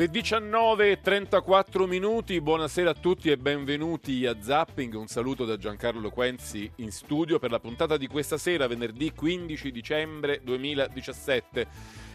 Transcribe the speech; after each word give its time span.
Le 0.00 0.08
19.34 0.08 1.86
minuti, 1.86 2.40
buonasera 2.40 2.88
a 2.88 2.94
tutti 2.94 3.30
e 3.30 3.36
benvenuti 3.36 4.24
a 4.24 4.40
Zapping. 4.40 4.94
Un 4.94 5.08
saluto 5.08 5.44
da 5.44 5.58
Giancarlo 5.58 6.08
Quenzi 6.08 6.72
in 6.76 6.90
studio 6.90 7.38
per 7.38 7.50
la 7.50 7.60
puntata 7.60 7.98
di 7.98 8.06
questa 8.06 8.38
sera, 8.38 8.66
venerdì 8.66 9.12
15 9.12 9.70
dicembre 9.70 10.40
2017. 10.42 11.66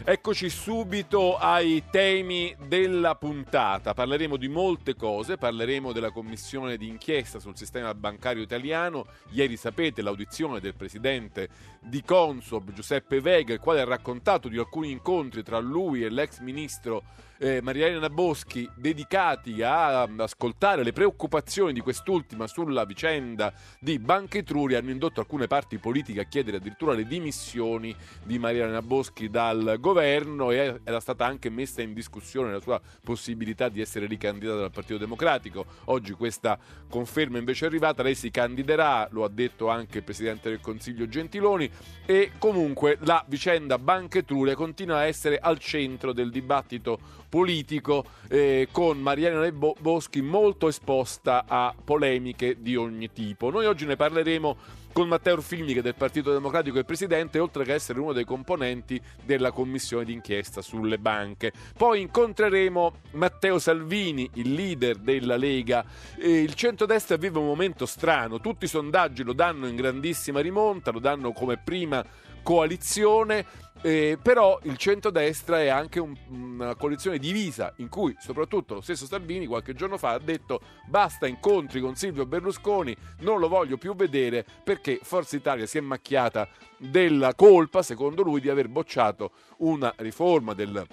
Eccoci 0.02 0.50
subito 0.50 1.36
ai 1.36 1.84
temi 1.88 2.52
della 2.66 3.14
puntata. 3.14 3.94
Parleremo 3.94 4.36
di 4.36 4.48
molte 4.48 4.96
cose, 4.96 5.36
parleremo 5.36 5.92
della 5.92 6.10
commissione 6.10 6.76
di 6.76 6.88
inchiesta 6.88 7.38
sul 7.38 7.56
sistema 7.56 7.94
bancario 7.94 8.42
italiano. 8.42 9.06
Ieri 9.30 9.56
sapete 9.56 10.02
l'audizione 10.02 10.58
del 10.58 10.74
presidente 10.74 11.48
di 11.80 12.02
Consob, 12.02 12.72
Giuseppe 12.72 13.20
Vega, 13.20 13.52
il 13.52 13.60
quale 13.60 13.80
ha 13.80 13.84
raccontato 13.84 14.48
di 14.48 14.58
alcuni 14.58 14.90
incontri 14.90 15.44
tra 15.44 15.60
lui 15.60 16.02
e 16.02 16.10
l'ex 16.10 16.40
ministro 16.40 17.04
eh, 17.38 17.60
Maria 17.60 17.86
Elena 17.86 18.10
Boschi 18.10 18.68
dedicati 18.74 19.62
a 19.62 20.02
ascoltare 20.02 20.82
le 20.82 20.92
preoccupazioni 20.92 21.72
di 21.72 21.80
quest'ultima 21.80 22.46
sulla 22.46 22.84
vicenda 22.84 23.52
di 23.78 23.98
Banca 23.98 24.38
Etruria 24.38 24.78
hanno 24.78 24.90
indotto 24.90 25.20
alcune 25.20 25.46
parti 25.46 25.78
politiche 25.78 26.20
a 26.20 26.24
chiedere 26.24 26.56
addirittura 26.58 26.94
le 26.94 27.06
dimissioni 27.06 27.94
di 28.22 28.38
Maria 28.38 28.64
Elena 28.64 28.82
Boschi 28.82 29.28
dal 29.28 29.76
governo 29.80 30.50
e 30.50 30.80
era 30.82 31.00
stata 31.00 31.26
anche 31.26 31.50
messa 31.50 31.82
in 31.82 31.92
discussione 31.92 32.52
la 32.52 32.60
sua 32.60 32.80
possibilità 33.02 33.68
di 33.68 33.80
essere 33.80 34.06
ricandidata 34.06 34.60
dal 34.60 34.70
Partito 34.70 34.98
Democratico. 34.98 35.66
Oggi 35.84 36.12
questa 36.12 36.58
conferma 36.88 37.38
invece 37.38 37.64
è 37.64 37.68
arrivata, 37.68 38.02
lei 38.02 38.14
si 38.14 38.30
candiderà, 38.30 39.08
lo 39.10 39.24
ha 39.24 39.28
detto 39.28 39.68
anche 39.68 39.98
il 39.98 40.04
Presidente 40.04 40.48
del 40.48 40.60
Consiglio 40.60 41.08
Gentiloni 41.08 41.70
e 42.04 42.32
comunque 42.38 42.98
la 43.02 43.24
vicenda 43.28 43.78
Banca 43.78 44.18
Etruria 44.18 44.54
continua 44.54 44.98
a 44.98 45.06
essere 45.06 45.38
al 45.38 45.58
centro 45.58 46.12
del 46.12 46.30
dibattito 46.30 47.24
politico 47.28 48.04
eh, 48.28 48.68
con 48.70 48.98
Mariana 48.98 49.50
Boschi 49.50 50.20
molto 50.20 50.68
esposta 50.68 51.44
a 51.46 51.74
polemiche 51.82 52.56
di 52.60 52.76
ogni 52.76 53.12
tipo. 53.12 53.50
Noi 53.50 53.66
oggi 53.66 53.86
ne 53.86 53.96
parleremo 53.96 54.84
con 54.96 55.08
Matteo 55.08 55.34
Orfilmi 55.34 55.74
che 55.74 55.80
è 55.80 55.82
del 55.82 55.94
Partito 55.94 56.32
Democratico 56.32 56.78
e 56.78 56.84
presidente, 56.84 57.38
oltre 57.38 57.64
che 57.64 57.74
essere 57.74 58.00
uno 58.00 58.14
dei 58.14 58.24
componenti 58.24 58.98
della 59.22 59.50
commissione 59.50 60.06
d'inchiesta 60.06 60.62
sulle 60.62 60.96
banche. 60.96 61.52
Poi 61.76 62.00
incontreremo 62.00 62.94
Matteo 63.10 63.58
Salvini, 63.58 64.30
il 64.36 64.54
leader 64.54 64.96
della 64.96 65.36
Lega. 65.36 65.84
E 66.18 66.40
il 66.40 66.54
centrodestra 66.54 67.18
vive 67.18 67.38
un 67.38 67.44
momento 67.44 67.84
strano, 67.84 68.40
tutti 68.40 68.64
i 68.64 68.68
sondaggi 68.68 69.22
lo 69.22 69.34
danno 69.34 69.66
in 69.66 69.76
grandissima 69.76 70.40
rimonta, 70.40 70.90
lo 70.90 70.98
danno 70.98 71.32
come 71.32 71.58
prima 71.58 72.02
coalizione, 72.46 73.44
eh, 73.82 74.16
però 74.22 74.60
il 74.62 74.76
centrodestra 74.76 75.60
è 75.60 75.66
anche 75.66 75.98
un, 75.98 76.14
una 76.28 76.76
coalizione 76.76 77.18
divisa 77.18 77.72
in 77.78 77.88
cui 77.88 78.14
soprattutto 78.20 78.74
lo 78.74 78.80
stesso 78.80 79.04
Salvini 79.04 79.46
qualche 79.46 79.74
giorno 79.74 79.98
fa 79.98 80.10
ha 80.10 80.20
detto 80.20 80.60
basta 80.86 81.26
incontri 81.26 81.80
con 81.80 81.96
Silvio 81.96 82.24
Berlusconi, 82.24 82.96
non 83.22 83.40
lo 83.40 83.48
voglio 83.48 83.78
più 83.78 83.96
vedere 83.96 84.46
perché 84.62 85.00
Forza 85.02 85.34
Italia 85.34 85.66
si 85.66 85.78
è 85.78 85.80
macchiata 85.80 86.48
della 86.76 87.34
colpa, 87.34 87.82
secondo 87.82 88.22
lui, 88.22 88.40
di 88.40 88.48
aver 88.48 88.68
bocciato 88.68 89.32
una 89.58 89.92
riforma 89.96 90.54
del 90.54 90.86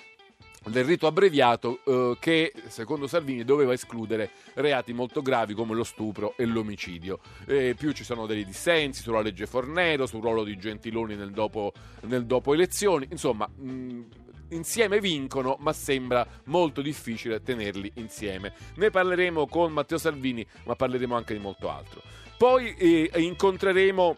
del 0.68 0.86
rito 0.86 1.08
abbreviato 1.08 1.80
eh, 1.86 2.18
che 2.20 2.54
secondo 2.68 3.08
Salvini 3.08 3.44
doveva 3.44 3.74
escludere 3.74 4.32
reati 4.56 4.94
molto 4.94 5.22
gravi 5.22 5.54
come 5.54 5.74
lo 5.74 5.84
stupro 5.84 6.34
e 6.38 6.46
l'omicidio. 6.46 7.20
E 7.46 7.76
più 7.78 7.92
ci 7.92 8.04
sono 8.04 8.26
dei 8.26 8.46
dissensi 8.46 9.02
sulla 9.02 9.22
legge 9.22 9.46
Fornero, 9.46 10.06
sul 10.06 10.22
ruolo 10.22 10.44
di 10.44 10.58
Gentiloni 10.58 11.16
nel 11.16 11.32
dopo, 11.32 11.74
nel 12.02 12.26
dopo 12.26 12.54
elezioni, 12.54 13.08
insomma 13.12 13.48
mh, 13.48 14.02
insieme 14.50 15.00
vincono 15.00 15.58
ma 15.60 15.74
sembra 15.74 16.26
molto 16.46 16.82
difficile 16.82 17.42
tenerli 17.42 17.92
insieme. 17.96 18.54
Ne 18.76 18.90
parleremo 18.90 19.48
con 19.48 19.72
Matteo 19.72 19.98
Salvini 19.98 20.46
ma 20.64 20.76
parleremo 20.76 21.16
anche 21.16 21.34
di 21.34 21.40
molto 21.40 21.70
altro. 21.70 22.02
Poi 22.38 22.74
eh, 22.76 23.10
incontreremo 23.16 24.16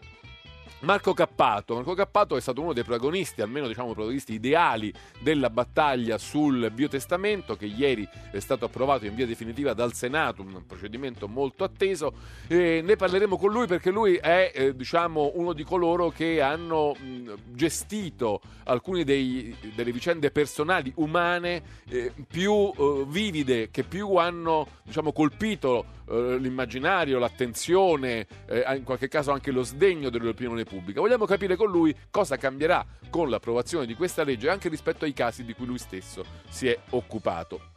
Marco 0.80 1.14
Cappato. 1.14 1.74
Marco 1.74 1.94
Cappato 1.94 2.36
è 2.36 2.40
stato 2.40 2.60
uno 2.60 2.72
dei 2.72 2.84
protagonisti, 2.84 3.42
almeno 3.42 3.66
diciamo 3.66 3.92
protagonisti 3.92 4.34
ideali 4.34 4.92
della 5.20 5.50
battaglia 5.50 6.18
sul 6.18 6.70
biotestamento 6.72 7.56
che 7.56 7.66
ieri 7.66 8.08
è 8.30 8.38
stato 8.38 8.64
approvato 8.64 9.06
in 9.06 9.14
via 9.14 9.26
definitiva 9.26 9.72
dal 9.74 9.94
Senato, 9.94 10.42
un 10.42 10.64
procedimento 10.66 11.28
molto 11.28 11.64
atteso. 11.64 12.12
E 12.46 12.80
ne 12.82 12.96
parleremo 12.96 13.36
con 13.36 13.52
lui 13.52 13.66
perché 13.66 13.90
lui 13.90 14.16
è 14.16 14.52
eh, 14.54 14.74
diciamo 14.74 15.32
uno 15.34 15.52
di 15.52 15.64
coloro 15.64 16.10
che 16.10 16.40
hanno 16.40 16.94
mh, 16.94 17.34
gestito 17.52 18.40
alcune 18.64 19.04
dei, 19.04 19.54
delle 19.74 19.92
vicende 19.92 20.30
personali 20.30 20.92
umane 20.96 21.62
eh, 21.88 22.12
più 22.26 22.72
eh, 22.76 23.04
vivide 23.06 23.70
che 23.70 23.82
più 23.82 24.16
hanno 24.16 24.66
diciamo 24.82 25.12
colpito 25.12 25.96
eh, 26.08 26.38
l'immaginario, 26.38 27.18
l'attenzione, 27.18 28.26
eh, 28.46 28.64
in 28.76 28.84
qualche 28.84 29.08
caso 29.08 29.32
anche 29.32 29.50
lo 29.50 29.62
sdegno 29.62 30.08
dell'opinione 30.08 30.55
pubblica. 30.64 31.00
Vogliamo 31.00 31.24
capire 31.24 31.56
con 31.56 31.70
lui 31.70 31.94
cosa 32.10 32.36
cambierà 32.36 32.84
con 33.10 33.28
l'approvazione 33.28 33.86
di 33.86 33.94
questa 33.94 34.24
legge 34.24 34.48
anche 34.48 34.68
rispetto 34.68 35.04
ai 35.04 35.12
casi 35.12 35.44
di 35.44 35.54
cui 35.54 35.66
lui 35.66 35.78
stesso 35.78 36.24
si 36.48 36.68
è 36.68 36.78
occupato. 36.90 37.75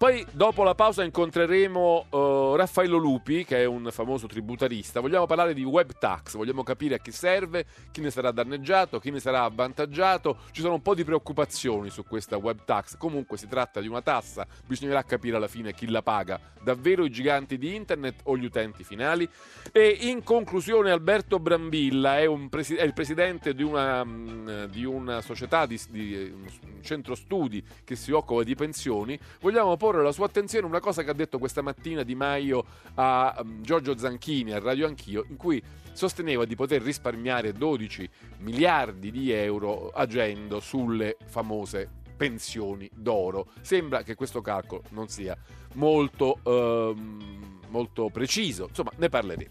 Poi 0.00 0.24
dopo 0.32 0.62
la 0.62 0.74
pausa 0.74 1.04
incontreremo 1.04 2.06
uh, 2.08 2.54
Raffaello 2.54 2.96
Lupi, 2.96 3.44
che 3.44 3.58
è 3.58 3.64
un 3.66 3.90
famoso 3.92 4.26
tributarista. 4.26 5.00
Vogliamo 5.00 5.26
parlare 5.26 5.52
di 5.52 5.62
web 5.62 5.92
tax, 5.98 6.36
vogliamo 6.36 6.62
capire 6.62 6.94
a 6.94 6.98
chi 6.98 7.12
serve, 7.12 7.66
chi 7.90 8.00
ne 8.00 8.10
sarà 8.10 8.30
danneggiato, 8.30 8.98
chi 8.98 9.10
ne 9.10 9.20
sarà 9.20 9.42
avvantaggiato. 9.42 10.38
Ci 10.52 10.62
sono 10.62 10.72
un 10.72 10.80
po' 10.80 10.94
di 10.94 11.04
preoccupazioni 11.04 11.90
su 11.90 12.06
questa 12.06 12.38
web 12.38 12.64
tax. 12.64 12.96
Comunque 12.96 13.36
si 13.36 13.46
tratta 13.46 13.82
di 13.82 13.88
una 13.88 14.00
tassa, 14.00 14.46
bisognerà 14.66 15.02
capire 15.02 15.36
alla 15.36 15.48
fine 15.48 15.74
chi 15.74 15.86
la 15.86 16.00
paga, 16.00 16.40
davvero 16.62 17.04
i 17.04 17.10
giganti 17.10 17.58
di 17.58 17.74
internet 17.74 18.20
o 18.22 18.38
gli 18.38 18.46
utenti 18.46 18.84
finali. 18.84 19.28
E 19.70 19.98
in 20.00 20.22
conclusione 20.22 20.90
Alberto 20.90 21.38
Brambilla 21.38 22.18
è, 22.18 22.26
presi- 22.48 22.76
è 22.76 22.84
il 22.84 22.94
presidente 22.94 23.54
di 23.54 23.62
una, 23.62 24.02
mh, 24.02 24.68
di 24.70 24.86
una 24.86 25.20
società, 25.20 25.66
di, 25.66 25.78
di 25.90 26.32
un 26.34 26.80
centro 26.80 27.14
studi 27.14 27.62
che 27.84 27.96
si 27.96 28.12
occupa 28.12 28.42
di 28.44 28.54
pensioni. 28.54 29.20
Vogliamo 29.40 29.76
porre 29.76 29.88
porre 29.90 30.04
la 30.04 30.12
sua 30.12 30.26
attenzione 30.26 30.66
una 30.66 30.78
cosa 30.78 31.02
che 31.02 31.10
ha 31.10 31.14
detto 31.14 31.40
questa 31.40 31.62
mattina 31.62 32.04
Di 32.04 32.14
Maio 32.14 32.64
a 32.94 33.36
um, 33.42 33.60
Giorgio 33.60 33.98
Zanchini 33.98 34.52
a 34.52 34.60
Radio 34.60 34.86
Anch'io, 34.86 35.24
in 35.28 35.36
cui 35.36 35.60
sosteneva 35.92 36.44
di 36.44 36.54
poter 36.54 36.80
risparmiare 36.80 37.52
12 37.52 38.08
miliardi 38.38 39.10
di 39.10 39.32
euro 39.32 39.88
agendo 39.88 40.60
sulle 40.60 41.16
famose 41.26 41.88
pensioni 42.16 42.88
d'oro. 42.94 43.48
Sembra 43.62 44.04
che 44.04 44.14
questo 44.14 44.40
calcolo 44.40 44.84
non 44.90 45.08
sia 45.08 45.36
molto, 45.74 46.38
um, 46.44 47.58
molto 47.70 48.10
preciso, 48.10 48.66
insomma 48.68 48.92
ne 48.94 49.08
parleremo. 49.08 49.50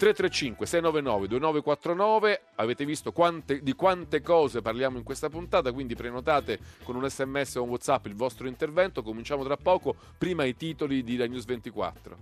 335 0.00 0.64
699 0.64 1.28
2949 1.28 2.42
avete 2.54 2.86
visto 2.86 3.12
quante, 3.12 3.62
di 3.62 3.74
quante 3.74 4.22
cose 4.22 4.62
parliamo 4.62 4.96
in 4.96 5.04
questa 5.04 5.28
puntata 5.28 5.72
quindi 5.72 5.94
prenotate 5.94 6.58
con 6.84 6.96
un 6.96 7.06
sms 7.06 7.56
o 7.56 7.64
un 7.64 7.68
whatsapp 7.68 8.06
il 8.06 8.14
vostro 8.14 8.48
intervento. 8.48 9.02
Cominciamo 9.02 9.44
tra 9.44 9.58
poco. 9.58 9.94
Prima 10.16 10.44
i 10.44 10.56
titoli 10.56 11.04
di 11.04 11.18
La 11.18 11.26
News 11.26 11.44
24 11.44 12.16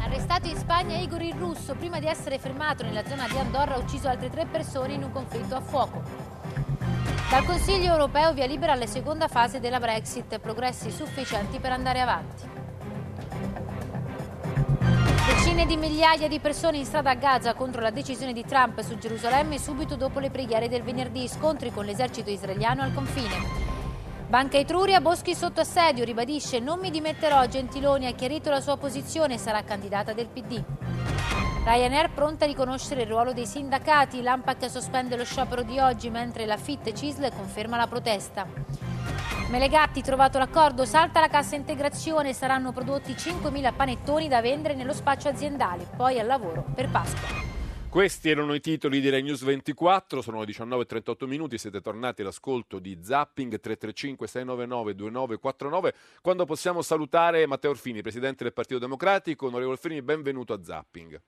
Arrestato 0.00 0.48
in 0.48 0.56
Spagna 0.56 0.96
Igor 0.96 1.22
il 1.22 1.34
Russo, 1.34 1.76
prima 1.76 2.00
di 2.00 2.06
essere 2.06 2.40
fermato 2.40 2.82
nella 2.82 3.04
zona 3.06 3.28
di 3.28 3.38
Andorra 3.38 3.76
ha 3.76 3.78
ucciso 3.78 4.08
altre 4.08 4.28
tre 4.28 4.44
persone 4.44 4.94
in 4.94 5.04
un 5.04 5.12
conflitto 5.12 5.54
a 5.54 5.60
fuoco. 5.60 6.02
Dal 7.30 7.44
Consiglio 7.44 7.92
europeo 7.92 8.34
via 8.34 8.46
libera 8.46 8.72
alla 8.72 8.86
seconda 8.86 9.28
fase 9.28 9.60
della 9.60 9.78
Brexit, 9.78 10.40
progressi 10.40 10.90
sufficienti 10.90 11.60
per 11.60 11.70
andare 11.70 12.00
avanti. 12.00 12.63
Decine 15.44 15.66
di 15.66 15.76
migliaia 15.76 16.26
di 16.26 16.38
persone 16.38 16.78
in 16.78 16.86
strada 16.86 17.10
a 17.10 17.14
Gaza 17.16 17.52
contro 17.52 17.82
la 17.82 17.90
decisione 17.90 18.32
di 18.32 18.46
Trump 18.46 18.80
su 18.80 18.96
Gerusalemme 18.96 19.58
subito 19.58 19.94
dopo 19.94 20.18
le 20.18 20.30
preghiere 20.30 20.70
del 20.70 20.82
venerdì, 20.82 21.28
scontri 21.28 21.70
con 21.70 21.84
l'esercito 21.84 22.30
israeliano 22.30 22.80
al 22.80 22.94
confine. 22.94 23.73
Banca 24.26 24.56
Etruria, 24.56 25.00
Boschi 25.00 25.34
sotto 25.34 25.60
assedio, 25.60 26.02
ribadisce 26.02 26.58
non 26.58 26.80
mi 26.80 26.90
dimetterò, 26.90 27.46
Gentiloni 27.46 28.06
ha 28.06 28.12
chiarito 28.12 28.50
la 28.50 28.60
sua 28.60 28.76
posizione, 28.76 29.38
sarà 29.38 29.62
candidata 29.62 30.12
del 30.12 30.26
PD. 30.26 30.62
Ryanair 31.64 32.10
pronta 32.10 32.44
a 32.44 32.48
riconoscere 32.48 33.02
il 33.02 33.08
ruolo 33.08 33.32
dei 33.32 33.46
sindacati, 33.46 34.22
l'AMPAC 34.22 34.68
sospende 34.68 35.16
lo 35.16 35.24
sciopero 35.24 35.62
di 35.62 35.78
oggi 35.78 36.10
mentre 36.10 36.46
la 36.46 36.56
FIT 36.56 36.92
CISL 36.92 37.32
conferma 37.34 37.76
la 37.76 37.86
protesta. 37.86 38.46
Melegatti, 39.50 40.02
trovato 40.02 40.38
l'accordo, 40.38 40.84
salta 40.84 41.20
la 41.20 41.28
cassa 41.28 41.54
integrazione, 41.54 42.32
saranno 42.32 42.72
prodotti 42.72 43.12
5.000 43.12 43.74
panettoni 43.74 44.26
da 44.26 44.40
vendere 44.40 44.74
nello 44.74 44.94
spaccio 44.94 45.28
aziendale, 45.28 45.86
poi 45.96 46.18
al 46.18 46.26
lavoro 46.26 46.64
per 46.74 46.90
Pasqua. 46.90 47.53
Questi 47.94 48.28
erano 48.28 48.54
i 48.54 48.60
titoli 48.60 49.00
di 49.00 49.08
Rai 49.08 49.22
News 49.22 49.44
24, 49.44 50.20
sono 50.20 50.40
le 50.40 50.46
19.38 50.46 51.28
minuti, 51.28 51.58
siete 51.58 51.80
tornati 51.80 52.22
all'ascolto 52.22 52.80
di 52.80 52.98
Zapping 53.00 53.60
335-699-2949, 53.62 55.94
quando 56.20 56.44
possiamo 56.44 56.82
salutare 56.82 57.46
Matteo 57.46 57.70
Orfini, 57.70 58.02
Presidente 58.02 58.42
del 58.42 58.52
Partito 58.52 58.80
Democratico. 58.80 59.46
Onorevole 59.46 59.76
Orfini, 59.76 60.02
benvenuto 60.02 60.52
a 60.52 60.60
Zapping. 60.60 61.22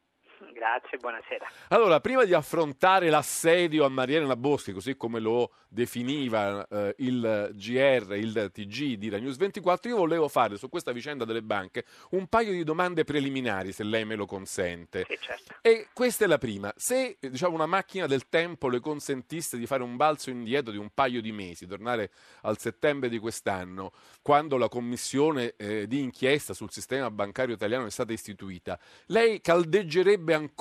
Grazie, 0.66 0.98
buonasera. 0.98 1.46
Allora, 1.68 2.00
prima 2.00 2.24
di 2.24 2.34
affrontare 2.34 3.08
l'assedio 3.08 3.84
a 3.84 3.88
Mariana 3.88 4.34
Boschi, 4.34 4.72
così 4.72 4.96
come 4.96 5.20
lo 5.20 5.52
definiva 5.68 6.66
eh, 6.66 6.94
il 6.98 7.52
GR, 7.54 8.16
il 8.16 8.50
TG 8.52 8.94
di 8.94 9.08
News 9.10 9.36
24, 9.36 9.90
io 9.90 9.96
volevo 9.96 10.26
fare 10.26 10.56
su 10.56 10.68
questa 10.68 10.90
vicenda 10.90 11.24
delle 11.24 11.42
banche 11.42 11.84
un 12.10 12.26
paio 12.26 12.50
di 12.50 12.64
domande 12.64 13.04
preliminari, 13.04 13.70
se 13.70 13.84
lei 13.84 14.04
me 14.04 14.16
lo 14.16 14.26
consente. 14.26 15.06
Sì, 15.08 15.16
certo. 15.20 15.54
E 15.62 15.86
questa 15.92 16.24
è 16.24 16.26
la 16.26 16.38
prima. 16.38 16.72
Se 16.74 17.16
diciamo, 17.20 17.54
una 17.54 17.66
macchina 17.66 18.08
del 18.08 18.28
tempo 18.28 18.68
le 18.68 18.80
consentisse 18.80 19.58
di 19.58 19.66
fare 19.66 19.84
un 19.84 19.94
balzo 19.94 20.30
indietro 20.30 20.72
di 20.72 20.78
un 20.78 20.90
paio 20.92 21.20
di 21.20 21.30
mesi, 21.30 21.68
tornare 21.68 22.10
al 22.42 22.58
settembre 22.58 23.08
di 23.08 23.18
quest'anno, 23.18 23.92
quando 24.20 24.56
la 24.56 24.68
commissione 24.68 25.54
eh, 25.56 25.86
di 25.86 26.00
inchiesta 26.00 26.54
sul 26.54 26.72
sistema 26.72 27.08
bancario 27.08 27.54
italiano 27.54 27.86
è 27.86 27.90
stata 27.90 28.12
istituita, 28.12 28.76
lei 29.06 29.40
caldeggerebbe 29.40 30.34
ancora 30.34 30.54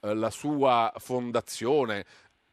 eh, 0.00 0.14
la 0.14 0.30
sua 0.30 0.92
fondazione, 0.98 2.04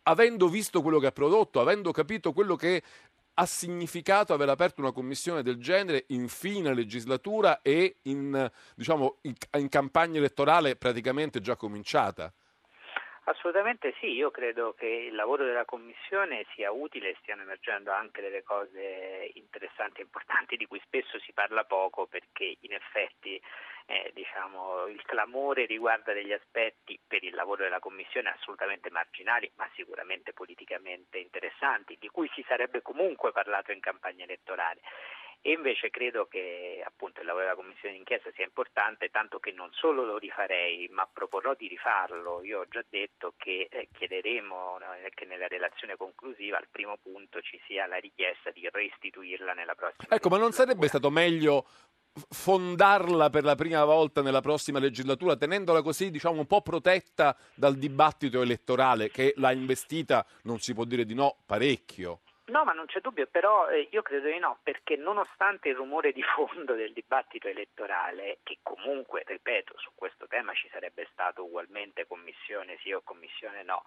avendo 0.03 0.47
visto 0.47 0.81
quello 0.81 0.99
che 0.99 1.07
ha 1.07 1.11
prodotto, 1.11 1.59
avendo 1.59 1.91
capito 1.91 2.31
quello 2.31 2.55
che 2.55 2.81
ha 3.37 3.45
significato 3.45 4.33
aver 4.33 4.47
aperto 4.47 4.79
una 4.79 4.93
commissione 4.93 5.43
del 5.43 5.57
genere 5.57 6.05
in 6.09 6.29
fine 6.29 6.73
legislatura 6.73 7.61
e 7.61 7.97
in, 8.03 8.49
diciamo, 8.75 9.17
in, 9.21 9.33
in 9.57 9.67
campagna 9.67 10.19
elettorale 10.19 10.77
praticamente 10.77 11.41
già 11.41 11.57
cominciata? 11.57 12.33
Assolutamente 13.27 13.95
sì, 13.99 14.11
io 14.11 14.29
credo 14.29 14.73
che 14.73 14.85
il 14.85 15.15
lavoro 15.15 15.45
della 15.45 15.65
Commissione 15.65 16.45
sia 16.53 16.71
utile 16.71 17.09
e 17.09 17.17
stiano 17.21 17.41
emergendo 17.41 17.91
anche 17.91 18.21
delle 18.21 18.43
cose 18.43 19.31
interessanti 19.33 19.99
e 20.01 20.03
importanti 20.03 20.57
di 20.57 20.67
cui 20.67 20.79
spesso 20.85 21.17
si 21.19 21.33
parla 21.33 21.63
poco 21.63 22.05
perché 22.05 22.57
in 22.59 22.73
effetti 22.73 23.41
eh, 23.87 24.11
diciamo, 24.13 24.85
il 24.85 25.01
clamore 25.05 25.65
riguarda 25.65 26.13
degli 26.13 26.33
aspetti 26.33 26.99
per 27.07 27.23
il 27.23 27.33
lavoro 27.33 27.63
della 27.63 27.79
Commissione 27.79 28.29
assolutamente 28.29 28.91
marginali 28.91 29.51
ma 29.55 29.67
sicuramente 29.73 30.31
politicamente 30.31 31.17
interessanti 31.17 31.97
di 31.99 32.09
cui 32.09 32.29
si 32.35 32.45
sarebbe 32.47 32.83
comunque 32.83 33.31
parlato 33.31 33.71
in 33.71 33.79
campagna 33.79 34.23
elettorale 34.23 34.81
e 35.47 35.51
invece 35.51 35.91
credo 35.91 36.25
che 36.25 36.81
appunto 36.83 37.19
il 37.19 37.27
lavoro 37.27 37.43
della 37.43 37.55
commissione 37.55 37.93
d'inchiesta 37.93 38.31
sia 38.33 38.45
importante, 38.45 39.09
tanto 39.09 39.37
che 39.37 39.51
non 39.51 39.69
solo 39.73 40.03
lo 40.03 40.17
rifarei, 40.17 40.87
ma 40.89 41.07
proporrò 41.07 41.53
di 41.53 41.67
rifarlo. 41.67 42.43
Io 42.43 42.61
ho 42.61 42.67
già 42.67 42.83
detto 42.89 43.35
che 43.37 43.67
eh, 43.69 43.87
chiederemo 43.95 44.79
eh, 44.79 45.11
che 45.13 45.25
nella 45.25 45.45
relazione 45.45 45.97
conclusiva 45.97 46.57
al 46.57 46.67
primo 46.71 46.97
punto 46.99 47.41
ci 47.41 47.61
sia 47.67 47.85
la 47.85 47.97
richiesta 47.97 48.49
di 48.49 48.67
restituirla 48.71 49.53
nella 49.53 49.75
prossima 49.75 50.15
Ecco, 50.15 50.29
ma 50.29 50.39
non 50.39 50.51
sarebbe 50.51 50.87
stato 50.87 51.11
meglio 51.11 51.67
fondarla 52.27 53.29
per 53.29 53.43
la 53.43 53.53
prima 53.53 53.85
volta 53.85 54.23
nella 54.23 54.41
prossima 54.41 54.79
legislatura, 54.79 55.35
tenendola 55.35 55.83
così, 55.83 56.09
diciamo, 56.09 56.39
un 56.39 56.47
po' 56.47 56.63
protetta 56.63 57.37
dal 57.53 57.75
dibattito 57.75 58.41
elettorale 58.41 59.11
che 59.11 59.35
l'ha 59.35 59.51
investita, 59.51 60.25
non 60.45 60.57
si 60.57 60.73
può 60.73 60.85
dire 60.85 61.05
di 61.05 61.13
no, 61.13 61.37
parecchio. 61.45 62.21
No, 62.47 62.63
ma 62.63 62.73
non 62.73 62.85
c'è 62.85 63.01
dubbio, 63.01 63.25
però 63.25 63.69
eh, 63.69 63.87
io 63.89 64.03
credo 64.03 64.27
di 64.27 64.37
no, 64.37 64.59
perché 64.61 64.95
nonostante 64.97 65.69
il 65.69 65.75
rumore 65.75 66.11
di 66.11 66.21
fondo 66.21 66.75
del 66.75 66.93
dibattito 66.93 67.47
elettorale, 67.47 68.37
che 68.43 68.59
comunque, 68.61 69.23
ripeto, 69.25 69.73
su 69.77 69.89
questo 69.95 70.27
tema 70.27 70.53
ci 70.53 70.69
sarebbe 70.71 71.07
stato 71.11 71.43
ugualmente 71.43 72.05
commissione 72.05 72.77
sì 72.81 72.91
o 72.91 73.01
commissione 73.01 73.63
no, 73.63 73.83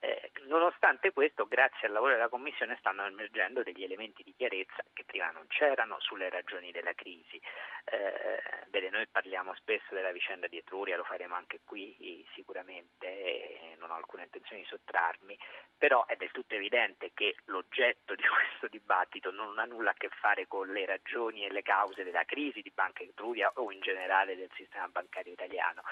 eh, 0.00 0.30
nonostante 0.46 1.12
questo, 1.12 1.46
grazie 1.46 1.86
al 1.86 1.94
lavoro 1.94 2.12
della 2.12 2.28
Commissione 2.28 2.76
stanno 2.78 3.04
emergendo 3.04 3.62
degli 3.62 3.82
elementi 3.82 4.22
di 4.22 4.34
chiarezza 4.36 4.84
che 4.92 5.04
prima 5.04 5.30
non 5.30 5.46
c'erano 5.48 5.96
sulle 6.00 6.28
ragioni 6.28 6.70
della 6.70 6.92
crisi. 6.94 7.40
Eh, 7.84 8.66
bene, 8.68 8.90
noi 8.90 9.06
parliamo 9.06 9.54
spesso 9.54 9.94
della 9.94 10.12
vicenda 10.12 10.48
di 10.48 10.58
Etruria, 10.58 10.96
lo 10.96 11.04
faremo 11.04 11.34
anche 11.34 11.60
qui 11.64 12.26
sicuramente, 12.34 13.06
e 13.06 13.76
non 13.78 13.90
ho 13.90 13.94
alcuna 13.94 14.24
intenzione 14.24 14.62
di 14.62 14.68
sottrarmi, 14.68 15.38
però 15.78 16.04
è 16.06 16.16
del 16.16 16.30
tutto 16.30 16.54
evidente 16.54 17.12
che 17.14 17.36
l'oggetto 17.46 18.14
di 18.14 18.24
questo 18.26 18.68
dibattito 18.68 19.30
non 19.30 19.58
ha 19.58 19.64
nulla 19.64 19.90
a 19.90 19.94
che 19.96 20.08
fare 20.08 20.46
con 20.46 20.70
le 20.72 20.84
ragioni 20.84 21.44
e 21.44 21.52
le 21.52 21.62
cause 21.62 22.04
della 22.04 22.24
crisi 22.24 22.60
di 22.60 22.72
Banca 22.74 23.02
Etruria 23.02 23.50
o 23.54 23.70
in 23.72 23.80
generale 23.80 24.36
del 24.36 24.50
sistema 24.54 24.88
bancario 24.88 25.32
italiano, 25.32 25.82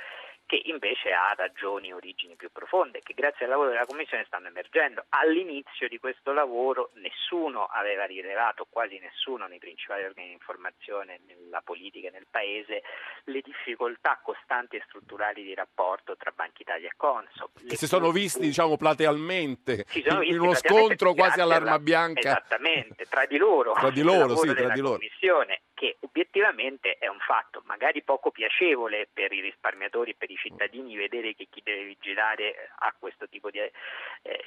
che 0.47 0.61
invece 0.65 1.13
ha 1.13 1.33
ragioni 1.35 1.89
e 1.89 1.95
origini 1.95 2.37
più 2.37 2.51
profonde, 2.51 3.01
che 3.01 3.15
grazie 3.15 3.45
al 3.45 3.51
lavoro 3.51 3.71
della 3.71 3.81
Commissione 3.81 3.94
stanno 4.27 4.49
emergendo. 4.49 5.05
All'inizio 5.11 5.89
di 5.89 5.99
questo 5.99 6.33
lavoro 6.33 6.91
nessuno 6.95 7.67
aveva 7.67 8.05
rilevato, 8.05 8.67
quasi 8.69 8.99
nessuno 8.99 9.47
nei 9.47 9.59
principali 9.59 10.05
organi 10.05 10.29
di 10.29 10.33
informazione, 10.33 11.21
nella 11.27 11.61
politica 11.63 12.09
e 12.09 12.11
nel 12.11 12.27
Paese, 12.29 12.83
le 13.25 13.41
difficoltà 13.41 14.19
costanti 14.23 14.77
e 14.77 14.83
strutturali 14.87 15.43
di 15.43 15.55
rapporto 15.55 16.17
tra 16.17 16.33
Banca 16.35 16.59
Italia 16.59 16.89
e 16.89 16.95
Consob. 16.97 17.51
Che 17.69 17.77
si 17.77 17.87
sono 17.87 18.11
visti, 18.11 18.41
diciamo, 18.41 18.77
platealmente 18.77 19.85
in, 19.93 20.21
in 20.23 20.41
uno 20.41 20.55
scontro 20.55 21.15
quasi 21.15 21.41
all'arma 21.41 21.69
alla, 21.71 21.79
bianca. 21.79 22.31
Esattamente, 22.31 23.05
tra 23.07 23.27
di 23.27 23.37
loro. 23.37 23.73
Tra 23.73 23.91
di 23.91 24.03
loro, 24.03 24.37
sì, 24.37 24.53
tra 24.53 24.71
di 24.71 24.81
loro. 24.81 24.97
Commissione 24.97 25.61
che 25.75 25.97
obiettivamente 26.01 26.97
è 26.99 27.09
un 27.09 27.19
fatto 27.19 27.63
magari 27.67 28.03
poco 28.03 28.31
piacevole 28.31 29.09
per 29.13 29.33
i 29.33 29.41
risparmiatori 29.41 30.13
e 30.13 30.15
per 30.17 30.31
i 30.31 30.37
cittadini 30.37 30.97
vedere 30.97 31.35
che 31.35 31.49
chi 31.51 31.61
deve 31.63 31.85
vigilare 31.85 32.71
ha 32.79 32.95
questo 32.99 33.29
tipo 33.29 33.51
di, 33.51 33.59
eh, 33.59 33.71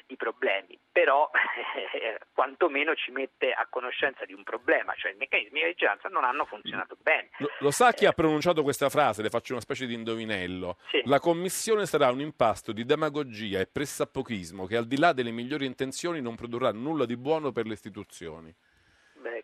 di 0.08 0.16
problemi, 0.16 0.80
però 0.92 1.30
eh, 1.94 2.18
quantomeno 2.34 2.96
ci 2.96 3.12
mette 3.12 3.52
a 3.52 3.68
conoscenza 3.70 4.26
di 4.26 4.34
un 4.34 4.44
problema, 4.44 4.94
cioè 4.96 5.12
i 5.12 5.18
meccanismi 5.18 5.60
di 5.60 5.68
vigilanza 5.68 6.08
non 6.08 6.24
hanno 6.24 6.46
funzionato 6.46 6.96
bene. 7.02 7.30
Lo, 7.38 7.50
lo 7.60 7.72
sa 7.72 7.92
chi 7.92 8.06
eh, 8.06 8.08
ha 8.08 8.14
pronunciato 8.14 8.64
questa 8.64 8.90
frase? 8.90 9.22
Le 9.22 9.30
faccio 9.30 9.52
una 9.52 9.62
specie 9.62 9.86
di 9.86 9.94
indovinello. 9.94 10.78
Sì. 10.90 11.02
La 11.06 11.20
commissione 11.20 11.86
sarà 11.86 12.10
un 12.10 12.22
impasto 12.22 12.72
di 12.72 12.86
demagogia 12.86 13.60
e 13.60 13.68
pressappochismo 13.68 14.66
che 14.66 14.78
al 14.78 14.88
di 14.88 14.98
là 14.98 15.12
delle 15.12 15.32
migliori 15.32 15.66
intenzioni 15.66 16.22
non 16.22 16.36
produrrà 16.36 16.72
nulla 16.72 17.06
di 17.06 17.18
buono 17.18 17.52
per 17.52 17.66
le 17.66 17.74
istituzioni 17.74 18.56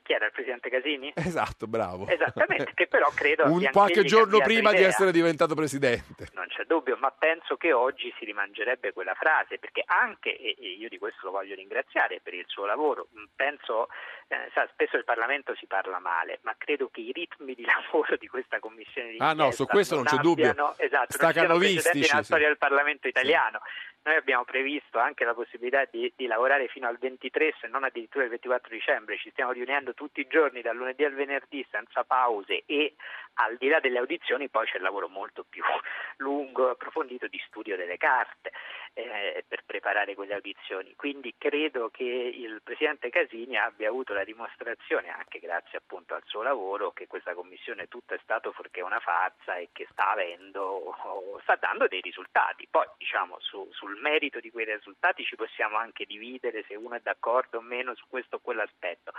chi 0.03 0.13
era 0.13 0.25
il 0.25 0.31
presidente 0.31 0.69
Casini? 0.69 1.11
Esatto, 1.15 1.65
bravo. 1.65 2.07
Esattamente, 2.07 2.73
che 2.75 2.87
però 2.87 3.09
credo 3.15 3.45
Un 3.45 3.67
qualche 3.71 4.03
giorno 4.03 4.39
prima 4.39 4.69
idea. 4.69 4.81
di 4.81 4.87
essere 4.87 5.11
diventato 5.11 5.55
presidente. 5.55 6.27
Non 6.33 6.45
c'è 6.47 6.65
dubbio, 6.65 6.97
ma 6.97 7.11
penso 7.11 7.55
che 7.55 7.73
oggi 7.73 8.13
si 8.19 8.25
rimangerebbe 8.25 8.93
quella 8.93 9.15
frase, 9.15 9.57
perché 9.57 9.83
anche, 9.85 10.37
e 10.37 10.55
io 10.59 10.89
di 10.89 10.97
questo 10.99 11.25
lo 11.25 11.31
voglio 11.31 11.55
ringraziare 11.55 12.19
per 12.21 12.33
il 12.33 12.45
suo 12.47 12.65
lavoro, 12.65 13.07
penso, 13.35 13.87
eh, 14.27 14.49
sa, 14.53 14.67
spesso 14.71 14.97
il 14.97 15.03
Parlamento 15.05 15.55
si 15.55 15.65
parla 15.65 15.99
male, 15.99 16.39
ma 16.43 16.53
credo 16.57 16.89
che 16.91 17.01
i 17.01 17.11
ritmi 17.11 17.55
di 17.55 17.65
lavoro 17.91 18.17
di 18.17 18.27
questa 18.27 18.59
commissione 18.59 19.11
di 19.11 19.17
Ah 19.19 19.33
no, 19.33 19.51
su 19.51 19.65
questo 19.65 19.95
non, 19.95 20.03
non 20.03 20.15
c'è 20.15 20.21
dubbio. 20.21 20.75
Esatto, 20.77 21.13
Stacanovistici. 21.13 22.11
nella 22.11 22.23
storia 22.23 22.47
del 22.47 22.57
Parlamento 22.57 23.07
italiano. 23.07 23.61
Sì. 23.63 23.92
Noi 24.05 24.15
abbiamo 24.17 24.43
previsto 24.43 24.99
anche 24.99 25.23
la 25.23 25.33
possibilità 25.33 25.85
di, 25.89 26.11
di, 26.13 26.25
lavorare 26.27 26.67
fino 26.67 26.87
al 26.87 26.97
23, 26.97 27.55
se 27.61 27.67
non 27.67 27.85
addirittura 27.85 28.25
il 28.25 28.31
24 28.31 28.69
dicembre. 28.69 29.17
Ci 29.17 29.29
stiamo 29.29 29.53
riunendo 29.53 29.93
tutti 29.93 30.19
i 30.19 30.27
giorni, 30.27 30.61
dal 30.61 30.75
lunedì 30.75 31.05
al 31.05 31.13
venerdì, 31.13 31.65
senza 31.71 32.03
pause 32.03 32.63
e 32.65 32.95
al 33.35 33.55
di 33.57 33.67
là 33.69 33.79
delle 33.79 33.99
audizioni 33.99 34.49
poi 34.49 34.67
c'è 34.67 34.75
il 34.77 34.83
lavoro 34.83 35.07
molto 35.07 35.43
più 35.47 35.63
lungo 36.17 36.67
e 36.67 36.71
approfondito 36.71 37.27
di 37.27 37.41
studio 37.47 37.75
delle 37.75 37.97
carte 37.97 38.51
eh, 38.93 39.43
per 39.47 39.63
preparare 39.65 40.15
quelle 40.15 40.33
audizioni. 40.33 40.93
Quindi 40.95 41.33
credo 41.37 41.89
che 41.89 42.03
il 42.03 42.61
Presidente 42.61 43.09
Casini 43.09 43.57
abbia 43.57 43.89
avuto 43.89 44.13
la 44.13 44.23
dimostrazione, 44.23 45.09
anche 45.09 45.39
grazie 45.39 45.77
appunto 45.77 46.13
al 46.13 46.23
suo 46.25 46.41
lavoro, 46.41 46.91
che 46.91 47.07
questa 47.07 47.33
commissione 47.33 47.87
tutta 47.87 48.15
è 48.15 48.19
stato 48.21 48.51
fuorché 48.51 48.81
una 48.81 48.99
farsa 48.99 49.55
e 49.55 49.69
che 49.71 49.87
sta 49.91 50.11
avendo, 50.11 50.93
sta 51.41 51.55
dando 51.55 51.87
dei 51.87 52.01
risultati. 52.01 52.67
Poi 52.69 52.85
diciamo 52.97 53.37
su, 53.39 53.67
sul 53.71 53.92
merito 53.99 54.39
di 54.39 54.51
quei 54.51 54.65
risultati 54.65 55.23
ci 55.23 55.35
possiamo 55.35 55.77
anche 55.77 56.05
dividere 56.05 56.63
se 56.67 56.75
uno 56.75 56.95
è 56.95 56.99
d'accordo 57.01 57.57
o 57.57 57.61
meno 57.61 57.95
su 57.95 58.05
questo 58.07 58.37
o 58.37 58.39
quell'aspetto, 58.39 59.13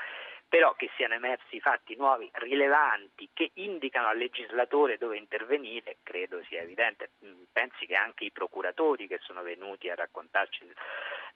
però 0.48 0.74
che 0.74 0.90
siano 0.96 1.14
emersi 1.14 1.60
fatti 1.60 1.96
nuovi, 1.96 2.28
rilevanti, 2.32 3.30
che 3.32 3.50
indicano 3.54 4.08
al 4.08 4.18
legislatore 4.18 4.98
dove 4.98 5.16
intervenire, 5.16 5.98
credo 6.02 6.42
sia 6.44 6.62
evidente. 6.62 7.10
Mm, 7.24 7.42
pensi 7.52 7.86
che 7.86 7.94
anche 7.94 8.24
i 8.24 8.30
procuratori 8.30 9.06
che 9.06 9.18
sono 9.22 9.42
venuti 9.42 9.88
a 9.90 9.94
raccontarci 9.94 10.72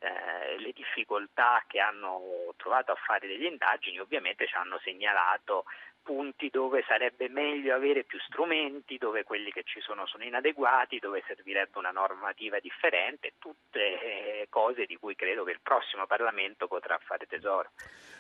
eh, 0.01 0.59
le 0.59 0.73
difficoltà 0.73 1.65
che 1.67 1.81
hanno 1.81 2.55
trovato 2.57 2.93
a 2.93 2.97
fare 2.97 3.27
delle 3.27 3.49
indagini, 3.49 3.99
ovviamente 3.99 4.47
ci 4.47 4.55
hanno 4.55 4.79
segnalato 4.79 5.65
punti 6.03 6.49
dove 6.51 6.85
sarebbe 6.87 7.29
meglio 7.29 7.75
avere 7.75 8.05
più 8.05 8.19
strumenti, 8.21 8.99
dove 8.99 9.25
quelli 9.25 9.51
che 9.51 9.63
ci 9.65 9.81
sono 9.81 10.07
sono 10.07 10.25
inadeguati, 10.25 10.99
dove 10.99 11.23
servirebbe 11.27 11.79
una 11.79 11.91
normativa 11.91 12.59
differente, 12.61 13.35
tutte 13.39 13.81
eh, 13.81 14.38
cose 14.49 14.87
di 14.87 14.97
cui 14.97 15.15
credo 15.15 15.45
che 15.45 15.53
il 15.53 15.61
prossimo 15.63 16.07
Parlamento 16.07 16.67
potrà 16.67 16.99
fare 17.05 17.27
tesoro. 17.27 17.71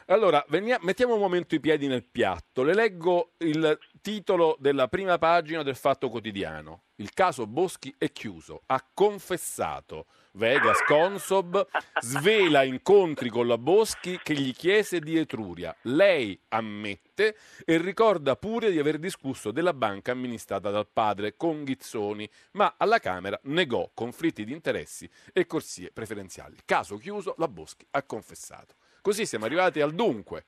Allora, 0.06 0.44
veniamo, 0.49 0.85
mettiamo 0.85 1.14
un 1.14 1.20
momento 1.20 1.54
i 1.54 1.61
piedi 1.61 1.87
nel 1.87 2.04
piatto. 2.04 2.62
Le 2.62 2.75
leggo 2.75 3.32
il 3.38 3.78
titolo 4.00 4.56
della 4.58 4.88
prima 4.88 5.18
pagina 5.18 5.62
del 5.62 5.76
Fatto 5.76 6.08
Quotidiano. 6.08 6.85
Il 6.97 7.12
caso 7.12 7.47
Boschi 7.47 7.94
è 7.97 8.11
chiuso. 8.11 8.62
Ha 8.66 8.85
confessato. 8.92 10.06
Vegas 10.32 10.82
Consob 10.85 11.66
svela 12.00 12.62
incontri 12.62 13.28
con 13.28 13.47
la 13.47 13.58
Boschi 13.58 14.18
che 14.23 14.35
gli 14.35 14.52
chiese 14.54 14.99
di 14.99 15.16
Etruria. 15.16 15.76
Lei 15.82 16.40
ammette 16.49 17.37
e 17.64 17.78
ricorda 17.78 18.37
pure 18.37 18.70
di 18.70 18.78
aver 18.78 18.99
discusso 18.99 19.50
della 19.50 19.75
banca 19.75 20.12
amministrata 20.12 20.70
dal 20.70 20.88
padre 20.92 21.37
con 21.37 21.64
Ghizzoni, 21.64 22.28
ma 22.52 22.75
alla 22.76 22.99
Camera 22.99 23.38
negò 23.44 23.90
conflitti 23.94 24.44
di 24.44 24.52
interessi 24.52 25.08
e 25.32 25.47
corsie 25.47 25.90
preferenziali. 25.92 26.17
Caso 26.64 26.96
chiuso, 26.96 27.34
la 27.38 27.48
Boschi 27.48 27.87
ha 27.90 28.02
confessato. 28.02 28.75
Così 29.00 29.26
siamo 29.26 29.44
arrivati 29.44 29.80
al 29.80 29.92
dunque. 29.94 30.44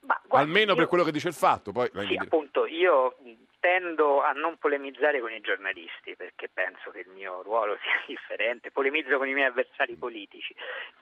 Ma, 0.00 0.18
guarda, 0.26 0.46
Almeno 0.46 0.70
io- 0.72 0.76
per 0.76 0.86
quello 0.88 1.04
che 1.04 1.12
dice 1.12 1.28
il 1.28 1.34
fatto. 1.34 1.72
Poi, 1.72 1.90
Sì, 1.92 2.16
appunto, 2.16 2.66
io 2.66 3.16
tendo 3.60 4.22
a 4.22 4.32
non 4.32 4.56
polemizzare 4.56 5.20
con 5.20 5.30
i 5.30 5.40
giornalisti 5.40 6.16
perché 6.16 6.48
penso 6.48 6.90
che 6.90 7.00
il 7.00 7.08
mio 7.08 7.42
ruolo 7.42 7.78
sia 7.84 8.02
differente, 8.06 8.70
polemizzo 8.70 9.18
con 9.18 9.28
i 9.28 9.34
miei 9.34 9.46
avversari 9.46 9.94
politici. 9.94 10.54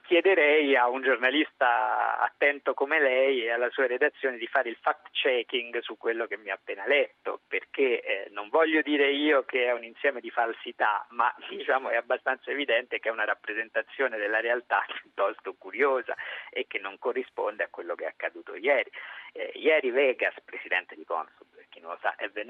Chiederei 0.03 0.75
a 0.75 0.89
un 0.89 1.01
giornalista 1.01 2.19
attento 2.19 2.73
come 2.73 2.99
lei 2.99 3.43
e 3.43 3.51
alla 3.51 3.69
sua 3.69 3.87
redazione 3.87 4.37
di 4.37 4.47
fare 4.47 4.69
il 4.69 4.77
fact 4.81 5.09
checking 5.11 5.79
su 5.79 5.97
quello 5.97 6.27
che 6.27 6.37
mi 6.37 6.49
ha 6.49 6.55
appena 6.55 6.85
letto, 6.85 7.39
perché 7.47 8.01
eh, 8.01 8.27
non 8.31 8.49
voglio 8.49 8.81
dire 8.81 9.11
io 9.11 9.45
che 9.45 9.65
è 9.65 9.71
un 9.71 9.83
insieme 9.83 10.19
di 10.19 10.29
falsità, 10.29 11.05
ma 11.11 11.33
diciamo 11.49 11.89
è 11.89 11.95
abbastanza 11.95 12.51
evidente 12.51 12.99
che 12.99 13.09
è 13.09 13.11
una 13.11 13.25
rappresentazione 13.25 14.17
della 14.17 14.41
realtà 14.41 14.83
piuttosto 15.01 15.53
curiosa 15.57 16.15
e 16.49 16.67
che 16.67 16.79
non 16.79 16.99
corrisponde 16.99 17.63
a 17.63 17.69
quello 17.69 17.95
che 17.95 18.03
è 18.03 18.07
accaduto 18.07 18.55
ieri. 18.55 18.91
Eh, 19.31 19.51
ieri 19.55 19.91
Vegas, 19.91 20.33
presidente 20.43 20.95
di 20.95 21.05
Consob, 21.05 21.47
per 21.55 21.67
chi 21.69 21.79
non 21.79 21.91
lo 21.91 21.97
sa, 22.01 22.15
è 22.15 22.27
venuto 22.29 22.48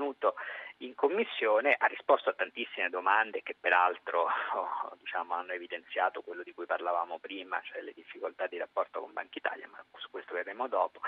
in 0.78 0.96
commissione, 0.96 1.76
ha 1.78 1.88
risposto 1.88 2.30
a 2.30 2.34
tantissime 2.34 2.90
domande 2.90 3.42
che 3.44 3.56
peraltro 3.60 4.28
oh, 4.54 4.96
diciamo, 5.00 5.34
hanno 5.34 5.54
evidenziato 5.54 6.22
quello 6.22 6.44
di 6.44 6.54
cui 6.54 6.66
parlavamo 6.66 7.20
prima, 7.20 7.62
cioè 7.64 7.82
le 7.82 7.94
difficoltà 7.94 8.48
di 8.48 8.58
rapporto 8.58 9.00
con 9.02 9.14
Banca 9.14 9.38
Italia, 9.38 9.68
ma 9.70 9.84
su 9.98 10.10
questo 10.10 10.34
verremo 10.34 10.68
dopo, 10.68 11.02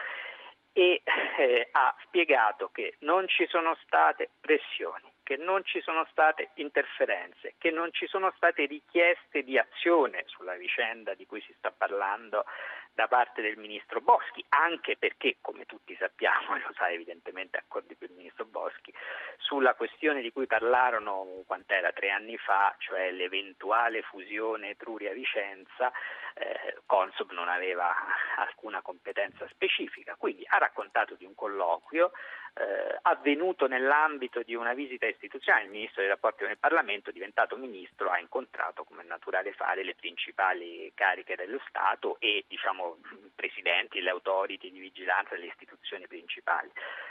e 0.74 1.02
eh, 1.38 1.68
ha 1.72 1.96
spiegato 2.06 2.70
che 2.70 2.96
non 3.00 3.28
ci 3.28 3.46
sono 3.48 3.78
state 3.84 4.30
pressioni, 4.40 5.12
che 5.24 5.36
non 5.38 5.64
ci 5.64 5.82
sono 5.82 6.06
state 6.12 6.52
interferenze, 6.56 7.56
che 7.58 7.72
non 7.72 7.92
ci 7.92 8.08
sono 8.08 8.34
state 8.36 8.66
richieste 8.66 9.44
di 9.44 9.58
azione 9.58 10.24
sulla 10.28 10.56
vicenda 10.56 11.14
di 11.14 11.26
cui 11.26 11.42
si 11.42 11.54
sta 11.58 11.72
parlando 11.72 12.46
da 12.94 13.08
parte 13.08 13.42
del 13.42 13.58
ministro 13.58 14.02
Boschi, 14.02 14.44
anche 14.50 14.98
perché, 14.98 15.38
come 15.42 15.66
tutti 15.66 15.96
sappiamo, 15.98 16.56
e 16.56 16.60
lo 16.66 16.74
sa 16.76 16.90
evidentemente 16.90 17.58
ancora 17.58 17.86
di 17.88 17.96
più 17.96 18.08
il 18.08 18.14
ministro 18.14 18.46
Boschi, 18.46 18.94
sulla 19.38 19.74
questione 19.76 20.22
di 20.22 20.32
cui 20.32 20.48
parlarono 20.48 21.44
quant'era 21.46 21.92
tre 21.92 22.10
anni 22.10 22.38
fa, 22.38 22.76
cioè 22.78 23.12
l'eventuale 23.12 24.02
fusione 24.02 24.70
Etruria-Vicenza, 24.72 25.92
eh, 26.34 26.78
Consob 26.86 27.32
non 27.32 27.50
aveva 27.50 27.94
alcuna 28.38 28.82
competenza 28.82 29.48
specifica, 29.50 30.16
quindi 30.16 30.44
ha 30.48 30.58
raccontato 30.58 31.16
di 31.16 31.26
un 31.26 31.36
colloquio 31.36 32.12
eh, 32.54 33.00
avvenuto 33.04 33.68
nell'ambito 33.68 34.42
di 34.44 34.56
una 34.56 34.74
visita 34.74 35.06
istituzionale. 35.06 35.66
Il 35.66 35.72
ministro 35.72 36.02
dei 36.02 36.10
rapporti 36.10 36.44
con 36.44 36.52
il 36.52 36.58
Parlamento, 36.58 37.12
diventato 37.12 37.56
ministro, 37.56 38.10
ha 38.10 38.20
incontrato, 38.20 38.84
come 38.84 39.04
è 39.04 39.06
naturale 39.06 39.54
fare, 39.54 39.84
le 39.84 39.96
principali 39.96 40.92
cariche 40.94 41.36
dello 41.36 41.60
Stato 41.68 42.18
e 42.20 42.46
diciamo, 42.48 42.98
i 43.24 43.32
presidenti, 43.34 44.02
le 44.02 44.10
autority 44.10 44.72
di 44.72 44.80
vigilanza 44.80 45.36
delle 45.36 45.48
istituzioni 45.48 46.08
principali. 46.08 46.70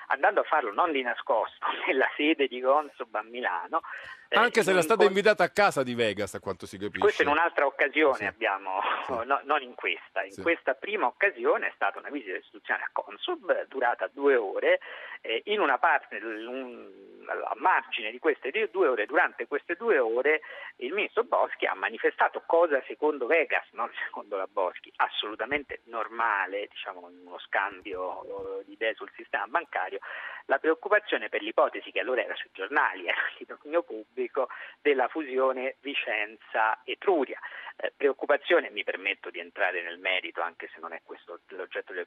Andando 0.08 0.40
a 0.40 0.44
farlo 0.44 0.72
non 0.72 0.92
di 0.92 1.02
nascosto 1.02 1.66
nella 1.86 2.08
sede 2.16 2.46
di 2.46 2.60
Consob 2.60 3.14
a 3.14 3.22
Milano. 3.22 3.82
Eh, 4.32 4.38
Anche 4.38 4.62
se 4.62 4.70
era 4.70 4.80
stata 4.80 5.02
incont- 5.02 5.16
invitata 5.18 5.42
a 5.42 5.48
casa 5.50 5.82
di 5.82 5.94
Vegas, 5.94 6.34
a 6.34 6.40
quanto 6.40 6.64
si 6.64 6.78
capisce. 6.78 7.00
questa 7.00 7.22
in 7.24 7.28
un'altra 7.28 7.66
occasione 7.66 8.16
Sì. 8.16 8.24
abbiamo, 8.26 8.80
Sì. 9.06 9.12
no- 9.26 9.40
non 9.44 9.60
in 9.62 9.74
questa, 9.74 10.22
in 10.22 10.30
Sì. 10.30 10.40
questa 10.42 10.74
prima 10.74 11.06
occasione 11.06 11.66
è 11.66 11.72
stata 11.74 11.98
una 11.98 12.10
visita 12.10 12.36
istituzionale 12.36 12.86
a 12.86 12.90
Consub 12.92 13.66
durata 13.66 14.08
due 14.12 14.36
ore, 14.36 14.78
eh, 15.20 15.42
in 15.46 15.58
una 15.58 15.78
parte, 15.78 16.16
un- 16.22 17.09
a 17.30 17.54
margine 17.56 18.10
di 18.10 18.18
queste 18.18 18.50
due 18.70 18.88
ore, 18.88 19.06
durante 19.06 19.46
queste 19.46 19.74
due 19.76 19.98
ore 19.98 20.40
il 20.76 20.92
ministro 20.92 21.24
Boschi 21.24 21.66
ha 21.66 21.74
manifestato 21.74 22.42
cosa 22.46 22.82
secondo 22.86 23.26
Vegas, 23.26 23.66
non 23.72 23.90
secondo 24.04 24.36
la 24.36 24.48
Boschi, 24.50 24.92
assolutamente 24.96 25.80
normale, 25.84 26.66
diciamo 26.68 27.08
in 27.10 27.26
uno 27.26 27.38
scambio 27.38 28.58
eh, 28.60 28.64
di 28.64 28.72
idee 28.72 28.94
sul 28.94 29.10
sistema 29.14 29.46
bancario, 29.46 30.00
la 30.46 30.58
preoccupazione 30.58 31.28
per 31.28 31.42
l'ipotesi 31.42 31.90
che 31.92 32.00
allora 32.00 32.22
era 32.22 32.34
sui 32.34 32.50
giornali, 32.52 33.06
era 33.06 33.20
di 33.38 33.46
dominio 33.46 33.82
pubblico, 33.82 34.48
della 34.80 35.08
fusione 35.08 35.76
Vicenza-Etruria. 35.80 37.38
Eh, 37.82 37.92
preoccupazione, 37.96 38.70
mi 38.70 38.84
permetto 38.84 39.30
di 39.30 39.38
entrare 39.38 39.82
nel 39.82 39.98
merito, 39.98 40.42
anche 40.42 40.68
se 40.74 40.80
non 40.80 40.92
è 40.92 41.00
questo 41.02 41.40
l'oggetto 41.48 41.94
delle, 41.94 42.04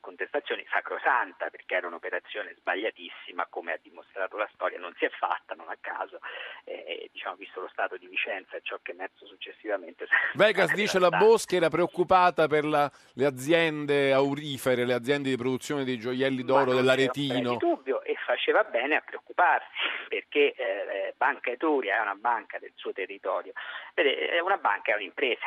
contestazioni, 0.00 0.64
sacrosanta, 0.70 1.50
perché 1.50 1.74
era 1.74 1.88
un'operazione 1.88 2.54
sbagliatissima, 2.56 3.48
come 3.50 3.72
ha 3.72 3.78
dimostrato 3.82 4.38
la 4.38 4.48
storia, 4.54 4.78
non 4.78 4.94
si 4.96 5.04
è 5.04 5.10
fatta, 5.10 5.54
non 5.54 5.68
a 5.68 5.76
caso, 5.78 6.20
eh, 6.64 7.10
diciamo, 7.12 7.36
visto 7.36 7.60
lo 7.60 7.68
stato 7.68 7.98
di 7.98 8.06
Vicenza 8.06 8.56
e 8.56 8.60
ciò 8.62 8.78
che 8.80 8.92
è 8.92 8.94
emerso 8.94 9.26
successivamente. 9.26 10.06
Vegas 10.34 10.72
dice 10.72 10.98
la 10.98 11.10
Boschi 11.10 11.56
era 11.56 11.68
preoccupata 11.68 12.46
per 12.46 12.64
la- 12.64 12.90
le 13.14 13.26
aziende 13.26 14.14
aurifere, 14.14 14.86
le 14.86 14.94
aziende 14.94 15.28
di 15.28 15.36
produzione 15.36 15.84
dei 15.84 15.98
gioielli 15.98 16.44
d'oro 16.44 16.72
non 16.72 16.76
dell'Aretino. 16.76 17.50
di 17.50 17.56
dubbio 17.58 18.02
e 18.02 18.16
faceva 18.24 18.64
bene 18.64 18.96
a 18.96 19.02
preoccuparsi 19.02 19.66
perché 20.12 20.52
eh, 20.54 21.14
Banca 21.16 21.50
Etruria 21.50 21.96
è 21.96 22.00
una 22.00 22.14
banca 22.14 22.58
del 22.58 22.72
suo 22.74 22.92
territorio, 22.92 23.52
Vede, 23.94 24.28
è 24.28 24.40
una 24.40 24.58
banca, 24.62 24.92
è 24.92 24.94
un'impresa. 24.94 25.44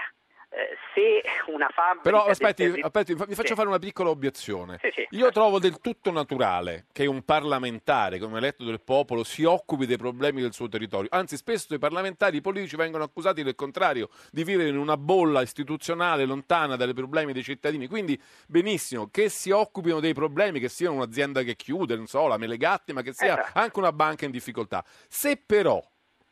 Eh, 0.48 0.78
se 0.94 1.52
una 1.52 1.68
fabbrica 1.70 2.02
Però 2.04 2.26
aspetti, 2.28 2.64
terri- 2.64 2.82
aspetti, 2.82 3.14
mi 3.14 3.34
faccio 3.34 3.48
Sì. 3.48 3.56
fare 3.56 3.68
una 3.68 3.80
piccola 3.80 4.10
obiezione. 4.12 4.78
Sì, 4.80 4.90
sì. 4.94 5.08
Io 5.18 5.30
trovo 5.32 5.60
del 5.60 5.82
tutto 5.82 6.12
naturale 6.12 6.86
che 6.94 7.08
un 7.08 7.24
parlamentare, 7.26 8.20
come 8.20 8.38
eletto 8.38 8.64
del 8.64 8.80
popolo, 8.80 9.26
si 9.26 9.44
occupi 9.44 9.86
dei 9.86 9.98
problemi 9.98 10.42
del 10.42 10.54
suo 10.54 10.70
territorio. 10.70 11.10
Anzi, 11.12 11.36
spesso 11.36 11.74
i 11.74 11.80
parlamentari 11.80 12.38
i 12.38 12.42
politici 12.42 12.78
vengono 12.78 13.04
accusati 13.04 13.44
del 13.44 13.56
contrario, 13.56 14.10
di 14.32 14.46
vivere 14.46 14.70
in 14.70 14.78
una 14.78 14.96
bolla 14.96 15.42
istituzionale 15.42 16.24
lontana 16.26 16.78
dai 16.78 16.94
problemi 16.94 17.34
dei 17.34 17.44
cittadini. 17.44 17.88
Quindi, 17.88 18.18
benissimo, 18.48 19.10
che 19.12 19.28
si 19.28 19.50
occupino 19.52 20.00
dei 20.00 20.14
problemi, 20.14 20.62
che 20.62 20.70
sia 20.70 20.90
un'azienda 20.90 21.42
che 21.42 21.56
chiude, 21.58 21.98
non 21.98 22.08
so, 22.08 22.28
la 22.28 22.38
Melegatti, 22.38 22.94
ma 22.94 23.02
che 23.02 23.12
sia 23.12 23.34
Esatto. 23.40 23.60
anche 23.60 23.80
una 23.80 23.92
banca 23.92 24.24
in 24.24 24.32
difficoltà. 24.32 24.86
Se 25.10 25.36
però 25.36 25.84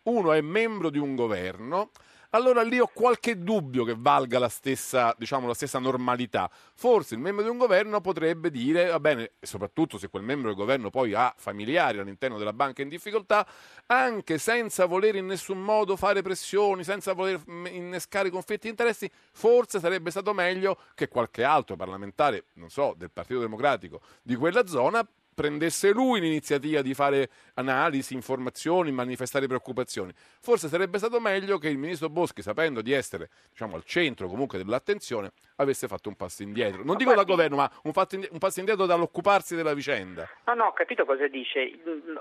uno 0.03 0.31
è 0.33 0.39
membro 0.39 0.89
di 0.89 0.97
un 0.99 1.15
governo, 1.15 1.91
allora 2.35 2.63
lì 2.63 2.79
ho 2.79 2.89
qualche 2.91 3.37
dubbio 3.37 3.83
che 3.83 3.95
valga 3.97 4.39
la 4.39 4.49
stessa, 4.49 5.15
diciamo, 5.17 5.47
la 5.47 5.53
stessa 5.53 5.79
normalità. 5.79 6.49
Forse 6.75 7.13
il 7.13 7.19
membro 7.19 7.43
di 7.43 7.49
un 7.49 7.57
governo 7.57 8.01
potrebbe 8.01 8.49
dire, 8.49 8.87
va 8.87 8.99
bene, 8.99 9.33
soprattutto 9.39 9.97
se 9.97 10.09
quel 10.09 10.23
membro 10.23 10.47
del 10.47 10.57
governo 10.57 10.89
poi 10.89 11.13
ha 11.13 11.33
familiari 11.37 11.99
all'interno 11.99 12.37
della 12.37 12.53
banca 12.53 12.81
in 12.81 12.89
difficoltà, 12.89 13.47
anche 13.85 14.37
senza 14.37 14.85
voler 14.85 15.15
in 15.15 15.27
nessun 15.27 15.61
modo 15.61 15.95
fare 15.95 16.21
pressioni, 16.21 16.83
senza 16.83 17.13
voler 17.13 17.41
mm, 17.49 17.65
innescare 17.67 18.29
conflitti 18.29 18.63
di 18.63 18.69
interessi, 18.69 19.09
forse 19.31 19.79
sarebbe 19.79 20.09
stato 20.09 20.33
meglio 20.33 20.77
che 20.95 21.07
qualche 21.07 21.43
altro 21.43 21.75
parlamentare, 21.75 22.45
non 22.53 22.69
so, 22.69 22.95
del 22.97 23.11
Partito 23.11 23.39
Democratico 23.39 24.01
di 24.23 24.35
quella 24.35 24.65
zona 24.65 25.07
prendesse 25.33 25.91
lui 25.91 26.19
l'iniziativa 26.19 26.81
di 26.81 26.93
fare 26.93 27.29
analisi, 27.55 28.13
informazioni, 28.13 28.91
manifestare 28.91 29.47
preoccupazioni. 29.47 30.13
Forse 30.39 30.67
sarebbe 30.67 30.97
stato 30.97 31.19
meglio 31.19 31.57
che 31.57 31.69
il 31.69 31.77
ministro 31.77 32.09
Boschi, 32.09 32.41
sapendo 32.41 32.81
di 32.81 32.91
essere 32.91 33.29
diciamo, 33.49 33.75
al 33.75 33.83
centro 33.83 34.27
comunque 34.27 34.57
dell'attenzione, 34.57 35.31
avesse 35.57 35.87
fatto 35.87 36.09
un 36.09 36.15
passo 36.15 36.43
indietro. 36.43 36.77
Non 36.77 36.93
Ma 36.93 36.95
dico 36.95 37.09
da 37.09 37.23
guardi- 37.23 37.31
governo, 37.31 37.55
ma 37.57 37.71
un, 37.83 37.93
fatto 37.93 38.15
indi- 38.15 38.29
un 38.31 38.37
passo 38.39 38.59
indietro 38.59 38.85
dall'occuparsi 38.85 39.55
della 39.55 39.73
vicenda. 39.73 40.29
No, 40.45 40.53
no, 40.53 40.65
ho 40.65 40.73
capito 40.73 41.05
cosa 41.05 41.27
dice. 41.27 41.71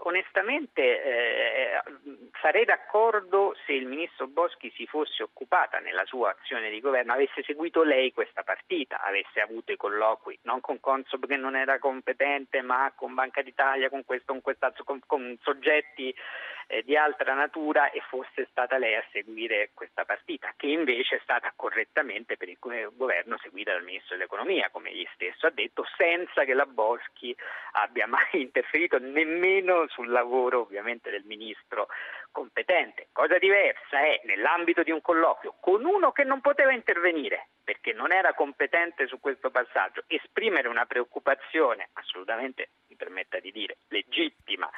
Onestamente 0.04 0.82
eh, 0.82 1.82
sarei 2.40 2.64
d'accordo 2.64 3.54
se 3.66 3.72
il 3.72 3.86
ministro 3.86 4.26
Boschi 4.26 4.72
si 4.76 4.86
fosse 4.86 5.22
occupata 5.22 5.78
nella 5.78 6.04
sua 6.04 6.36
azione 6.38 6.70
di 6.70 6.80
governo, 6.80 7.12
avesse 7.12 7.42
seguito 7.44 7.82
lei 7.82 8.12
questa 8.12 8.42
partita, 8.42 9.00
avesse 9.02 9.40
avuto 9.40 9.72
i 9.72 9.76
colloqui 9.76 10.38
non 10.42 10.60
con 10.60 10.80
Consob 10.80 11.26
che 11.26 11.36
non 11.36 11.56
era 11.56 11.78
competente, 11.78 12.60
ma 12.62 12.92
con 12.94 13.14
Banca 13.14 13.42
d'Italia, 13.42 13.88
con 13.88 14.04
questo, 14.04 14.32
con 14.32 14.40
quest'altro, 14.42 14.84
con, 14.84 15.00
con 15.06 15.38
soggetti 15.42 16.14
eh, 16.66 16.82
di 16.82 16.96
altra 16.96 17.34
natura 17.34 17.90
e 17.90 18.00
fosse 18.08 18.46
stata 18.50 18.78
lei 18.78 18.94
a 18.94 19.04
seguire 19.12 19.70
questa 19.74 20.04
partita, 20.04 20.52
che 20.56 20.66
invece 20.66 21.16
è 21.16 21.20
stata 21.22 21.52
correttamente 21.54 22.36
per 22.36 22.48
il 22.48 22.58
governo 22.58 22.90
governo 23.12 23.38
seguita 23.38 23.72
dal 23.72 23.84
ministro 23.84 24.16
dell'economia, 24.16 24.70
come 24.70 24.90
egli 24.90 25.06
stesso 25.14 25.46
ha 25.46 25.50
detto, 25.50 25.84
senza 25.96 26.44
che 26.44 26.54
la 26.54 26.66
Boschi 26.66 27.34
abbia 27.72 28.06
mai 28.06 28.28
interferito 28.40 28.98
nemmeno 28.98 29.86
sul 29.88 30.10
lavoro 30.10 30.60
ovviamente 30.60 31.10
del 31.10 31.24
ministro 31.24 31.88
competente. 32.30 33.08
Cosa 33.12 33.38
diversa 33.38 34.00
è 34.00 34.20
nell'ambito 34.24 34.82
di 34.82 34.90
un 34.90 35.00
colloquio 35.00 35.56
con 35.60 35.84
uno 35.84 36.12
che 36.12 36.24
non 36.24 36.40
poteva 36.40 36.72
intervenire 36.72 37.48
perché 37.62 37.92
non 37.92 38.10
era 38.10 38.34
competente 38.34 39.06
su 39.06 39.20
questo 39.20 39.50
passaggio, 39.50 40.02
esprimere 40.08 40.68
una 40.68 40.86
preoccupazione 40.86 41.90
assolutamente, 41.92 42.70
mi 42.88 42.96
permetta 42.96 43.38
di 43.38 43.52
dire, 43.52 43.78
legittima 43.88 44.68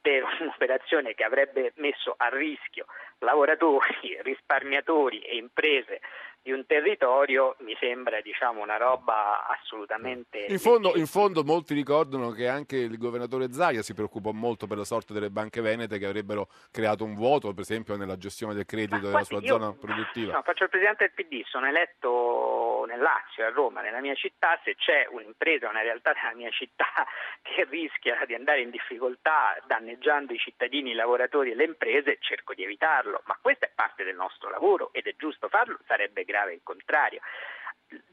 per 0.00 0.24
un'operazione 0.40 1.14
che 1.14 1.24
avrebbe 1.24 1.72
messo 1.76 2.14
a 2.16 2.28
rischio 2.28 2.86
lavoratori, 3.18 4.18
risparmiatori 4.22 5.20
e 5.20 5.36
imprese 5.36 6.00
di 6.42 6.52
un 6.52 6.64
territorio 6.66 7.56
mi 7.60 7.76
sembra 7.78 8.20
diciamo, 8.20 8.62
una 8.62 8.76
roba 8.76 9.46
assolutamente... 9.46 10.46
In 10.48 10.58
fondo, 10.58 10.92
in 10.96 11.06
fondo, 11.06 11.44
molti 11.44 11.74
ricordano 11.74 12.30
che 12.30 12.48
anche 12.48 12.76
il 12.76 12.96
governatore 12.96 13.52
Zaia 13.52 13.82
si 13.82 13.92
preoccupò 13.92 14.32
molto 14.32 14.66
per 14.66 14.78
la 14.78 14.84
sorte 14.84 15.12
delle 15.12 15.30
banche 15.30 15.60
venete 15.60 15.98
che 15.98 16.06
avrebbero 16.06 16.48
creato 16.70 17.04
un 17.04 17.14
vuoto, 17.14 17.52
per 17.52 17.62
esempio, 17.62 17.96
nella 17.96 18.16
gestione 18.16 18.54
del 18.54 18.64
credito 18.64 19.06
della 19.06 19.22
sua 19.22 19.40
io, 19.40 19.46
zona 19.46 19.72
produttiva. 19.72 20.32
No, 20.32 20.42
faccio 20.42 20.64
il 20.64 20.70
presidente 20.70 21.12
del 21.12 21.26
PD, 21.26 21.44
sono 21.46 21.66
eletto 21.66 22.84
nel 22.88 23.00
Lazio, 23.00 23.44
a 23.44 23.50
Roma, 23.50 23.82
nella 23.82 24.00
mia 24.00 24.14
città, 24.14 24.58
se 24.64 24.76
c'è 24.76 25.06
un'impresa, 25.10 25.68
una 25.68 25.82
realtà 25.82 26.12
nella 26.12 26.34
mia 26.34 26.50
città 26.50 26.86
che 27.42 27.66
rischia 27.68 28.24
di 28.26 28.34
andare 28.34 28.62
in 28.62 28.70
difficoltà 28.70 29.60
danneggiando 29.66 30.32
i 30.32 30.38
cittadini, 30.38 30.90
i 30.90 30.94
lavoratori 30.94 31.50
e 31.50 31.54
le 31.54 31.64
imprese, 31.64 32.16
cerco 32.20 32.54
di 32.54 32.64
evitarlo, 32.64 33.22
ma 33.26 33.36
questa 33.40 33.66
è 33.66 33.70
parte 33.74 34.04
del 34.04 34.16
nostro 34.16 34.48
lavoro 34.48 34.90
ed 34.92 35.06
è 35.06 35.14
giusto 35.16 35.48
farlo, 35.48 35.78
sarebbe 35.86 36.24
grave 36.30 36.54
il 36.54 36.60
contrario. 36.62 37.20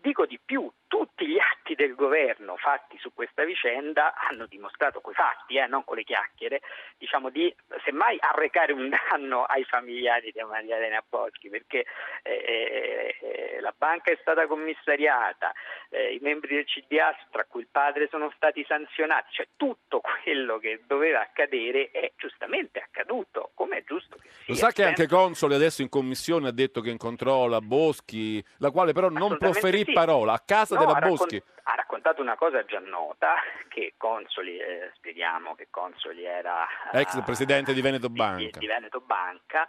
Dico 0.02 0.26
di 0.26 0.40
più, 0.44 0.72
tutti 0.88 1.28
gli 1.28 1.38
atti 1.38 1.76
del 1.76 1.94
governo 1.94 2.56
fatti 2.58 2.98
su 2.98 3.14
questa 3.14 3.44
vicenda 3.44 4.14
hanno 4.16 4.46
dimostrato 4.46 5.02
coi 5.02 5.14
fatti, 5.14 5.58
eh, 5.58 5.68
non 5.68 5.84
con 5.84 5.98
le 5.98 6.04
chiacchiere, 6.04 6.62
diciamo 6.98 7.30
di 7.30 7.54
semmai 7.84 8.18
arrecare 8.20 8.72
un 8.72 8.90
danno 8.90 9.44
ai 9.44 9.64
familiari 9.66 10.32
di 10.32 10.42
Maria 10.44 10.78
Elena 10.78 11.04
Boschi, 11.08 11.50
perché 11.50 11.86
eh, 12.24 13.16
eh, 13.22 13.58
la 13.62 13.74
banca 13.78 14.12
è 14.12 14.18
stata 14.22 14.48
commissariata, 14.48 15.52
eh, 15.90 16.14
i 16.14 16.20
membri 16.22 16.56
del 16.56 16.66
CDA, 16.66 17.16
tra 17.30 17.46
cui 17.46 17.62
il 17.62 17.68
padre, 17.70 18.08
sono 18.10 18.32
stati 18.36 18.64
sanzionati, 18.68 19.34
cioè 19.34 19.48
tutto 19.58 20.02
quello 20.02 20.58
che 20.58 20.82
doveva 20.88 21.22
accadere 21.22 21.92
è 21.92 22.14
giustamente 22.16 22.80
accaduto, 22.80 23.52
come 23.54 23.80
è 23.80 23.84
giusto 23.84 24.18
che 24.18 24.30
sia. 24.32 24.46
Lo 24.48 24.56
sa 24.56 24.68
che 24.68 24.84
senza- 24.84 25.02
anche 25.02 25.08
Consoli 25.08 25.56
adesso 25.56 25.82
in 25.82 25.90
commissione 25.90 26.48
ha 26.48 26.52
detto 26.52 26.82
che 26.82 26.90
incontrò 26.90 27.48
la 27.48 27.62
Boschi, 27.62 28.44
la 28.58 28.72
quale 28.72 28.94
però 28.94 29.10
non 29.10 29.38
proferì 29.52 29.84
sì. 29.84 29.94
parola 29.94 30.34
a 30.34 30.42
casa 30.46 30.76
No, 30.76 30.86
della 30.86 31.00
Boschi. 31.00 31.42
ha 31.64 31.76
raccontato 31.76 32.22
una 32.22 32.36
cosa 32.36 32.64
già 32.66 32.80
nota, 32.80 33.36
che 33.68 33.94
Consoli, 33.98 34.58
eh, 34.58 34.92
spieghiamo 34.96 35.56
che 35.56 35.68
Consoli 35.70 36.24
era 36.24 36.66
Ex 36.92 37.16
eh, 37.18 37.24
presidente 37.24 37.74
di 37.74 37.82
Veneto 37.82 38.10
Banca. 38.10 38.60
di 38.60 38.68
Veneto 38.68 39.02
Banca, 39.02 39.68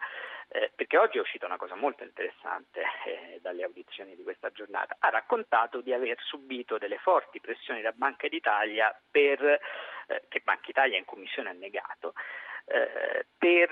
eh, 0.48 0.70
perché 0.74 0.96
oggi 0.96 1.18
è 1.18 1.20
uscita 1.20 1.46
una 1.46 1.56
cosa 1.56 1.74
molto 1.74 2.04
interessante 2.04 2.80
eh, 3.06 3.38
dalle 3.42 3.64
audizioni 3.64 4.16
di 4.16 4.22
questa 4.22 4.50
giornata. 4.50 4.96
Ha 4.98 5.10
raccontato 5.10 5.80
di 5.80 5.92
aver 5.92 6.16
subito 6.20 6.78
delle 6.78 6.98
forti 6.98 7.40
pressioni 7.40 7.82
da 7.82 7.92
Banca 7.92 8.28
d'Italia 8.28 8.94
per, 9.10 9.42
eh, 10.06 10.22
che 10.28 10.40
Banca 10.44 10.70
Italia 10.70 10.96
in 10.98 11.04
commissione 11.04 11.50
ha 11.50 11.52
negato, 11.52 12.14
eh, 12.66 13.26
per 13.36 13.70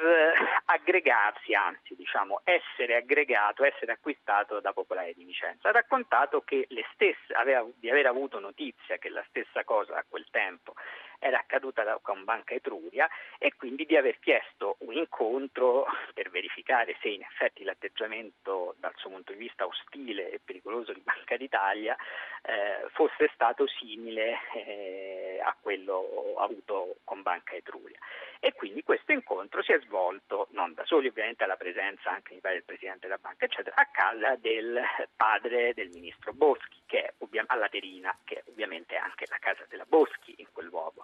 aggregarsi, 0.67 1.55
anzi 1.55 1.95
diciamo 1.97 2.41
essere 2.45 2.97
aggregato, 2.97 3.65
essere 3.65 3.93
acquistato 3.93 4.61
da 4.61 4.73
Popolare 4.73 5.13
di 5.15 5.25
Vicenza. 5.25 5.69
Ha 5.69 5.73
raccontato 5.73 6.43
che 6.43 6.67
le 6.71 6.85
stesse, 6.93 7.33
aveva, 7.35 7.67
di 7.75 7.91
aver 7.91 8.07
avuto 8.07 8.39
notizia 8.39 8.99
che 8.99 9.09
la 9.09 9.25
stessa 9.29 9.65
cosa 9.65 9.97
a 9.97 10.05
quel 10.09 10.27
tempo 10.31 10.75
era 11.19 11.39
accaduta 11.39 11.99
con 12.03 12.25
Banca 12.25 12.55
Etruria 12.55 13.09
e 13.39 13.55
quindi 13.57 13.87
di 13.87 13.97
aver 13.97 14.19
chiesto 14.19 14.77
un 14.81 14.95
incontro 14.95 15.87
per 16.15 16.31
verificare 16.31 16.97
se 17.01 17.09
in 17.09 17.23
effetti 17.23 17.65
l'atteggiamento 17.65 18.75
dal 18.79 18.93
suo 18.97 19.11
punto 19.11 19.33
di 19.33 19.39
vista 19.39 19.67
ostile 19.67 20.31
e 20.31 20.41
pericoloso 20.45 20.93
di 20.93 21.01
Banca 21.01 21.37
d'Italia 21.37 21.97
eh, 22.43 22.89
fosse 22.91 23.31
stato 23.35 23.67
simile 23.67 24.39
eh, 24.55 25.41
a 25.43 25.57
quello 25.61 26.35
avuto 26.39 26.97
con 27.05 27.23
Banca 27.23 27.55
Etruria. 27.55 27.99
E 28.47 28.53
quindi 28.53 28.85
questo 28.85 29.11
incontro 29.11 29.61
si 29.61 29.73
è 29.73 29.81
svolto, 29.81 30.47
non 30.53 30.73
da 30.73 30.85
soli 30.85 31.09
ovviamente 31.09 31.43
alla 31.43 31.57
presenza 31.57 32.13
anche 32.13 32.33
mi 32.33 32.39
pare, 32.39 32.55
del 32.55 32.63
Presidente 32.63 33.09
della 33.09 33.19
Banca, 33.19 33.47
eccetera, 33.47 33.75
a 33.75 33.89
casa 33.91 34.37
del 34.37 34.81
padre 35.17 35.75
del 35.75 35.89
Ministro 35.89 36.33
Boschi, 36.33 36.81
che 36.87 37.07
è 37.07 37.13
a 37.47 37.55
Laterina, 37.57 38.17
che 38.23 38.37
è 38.37 38.43
ovviamente 38.47 38.95
anche 38.95 39.27
la 39.29 39.39
casa 39.41 39.65
della 39.69 39.85
Boschi 39.85 40.37
in 40.39 40.47
quel 40.53 40.67
luogo 40.67 41.03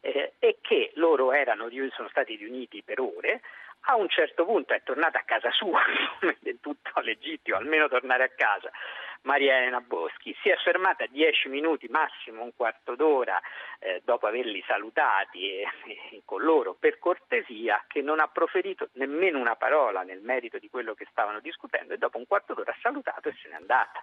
eh, 0.00 0.32
e 0.40 0.58
che 0.62 0.90
loro 0.94 1.30
erano, 1.30 1.68
sono 1.92 2.08
stati 2.08 2.34
riuniti 2.34 2.82
per 2.82 2.98
ore. 2.98 3.42
A 3.82 3.94
un 3.94 4.08
certo 4.08 4.44
punto 4.44 4.74
è 4.74 4.82
tornata 4.82 5.20
a 5.20 5.24
casa 5.24 5.52
sua, 5.52 5.80
del 6.40 6.58
tutto 6.60 6.90
legittimo, 7.02 7.56
almeno 7.56 7.86
tornare 7.86 8.24
a 8.24 8.30
casa. 8.30 8.72
Maria 9.24 9.56
Elena 9.58 9.80
Boschi 9.80 10.34
si 10.42 10.48
è 10.48 10.56
fermata 10.62 11.06
10 11.06 11.48
minuti, 11.48 11.88
massimo 11.88 12.42
un 12.42 12.52
quarto 12.54 12.94
d'ora, 12.94 13.40
eh, 13.78 14.00
dopo 14.04 14.26
averli 14.26 14.62
salutati 14.66 15.50
e, 15.50 15.66
e 16.10 16.22
con 16.24 16.42
loro 16.42 16.76
per 16.78 16.98
cortesia, 16.98 17.82
che 17.86 18.02
non 18.02 18.20
ha 18.20 18.28
proferito 18.28 18.88
nemmeno 18.94 19.38
una 19.38 19.56
parola 19.56 20.02
nel 20.02 20.20
merito 20.20 20.58
di 20.58 20.68
quello 20.68 20.94
che 20.94 21.06
stavano 21.10 21.40
discutendo 21.40 21.94
e 21.94 21.98
dopo 21.98 22.18
un 22.18 22.26
quarto 22.26 22.54
d'ora 22.54 22.72
ha 22.72 22.76
salutato 22.80 23.28
e 23.28 23.34
se 23.42 23.48
n'è 23.48 23.54
andata. 23.54 24.02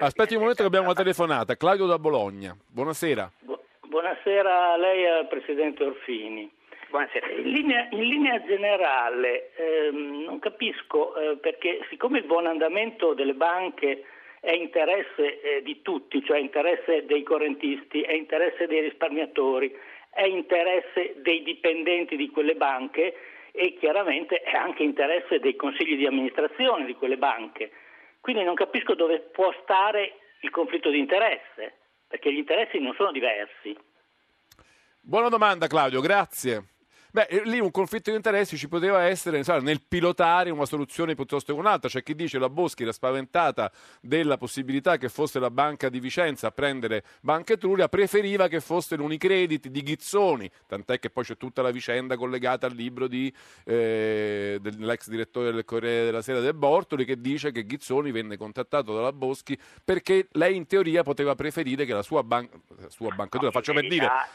Aspetti 0.00 0.34
un 0.34 0.40
momento 0.40 0.62
che 0.62 0.68
abbiamo 0.68 0.86
una 0.86 0.94
telefonata. 0.94 1.56
Claudio 1.56 1.86
da 1.86 1.98
Bologna. 1.98 2.56
Buonasera. 2.66 3.30
Bu- 3.40 3.60
Buonasera 3.80 4.72
a 4.72 4.76
lei 4.76 5.02
e 5.02 5.08
al 5.08 5.28
Presidente 5.28 5.82
Orfini. 5.82 6.50
Buonasera. 6.90 7.28
In 7.30 7.50
linea, 7.50 7.88
in 7.90 8.02
linea 8.02 8.42
generale 8.44 9.54
ehm, 9.56 10.24
non 10.24 10.38
capisco 10.38 11.16
eh, 11.16 11.36
perché 11.38 11.80
siccome 11.88 12.18
il 12.18 12.24
buon 12.24 12.46
andamento 12.46 13.14
delle 13.14 13.34
banche 13.34 14.04
è 14.40 14.52
interesse 14.52 15.40
eh, 15.40 15.62
di 15.62 15.82
tutti, 15.82 16.22
cioè 16.24 16.38
interesse 16.38 17.04
dei 17.06 17.22
correntisti, 17.22 18.02
è 18.02 18.12
interesse 18.12 18.66
dei 18.66 18.80
risparmiatori, 18.80 19.74
è 20.10 20.24
interesse 20.24 21.14
dei 21.18 21.42
dipendenti 21.42 22.16
di 22.16 22.30
quelle 22.30 22.54
banche 22.54 23.14
e 23.52 23.76
chiaramente 23.78 24.40
è 24.42 24.56
anche 24.56 24.82
interesse 24.82 25.40
dei 25.40 25.56
consigli 25.56 25.96
di 25.96 26.06
amministrazione 26.06 26.84
di 26.84 26.94
quelle 26.94 27.16
banche. 27.16 27.70
Quindi 28.20 28.44
non 28.44 28.54
capisco 28.54 28.94
dove 28.94 29.20
può 29.20 29.52
stare 29.62 30.14
il 30.40 30.50
conflitto 30.50 30.90
di 30.90 30.98
interesse, 30.98 31.74
perché 32.06 32.32
gli 32.32 32.38
interessi 32.38 32.78
non 32.78 32.94
sono 32.94 33.10
diversi. 33.10 33.76
Buona 35.00 35.28
domanda 35.28 35.66
Claudio, 35.66 36.00
grazie. 36.00 36.77
Beh, 37.10 37.26
eh, 37.28 37.42
lì 37.44 37.58
un 37.60 37.70
conflitto 37.70 38.10
di 38.10 38.16
interessi 38.16 38.56
ci 38.56 38.68
poteva 38.68 39.02
essere 39.02 39.38
insomma, 39.38 39.60
nel 39.60 39.82
pilotare 39.86 40.50
una 40.50 40.66
soluzione 40.66 41.14
piuttosto 41.14 41.54
che 41.54 41.58
un'altra. 41.58 41.88
C'è 41.88 42.02
chi 42.02 42.14
dice 42.14 42.38
la 42.38 42.48
Boschi 42.50 42.82
era 42.82 42.92
spaventata 42.92 43.70
della 44.00 44.36
possibilità 44.36 44.96
che 44.98 45.08
fosse 45.08 45.38
la 45.38 45.50
Banca 45.50 45.88
di 45.88 46.00
Vicenza 46.00 46.48
a 46.48 46.50
prendere 46.50 47.04
Banca 47.20 47.54
Etruria, 47.54 47.88
preferiva 47.88 48.48
che 48.48 48.60
fossero 48.60 49.02
Unicredit 49.04 49.68
di 49.68 49.82
Ghizzoni, 49.82 50.50
tant'è 50.66 50.98
che 50.98 51.10
poi 51.10 51.24
c'è 51.24 51.36
tutta 51.36 51.62
la 51.62 51.70
vicenda 51.70 52.16
collegata 52.16 52.66
al 52.66 52.74
libro 52.74 53.06
di, 53.06 53.32
eh, 53.64 54.58
dell'ex 54.60 55.08
direttore 55.08 55.52
del 55.52 55.64
Corriere 55.64 56.04
della 56.06 56.22
Sera 56.22 56.40
del 56.40 56.54
Bortoli 56.54 57.04
che 57.04 57.20
dice 57.20 57.50
che 57.52 57.64
Ghizzoni 57.64 58.10
venne 58.10 58.36
contattato 58.36 58.94
dalla 58.94 59.12
Boschi 59.12 59.58
perché 59.84 60.28
lei 60.32 60.56
in 60.56 60.66
teoria 60.66 61.02
poteva 61.02 61.34
preferire 61.34 61.84
che 61.84 61.92
la 61.92 62.02
sua, 62.02 62.22
ban- 62.22 62.48
sua 62.88 63.14
Banca 63.14 63.38
No, 63.38 63.50
faccio 63.52 63.72
per 63.72 63.88
dire, 63.88 64.06
verità- 64.06 64.26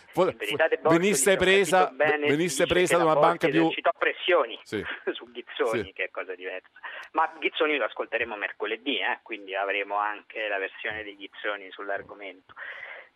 De 1.93 2.29
venisse 2.29 2.55
presa, 2.62 2.62
venisse 2.65 2.95
presa 2.95 2.97
da 2.97 3.03
una 3.03 3.19
banca 3.19 3.47
più... 3.47 3.61
esercitò 3.61 3.91
pressioni 3.97 4.59
Sì. 4.63 4.83
su 5.13 5.31
Ghizzoni, 5.31 5.83
Sì. 5.83 5.93
che 5.93 6.03
è 6.05 6.09
cosa 6.09 6.35
diversa. 6.35 6.69
Ma 7.11 7.31
Ghizzoni 7.39 7.77
lo 7.77 7.85
ascolteremo 7.85 8.35
mercoledì, 8.35 8.97
eh, 8.99 9.19
quindi 9.23 9.55
avremo 9.55 9.97
anche 9.97 10.47
la 10.47 10.57
versione 10.57 11.03
di 11.03 11.15
Ghizzoni 11.15 11.69
sull'argomento. 11.71 12.53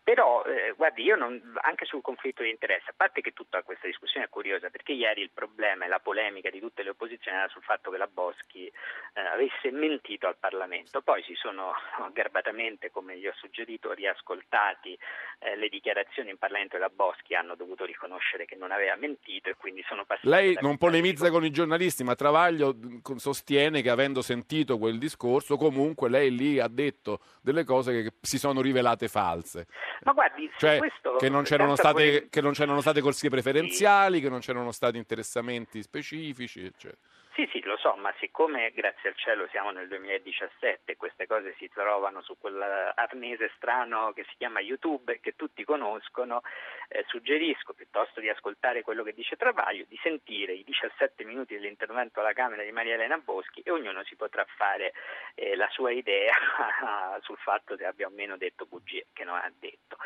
Però, 0.07 0.41
eh, 0.45 0.73
guardi, 0.77 1.03
io 1.03 1.17
non, 1.17 1.37
anche 1.63 1.83
sul 1.83 2.01
conflitto 2.01 2.41
di 2.41 2.49
interesse, 2.49 2.91
a 2.91 2.93
parte 2.95 3.19
che 3.19 3.33
tutta 3.33 3.61
questa 3.63 3.87
discussione 3.87 4.27
è 4.27 4.29
curiosa, 4.29 4.69
perché 4.69 4.93
ieri 4.93 5.19
il 5.21 5.31
problema 5.33 5.83
e 5.83 5.89
la 5.89 5.99
polemica 5.99 6.49
di 6.49 6.61
tutte 6.61 6.81
le 6.81 6.91
opposizioni 6.91 7.35
era 7.35 7.49
sul 7.49 7.61
fatto 7.61 7.91
che 7.91 7.97
la 7.97 8.07
Boschi 8.07 8.67
eh, 8.67 9.19
avesse 9.19 9.69
mentito 9.69 10.25
al 10.25 10.37
Parlamento. 10.39 11.01
Poi 11.01 11.21
si 11.23 11.35
sono 11.35 11.73
garbatamente, 12.13 12.89
come 12.89 13.17
gli 13.17 13.27
ho 13.27 13.33
suggerito, 13.35 13.91
riascoltati 13.91 14.97
eh, 15.39 15.57
le 15.57 15.67
dichiarazioni 15.67 16.29
in 16.29 16.37
Parlamento 16.37 16.77
della 16.77 16.87
Boschi, 16.87 17.35
hanno 17.35 17.55
dovuto 17.55 17.83
riconoscere 17.83 18.45
che 18.45 18.55
non 18.55 18.71
aveva 18.71 18.95
mentito 18.95 19.49
e 19.49 19.55
quindi 19.55 19.83
sono 19.89 20.05
passati. 20.05 20.29
Lei 20.29 20.57
non 20.61 20.77
polemizza 20.77 21.29
con 21.29 21.43
i 21.43 21.51
giornalisti, 21.51 22.05
ma 22.05 22.15
Travaglio 22.15 22.73
con- 23.01 23.19
sostiene 23.19 23.81
che 23.81 23.89
avendo 23.89 24.21
sentito 24.21 24.77
quel 24.77 24.99
discorso, 24.99 25.57
comunque 25.57 26.07
lei 26.07 26.33
lì 26.33 26.59
ha 26.61 26.69
detto 26.69 27.19
delle 27.41 27.65
cose 27.65 28.03
che 28.03 28.13
si 28.21 28.39
sono 28.39 28.61
rivelate 28.61 29.09
false. 29.09 29.67
Ma 30.03 30.13
guardi, 30.13 30.49
Cioè 30.57 30.79
che 31.17 31.29
non 31.29 31.43
c'erano 31.43 31.75
state, 31.75 31.93
polem- 31.93 32.29
che 32.29 32.41
non 32.41 32.53
c'erano 32.53 32.81
state 32.81 33.01
corsie 33.01 33.29
preferenziali, 33.29 34.21
che 34.21 34.29
non 34.29 34.39
c'erano 34.39 34.71
stati 34.71 34.97
interessamenti 34.97 35.81
specifici, 35.81 36.65
eccetera. 36.65 36.97
Sì, 37.37 37.47
sì, 37.51 37.61
lo 37.65 37.77
so, 37.77 37.93
ma 37.97 38.11
siccome 38.17 38.71
grazie 38.71 39.09
al 39.09 39.15
cielo 39.15 39.47
siamo 39.51 39.69
nel 39.69 39.87
2017 39.89 40.93
e 40.93 40.97
queste 40.97 41.27
cose 41.27 41.53
si 41.59 41.69
trovano 41.69 42.23
su 42.23 42.35
quell'arnese 42.35 43.51
strano 43.57 44.11
che 44.11 44.23
si 44.23 44.37
chiama 44.37 44.59
YouTube 44.59 45.13
e 45.13 45.19
che 45.19 45.35
tutti 45.35 45.63
conoscono, 45.63 46.41
eh, 46.87 47.05
suggerisco 47.05 47.73
piuttosto 47.73 48.21
di 48.21 48.29
ascoltare 48.29 48.81
quello 48.81 49.03
che 49.03 49.13
dice 49.13 49.35
Travaglio, 49.35 49.85
di 49.87 49.99
sentire 50.01 50.53
i 50.53 50.63
17 50.63 51.23
minuti 51.25 51.53
dell'intervento 51.53 52.21
alla 52.21 52.33
Camera 52.33 52.63
di 52.63 52.71
Maria 52.71 52.95
Elena 52.95 53.19
Boschi 53.19 53.61
e 53.61 53.69
ognuno 53.69 54.03
si 54.05 54.15
potrà 54.15 54.43
fare 54.57 54.93
eh, 55.35 55.55
la 55.55 55.69
sua 55.69 55.91
idea 55.91 56.33
sul 57.21 57.37
fatto 57.37 57.77
se 57.77 57.85
abbia 57.85 58.07
o 58.07 58.11
meno 58.15 58.35
detto 58.35 58.65
bugie 58.65 59.05
che 59.13 59.23
non 59.23 59.35
ha 59.35 59.51
detto. 59.59 59.97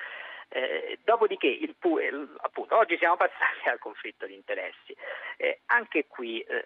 Eh, 0.54 1.00
dopodiché, 1.06 1.48
il, 1.48 1.74
appunto, 2.42 2.76
oggi 2.76 2.98
siamo 2.98 3.16
passati 3.16 3.68
al 3.70 3.80
conflitto 3.80 4.26
di 4.26 4.34
interessi. 4.34 4.96
Eh, 5.38 5.62
anche 5.68 6.08
qui 6.08 6.42
eh, 6.42 6.64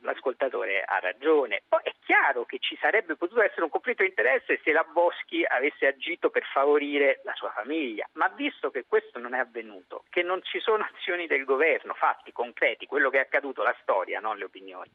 l'ascoltatore 0.00 0.82
ha 0.82 0.98
ragione. 0.98 1.62
Poi 1.68 1.80
è 1.84 1.92
chiaro 2.04 2.44
che 2.44 2.58
ci 2.58 2.76
sarebbe 2.80 3.14
potuto 3.14 3.40
essere 3.40 3.62
un 3.62 3.70
conflitto 3.70 4.02
di 4.02 4.08
interesse 4.08 4.60
se 4.64 4.72
la 4.72 4.82
Boschi 4.82 5.44
avesse 5.44 5.86
agito 5.86 6.30
per 6.30 6.44
favorire 6.44 7.20
la 7.22 7.34
sua 7.34 7.50
famiglia, 7.50 8.08
ma 8.14 8.26
visto 8.28 8.70
che 8.72 8.84
questo 8.88 9.20
non 9.20 9.34
è 9.34 9.38
avvenuto, 9.38 10.02
che 10.10 10.22
non 10.22 10.42
ci 10.42 10.58
sono 10.58 10.82
azioni 10.92 11.28
del 11.28 11.44
governo, 11.44 11.94
fatti 11.94 12.32
concreti, 12.32 12.86
quello 12.86 13.08
che 13.08 13.18
è 13.18 13.20
accaduto, 13.20 13.62
la 13.62 13.76
storia, 13.82 14.18
non 14.18 14.36
le 14.36 14.44
opinioni 14.44 14.90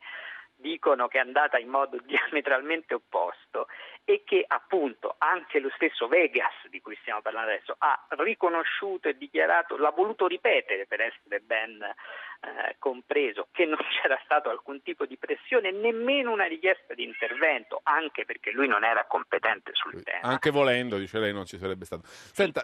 dicono 0.57 1.07
che 1.07 1.17
è 1.17 1.21
andata 1.21 1.57
in 1.57 1.69
modo 1.69 1.97
diametralmente 2.05 2.93
opposto 2.93 3.67
e 4.03 4.23
che 4.25 4.43
appunto 4.47 5.15
anche 5.17 5.59
lo 5.59 5.69
stesso 5.75 6.07
Vegas 6.07 6.53
di 6.69 6.81
cui 6.81 6.97
stiamo 7.01 7.21
parlando 7.21 7.51
adesso 7.51 7.75
ha 7.77 8.05
riconosciuto 8.09 9.09
e 9.09 9.17
dichiarato, 9.17 9.77
l'ha 9.77 9.91
voluto 9.91 10.27
ripetere 10.27 10.85
per 10.85 11.01
essere 11.01 11.41
ben 11.41 11.81
eh, 11.81 12.75
compreso 12.79 13.47
che 13.51 13.65
non 13.65 13.77
c'era 14.01 14.19
stato 14.23 14.49
alcun 14.49 14.81
tipo 14.81 15.05
di 15.05 15.17
pressione, 15.17 15.71
nemmeno 15.71 16.31
una 16.31 16.45
richiesta 16.45 16.93
di 16.93 17.03
intervento, 17.03 17.81
anche 17.83 18.25
perché 18.25 18.51
lui 18.51 18.67
non 18.67 18.83
era 18.83 19.05
competente 19.05 19.71
sul 19.73 20.01
tema. 20.03 20.21
Anche 20.21 20.51
volendo, 20.51 20.97
dice 20.97 21.19
lei, 21.19 21.33
non 21.33 21.45
ci 21.45 21.57
sarebbe 21.57 21.85
stato. 21.85 22.03
Senta, 22.05 22.61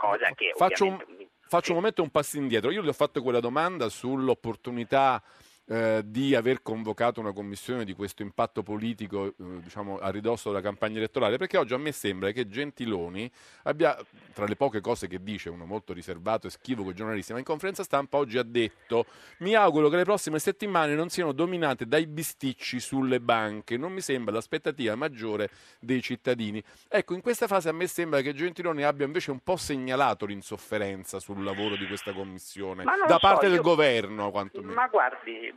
faccio, 0.56 0.86
un, 0.86 1.04
faccio 1.42 1.72
un 1.72 1.78
momento 1.78 2.02
un 2.02 2.10
passo 2.10 2.38
indietro. 2.38 2.72
Io 2.72 2.82
le 2.82 2.90
ho 2.90 2.94
fatto 2.94 3.22
quella 3.22 3.40
domanda 3.40 3.90
sull'opportunità 3.90 5.22
eh, 5.66 6.02
di 6.06 6.36
aver 6.36 6.62
convocato 6.62 7.20
una 7.20 7.32
commissione 7.32 7.86
di 7.86 7.94
questo 7.94 8.22
impatto 8.22 8.64
politico 8.64 9.28
eh, 9.28 9.34
diciamo, 9.62 9.98
a 9.98 10.10
ridosso 10.10 10.50
della 10.50 10.62
campagna 10.62 10.98
elettorale, 10.98 11.38
perché 11.38 11.58
oggi 11.58 11.74
a 11.74 11.78
me 11.78 11.92
sembra 11.92 12.32
che 12.32 12.48
Gentiloni 12.48 13.30
abbia, 13.64 13.98
tra 14.34 14.46
le 14.46 14.56
poche 14.56 14.82
cose 14.82 15.08
che 15.08 15.24
dice, 15.24 15.50
uno 15.50 15.66
molto 15.66 15.94
riservato 15.94 16.48
e 16.48 16.50
schivo 16.50 16.84
con 16.84 16.92
i 16.92 16.96
giornalisti, 16.96 17.32
ma 17.32 17.40
in 17.40 17.46
conferenza 17.46 17.84
stampa 17.84 18.18
oggi 18.18 18.38
ha 18.38 18.44
detto 18.44 19.06
mi 19.40 19.56
auguro 19.56 19.90
che 19.90 19.96
le 19.96 20.04
prossime 20.04 20.40
settimane 20.40 20.96
non 20.96 21.10
siano 21.10 21.32
dominate 21.32 21.86
dai 21.86 22.08
bisticci 22.08 22.80
sulle 22.80 23.20
banche, 23.20 23.78
non 23.78 23.94
mi 23.94 24.02
sembra 24.02 24.34
l'aspettativa 24.34 24.96
maggiore 24.96 25.50
dei 25.80 26.02
cittadini. 26.02 26.62
Ecco, 26.90 27.14
in 27.14 27.22
questa 27.22 27.48
fase 27.48 27.70
a 27.70 27.74
me 27.74 27.88
sembra 27.88 28.22
che 28.22 28.34
Gentiloni 28.34 28.84
abbia 28.84 29.06
invece 29.06 29.32
un 29.32 29.40
po' 29.40 29.56
segnalato 29.56 30.26
l'insofferenza 30.26 31.20
sul 31.20 31.44
lavoro 31.44 31.76
di 31.76 31.88
questa 31.88 32.12
commissione, 32.12 32.84
da 32.84 33.20
parte 33.20 33.46
so, 33.46 33.52
del 33.52 33.58
io... 33.58 33.62
governo 33.62 34.32
quantomeno. 34.32 34.74
Ma 34.74 34.88
guardi, 34.88 35.53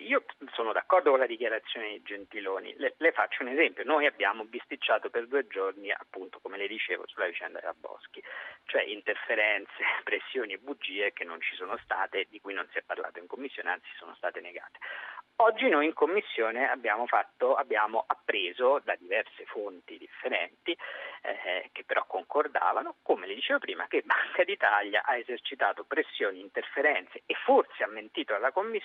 io 0.00 0.24
sono 0.52 0.72
d'accordo 0.72 1.10
con 1.10 1.18
la 1.18 1.26
dichiarazione 1.26 1.90
di 1.90 2.02
Gentiloni, 2.02 2.74
le, 2.78 2.94
le, 2.98 3.12
faccio 3.12 3.42
un 3.42 3.48
esempio, 3.48 3.84
noi 3.84 4.06
abbiamo 4.06 4.44
bisticciato 4.44 5.10
per 5.10 5.26
due 5.26 5.46
giorni, 5.46 5.90
appunto 5.90 6.40
come 6.40 6.56
le 6.56 6.66
dicevo, 6.66 7.06
sulla 7.06 7.26
vicenda 7.26 7.60
della 7.60 7.74
Boschi, 7.78 8.22
cioè 8.64 8.82
interferenze, 8.82 9.72
pressioni 10.04 10.54
e 10.54 10.58
bugie 10.58 11.12
che 11.12 11.24
non 11.24 11.40
ci 11.40 11.54
sono 11.54 11.76
state, 11.82 12.26
di 12.28 12.40
cui 12.40 12.54
non 12.54 12.66
si 12.72 12.78
è 12.78 12.82
parlato 12.82 13.18
in 13.18 13.26
commissione, 13.26 13.70
anzi 13.70 13.88
sono 13.96 14.14
state 14.14 14.40
negate. 14.40 14.78
Oggi 15.38 15.68
noi 15.68 15.84
in 15.84 15.92
commissione 15.92 16.66
abbiamo, 16.66 17.06
fatto, 17.06 17.56
abbiamo 17.56 18.02
appreso 18.06 18.80
da 18.82 18.96
diverse 18.96 19.44
fonti 19.44 19.98
differenti, 19.98 20.74
eh, 21.20 21.68
che 21.72 21.84
però 21.84 22.06
concordavano, 22.06 22.96
come 23.02 23.26
le 23.26 23.34
dicevo 23.34 23.58
prima, 23.58 23.86
che 23.86 24.02
Banca 24.02 24.44
d'Italia 24.44 25.02
ha 25.04 25.18
esercitato 25.18 25.84
pressioni, 25.84 26.40
interferenze 26.40 27.22
e 27.26 27.34
forse 27.44 27.82
ha 27.82 27.86
mentito 27.86 28.34
alla 28.34 28.50
Commissione 28.50 28.75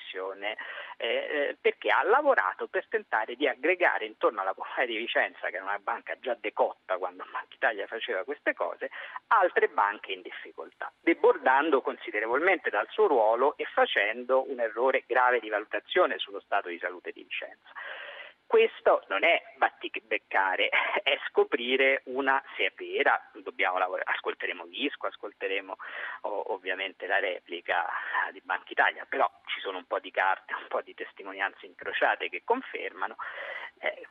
eh, 0.98 1.08
eh 1.08 1.58
perché 1.60 1.90
ha 1.90 2.04
lavorato 2.04 2.68
per 2.68 2.88
tentare 2.88 3.36
di 3.36 3.48
aggregare 3.48 4.06
intorno 4.06 4.42
alla 4.42 4.54
Popolare 4.54 4.86
di 4.88 4.98
Vicenza, 4.98 5.50
che 5.50 5.56
era 5.56 5.64
una 5.66 5.80
banca 5.80 6.18
già 6.20 6.36
decotta 6.40 6.98
quando 6.98 7.24
Banca 7.32 7.48
d'Italia 7.50 7.88
faceva 7.88 8.24
queste 8.24 8.54
cose, 8.54 8.90
altre 9.28 9.68
banche 9.68 10.12
in 10.12 10.22
difficoltà, 10.22 10.92
debordando 11.00 11.82
considerevolmente 11.82 12.70
dal 12.70 12.88
suo 12.90 13.08
ruolo 13.08 13.56
e 13.58 13.66
facendo 13.66 14.50
un 14.50 14.60
errore 14.60 15.04
grave 15.08 15.40
di 15.40 15.50
valutazione 15.50 16.18
sullo 16.18 16.40
stato 16.40 16.70
di 16.70 16.78
salute 16.80 17.12
di 17.12 17.24
Vicenza. 17.24 17.70
Questo 18.52 19.06
non 19.08 19.24
è 19.24 19.42
battibeccare, 19.56 20.68
è 21.04 21.18
scoprire 21.30 22.02
una, 22.08 22.44
se 22.58 22.66
è 22.66 22.74
vera, 22.76 23.18
dobbiamo 23.42 23.78
lavorare, 23.78 24.12
ascolteremo 24.14 24.66
Visco, 24.66 25.08
ascolteremo 25.08 25.78
oh, 26.24 26.52
ovviamente 26.52 27.08
la 27.08 27.20
replica 27.20 27.88
di 28.34 28.42
Banca 28.44 28.68
Italia, 28.68 29.06
però 29.08 29.32
ci 29.46 29.62
sono 29.62 29.78
un 29.78 29.86
po' 29.86 30.00
di 30.00 30.12
carte, 30.12 30.54
un 30.54 30.66
po' 30.68 30.82
di 30.82 30.94
testimonianze 30.94 31.66
incrociate 31.66 32.28
che 32.28 32.42
confermano. 32.44 33.16
Eh, 33.80 34.06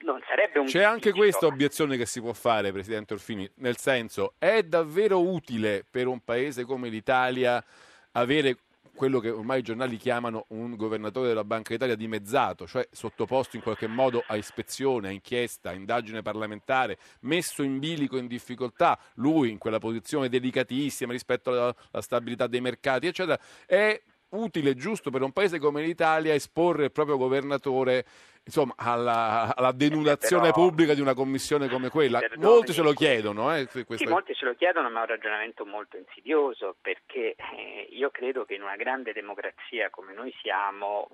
non 0.00 0.22
sarebbe 0.28 0.58
un 0.58 0.66
C'è 0.66 0.82
anche 0.82 1.12
questa 1.12 1.46
obiezione 1.46 1.96
che 1.96 2.04
si 2.04 2.20
può 2.20 2.34
fare, 2.34 2.72
Presidente 2.72 3.14
Orfini, 3.14 3.50
nel 3.56 3.78
senso 3.78 4.34
è 4.38 4.64
davvero 4.64 5.18
utile 5.18 5.82
per 5.90 6.08
un 6.08 6.22
paese 6.22 6.64
come 6.64 6.90
l'Italia 6.90 7.64
avere 8.12 8.54
quello 8.94 9.20
che 9.20 9.30
ormai 9.30 9.60
i 9.60 9.62
giornali 9.62 9.96
chiamano 9.96 10.44
un 10.48 10.76
governatore 10.76 11.28
della 11.28 11.44
Banca 11.44 11.72
d'Italia 11.72 11.94
dimezzato, 11.94 12.66
cioè 12.66 12.86
sottoposto 12.90 13.56
in 13.56 13.62
qualche 13.62 13.86
modo 13.86 14.22
a 14.26 14.36
ispezione, 14.36 15.08
a 15.08 15.10
inchiesta, 15.10 15.70
a 15.70 15.72
indagine 15.72 16.22
parlamentare, 16.22 16.98
messo 17.20 17.62
in 17.62 17.78
bilico, 17.78 18.16
in 18.16 18.26
difficoltà, 18.26 18.98
lui 19.14 19.50
in 19.50 19.58
quella 19.58 19.78
posizione 19.78 20.28
delicatissima 20.28 21.12
rispetto 21.12 21.50
alla, 21.50 21.74
alla 21.90 22.02
stabilità 22.02 22.46
dei 22.46 22.60
mercati, 22.60 23.06
eccetera, 23.06 23.38
è 23.66 24.00
utile 24.32 24.70
e 24.70 24.74
giusto 24.74 25.10
per 25.10 25.22
un 25.22 25.32
paese 25.32 25.58
come 25.58 25.82
l'Italia 25.82 26.34
esporre 26.34 26.84
il 26.84 26.92
proprio 26.92 27.16
governatore 27.16 28.04
insomma, 28.44 28.74
alla, 28.76 29.54
alla 29.54 29.72
denudazione 29.72 30.50
Però, 30.50 30.66
pubblica 30.66 30.94
di 30.94 31.00
una 31.00 31.14
commissione 31.14 31.68
come 31.68 31.88
quella. 31.88 32.18
Perdoni, 32.18 32.42
molti 32.42 32.72
se 32.72 32.82
lo 32.82 32.92
chiedono. 32.92 33.54
Eh, 33.54 33.66
sì, 33.68 33.84
molti 34.06 34.34
se 34.34 34.44
lo 34.44 34.54
chiedono, 34.54 34.90
ma 34.90 35.00
è 35.00 35.02
un 35.02 35.08
ragionamento 35.08 35.64
molto 35.64 35.96
insidioso, 35.96 36.76
perché 36.80 37.34
eh, 37.36 37.88
io 37.90 38.10
credo 38.10 38.44
che 38.44 38.54
in 38.54 38.62
una 38.62 38.76
grande 38.76 39.12
democrazia 39.12 39.90
come 39.90 40.12
noi 40.12 40.34
siamo 40.40 41.08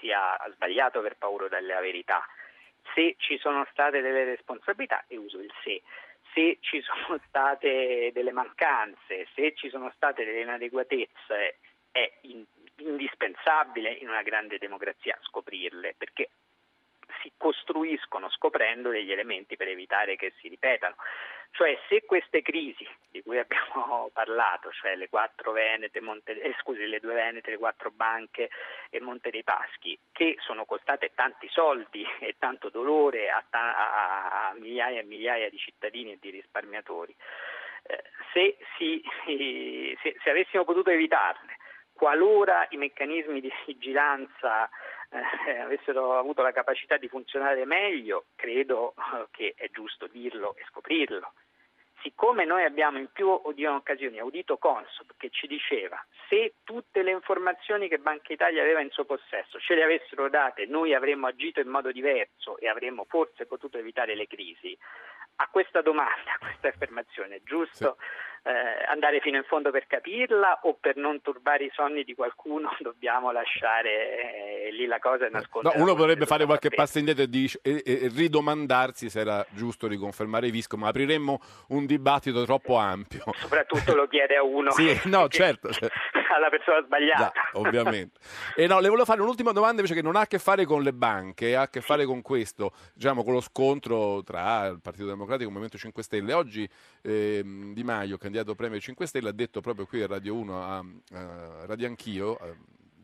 sia 0.00 0.36
sbagliato 0.52 1.00
per 1.00 1.16
paura 1.16 1.48
della 1.48 1.80
verità. 1.80 2.24
Se 2.94 3.14
ci 3.18 3.38
sono 3.38 3.66
state 3.70 4.00
delle 4.00 4.24
responsabilità, 4.24 5.04
e 5.08 5.16
uso 5.16 5.38
il 5.38 5.50
se, 5.62 5.82
se 6.34 6.58
ci 6.60 6.82
sono 6.82 7.18
state 7.26 8.10
delle 8.12 8.32
mancanze, 8.32 9.26
se 9.34 9.54
ci 9.54 9.70
sono 9.70 9.90
state 9.94 10.24
delle 10.24 10.42
inadeguatezze, 10.42 11.58
è 11.94 12.10
in, 12.22 12.44
indispensabile 12.78 13.92
in 13.92 14.08
una 14.08 14.22
grande 14.22 14.58
democrazia 14.58 15.16
scoprirle, 15.22 15.94
perché 15.96 16.30
si 17.22 17.30
costruiscono 17.36 18.28
scoprendo 18.30 18.90
degli 18.90 19.12
elementi 19.12 19.56
per 19.56 19.68
evitare 19.68 20.16
che 20.16 20.32
si 20.40 20.48
ripetano. 20.48 20.96
Cioè 21.52 21.78
se 21.88 22.04
queste 22.04 22.42
crisi 22.42 22.84
di 23.08 23.22
cui 23.22 23.38
abbiamo 23.38 24.10
parlato, 24.12 24.72
cioè 24.72 24.96
le 24.96 25.08
Venete, 25.52 26.00
Monte, 26.00 26.40
eh, 26.40 26.52
scusi, 26.58 26.84
le 26.84 26.98
due 26.98 27.14
Venete, 27.14 27.52
le 27.52 27.58
quattro 27.58 27.92
banche 27.92 28.50
e 28.90 29.00
Monte 29.00 29.30
dei 29.30 29.44
Paschi, 29.44 29.96
che 30.10 30.34
sono 30.40 30.64
costate 30.64 31.12
tanti 31.14 31.48
soldi 31.48 32.04
e 32.18 32.34
tanto 32.40 32.70
dolore 32.70 33.30
a, 33.30 33.44
a, 33.50 34.48
a 34.48 34.54
migliaia 34.54 34.98
e 34.98 35.04
migliaia 35.04 35.48
di 35.48 35.58
cittadini 35.58 36.12
e 36.12 36.18
di 36.20 36.30
risparmiatori, 36.30 37.14
eh, 37.84 38.02
se, 38.32 38.56
si, 38.76 39.00
se, 40.02 40.16
se 40.20 40.30
avessimo 40.30 40.64
potuto 40.64 40.90
evitarle, 40.90 41.56
qualora 41.94 42.66
i 42.70 42.76
meccanismi 42.76 43.40
di 43.40 43.50
vigilanza 43.66 44.68
eh, 45.46 45.58
avessero 45.60 46.18
avuto 46.18 46.42
la 46.42 46.52
capacità 46.52 46.96
di 46.96 47.08
funzionare 47.08 47.64
meglio, 47.64 48.26
credo 48.34 48.94
eh, 48.96 49.26
che 49.30 49.54
è 49.56 49.70
giusto 49.70 50.06
dirlo 50.08 50.54
e 50.56 50.64
scoprirlo. 50.68 51.32
Siccome 52.02 52.44
noi 52.44 52.64
abbiamo 52.64 52.98
in 52.98 53.08
più 53.10 53.40
di 53.54 53.64
occasioni 53.64 54.18
audito 54.18 54.58
Consob 54.58 55.14
che 55.16 55.30
ci 55.30 55.46
diceva 55.46 56.04
se 56.28 56.56
tutte 56.62 57.02
le 57.02 57.12
informazioni 57.12 57.88
che 57.88 57.96
Banca 57.96 58.30
Italia 58.30 58.60
aveva 58.60 58.82
in 58.82 58.90
suo 58.90 59.06
possesso 59.06 59.58
ce 59.58 59.74
le 59.74 59.84
avessero 59.84 60.28
date 60.28 60.66
noi 60.66 60.92
avremmo 60.92 61.28
agito 61.28 61.60
in 61.60 61.68
modo 61.68 61.90
diverso 61.92 62.58
e 62.58 62.68
avremmo 62.68 63.06
forse 63.08 63.46
potuto 63.46 63.78
evitare 63.78 64.14
le 64.14 64.26
crisi, 64.26 64.76
a 65.36 65.48
questa 65.48 65.80
domanda, 65.80 66.32
a 66.32 66.38
questa 66.44 66.68
affermazione, 66.68 67.36
è 67.36 67.40
giusto 67.42 67.96
sì. 67.98 68.33
Eh, 68.46 68.84
andare 68.90 69.20
fino 69.20 69.38
in 69.38 69.44
fondo 69.44 69.70
per 69.70 69.86
capirla 69.86 70.60
o 70.64 70.76
per 70.78 70.96
non 70.96 71.22
turbare 71.22 71.64
i 71.64 71.70
sonni 71.72 72.04
di 72.04 72.14
qualcuno 72.14 72.76
dobbiamo 72.80 73.30
lasciare 73.30 74.66
eh, 74.66 74.72
lì 74.72 74.84
la 74.84 74.98
cosa 74.98 75.26
e 75.26 75.30
nascondere? 75.30 75.76
No, 75.76 75.82
uno 75.82 75.94
potrebbe 75.94 76.26
fare 76.26 76.44
qualche 76.44 76.68
passo 76.68 76.98
indietro 76.98 77.22
e, 77.22 77.28
dic- 77.28 77.58
e, 77.62 77.82
e, 77.84 78.10
ridomandarsi 78.14 79.08
se 79.08 79.20
era 79.20 79.44
giusto 79.50 79.86
riconfermare 79.86 80.48
i 80.48 80.50
Visco, 80.50 80.76
ma 80.76 80.88
apriremmo 80.88 81.40
un 81.68 81.86
dibattito 81.86 82.44
troppo 82.44 82.76
ampio. 82.76 83.24
Soprattutto 83.34 83.94
lo 83.94 84.06
chiede 84.06 84.36
a 84.36 84.42
uno. 84.42 84.70
sì, 84.72 85.00
no, 85.04 85.26
certo. 85.28 85.72
certo. 85.72 85.96
alla 86.36 86.48
persona 86.48 86.82
sbagliata. 86.84 87.32
Già, 87.32 87.58
ovviamente. 87.58 88.20
E 88.56 88.66
no, 88.66 88.78
le 88.78 88.88
volevo 88.88 89.04
fare 89.04 89.20
un'ultima 89.20 89.52
domanda 89.52 89.76
invece 89.76 89.94
che 89.94 90.02
non 90.02 90.16
ha 90.16 90.20
a 90.20 90.26
che 90.26 90.38
fare 90.38 90.64
con 90.64 90.82
le 90.82 90.92
banche, 90.92 91.56
ha 91.56 91.62
a 91.62 91.68
che 91.68 91.80
fare 91.80 92.04
con 92.04 92.22
questo, 92.22 92.72
diciamo 92.94 93.24
con 93.24 93.32
lo 93.32 93.40
scontro 93.40 94.22
tra 94.22 94.66
il 94.66 94.80
Partito 94.80 95.06
Democratico 95.06 95.42
e 95.42 95.46
il 95.46 95.50
Movimento 95.50 95.78
5 95.78 96.02
Stelle. 96.02 96.32
Oggi 96.32 96.68
ehm, 97.02 97.72
Di 97.72 97.82
Maio, 97.82 98.16
candidato 98.16 98.54
premio 98.54 98.78
5 98.78 99.06
Stelle, 99.06 99.30
ha 99.30 99.32
detto 99.32 99.60
proprio 99.60 99.86
qui 99.86 100.02
a 100.02 100.06
Radio 100.06 100.34
1, 100.34 100.62
a, 100.62 100.76
a 100.76 101.66
Radio 101.66 101.86
Anch'io, 101.86 102.36
a 102.36 102.46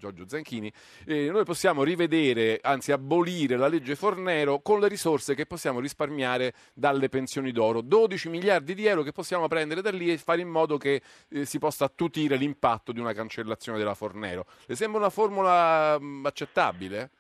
Giorgio 0.00 0.26
Zanchini, 0.26 0.72
eh, 1.04 1.30
noi 1.30 1.44
possiamo 1.44 1.84
rivedere, 1.84 2.58
anzi 2.62 2.90
abolire 2.90 3.56
la 3.56 3.68
legge 3.68 3.94
Fornero 3.94 4.60
con 4.60 4.80
le 4.80 4.88
risorse 4.88 5.34
che 5.34 5.46
possiamo 5.46 5.78
risparmiare 5.78 6.54
dalle 6.72 7.08
pensioni 7.10 7.52
d'oro. 7.52 7.82
12 7.82 8.30
miliardi 8.30 8.74
di 8.74 8.86
euro 8.86 9.02
che 9.02 9.12
possiamo 9.12 9.46
prendere 9.46 9.82
da 9.82 9.90
lì 9.90 10.10
e 10.10 10.18
fare 10.18 10.40
in 10.40 10.48
modo 10.48 10.78
che 10.78 11.02
eh, 11.28 11.44
si 11.44 11.58
possa 11.58 11.84
attutire 11.84 12.36
l'impatto 12.36 12.90
di 12.90 12.98
una 12.98 13.12
cancellazione 13.12 13.78
della 13.78 13.94
Fornero. 13.94 14.46
Le 14.64 14.74
sembra 14.74 15.00
una 15.00 15.10
formula 15.10 15.98
mh, 15.98 16.24
accettabile? 16.24 17.10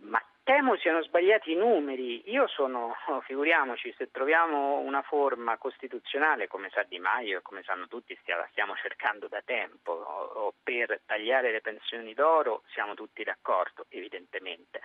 Ma 0.00 0.20
temo 0.48 0.76
siano 0.76 1.02
sbagliati 1.02 1.52
i 1.52 1.56
numeri. 1.56 2.22
Io 2.30 2.46
sono, 2.46 2.96
oh, 3.08 3.20
figuriamoci, 3.20 3.94
se 3.98 4.10
troviamo 4.10 4.78
una 4.78 5.02
forma 5.02 5.58
costituzionale, 5.58 6.46
come 6.46 6.70
sa 6.70 6.84
Di 6.84 6.98
Maio 6.98 7.36
e 7.36 7.42
come 7.42 7.62
sanno 7.64 7.86
tutti, 7.86 8.18
la 8.24 8.48
stiamo 8.50 8.74
cercando 8.76 9.28
da 9.28 9.42
tempo, 9.44 9.92
o 9.92 10.54
per 10.62 11.02
tagliare 11.04 11.52
le 11.52 11.60
pensioni 11.60 12.14
d'oro, 12.14 12.62
siamo 12.72 12.94
tutti 12.94 13.22
d'accordo, 13.22 13.84
evidentemente. 13.90 14.80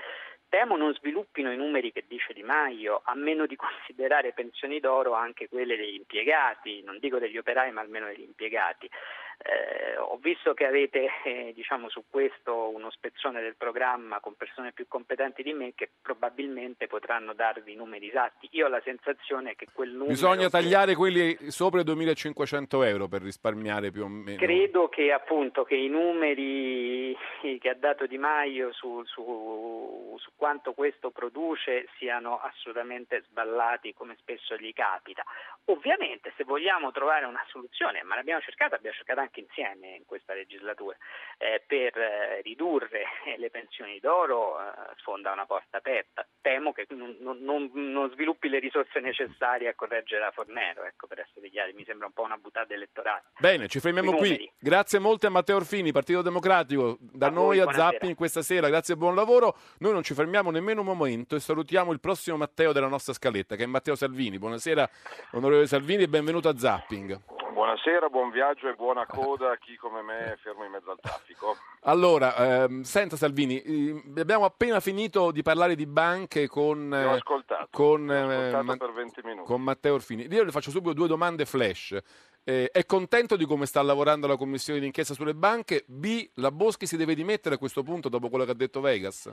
Temo 0.50 0.76
non 0.76 0.94
sviluppino 0.96 1.50
i 1.50 1.56
numeri 1.56 1.94
che 1.94 2.04
dice 2.10 2.34
Di 2.34 2.44
Maio, 2.44 3.02
a 3.06 3.16
meno 3.16 3.46
di 3.46 3.56
considerare 3.56 4.34
pensioni 4.34 4.82
d'oro 4.82 5.14
anche 5.14 5.48
quelle 5.48 5.78
degli 5.78 5.96
impiegati, 5.96 6.84
non 6.84 7.00
dico 7.00 7.20
degli 7.20 7.38
operai, 7.38 7.72
ma 7.72 7.80
almeno 7.80 8.08
degli 8.08 8.22
impiegati. 8.22 8.90
Eh, 9.38 9.98
ho 9.98 10.18
visto 10.18 10.54
che 10.54 10.66
avete 10.66 11.10
eh, 11.24 11.54
diciamo, 11.54 11.90
su 11.90 12.04
questo 12.10 12.70
uno 12.70 12.92
spezzone 12.92 13.42
del 13.42 13.56
programma 13.56 14.20
con 14.20 14.36
persone 14.36 14.74
più 14.74 14.88
competenti 14.88 15.42
di 15.42 15.53
me 15.54 15.74
che 15.76 15.90
probabilmente 16.02 16.88
potranno 16.88 17.34
darvi 17.34 17.74
i 17.74 17.76
numeri 17.76 18.10
esatti. 18.10 18.48
Io 18.52 18.66
ho 18.66 18.70
la 18.70 18.82
sensazione 18.84 19.56
che 19.56 19.68
quel 19.72 19.90
numero... 19.90 20.10
Bisogna 20.10 20.50
tagliare 20.50 20.96
quelli 20.96 21.38
sopra 21.50 21.82
i 21.82 21.84
2.500 21.84 22.86
euro 22.86 23.08
per 23.08 23.22
risparmiare 23.22 23.92
più 23.92 24.04
o 24.04 24.08
meno. 24.08 24.38
Credo 24.38 24.90
che 24.90 25.12
appunto 25.12 25.64
che 25.64 25.76
i 25.76 25.88
numeri 25.88 27.16
che 27.60 27.70
ha 27.70 27.76
dato 27.76 28.06
Di 28.06 28.18
Maio 28.18 28.72
su, 28.74 29.04
su, 29.06 30.16
su 30.18 30.32
quanto 30.36 30.74
questo 30.74 31.12
produce 31.12 31.88
siano 31.98 32.40
assolutamente 32.40 33.24
sballati 33.28 33.94
come 33.94 34.16
spesso 34.20 34.56
gli 34.56 34.74
capita. 34.74 35.24
Ovviamente 35.66 36.34
se 36.36 36.44
vogliamo 36.44 36.92
trovare 36.92 37.26
una 37.26 37.44
soluzione, 37.48 38.04
ma 38.04 38.16
l'abbiamo 38.16 38.42
cercata, 38.42 38.76
abbiamo 38.76 38.96
cercato 38.96 39.20
anche 39.22 39.40
insieme 39.40 39.96
in 39.96 40.06
questa 40.06 40.34
legislatura, 40.34 40.98
eh, 41.38 41.64
per 41.66 41.98
eh, 41.98 42.42
ridurre 42.42 43.06
le 43.38 43.50
pensioni 43.50 44.00
d'oro 44.00 44.60
eh, 44.60 44.64
sfonda 44.98 45.32
una 45.32 45.43
porta 45.46 45.78
aperta. 45.78 46.26
Temo 46.42 46.72
che 46.74 46.86
non, 46.90 47.16
non- 47.20 47.70
non 47.74 48.12
sviluppi 48.12 48.50
le 48.50 48.60
risorse 48.60 49.00
necessarie 49.00 49.68
a 49.68 49.76
correggere 49.76 50.22
la 50.22 50.32
Fornero, 50.32 50.84
ecco, 50.84 51.08
per 51.08 51.20
essere 51.20 51.50
chiari, 51.50 51.74
mi 51.74 51.84
sembra 51.86 52.08
un 52.08 52.14
po' 52.14 52.24
una 52.24 52.38
buttata 52.38 52.74
elettorale. 52.74 53.24
Bene, 53.40 53.68
ci 53.68 53.80
fermiamo 53.80 54.14
qui. 54.14 54.52
Grazie 54.60 55.00
molte 55.00 55.28
a 55.28 55.30
Matteo 55.30 55.56
Orfini, 55.58 55.92
Partito 55.92 56.22
Democratico, 56.22 56.98
da 57.00 57.28
A 57.28 57.30
noi 57.30 57.60
voi, 57.60 57.68
a. 57.68 57.72
Zapping 57.72 58.16
questa 58.16 58.42
sera. 58.42 58.68
Grazie 58.68 58.94
e 58.94 58.98
buon 58.98 59.16
lavoro. 59.16 59.56
Noi 59.80 59.94
non 59.94 60.04
ci 60.04 60.14
fermiamo 60.14 60.52
nemmeno 60.52 60.82
un 60.82 60.88
momento 60.88 61.36
e 61.36 61.40
salutiamo 61.40 61.92
il 61.92 62.00
prossimo 62.00 62.38
Matteo 62.38 62.72
della 62.72 62.88
nostra 62.88 63.14
scaletta, 63.14 63.56
che 63.56 63.64
è 63.64 63.68
Matteo 63.68 63.96
Salvini. 63.96 64.38
Buonasera, 64.38 64.90
onorevole 65.32 65.68
Salvini, 65.68 66.04
e 66.04 66.08
benvenuto 66.08 66.50
a 66.50 66.58
Zapping. 66.58 67.20
Buonasera, 67.64 68.10
buon 68.10 68.30
viaggio 68.30 68.68
e 68.68 68.74
buona 68.74 69.06
coda 69.06 69.52
a 69.52 69.58
chi 69.58 69.78
come 69.78 70.02
me 70.02 70.34
è 70.34 70.36
fermo 70.36 70.66
in 70.66 70.72
mezzo 70.72 70.92
al 70.92 71.00
traffico. 71.00 71.56
Allora, 71.84 72.36
ehm, 72.36 72.82
senta 72.82 73.16
Salvini, 73.16 73.62
eh, 73.62 74.20
abbiamo 74.20 74.44
appena 74.44 74.82
finito 74.82 75.32
di 75.32 75.44
parlare 75.44 75.76
di 75.76 75.86
banche 75.86 76.50
con, 76.50 76.94
eh, 76.94 77.14
ascoltato, 77.14 77.70
con, 77.72 78.12
eh, 78.12 78.48
ascoltato 78.48 78.64
Ma- 78.64 78.76
per 78.76 78.92
20 78.92 79.22
minuti. 79.24 79.48
con 79.48 79.62
Matteo 79.62 79.94
Orfini. 79.94 80.28
Io 80.30 80.44
le 80.44 80.52
faccio 80.52 80.72
subito 80.72 80.92
due 80.92 81.08
domande 81.08 81.46
flash. 81.46 81.98
Eh, 82.44 82.70
è 82.70 82.86
contento 82.86 83.38
di 83.38 83.46
come 83.46 83.66
sta 83.66 83.82
lavorando 83.82 84.28
la 84.28 84.36
commissione 84.36 84.82
d'inchiesta 84.82 85.14
sulle 85.14 85.34
banche? 85.34 85.86
B, 85.88 86.32
la 86.36 86.52
Boschi 86.52 86.86
si 86.86 86.98
deve 86.98 87.16
dimettere 87.16 87.56
a 87.56 87.58
questo 87.58 87.82
punto 87.82 88.10
dopo 88.10 88.28
quello 88.28 88.44
che 88.44 88.52
ha 88.52 88.56
detto 88.56 88.82
Vegas? 88.82 89.32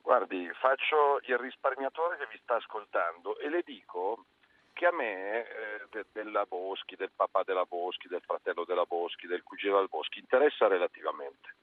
Guardi, 0.00 0.48
faccio 0.60 1.18
il 1.26 1.36
risparmiatore 1.38 2.16
che 2.16 2.28
vi 2.30 2.38
sta 2.40 2.54
ascoltando 2.54 3.38
e 3.40 3.48
le 3.48 3.62
dico 3.64 4.26
che 4.74 4.86
a 4.86 4.92
me 4.92 5.46
eh, 5.46 5.86
de- 5.90 6.04
della 6.12 6.44
Boschi, 6.44 6.96
del 6.96 7.12
papà 7.14 7.42
della 7.44 7.64
Boschi, 7.64 8.08
del 8.08 8.20
fratello 8.20 8.64
della 8.64 8.84
Boschi, 8.84 9.26
del 9.26 9.42
cugino 9.42 9.76
della 9.76 9.86
Boschi 9.86 10.18
interessa 10.18 10.66
relativamente. 10.66 11.54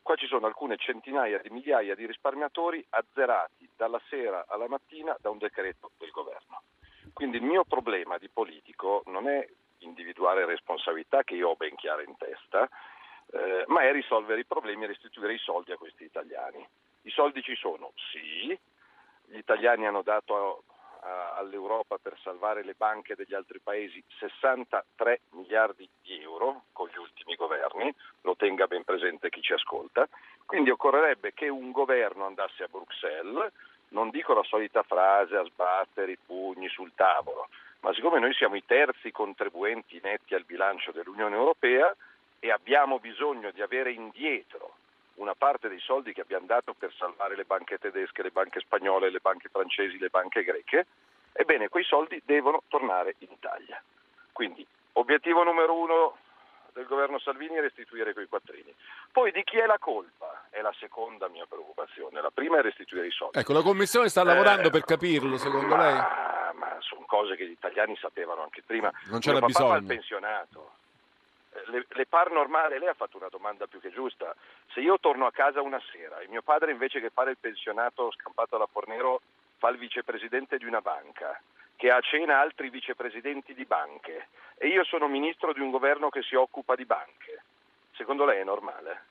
Qua 0.00 0.16
ci 0.16 0.26
sono 0.26 0.46
alcune 0.46 0.78
centinaia 0.78 1.38
di 1.38 1.50
migliaia 1.50 1.94
di 1.94 2.06
risparmiatori 2.06 2.84
azzerati 2.88 3.68
dalla 3.76 4.00
sera 4.08 4.46
alla 4.48 4.68
mattina 4.68 5.14
da 5.20 5.28
un 5.30 5.38
decreto 5.38 5.90
del 5.98 6.10
governo. 6.10 6.62
Quindi 7.12 7.36
il 7.36 7.42
mio 7.42 7.64
problema 7.64 8.16
di 8.16 8.28
politico 8.28 9.02
non 9.06 9.28
è 9.28 9.46
individuare 9.78 10.46
responsabilità 10.46 11.22
che 11.24 11.34
io 11.34 11.50
ho 11.50 11.56
ben 11.56 11.74
chiare 11.76 12.04
in 12.04 12.16
testa, 12.16 12.68
eh, 13.32 13.64
ma 13.66 13.82
è 13.82 13.92
risolvere 13.92 14.40
i 14.40 14.44
problemi 14.44 14.84
e 14.84 14.88
restituire 14.88 15.34
i 15.34 15.38
soldi 15.38 15.72
a 15.72 15.76
questi 15.76 16.04
italiani. 16.04 16.66
I 17.02 17.10
soldi 17.10 17.42
ci 17.42 17.56
sono, 17.56 17.92
sì, 18.12 18.58
gli 19.24 19.36
italiani 19.36 19.86
hanno 19.86 20.02
dato 20.02 20.64
a- 21.02 21.34
all'Europa 21.36 21.98
per 21.98 22.16
salvare 22.22 22.64
le 22.64 22.74
banche 22.74 23.14
degli 23.14 23.34
altri 23.34 23.60
paesi 23.60 24.02
63 24.18 25.20
miliardi 25.30 25.88
di 26.02 26.20
euro 26.20 26.64
con 26.72 26.88
gli 26.88 26.98
ultimi 26.98 27.34
governi, 27.36 27.92
lo 28.22 28.36
tenga 28.36 28.66
ben 28.66 28.84
presente 28.84 29.30
chi 29.30 29.40
ci 29.42 29.52
ascolta, 29.52 30.08
quindi 30.46 30.70
occorrerebbe 30.70 31.32
che 31.32 31.48
un 31.48 31.70
governo 31.70 32.26
andasse 32.26 32.64
a 32.64 32.68
Bruxelles, 32.68 33.52
non 33.88 34.10
dico 34.10 34.32
la 34.32 34.42
solita 34.44 34.82
frase 34.82 35.36
a 35.36 35.44
sbattere 35.44 36.12
i 36.12 36.18
pugni 36.24 36.68
sul 36.68 36.92
tavolo, 36.94 37.48
ma 37.80 37.92
siccome 37.92 38.20
noi 38.20 38.32
siamo 38.34 38.54
i 38.54 38.64
terzi 38.64 39.10
contribuenti 39.10 40.00
netti 40.02 40.34
al 40.34 40.44
bilancio 40.44 40.92
dell'Unione 40.92 41.34
Europea 41.34 41.94
e 42.38 42.50
abbiamo 42.50 42.98
bisogno 42.98 43.50
di 43.50 43.60
avere 43.60 43.92
indietro 43.92 44.76
una 45.16 45.34
parte 45.34 45.68
dei 45.68 45.80
soldi 45.80 46.12
che 46.12 46.20
abbiamo 46.22 46.46
dato 46.46 46.74
per 46.74 46.92
salvare 46.96 47.36
le 47.36 47.44
banche 47.44 47.78
tedesche, 47.78 48.22
le 48.22 48.30
banche 48.30 48.60
spagnole, 48.60 49.10
le 49.10 49.20
banche 49.20 49.48
francesi, 49.48 49.98
le 49.98 50.08
banche 50.08 50.44
greche, 50.44 50.86
ebbene 51.32 51.68
quei 51.68 51.84
soldi 51.84 52.20
devono 52.24 52.62
tornare 52.68 53.14
in 53.18 53.28
Italia. 53.30 53.82
Quindi 54.32 54.66
obiettivo 54.92 55.42
numero 55.44 55.74
uno 55.76 56.16
del 56.72 56.86
governo 56.86 57.18
Salvini 57.18 57.56
è 57.56 57.60
restituire 57.60 58.14
quei 58.14 58.26
quattrini. 58.26 58.74
Poi 59.12 59.30
di 59.30 59.42
chi 59.44 59.58
è 59.58 59.66
la 59.66 59.78
colpa? 59.78 60.46
È 60.48 60.60
la 60.62 60.72
seconda 60.78 61.28
mia 61.28 61.44
preoccupazione. 61.46 62.20
La 62.22 62.30
prima 62.32 62.58
è 62.58 62.62
restituire 62.62 63.06
i 63.06 63.10
soldi. 63.10 63.38
Ecco, 63.38 63.52
la 63.52 63.60
Commissione 63.62 64.08
sta 64.08 64.24
lavorando 64.24 64.70
per 64.70 64.82
capirlo, 64.84 65.36
secondo 65.36 65.76
lei? 65.76 65.92
Ma, 65.92 66.52
ma 66.54 66.76
sono 66.80 67.04
cose 67.06 67.36
che 67.36 67.46
gli 67.46 67.50
italiani 67.50 67.94
sapevano 67.96 68.42
anche 68.42 68.62
prima. 68.64 68.90
Non 69.10 69.20
c'era 69.20 69.36
Mio 69.36 69.46
bisogno. 69.48 69.86
pensionato. 69.86 70.72
Le, 71.66 71.86
le 71.86 72.06
par 72.06 72.30
normale, 72.30 72.78
lei 72.78 72.88
ha 72.88 72.94
fatto 72.94 73.18
una 73.18 73.28
domanda 73.28 73.66
più 73.66 73.80
che 73.80 73.90
giusta. 73.90 74.34
Se 74.72 74.80
io 74.80 74.98
torno 74.98 75.26
a 75.26 75.32
casa 75.32 75.60
una 75.60 75.80
sera 75.92 76.18
e 76.20 76.28
mio 76.28 76.42
padre 76.42 76.72
invece 76.72 77.00
che 77.00 77.10
fare 77.10 77.30
il 77.30 77.38
pensionato 77.38 78.10
scampato 78.12 78.56
alla 78.56 78.66
Fornero 78.66 79.20
fa 79.58 79.68
il 79.68 79.76
vicepresidente 79.78 80.56
di 80.56 80.64
una 80.64 80.80
banca, 80.80 81.40
che 81.76 81.90
ha 81.90 81.96
a 81.96 82.00
cena 82.00 82.40
altri 82.40 82.70
vicepresidenti 82.70 83.54
di 83.54 83.64
banche 83.64 84.28
e 84.56 84.68
io 84.68 84.82
sono 84.84 85.08
ministro 85.08 85.52
di 85.52 85.60
un 85.60 85.70
governo 85.70 86.08
che 86.08 86.22
si 86.22 86.34
occupa 86.34 86.74
di 86.74 86.84
banche, 86.84 87.42
secondo 87.92 88.24
lei 88.24 88.40
è 88.40 88.44
normale? 88.44 89.04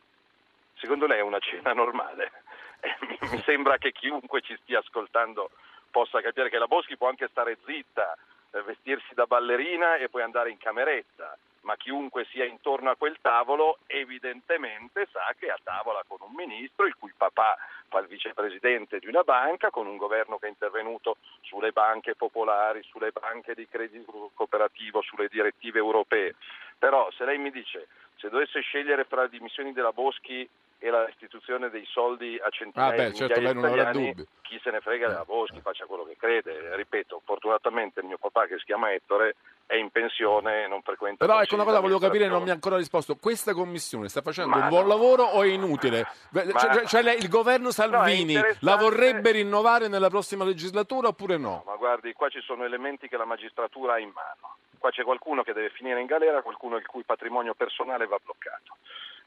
Secondo 0.76 1.06
lei 1.06 1.20
è 1.20 1.24
una 1.24 1.40
cena 1.40 1.74
normale? 1.74 2.32
Eh, 2.84 2.98
mi- 3.02 3.30
mi 3.30 3.42
sembra 3.44 3.78
che 3.78 3.92
chiunque 3.92 4.42
ci 4.42 4.58
stia 4.64 4.80
ascoltando 4.80 5.52
possa 5.92 6.20
capire 6.20 6.50
che 6.50 6.58
la 6.58 6.66
Boschi 6.66 6.98
può 6.98 7.10
anche 7.10 7.28
stare 7.28 7.60
zitta, 7.64 8.18
eh, 8.54 8.62
vestirsi 8.64 9.14
da 9.14 9.28
ballerina 9.28 9.98
e 9.98 10.10
poi 10.10 10.24
andare 10.24 10.50
in 10.50 10.58
cameretta, 10.58 11.38
ma 11.62 11.76
chiunque 11.76 12.26
sia 12.32 12.46
intorno 12.46 12.90
a 12.90 12.96
quel 12.96 13.18
tavolo 13.22 13.80
evidentemente 13.88 15.08
sa 15.12 15.34
che 15.38 15.48
è 15.48 15.50
a 15.50 15.60
tavola 15.62 16.04
con 16.08 16.18
un 16.22 16.34
ministro 16.34 16.86
il 16.86 16.96
cui 16.98 17.14
papà 17.16 17.58
fa 17.88 18.00
il 18.00 18.08
vicepresidente 18.08 19.00
di 19.00 19.08
una 19.08 19.24
banca, 19.24 19.70
con 19.70 19.86
un 19.86 19.98
governo 19.98 20.38
che 20.38 20.48
è 20.48 20.50
intervenuto 20.50 21.18
sulle 21.42 21.72
banche 21.72 22.16
popolari, 22.16 22.82
sulle 22.84 23.12
banche 23.12 23.54
di 23.54 23.68
credito 23.68 24.32
cooperativo, 24.34 25.02
sulle 25.02 25.28
direttive 25.28 25.80
europee. 25.80 26.36
Però 26.80 27.12
se 27.12 27.26
lei 27.26 27.38
mi 27.38 27.52
dice 27.52 27.88
se 28.16 28.30
dovesse 28.30 28.62
scegliere 28.62 29.04
fra 29.04 29.24
le 29.24 29.30
dimissioni 29.30 29.74
della 29.74 29.92
Boschi 29.92 30.48
e 30.84 30.90
la 30.90 31.06
restituzione 31.06 31.70
dei 31.70 31.86
soldi 31.86 32.40
a 32.42 32.50
centinaia 32.50 32.92
Ah, 32.92 32.96
beh, 32.96 33.12
di 33.12 33.18
certo, 33.18 33.40
migliaia 33.40 33.54
di 33.54 33.60
italiani, 33.60 34.28
chi 34.42 34.60
se 34.64 34.72
ne 34.72 34.80
frega 34.80 35.08
della 35.08 35.26
Boschi, 35.26 35.60
faccia 35.62 35.86
quello 35.86 36.06
che 36.06 36.16
crede. 36.18 36.76
Ripeto, 36.76 37.22
fortunatamente 37.24 38.00
il 38.00 38.08
mio 38.08 38.18
papà 38.18 38.48
che 38.48 38.58
si 38.58 38.66
chiama 38.66 38.92
Ettore 38.92 39.36
è 39.72 39.78
in 39.78 39.90
pensione 39.90 40.66
e 40.66 40.68
non 40.68 40.82
frequenta 40.82 41.26
Però 41.26 41.42
ecco 41.42 41.56
una 41.56 41.64
cosa 41.64 41.80
volevo 41.80 41.98
capire, 41.98 42.28
non 42.28 42.44
mi 42.44 42.50
ha 42.50 42.54
ancora 42.54 42.76
risposto. 42.76 43.16
Questa 43.16 43.54
commissione 43.54 44.10
sta 44.10 44.22
facendo 44.22 44.58
Ma 44.58 44.64
un 44.64 44.68
buon 44.68 44.84
no. 44.84 44.90
lavoro 44.90 45.24
o 45.24 45.44
è 45.44 45.48
inutile? 45.48 46.06
Ma- 46.32 46.44
Cioè, 46.52 46.86
cioè 46.86 47.02
lei- 47.02 47.18
il 47.20 47.30
governo 47.30 47.72
Salvini 47.72 48.34
interessante. 48.34 48.66
la 48.66 48.76
vorrebbe 48.76 49.32
rinnovare 49.32 49.88
nella 49.88 50.10
prossima 50.10 50.44
legislatura 50.44 51.08
oppure 51.08 51.38
no? 51.38 51.64
Ma 51.66 51.78
guardi, 51.78 52.12
qua 52.12 52.28
ci 52.28 52.42
sono 52.42 52.66
elementi 52.66 53.08
che 53.08 53.16
la 53.16 53.24
magistratura 53.24 53.94
ha 53.94 54.00
in 54.00 54.12
mano. 54.14 54.58
Qua 54.78 54.90
c'è 54.90 55.04
qualcuno 55.04 55.42
che 55.42 55.54
deve 55.54 55.70
finire 55.70 56.02
in 56.02 56.06
galera, 56.06 56.42
qualcuno 56.42 56.76
il 56.76 56.86
cui 56.86 57.04
patrimonio 57.04 57.54
personale 57.54 58.08
va 58.08 58.20
bloccato. 58.22 58.76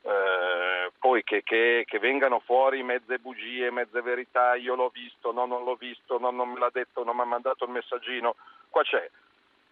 Eh, 0.03 0.93
poi 0.99 1.25
che, 1.25 1.43
che, 1.43 1.85
che, 1.87 1.99
vengano 1.99 2.43
fuori 2.45 2.83
mezze 2.83 3.19
bugie, 3.19 3.71
mezze 3.71 4.03
verità, 4.03 4.55
io 4.57 4.75
l'ho 4.75 4.91
visto, 4.93 5.33
no, 5.33 5.47
non 5.47 5.65
l'ho 5.65 5.77
visto, 5.77 6.19
no, 6.19 6.31
non 6.31 6.51
me 6.51 6.59
l'ha 6.59 6.69
detto, 6.71 7.03
non 7.03 7.17
mi 7.17 7.23
ha 7.23 7.25
mandato 7.25 7.65
il 7.65 7.71
messaggino. 7.71 8.37
Qua 8.69 8.83
c'è 8.83 9.09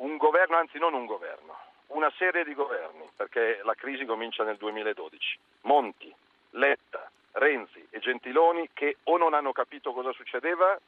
un 0.03 0.17
governo, 0.17 0.57
anzi 0.57 0.79
non 0.79 0.95
un 0.95 1.07
governo, 1.07 1.57
una 1.89 2.13
serie 2.17 2.45
di 2.45 2.55
governi, 2.55 3.09
perché 3.15 3.61
la 3.63 3.75
crisi 3.75 4.05
comincia 4.05 4.43
nel 4.45 4.57
2012. 4.57 5.39
Monti, 5.63 6.13
Letta, 6.51 7.11
Renzi 7.33 7.87
e 7.91 8.01
Gentiloni 8.01 8.69
che 8.73 8.97
o 9.05 9.17
non 9.17 9.33
hanno 9.33 9.53
capito 9.53 9.93
cosa 9.93 10.13
succedeva 10.13 10.79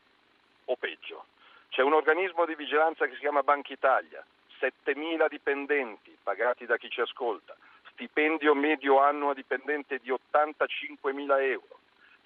o 0.66 0.76
peggio. 0.76 1.26
C'è 1.68 1.82
un 1.82 1.92
organismo 1.92 2.44
di 2.44 2.54
vigilanza 2.54 3.06
che 3.06 3.14
si 3.14 3.20
chiama 3.20 3.42
Banca 3.42 3.72
Italia, 3.72 4.24
7.000 4.60 5.28
dipendenti 5.28 6.16
pagati 6.22 6.66
da 6.66 6.76
chi 6.76 6.90
ci 6.90 7.00
ascolta, 7.00 7.56
stipendio 7.90 8.54
medio 8.54 8.98
annuo 9.00 9.30
a 9.30 9.34
dipendente 9.34 9.98
di 9.98 10.10
85.000 10.10 11.40
euro, 11.42 11.78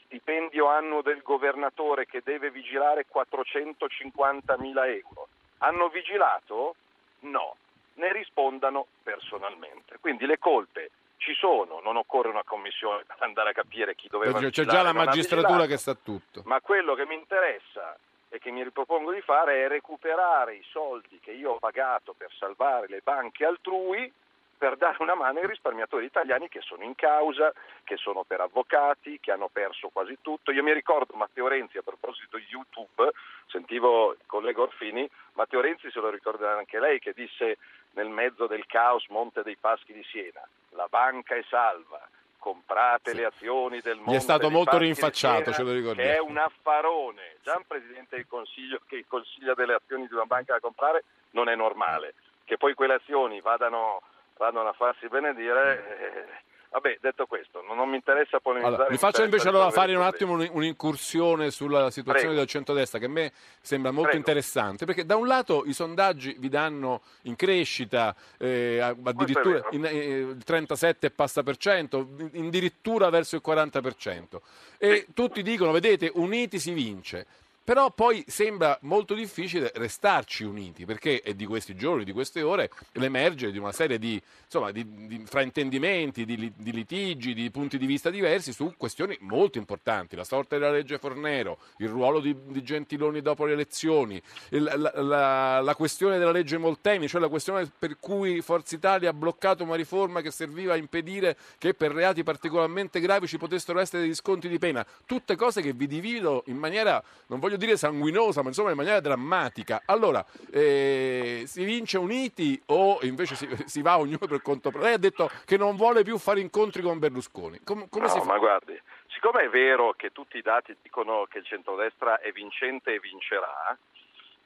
stipendio 0.05 0.67
annuo 0.69 1.03
del 1.03 1.21
governatore 1.23 2.07
che 2.07 2.23
deve 2.25 2.51
vigilare 2.51 3.05
450.000 3.13 4.87
euro. 4.87 5.29
Hanno 5.59 5.89
vigilato? 5.89 6.75
No, 7.21 7.57
ne 7.95 8.13
rispondano 8.13 8.87
personalmente. 9.03 9.99
Quindi 10.01 10.27
le 10.27 10.39
colpe 10.39 10.91
ci 11.19 11.35
sono, 11.35 11.81
non 11.81 11.97
occorre 11.97 12.29
una 12.29 12.45
commissione 12.45 13.05
per 13.05 13.17
andare 13.21 13.51
a 13.51 13.53
capire 13.53 13.95
chi 13.95 14.09
doveva 14.09 14.39
C'è 14.51 14.65
già 14.65 14.83
la 14.83 14.93
magistratura 14.93 15.67
che 15.67 15.77
sa 15.77 15.95
tutto. 15.95 16.43
Ma 16.45 16.61
quello 16.61 16.95
che 16.95 17.07
mi 17.07 17.15
interessa 17.15 17.97
e 18.29 18.39
che 18.39 18.51
mi 18.51 18.63
ripropongo 18.63 19.13
di 19.13 19.21
fare 19.21 19.65
è 19.65 19.69
recuperare 19.69 20.55
i 20.55 20.65
soldi 20.71 21.19
che 21.19 21.33
io 21.33 21.53
ho 21.53 21.59
pagato 21.59 22.15
per 22.17 22.31
salvare 22.39 22.87
le 22.89 23.01
banche 23.03 23.45
altrui 23.45 24.13
per 24.59 24.77
dare 24.77 24.97
una 24.99 25.15
mano 25.15 25.39
ai 25.39 25.47
risparmiatori 25.47 26.05
italiani 26.05 26.49
che 26.49 26.61
sono 26.61 26.83
in 26.83 26.95
causa, 26.95 27.53
che 27.85 27.97
sono 27.97 28.25
per 28.25 28.41
avvocati, 28.41 29.21
che 29.21 29.31
hanno 29.31 29.49
perso 29.51 29.89
quasi 29.89 30.19
tutto. 30.21 30.51
Io 30.51 30.63
mi 30.63 30.73
ricordo 30.73 31.15
Matteo 31.15 31.47
Renzi 31.47 31.79
a 31.79 31.83
proposito 31.83 32.37
di 32.37 32.47
YouTube, 32.51 33.11
sentivo 33.47 34.13
il 34.13 34.19
collega 34.27 34.63
Orfini, 34.63 35.09
Matteo 35.35 35.61
Renzi 35.61 35.91
se 35.91 36.01
lo 36.01 36.11
ricorda 36.11 36.59
anche 36.59 36.81
lei 36.81 36.99
che 36.99 37.13
disse 37.15 37.59
nel 37.93 38.09
mezzo 38.09 38.47
del 38.47 38.67
caos 38.67 39.07
Monte 39.09 39.43
dei 39.43 39.57
Paschi 39.57 39.93
di 39.93 40.05
Siena, 40.11 40.47
la 40.71 40.87
banca 40.91 41.37
è 41.37 41.45
salva, 41.49 42.07
comprate 42.39 43.11
sì. 43.11 43.17
le 43.17 43.25
azioni 43.27 43.81
del 43.81 43.97
mondo. 43.97 44.13
Gli 44.13 44.17
è 44.17 44.21
stato 44.21 44.51
molto 44.51 44.79
rinfacciato, 44.79 45.53
ce 45.53 45.63
lo 45.63 45.73
ricordiamo. 45.73 46.11
È 46.11 46.19
un 46.19 46.37
affarone. 46.37 47.37
Già 47.43 47.57
un 47.57 47.65
Presidente 47.67 48.17
del 48.17 48.27
Consiglio 48.27 48.81
che 48.87 49.05
consiglia 49.07 49.55
delle 49.55 49.75
azioni 49.75 50.07
di 50.07 50.15
una 50.15 50.25
banca 50.25 50.55
da 50.55 50.61
comprare 50.61 51.05
non 51.31 51.49
è 51.49 51.55
normale. 51.55 52.15
Che 52.45 52.57
poi 52.57 52.75
quelle 52.75 52.95
azioni 52.95 53.41
vadano 53.41 54.03
vadano 54.39 54.69
a 54.69 54.73
farsi 54.73 55.09
benedire. 55.09 55.99
Eh, 56.01 56.47
vabbè, 56.71 56.99
detto 57.01 57.27
questo, 57.27 57.63
non, 57.63 57.77
non 57.77 57.89
mi 57.89 57.97
interessa 57.97 58.41
polemizzare. 58.41 58.77
Allora, 58.77 58.91
mi 58.91 58.99
faccio 58.99 59.23
invece 59.23 59.49
allora 59.49 59.71
fare 59.71 59.95
un 59.95 60.03
attimo 60.03 60.35
un'incursione 60.35 61.51
sulla 61.51 61.91
situazione 61.91 62.35
Prego. 62.35 62.39
del 62.39 62.47
centrodestra 62.47 62.99
che 62.99 63.07
a 63.07 63.11
me 63.11 63.33
sembra 63.61 63.91
molto 63.91 64.11
Prego. 64.11 64.25
interessante, 64.25 64.87
perché 64.87 65.05
da 65.05 65.17
un 65.17 65.27
lato 65.27 65.65
i 65.67 65.73
sondaggi 65.73 66.37
vi 66.39 66.49
danno 66.49 67.03
in 67.23 67.37
crescita 67.37 68.15
eh, 68.39 68.79
addirittura 68.81 69.67
in, 69.71 69.85
eh, 69.85 70.19
il 70.19 70.45
37 70.45 71.11
passa 71.11 71.43
per 71.43 71.57
cento, 71.57 72.07
addirittura 72.35 73.11
verso 73.11 73.37
il 73.37 73.43
40 73.43 73.81
per 73.81 73.95
cento. 73.97 74.43
E 74.79 75.05
sì. 75.07 75.13
tutti 75.13 75.43
dicono, 75.43 75.73
vedete, 75.73 76.11
uniti 76.15 76.59
si 76.59 76.73
vince. 76.73 77.27
Però 77.69 77.91
poi 77.91 78.25
sembra 78.27 78.79
molto 78.85 79.13
difficile 79.13 79.71
restarci 79.75 80.43
uniti, 80.43 80.87
perché 80.87 81.21
è 81.21 81.35
di 81.35 81.45
questi 81.45 81.77
giorni, 81.77 82.03
di 82.03 82.13
queste 82.13 82.41
ore, 82.41 82.71
l'emergere 82.93 83.53
di 83.53 83.59
una 83.59 83.73
serie 83.73 83.99
di, 83.99 84.19
insomma, 84.43 84.71
di, 84.71 85.07
di 85.07 85.23
fraintendimenti, 85.27 86.25
di, 86.25 86.51
di, 86.57 86.73
litigi, 86.73 87.35
di 87.35 87.51
punti 87.51 87.77
di 87.77 87.85
vista 87.85 88.09
diversi 88.09 88.55
su 88.55 88.73
questioni 88.79 89.19
molto 89.21 89.59
importanti. 89.59 90.17
La 90.17 90.25
sorte 90.25 90.59
della 90.59 90.71
legge 90.71 90.97
Fornero, 90.97 91.59
il 91.77 91.91
ruolo 91.91 92.21
di, 92.21 92.35
Gentiloni 92.63 93.21
dopo 93.21 93.45
le 93.45 93.53
elezioni, 93.53 94.19
il, 94.49 94.63
la, 94.63 95.03
la, 95.03 95.61
la, 95.61 95.75
questione 95.75 96.17
della 96.17 96.33
legge 96.33 96.57
Molteni, 96.57 97.07
cioè 97.07 97.21
la 97.21 97.29
questione 97.29 97.71
per 97.79 97.99
cui 98.01 98.41
Forza 98.41 98.77
Italia 98.77 99.11
ha 99.11 99.13
bloccato 99.13 99.63
una 99.63 99.75
riforma 99.75 100.23
che 100.23 100.31
serviva 100.31 100.73
a 100.73 100.77
impedire 100.77 101.37
che 101.59 101.75
per 101.75 101.93
reati 101.93 102.23
particolarmente 102.23 102.99
gravi 102.99 103.27
ci 103.27 103.37
potessero 103.37 103.79
essere 103.79 104.05
degli 104.05 104.15
sconti 104.15 104.49
di 104.49 104.57
pena. 104.57 104.87
Tutte 105.05 105.37
cose 105.37 105.61
che 105.61 105.75
vi 105.75 105.87
dividono 105.87 106.45
in 106.47 106.57
maniera, 106.57 107.03
non 107.27 107.39
voglio 107.39 107.57
dire 107.59 107.77
sanguinosa, 107.77 108.41
ma 108.41 108.49
insomma 108.49 108.71
in 108.71 108.77
maniera 108.77 109.01
drammatica. 109.01 109.83
Allora, 109.85 110.25
eh, 110.51 111.43
si 111.47 111.65
vince 111.65 111.99
uniti 111.99 112.61
o 112.67 112.99
invece 113.03 113.35
si, 113.35 113.47
si, 113.67 113.83
va 113.83 113.99
ognuno 113.99 114.27
per 114.27 114.41
conto 114.41 114.71
proprio? 114.71 114.85
Lei 114.85 114.95
ha 114.95 114.99
detto 114.99 115.31
che 115.45 115.57
non 115.57 115.77
vuole 115.77 116.03
più 116.03 116.17
fare 116.17 116.41
incontri 116.41 116.81
con 116.81 116.99
Berlusconi. 116.99 117.61
Com- 117.63 117.89
come 117.89 118.07
no, 118.07 118.11
si 118.11 118.19
fa? 118.21 118.25
ma 118.25 118.39
guardi, 118.39 118.81
siccome 119.09 119.43
è 119.43 119.49
vero 119.51 119.93
che 119.93 120.11
tutti 120.13 120.39
i 120.39 120.43
dati 120.43 120.75
dicono 120.81 121.27
che 121.29 121.39
il 121.39 121.45
centrodestra 121.45 122.21
è 122.21 122.33
vincente 122.33 122.95
e 122.95 123.01
vincerà, 123.01 123.77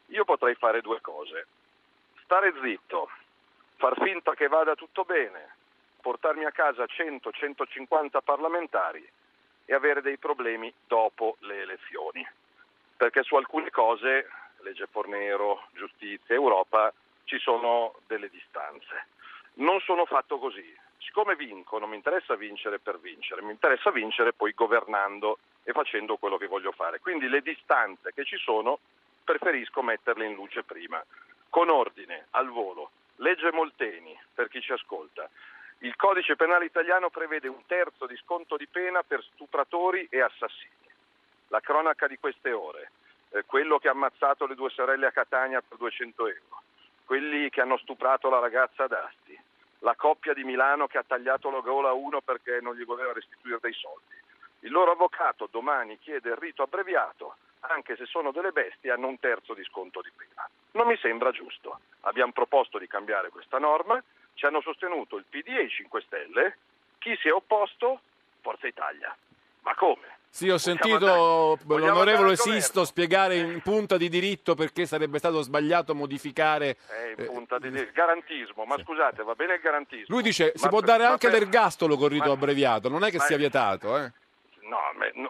io 0.06 0.24
potrei 0.24 0.54
fare 0.54 0.80
due 0.80 1.00
cose. 1.00 1.46
Stare 2.24 2.52
zitto, 2.62 3.08
far 3.76 3.94
finta 4.02 4.34
che 4.34 4.48
vada 4.48 4.74
tutto 4.74 5.04
bene, 5.04 5.56
portarmi 6.00 6.44
a 6.44 6.50
casa 6.50 6.84
100-150 6.84 8.18
parlamentari 8.24 9.06
e 9.64 9.74
avere 9.74 10.02
dei 10.02 10.18
problemi 10.18 10.72
dopo 10.86 11.36
le 11.40 11.62
elezioni 11.62 12.26
perché 13.02 13.24
su 13.24 13.34
alcune 13.34 13.68
cose, 13.70 14.28
legge 14.60 14.86
Fornero, 14.86 15.66
giustizia, 15.72 16.36
Europa, 16.36 16.94
ci 17.24 17.36
sono 17.40 17.96
delle 18.06 18.30
distanze. 18.30 19.06
Non 19.54 19.80
sono 19.80 20.04
fatto 20.04 20.38
così. 20.38 20.72
Siccome 20.98 21.34
vinco, 21.34 21.80
non 21.80 21.88
mi 21.90 21.96
interessa 21.96 22.36
vincere 22.36 22.78
per 22.78 23.00
vincere, 23.00 23.42
mi 23.42 23.50
interessa 23.50 23.90
vincere 23.90 24.32
poi 24.32 24.52
governando 24.52 25.40
e 25.64 25.72
facendo 25.72 26.16
quello 26.16 26.36
che 26.36 26.46
voglio 26.46 26.70
fare. 26.70 27.00
Quindi 27.00 27.28
le 27.28 27.42
distanze 27.42 28.12
che 28.14 28.24
ci 28.24 28.36
sono 28.36 28.78
preferisco 29.24 29.82
metterle 29.82 30.24
in 30.24 30.34
luce 30.34 30.62
prima. 30.62 31.04
Con 31.48 31.70
ordine, 31.70 32.28
al 32.30 32.50
volo. 32.50 32.92
Legge 33.16 33.50
Molteni, 33.50 34.16
per 34.32 34.46
chi 34.46 34.60
ci 34.60 34.70
ascolta. 34.70 35.28
Il 35.78 35.96
codice 35.96 36.36
penale 36.36 36.66
italiano 36.66 37.10
prevede 37.10 37.48
un 37.48 37.66
terzo 37.66 38.06
di 38.06 38.16
sconto 38.18 38.56
di 38.56 38.68
pena 38.68 39.02
per 39.02 39.24
stupratori 39.24 40.06
e 40.08 40.20
assassini 40.20 40.82
la 41.52 41.60
cronaca 41.60 42.06
di 42.06 42.18
queste 42.18 42.50
ore, 42.50 42.92
eh, 43.28 43.44
quello 43.44 43.78
che 43.78 43.88
ha 43.88 43.90
ammazzato 43.90 44.46
le 44.46 44.54
due 44.54 44.70
sorelle 44.70 45.06
a 45.06 45.12
Catania 45.12 45.60
per 45.60 45.76
200 45.76 46.26
euro, 46.26 46.62
quelli 47.04 47.50
che 47.50 47.60
hanno 47.60 47.76
stuprato 47.76 48.30
la 48.30 48.38
ragazza 48.38 48.84
ad 48.84 48.92
Asti, 48.92 49.38
la 49.80 49.94
coppia 49.94 50.32
di 50.32 50.44
Milano 50.44 50.86
che 50.86 50.96
ha 50.96 51.04
tagliato 51.06 51.50
la 51.50 51.60
gola 51.60 51.90
a 51.90 51.92
uno 51.92 52.22
perché 52.22 52.60
non 52.62 52.74
gli 52.74 52.86
voleva 52.86 53.12
restituire 53.12 53.58
dei 53.60 53.74
soldi. 53.74 54.16
Il 54.60 54.70
loro 54.70 54.92
avvocato 54.92 55.46
domani 55.50 55.98
chiede 55.98 56.30
il 56.30 56.36
rito 56.36 56.62
abbreviato, 56.62 57.36
anche 57.60 57.96
se 57.96 58.06
sono 58.06 58.32
delle 58.32 58.52
bestie, 58.52 58.90
hanno 58.90 59.08
un 59.08 59.18
terzo 59.18 59.52
di 59.52 59.62
sconto 59.64 60.00
di 60.00 60.10
pena. 60.16 60.48
Non 60.70 60.86
mi 60.86 60.96
sembra 60.96 61.32
giusto. 61.32 61.80
Abbiamo 62.02 62.32
proposto 62.32 62.78
di 62.78 62.86
cambiare 62.86 63.28
questa 63.28 63.58
norma, 63.58 64.02
ci 64.34 64.46
hanno 64.46 64.62
sostenuto 64.62 65.18
il 65.18 65.26
PD 65.28 65.48
e 65.48 65.64
i 65.64 65.68
5 65.68 66.00
Stelle, 66.00 66.56
chi 66.96 67.14
si 67.20 67.28
è 67.28 67.32
opposto? 67.32 68.00
Forza 68.40 68.66
Italia. 68.66 69.14
Ma 69.60 69.74
come? 69.74 70.20
Sì, 70.34 70.48
ho 70.48 70.56
sentito 70.56 71.58
l'onorevole 71.66 72.36
Sisto 72.36 72.86
spiegare 72.86 73.36
in 73.36 73.60
punta 73.60 73.98
di 73.98 74.08
diritto 74.08 74.54
perché 74.54 74.86
sarebbe 74.86 75.18
stato 75.18 75.42
sbagliato 75.42 75.94
modificare. 75.94 76.78
Eh, 76.88 77.14
in 77.18 77.26
punta 77.26 77.58
di 77.58 77.70
diritto. 77.70 77.92
Garantismo, 77.92 78.64
ma 78.64 78.78
scusate, 78.78 79.22
va 79.24 79.34
bene 79.34 79.56
il 79.56 79.60
garantismo. 79.60 80.06
Lui 80.08 80.22
dice 80.22 80.52
si 80.54 80.68
può 80.68 80.80
dare 80.80 81.04
anche 81.04 81.28
per... 81.28 81.38
l'ergastolo 81.38 81.98
con 81.98 82.08
rito 82.08 82.28
ma... 82.28 82.32
abbreviato, 82.32 82.88
non 82.88 83.04
è 83.04 83.10
che 83.10 83.18
ma... 83.18 83.24
sia 83.24 83.36
vietato. 83.36 83.98
Eh. 83.98 84.10
No, 84.62 84.78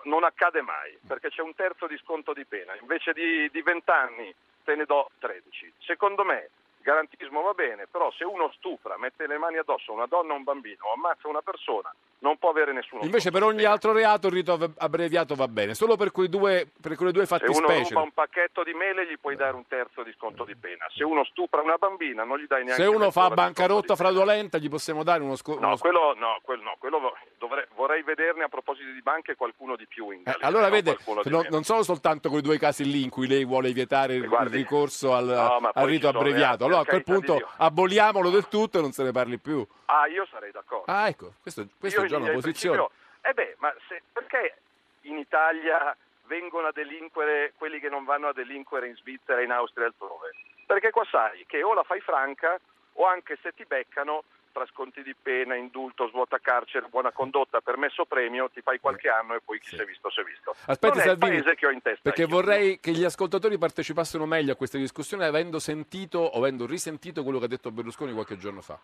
non 0.05 0.23
accade 0.23 0.63
mai, 0.63 0.97
perché 1.05 1.31
c'è 1.31 1.43
un 1.43 1.57
terzo 1.57 1.89
di 1.89 1.99
sconto 1.99 2.33
di 2.33 2.45
pena. 2.45 2.77
Invece 2.81 3.13
di, 3.13 3.51
di 3.51 3.61
20 3.61 3.91
anni 3.91 4.33
te 4.63 4.77
ne 4.77 4.85
do 4.85 5.11
13. 5.19 5.73
Secondo 5.81 6.23
me 6.23 6.49
garantismo 6.83 7.41
va 7.41 7.53
bene, 7.53 7.87
però 7.91 8.11
se 8.13 8.25
uno 8.25 8.53
stupra, 8.57 8.99
mette 8.99 9.27
le 9.27 9.39
mani 9.39 9.59
addosso 9.59 9.93
a 9.93 9.95
una 9.95 10.07
donna 10.07 10.35
o 10.35 10.37
un 10.37 10.43
bambino 10.43 10.87
o 10.87 10.93
ammazza 10.93 11.29
una 11.29 11.41
persona, 11.41 11.95
non 12.19 12.37
può 12.39 12.51
avere 12.51 12.73
nessuno. 12.73 13.03
Invece 13.03 13.31
per 13.31 13.43
ogni 13.43 13.65
altro 13.65 13.93
reato 13.93 14.27
il 14.29 14.33
rito 14.33 14.73
abbreviato 14.77 15.35
va 15.35 15.49
bene, 15.49 15.75
solo 15.75 15.97
per, 15.97 16.13
quei 16.13 16.29
due, 16.29 16.69
per 16.81 16.97
quelle 16.97 17.13
due 17.13 17.27
fattispecie. 17.27 17.63
Se 17.63 17.75
uno 17.75 17.89
ruba 17.89 18.01
un 18.03 18.13
pacchetto 18.13 18.63
di 18.63 18.75
mele 18.75 19.07
gli 19.07 19.19
puoi 19.19 19.37
dare 19.37 19.57
un 19.57 19.67
terzo 19.67 20.03
di 20.03 20.13
sconto 20.13 20.45
di 20.45 20.55
pena, 20.57 20.87
se 20.95 21.05
uno 21.05 21.25
stupra 21.25 21.63
una 21.63 21.77
bambina 21.77 22.25
non 22.25 22.39
gli 22.39 22.47
dai 22.47 22.65
neanche 22.65 22.83
Se 22.83 22.89
uno 22.89 23.11
fa 23.11 23.31
bancarotta 23.31 23.97
fraudolenta 23.97 24.59
gli 24.59 24.69
possiamo 24.69 25.03
dare 25.03 25.23
uno 25.23 25.37
sconto. 25.37 25.67
No, 25.67 25.77
quello, 25.79 26.15
no, 26.17 26.39
quello, 26.43 26.63
no, 26.63 26.77
quello 26.79 27.13
dovrei, 27.39 27.65
vorrei 28.03 28.15
vederne 28.15 28.45
a 28.45 28.49
proposito 28.49 28.91
di 28.91 29.01
banche 29.01 29.35
qualcuno 29.35 29.77
di 29.77 29.87
più 29.87 30.11
in 30.11 30.21
eh, 30.21 30.23
Galera, 30.25 30.43
eh, 30.43 30.47
Allora 30.47 30.69
vede, 30.69 30.97
no, 31.25 31.47
non 31.49 31.63
sono 31.65 31.83
soltanto 31.83 32.29
quei 32.29 32.43
due 32.43 32.59
casi 32.59 32.85
lì 32.85 33.03
in 33.03 33.11
cui 33.11 33.27
lei 33.27 33.45
vuole 33.45 33.73
vietare 33.73 34.15
il, 34.15 34.29
guardi, 34.29 34.49
il 34.49 34.63
ricorso 34.63 35.15
al, 35.15 35.27
no, 35.27 35.71
al 35.73 35.87
rito 35.87 36.09
abbreviato, 36.09 36.65
allora 36.65 36.81
a 36.81 36.85
quel 36.85 37.05
punto 37.05 37.49
aboliamolo 37.57 38.31
del 38.31 38.49
tutto 38.49 38.79
e 38.79 38.81
non 38.83 38.93
se 38.93 39.03
ne 39.03 39.13
parli 39.13 39.39
più. 39.39 39.67
Ah, 39.87 40.07
io 40.07 40.27
sarei 40.27 40.51
d'accordo. 40.51 40.91
Ah, 40.91 41.09
ecco, 41.09 41.35
questo, 41.41 41.67
questa 41.79 42.03
è 42.03 42.07
già 42.07 42.19
una 42.19 42.33
posizione. 42.33 42.87
Eh 43.23 43.33
beh, 43.33 43.57
ma 43.59 43.73
se, 43.89 44.03
perché 44.13 44.57
in 45.03 45.17
Italia 45.17 45.97
vengono 46.27 46.69
a 46.69 46.73
delinquere 46.73 47.53
quelli 47.57 47.79
che 47.79 47.89
non 47.89 48.05
vanno 48.05 48.29
a 48.29 48.33
delinquere 48.33 48.89
in 48.89 48.97
Svizzera, 48.97 49.43
in 49.43 49.51
Austria 49.51 49.85
e 49.85 49.89
altrove? 49.89 50.35
Perché 50.67 50.91
qua 50.91 51.05
sai 51.11 51.45
che 51.47 51.63
o 51.63 51.75
la 51.75 51.83
fai 51.83 52.01
franca 52.01 52.59
o 52.95 53.07
anche 53.07 53.39
se 53.43 53.53
ti 53.53 53.65
beccano 53.65 54.25
tra 54.53 54.67
sconti 54.67 55.03
di 55.03 55.15
pena, 55.21 55.57
indulto, 55.57 56.07
svuota 56.09 56.39
carcere, 56.39 56.87
buona 56.89 57.11
condotta, 57.11 57.61
permesso 57.61 58.05
premio, 58.05 58.51
ti 58.53 58.61
fai 58.61 58.79
qualche 58.79 59.09
anno 59.09 59.35
e 59.35 59.41
poi 59.45 59.59
chi 59.59 59.71
si 59.71 59.83
è 59.83 59.85
visto 59.85 60.11
si 60.11 60.21
è 60.21 60.25
visto. 60.25 60.55
Aspetti 60.67 60.99
non 60.99 61.09
è 61.09 61.11
il 61.11 61.19
Salvini, 61.19 61.43
paese 61.43 61.55
che 61.57 61.67
ho 61.67 61.71
in 61.71 61.83
testa 61.83 62.01
perché 62.03 62.23
io. 62.23 62.29
vorrei 62.29 62.79
che 62.79 62.93
gli 62.93 63.05
ascoltatori 63.05 63.59
partecipassero 63.59 64.27
meglio 64.27 64.53
a 64.53 64.57
questa 64.57 64.79
discussione 64.79 65.25
avendo 65.25 65.59
sentito 65.59 66.19
o 66.19 66.39
avendo 66.39 66.67
risentito 66.67 67.23
quello 67.23 67.39
che 67.39 67.47
ha 67.47 67.49
detto 67.49 67.71
Berlusconi 67.71 68.13
qualche 68.13 68.39
giorno 68.39 68.61
fa. 68.61 68.79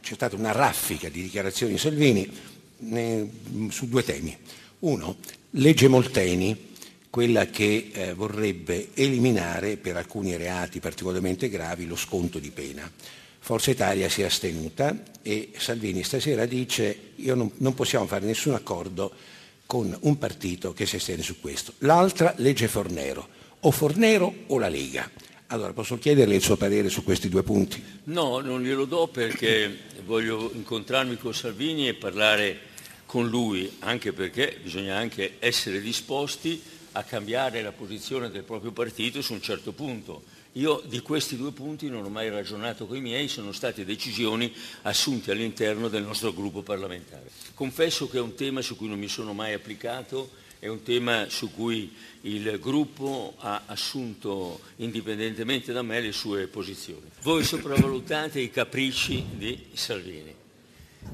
C'è 0.00 0.14
stata 0.14 0.36
una 0.36 0.52
raffica 0.52 1.08
di 1.08 1.22
dichiarazioni 1.22 1.72
di 1.72 1.78
Salvini 1.78 2.30
eh, 2.92 3.28
su 3.70 3.88
due 3.88 4.04
temi. 4.04 4.36
Uno, 4.80 5.16
legge 5.50 5.88
Molteni, 5.88 6.74
quella 7.10 7.46
che 7.46 7.90
eh, 7.92 8.14
vorrebbe 8.14 8.90
eliminare 8.94 9.78
per 9.78 9.96
alcuni 9.96 10.36
reati 10.36 10.80
particolarmente 10.80 11.48
gravi 11.48 11.86
lo 11.86 11.96
sconto 11.96 12.38
di 12.38 12.50
pena. 12.50 12.90
Forza 13.46 13.70
Italia 13.70 14.08
si 14.08 14.22
è 14.22 14.24
astenuta 14.24 15.04
e 15.22 15.52
Salvini 15.56 16.02
stasera 16.02 16.46
dice 16.46 17.12
io 17.14 17.36
non, 17.36 17.48
non 17.58 17.74
possiamo 17.74 18.04
fare 18.04 18.26
nessun 18.26 18.54
accordo 18.54 19.12
con 19.66 19.96
un 20.00 20.18
partito 20.18 20.72
che 20.72 20.84
si 20.84 20.96
astiene 20.96 21.22
su 21.22 21.38
questo. 21.38 21.74
L'altra 21.78 22.34
legge 22.38 22.66
Fornero, 22.66 23.28
o 23.60 23.70
Fornero 23.70 24.34
o 24.48 24.58
la 24.58 24.68
Lega. 24.68 25.08
Allora 25.46 25.72
posso 25.72 25.96
chiederle 25.96 26.34
il 26.34 26.42
suo 26.42 26.56
parere 26.56 26.88
su 26.88 27.04
questi 27.04 27.28
due 27.28 27.44
punti? 27.44 27.80
No, 28.06 28.40
non 28.40 28.64
glielo 28.64 28.84
do 28.84 29.06
perché 29.06 29.78
voglio 30.04 30.50
incontrarmi 30.52 31.16
con 31.16 31.32
Salvini 31.32 31.86
e 31.86 31.94
parlare 31.94 32.58
con 33.06 33.28
lui, 33.28 33.76
anche 33.78 34.12
perché 34.12 34.58
bisogna 34.60 34.96
anche 34.96 35.36
essere 35.38 35.80
disposti 35.80 36.60
a 36.90 37.04
cambiare 37.04 37.62
la 37.62 37.70
posizione 37.70 38.28
del 38.28 38.42
proprio 38.42 38.72
partito 38.72 39.22
su 39.22 39.34
un 39.34 39.40
certo 39.40 39.70
punto. 39.70 40.24
Io 40.56 40.82
di 40.86 41.00
questi 41.00 41.36
due 41.36 41.52
punti 41.52 41.88
non 41.90 42.04
ho 42.04 42.08
mai 42.08 42.30
ragionato 42.30 42.86
con 42.86 42.96
i 42.96 43.02
miei, 43.02 43.28
sono 43.28 43.52
state 43.52 43.84
decisioni 43.84 44.50
assunte 44.82 45.30
all'interno 45.30 45.88
del 45.88 46.02
nostro 46.02 46.32
gruppo 46.32 46.62
parlamentare. 46.62 47.30
Confesso 47.52 48.08
che 48.08 48.16
è 48.16 48.20
un 48.22 48.34
tema 48.34 48.62
su 48.62 48.74
cui 48.74 48.88
non 48.88 48.98
mi 48.98 49.08
sono 49.08 49.34
mai 49.34 49.52
applicato, 49.52 50.30
è 50.58 50.68
un 50.68 50.82
tema 50.82 51.28
su 51.28 51.52
cui 51.52 51.94
il 52.22 52.58
gruppo 52.58 53.34
ha 53.36 53.64
assunto 53.66 54.60
indipendentemente 54.76 55.74
da 55.74 55.82
me 55.82 56.00
le 56.00 56.12
sue 56.12 56.46
posizioni. 56.46 57.10
Voi 57.20 57.44
sopravvalutate 57.44 58.40
i 58.40 58.50
capricci 58.50 59.26
di 59.34 59.66
Salvini. 59.74 60.34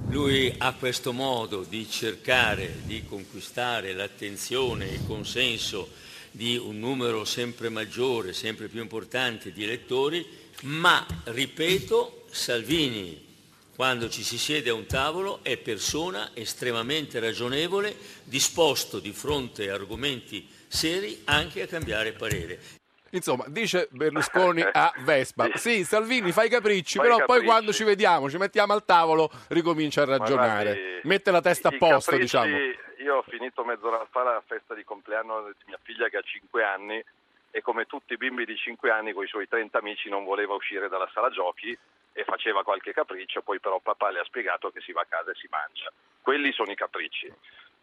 Lui 0.08 0.54
ha 0.56 0.72
questo 0.74 1.12
modo 1.12 1.66
di 1.68 1.90
cercare 1.90 2.76
di 2.84 3.04
conquistare 3.04 3.92
l'attenzione 3.92 4.88
e 4.88 4.94
il 4.94 5.04
consenso 5.04 5.88
di 6.32 6.56
un 6.56 6.80
numero 6.80 7.24
sempre 7.24 7.68
maggiore, 7.68 8.32
sempre 8.32 8.66
più 8.66 8.80
importante 8.80 9.52
di 9.52 9.62
elettori, 9.62 10.26
ma, 10.62 11.06
ripeto, 11.24 12.24
Salvini, 12.30 13.30
quando 13.74 14.08
ci 14.08 14.22
si 14.22 14.38
siede 14.38 14.70
a 14.70 14.74
un 14.74 14.86
tavolo, 14.86 15.40
è 15.42 15.56
persona 15.56 16.30
estremamente 16.34 17.20
ragionevole, 17.20 17.96
disposto 18.24 18.98
di 18.98 19.12
fronte 19.12 19.70
a 19.70 19.74
argomenti 19.74 20.46
seri 20.68 21.20
anche 21.24 21.62
a 21.62 21.66
cambiare 21.66 22.12
parere. 22.12 22.81
Insomma, 23.14 23.44
dice 23.48 23.88
Berlusconi 23.90 24.62
a 24.62 24.92
Vespa, 25.00 25.48
sì, 25.54 25.84
Salvini 25.84 26.32
fa 26.32 26.44
i 26.44 26.48
capricci, 26.48 26.96
Fai 26.96 27.06
però 27.06 27.16
poi 27.18 27.26
capricci. 27.26 27.46
quando 27.46 27.72
ci 27.72 27.84
vediamo, 27.84 28.30
ci 28.30 28.38
mettiamo 28.38 28.72
al 28.72 28.84
tavolo, 28.86 29.30
ricomincia 29.48 30.02
a 30.02 30.06
ragionare, 30.06 30.74
guardi, 30.74 31.00
mette 31.08 31.30
la 31.30 31.42
testa 31.42 31.68
a 31.68 31.76
posto, 31.76 32.12
capricci- 32.12 32.20
diciamo. 32.20 32.56
Io 33.02 33.16
ho 33.16 33.22
finito 33.28 33.64
mezz'ora 33.64 34.06
fa 34.10 34.22
la 34.22 34.42
festa 34.46 34.74
di 34.74 34.84
compleanno 34.84 35.48
di 35.48 35.64
mia 35.66 35.78
figlia 35.82 36.08
che 36.08 36.16
ha 36.16 36.22
5 36.22 36.62
anni 36.64 37.04
e 37.50 37.60
come 37.60 37.84
tutti 37.84 38.14
i 38.14 38.16
bimbi 38.16 38.46
di 38.46 38.56
5 38.56 38.90
anni 38.90 39.12
con 39.12 39.24
i 39.24 39.28
suoi 39.28 39.46
30 39.46 39.76
amici 39.76 40.08
non 40.08 40.24
voleva 40.24 40.54
uscire 40.54 40.88
dalla 40.88 41.10
sala 41.12 41.28
giochi 41.28 41.76
e 42.14 42.24
faceva 42.24 42.62
qualche 42.62 42.92
capriccio, 42.92 43.42
poi 43.42 43.60
però 43.60 43.78
papà 43.80 44.10
le 44.10 44.20
ha 44.20 44.24
spiegato 44.24 44.70
che 44.70 44.80
si 44.80 44.92
va 44.92 45.02
a 45.02 45.06
casa 45.06 45.32
e 45.32 45.34
si 45.34 45.48
mangia. 45.50 45.92
Quelli 46.22 46.52
sono 46.52 46.70
i 46.70 46.76
capricci. 46.76 47.30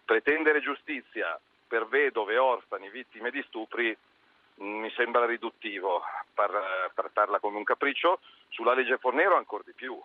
Pretendere 0.06 0.62
giustizia 0.62 1.40
per 1.68 1.88
vedove, 1.88 2.38
orfani, 2.38 2.90
vittime 2.90 3.30
di 3.30 3.44
stupri 3.48 3.96
mi 4.60 4.90
sembra 4.92 5.26
riduttivo 5.26 6.02
par- 6.34 6.92
trattarla 6.94 7.40
come 7.40 7.58
un 7.58 7.64
capriccio, 7.64 8.20
sulla 8.50 8.74
legge 8.74 8.98
Fornero 8.98 9.36
ancora 9.36 9.64
di 9.66 9.74
più. 9.74 10.00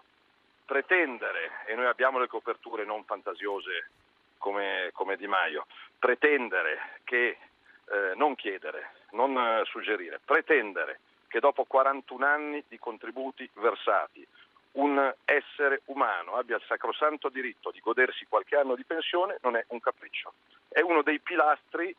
Pretendere, 0.64 1.64
e 1.66 1.74
noi 1.74 1.86
abbiamo 1.86 2.18
le 2.18 2.26
coperture 2.26 2.84
non 2.84 3.04
fantasiose 3.04 3.90
come, 4.38 4.90
come 4.92 5.16
Di 5.16 5.26
Maio, 5.26 5.66
pretendere 5.98 7.00
che, 7.04 7.36
eh, 7.86 8.12
non 8.14 8.34
chiedere, 8.34 8.92
non 9.10 9.36
eh, 9.36 9.62
suggerire, 9.66 10.20
pretendere 10.24 11.00
che 11.28 11.40
dopo 11.40 11.64
41 11.64 12.24
anni 12.24 12.64
di 12.68 12.78
contributi 12.78 13.48
versati 13.54 14.26
un 14.72 15.12
essere 15.24 15.82
umano 15.86 16.34
abbia 16.34 16.56
il 16.56 16.62
sacrosanto 16.66 17.28
diritto 17.28 17.70
di 17.70 17.80
godersi 17.80 18.26
qualche 18.28 18.56
anno 18.56 18.74
di 18.74 18.84
pensione 18.84 19.38
non 19.42 19.56
è 19.56 19.64
un 19.68 19.80
capriccio, 19.80 20.32
è 20.68 20.80
uno 20.80 21.02
dei 21.02 21.20
pilastri 21.20 21.94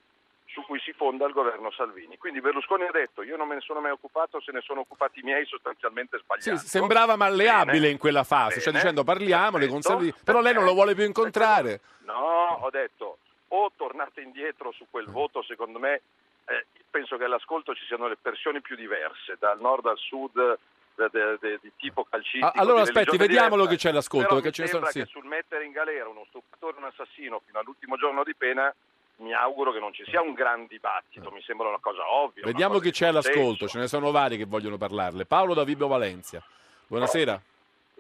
su 0.56 0.62
cui 0.64 0.80
si 0.80 0.94
fonda 0.94 1.26
il 1.28 1.34
governo 1.34 1.70
Salvini. 1.72 2.18
Quindi 2.18 2.40
Berlusconi 2.40 2.84
ha 2.84 2.92
detto 2.92 3.22
io 3.24 3.36
non 3.36 3.46
me 3.50 3.56
ne 3.56 3.62
sono 3.62 3.82
mai 3.82 3.92
occupato, 3.92 4.40
se 4.40 4.54
ne 4.54 4.62
sono 4.62 4.80
occupati 4.80 5.20
i 5.20 5.24
miei 5.24 5.46
sostanzialmente 5.46 6.16
Sì, 6.18 6.24
sbagliando. 6.24 6.62
sembrava 6.62 7.16
malleabile 7.18 7.80
Bene. 7.80 7.90
in 7.92 7.98
quella 7.98 8.24
fase, 8.24 8.56
cioè 8.62 8.72
Bene. 8.72 8.78
dicendo 8.80 9.04
parliamone 9.04 9.68
con. 9.68 9.82
Salvini, 9.82 10.14
però 10.24 10.40
lei 10.40 10.54
non 10.54 10.64
lo 10.64 10.74
vuole 10.74 10.96
più 10.96 11.04
incontrare. 11.04 11.82
No, 12.06 12.58
ho 12.62 12.70
detto 12.70 13.18
o 13.50 13.72
tornate 13.76 14.22
indietro 14.22 14.72
su 14.72 14.86
quel 14.90 15.08
voto, 15.10 15.44
secondo 15.44 15.78
me 15.78 16.02
eh, 16.46 16.66
penso 16.90 17.18
che 17.18 17.26
all'ascolto 17.26 17.76
ci 17.76 17.84
siano 17.86 18.08
le 18.08 18.18
versioni 18.22 18.62
più 18.62 18.76
diverse, 18.78 19.36
dal 19.38 19.60
nord 19.60 19.86
al 19.88 19.98
sud, 19.98 20.58
de- 20.96 21.10
de- 21.12 21.38
de- 21.42 21.60
di 21.62 21.72
tipo 21.76 22.06
calcistico. 22.06 22.52
Allora 22.56 22.82
aspetti, 22.82 23.18
vediamolo 23.18 23.64
diversa. 23.64 23.70
che 23.72 23.90
c'è 23.90 23.92
l'ascolto, 23.94 24.28
Però 24.30 24.40
perché 24.42 24.62
mi 24.62 24.66
ne 24.68 24.72
sono- 24.72 24.86
sembra 24.86 24.92
sì. 24.92 25.00
che 25.14 25.20
sul 25.20 25.28
mettere 25.30 25.66
in 25.66 25.72
galera 25.74 26.08
uno 26.08 26.24
stupratore 26.30 26.76
e 26.78 26.80
un 26.80 26.86
assassino 26.86 27.42
fino 27.46 27.60
all'ultimo 27.60 27.98
giorno 27.98 28.24
di 28.24 28.34
pena 28.36 28.74
mi 29.18 29.34
auguro 29.34 29.72
che 29.72 29.80
non 29.80 29.94
ci 29.94 30.04
sia 30.08 30.22
un 30.22 30.34
gran 30.34 30.66
dibattito, 30.68 31.32
mi 31.32 31.42
sembra 31.42 31.68
una 31.68 31.80
cosa 31.80 32.12
ovvia. 32.12 32.44
Vediamo 32.46 32.74
cosa 32.74 32.84
chi 32.86 32.92
c'è 32.92 33.08
all'ascolto, 33.08 33.68
ce 33.68 33.80
ne 33.80 33.88
sono 33.88 34.12
vari 34.12 34.38
che 34.38 34.46
vogliono 34.46 34.78
parlarle. 34.78 35.26
Paolo 35.26 35.54
da 35.54 35.64
Vibo 35.64 35.88
Valencia. 35.88 36.44
Buonasera. 36.88 37.42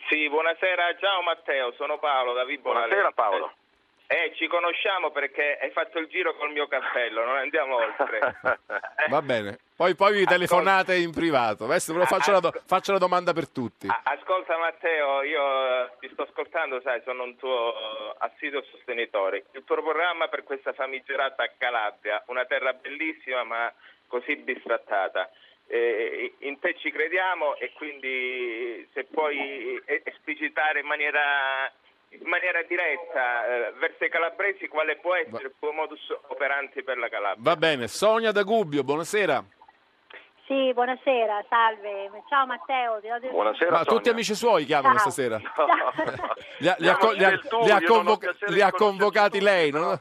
Sì, 0.09 0.30
buonasera, 0.30 0.97
ciao 0.99 1.22
Matteo, 1.24 1.74
sono 1.78 1.97
Paolo 1.97 2.34
da 2.34 2.43
Vibo 2.43 2.72
Buonasera 2.72 2.95
Valencia. 2.95 3.13
Paolo. 3.13 3.53
Eh, 4.08 4.34
ci 4.36 4.47
conosciamo 4.47 5.12
perché 5.12 5.58
hai 5.60 5.72
fatto 5.72 5.97
il 5.99 6.08
giro 6.08 6.36
col 6.36 6.51
mio 6.51 6.68
cappello, 6.68 7.26
non 7.26 7.38
andiamo 7.38 7.78
oltre. 7.78 8.20
Va 9.10 9.22
bene. 9.22 9.60
Poi, 9.76 9.95
poi 9.95 10.20
vi 10.20 10.26
telefonate 10.26 10.95
in 10.95 11.12
privato. 11.12 11.66
Adesso 11.66 11.91
però 11.91 12.06
faccio 12.06 12.32
la, 12.32 12.39
do- 12.39 12.53
faccio 12.66 12.91
la 12.91 12.97
domanda 12.97 13.34
per 13.34 13.49
tutti. 13.49 13.88
Ascolta 14.03 14.58
Matteo, 14.58 15.24
io 15.24 15.41
eh, 15.41 15.89
ti 15.99 16.10
sto 16.14 16.22
ascoltando, 16.22 16.80
sai, 16.82 17.01
sono 17.03 17.24
un 17.24 17.36
tuo 17.36 18.16
assiduo 18.20 18.64
sostenitore. 18.72 19.45
Il 19.51 19.64
tuo 19.66 19.82
programma 19.82 20.28
per 20.28 20.43
questa 20.43 20.72
famigerata 20.74 21.51
Calabria, 21.58 22.24
una 22.28 22.45
terra 22.45 22.74
bellissima 22.74 23.43
ma 23.43 23.74
così 24.08 24.36
bistrattata. 24.38 25.30
Eh, 25.68 26.36
in 26.39 26.60
te 26.60 26.76
ci 26.78 26.91
crediamo 26.91 27.56
e 27.56 27.72
quindi 27.74 28.88
se 28.93 29.06
puoi 29.06 29.82
eh, 29.86 30.01
esplicitare 30.06 30.80
in 30.80 30.86
maniera, 30.86 31.72
in 32.10 32.28
maniera 32.28 32.62
diretta 32.64 33.45
eh, 33.45 33.74
verso 33.80 34.03
i 34.06 34.10
calabresi 34.10 34.68
quale 34.68 34.97
può 34.97 35.16
essere 35.16 35.43
il 35.47 35.53
tuo 35.60 35.72
modus 35.72 35.99
operandi 36.28 36.84
per 36.84 36.97
la 36.97 37.10
Calabria. 37.10 37.43
Va 37.43 37.56
bene. 37.56 37.88
Sonia 37.88 38.32
da 38.32 38.43
Gubbio, 38.43 38.84
buonasera. 38.84 39.43
Sì, 40.47 40.72
buonasera, 40.74 41.43
salve. 41.49 42.12
Ciao 42.30 42.45
Matteo. 42.45 42.99
do- 43.01 43.70
Ma 43.72 43.84
tutti 43.84 44.10
amici 44.10 44.36
suoi 44.36 44.66
chiamano 44.66 44.99
Ciao. 44.99 45.10
stasera. 45.10 45.39
Ciao. 45.56 45.68
Li 46.60 46.68
ha, 46.68 46.76
li 46.78 46.88
ha 46.88 46.97
co- 46.97 47.12
li 47.12 47.24
ha- 47.24 47.30
del 47.30 47.47
tu, 47.47 47.64
li 47.64 47.72
ha 47.72 47.80
io 47.80 47.88
non 47.88 47.97
ho 47.97 48.03
convo- 48.03 48.18
piacere 48.18 48.51
li 48.51 48.53
di 48.56 48.62
ha 48.62 48.70
conoscerti 48.72 48.78
convocati 48.78 49.41
lei, 49.41 49.72
no? 49.72 49.80
No, 49.89 49.99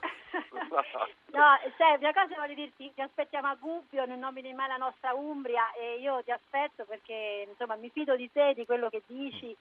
sai, 1.79 1.97
una 1.99 2.13
cosa 2.13 2.35
voglio 2.37 2.55
dirti, 2.55 2.93
ti 2.95 3.01
aspettiamo 3.01 3.49
a 3.49 3.57
Gubbio, 3.59 4.05
non 4.05 4.19
nomini 4.19 4.53
mai 4.53 4.69
la 4.69 4.77
nostra 4.77 5.15
Umbria 5.15 5.73
e 5.73 5.99
io 6.01 6.23
ti 6.25 6.31
aspetto 6.31 6.85
perché 6.85 7.47
insomma 7.49 7.77
mi 7.77 7.91
fido 7.91 8.15
di 8.15 8.31
te, 8.31 8.53
di 8.55 8.67
quello 8.67 8.91
che 8.91 9.03
dici 9.07 9.57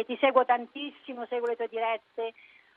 e 0.00 0.04
ti 0.04 0.16
seguo 0.18 0.44
tantissimo, 0.44 1.26
seguo 1.26 1.48
le 1.48 1.56
tue 1.56 1.68
dirette. 1.68 2.32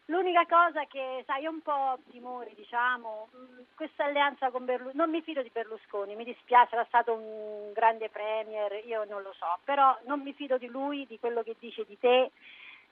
L'unica 0.08 0.46
cosa 0.46 0.84
che, 0.86 1.24
sai, 1.26 1.48
ho 1.48 1.50
un 1.50 1.62
po' 1.62 1.98
timore, 2.12 2.52
diciamo, 2.56 3.30
mh, 3.32 3.62
questa 3.76 4.04
alleanza 4.04 4.52
con 4.52 4.66
Berlusconi, 4.66 4.98
non 4.98 5.10
mi 5.10 5.22
fido 5.22 5.42
di 5.42 5.50
Berlusconi, 5.50 6.16
mi 6.16 6.26
dispiace, 6.26 6.76
era 6.76 6.84
stato 6.90 7.14
un 7.14 7.72
grande 7.72 8.10
premier, 8.10 8.84
io 8.86 9.06
non 9.06 9.22
lo 9.22 9.32
so, 9.32 9.60
però 9.64 9.98
non 10.04 10.20
mi 10.20 10.34
fido 10.34 10.58
di 10.58 10.68
lui, 10.68 11.06
di 11.08 11.18
quello 11.20 11.42
che 11.42 11.56
dice 11.58 11.86
di 11.86 11.98
te, 11.98 12.32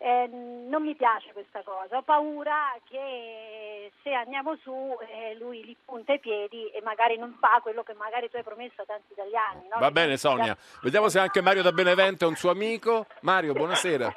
eh, 0.04 0.28
non 0.32 0.82
mi 0.84 0.96
piace 0.96 1.32
questa 1.32 1.62
cosa, 1.64 1.98
ho 1.98 2.02
paura 2.02 2.74
che 2.90 3.92
se 4.02 4.12
andiamo 4.14 4.56
su 4.58 4.98
eh, 5.08 5.36
lui 5.38 5.64
li 5.64 5.78
punta 5.86 6.14
i 6.14 6.20
piedi 6.20 6.68
e 6.70 6.82
magari 6.82 7.18
non 7.18 7.38
fa 7.40 7.60
quello 7.62 7.84
che 7.84 7.94
magari 7.94 8.30
tu 8.30 8.38
hai 8.38 8.44
promesso 8.44 8.82
a 8.82 8.86
tanti 8.86 9.12
italiani. 9.14 9.68
no? 9.72 9.80
Va 9.80 9.92
bene, 9.92 10.18
Sonia. 10.18 10.58
Vediamo 10.82 11.08
se 11.10 11.20
anche 11.20 11.42
Mario 11.42 11.62
da 11.62 11.72
Benevento 11.72 12.26
è 12.26 12.28
un 12.28 12.36
suo 12.36 12.50
amico. 12.50 13.06
Mario, 13.22 13.54
buonasera. 13.54 14.12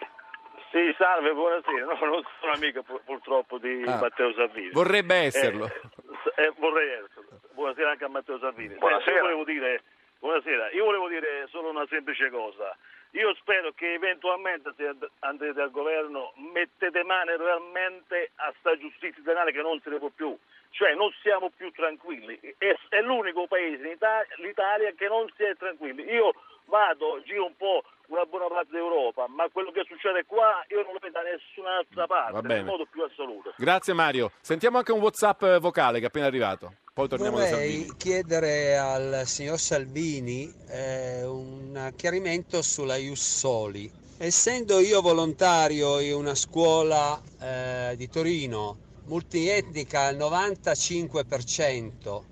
Sì, 0.71 0.93
salve, 0.99 1.33
buonasera. 1.33 1.85
No, 1.85 2.07
non 2.07 2.23
sono 2.41 2.53
amico 2.53 2.83
pur- 2.83 3.03
purtroppo 3.05 3.59
di 3.59 3.85
Ah. 3.87 3.99
Matteo 4.01 4.33
Salvini. 4.33 4.71
Vorrebbe 4.71 5.15
esserlo. 5.17 5.67
Eh, 5.67 6.45
eh, 6.45 6.53
vorrei 6.57 6.89
esserlo. 7.05 7.39
Buonasera 7.53 7.91
anche 7.91 8.05
a 8.05 8.09
Matteo 8.09 8.39
Salvini. 8.39 8.75
Buonasera. 8.77 9.17
io 9.17 9.21
volevo 9.23 9.45
dire 9.45 9.83
Buonasera, 10.19 10.71
io 10.71 10.85
volevo 10.87 11.09
dire 11.09 11.47
solo 11.51 11.69
una 11.69 11.85
semplice 11.91 12.31
cosa. 12.31 12.75
Io 13.15 13.33
spero 13.35 13.71
che 13.73 13.95
eventualmente 13.95 14.73
se 14.77 14.93
andrete 15.21 15.61
al 15.61 15.71
governo 15.71 16.33
mettete 16.53 17.05
mano 17.05 17.37
realmente 17.37 18.33
a 18.37 18.53
sta 18.59 18.77
giustizia 18.77 19.23
italiana 19.23 19.53
che 19.53 19.63
non 19.63 19.81
se 19.83 19.91
ne 19.91 19.99
può 19.99 20.09
più. 20.09 20.37
Cioè 20.71 20.95
non 20.95 21.13
siamo 21.23 21.51
più 21.55 21.71
tranquilli. 21.71 22.37
È, 22.59 22.75
è 22.89 23.01
l'unico 23.03 23.47
paese 23.47 23.87
in 23.87 23.93
Italia, 23.93 24.35
l'Italia 24.39 24.93
che 24.97 25.07
non 25.07 25.31
si 25.37 25.45
è 25.45 25.55
tranquilli. 25.57 26.03
Io 26.11 26.35
vado, 26.65 27.23
giro 27.23 27.47
un 27.47 27.57
po' 27.57 27.85
una 28.09 28.25
buona 28.27 28.49
parte 28.49 28.73
d'Europa, 28.73 29.29
ma 29.29 29.49
quello 29.49 29.71
che 29.71 29.85
succede 29.87 30.25
qua 30.25 30.65
io 30.69 30.83
non 30.83 30.95
lo 30.95 30.99
vedo 31.01 31.21
da 31.21 31.23
nessun'altra 31.23 32.07
parte, 32.09 32.47
nel 32.49 32.65
modo 32.65 32.85
più 32.87 33.05
assoluto. 33.05 33.55
Grazie 33.57 33.93
Mario. 33.93 34.33
Sentiamo 34.41 34.79
anche 34.79 34.91
un 34.91 35.01
WhatsApp 35.01 35.43
eh, 35.43 35.59
vocale 35.61 35.99
che 35.99 36.05
è 36.05 36.09
appena 36.09 36.27
arrivato. 36.27 36.83
Poi 36.95 37.09
torniamo 37.09 37.39
da 37.39 37.49
Vorrei 37.49 37.73
Salvini. 37.73 37.97
chiedere 37.97 38.79
al 38.79 39.23
signor 39.27 39.59
Salvini 39.59 40.55
eh, 40.69 41.25
un 41.25 41.93
chiarimento 41.97 42.63
sulla 42.63 42.95
Ius 42.95 43.39
Soli. 43.39 43.91
Essendo 44.17 44.79
io 44.79 45.01
volontario 45.01 45.99
in 45.99 46.15
una 46.15 46.37
scuola 46.37 47.21
eh, 47.41 47.95
di 47.97 48.09
Torino 48.09 48.77
multietnica 49.07 50.03
al 50.03 50.17
95% 50.17 52.23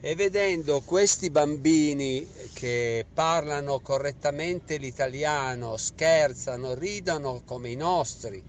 e 0.00 0.14
vedendo 0.14 0.80
questi 0.80 1.28
bambini 1.28 2.26
che 2.54 3.04
parlano 3.12 3.80
correttamente 3.80 4.78
l'italiano, 4.78 5.76
scherzano, 5.76 6.72
ridono 6.72 7.42
come 7.44 7.68
i 7.68 7.76
nostri, 7.76 8.42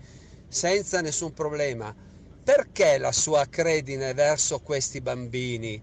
senza 0.47 1.01
nessun 1.01 1.33
problema, 1.33 1.93
perché 2.47 2.97
la 2.97 3.11
sua 3.11 3.43
credine 3.51 4.13
verso 4.13 4.61
questi 4.63 5.01
bambini? 5.01 5.77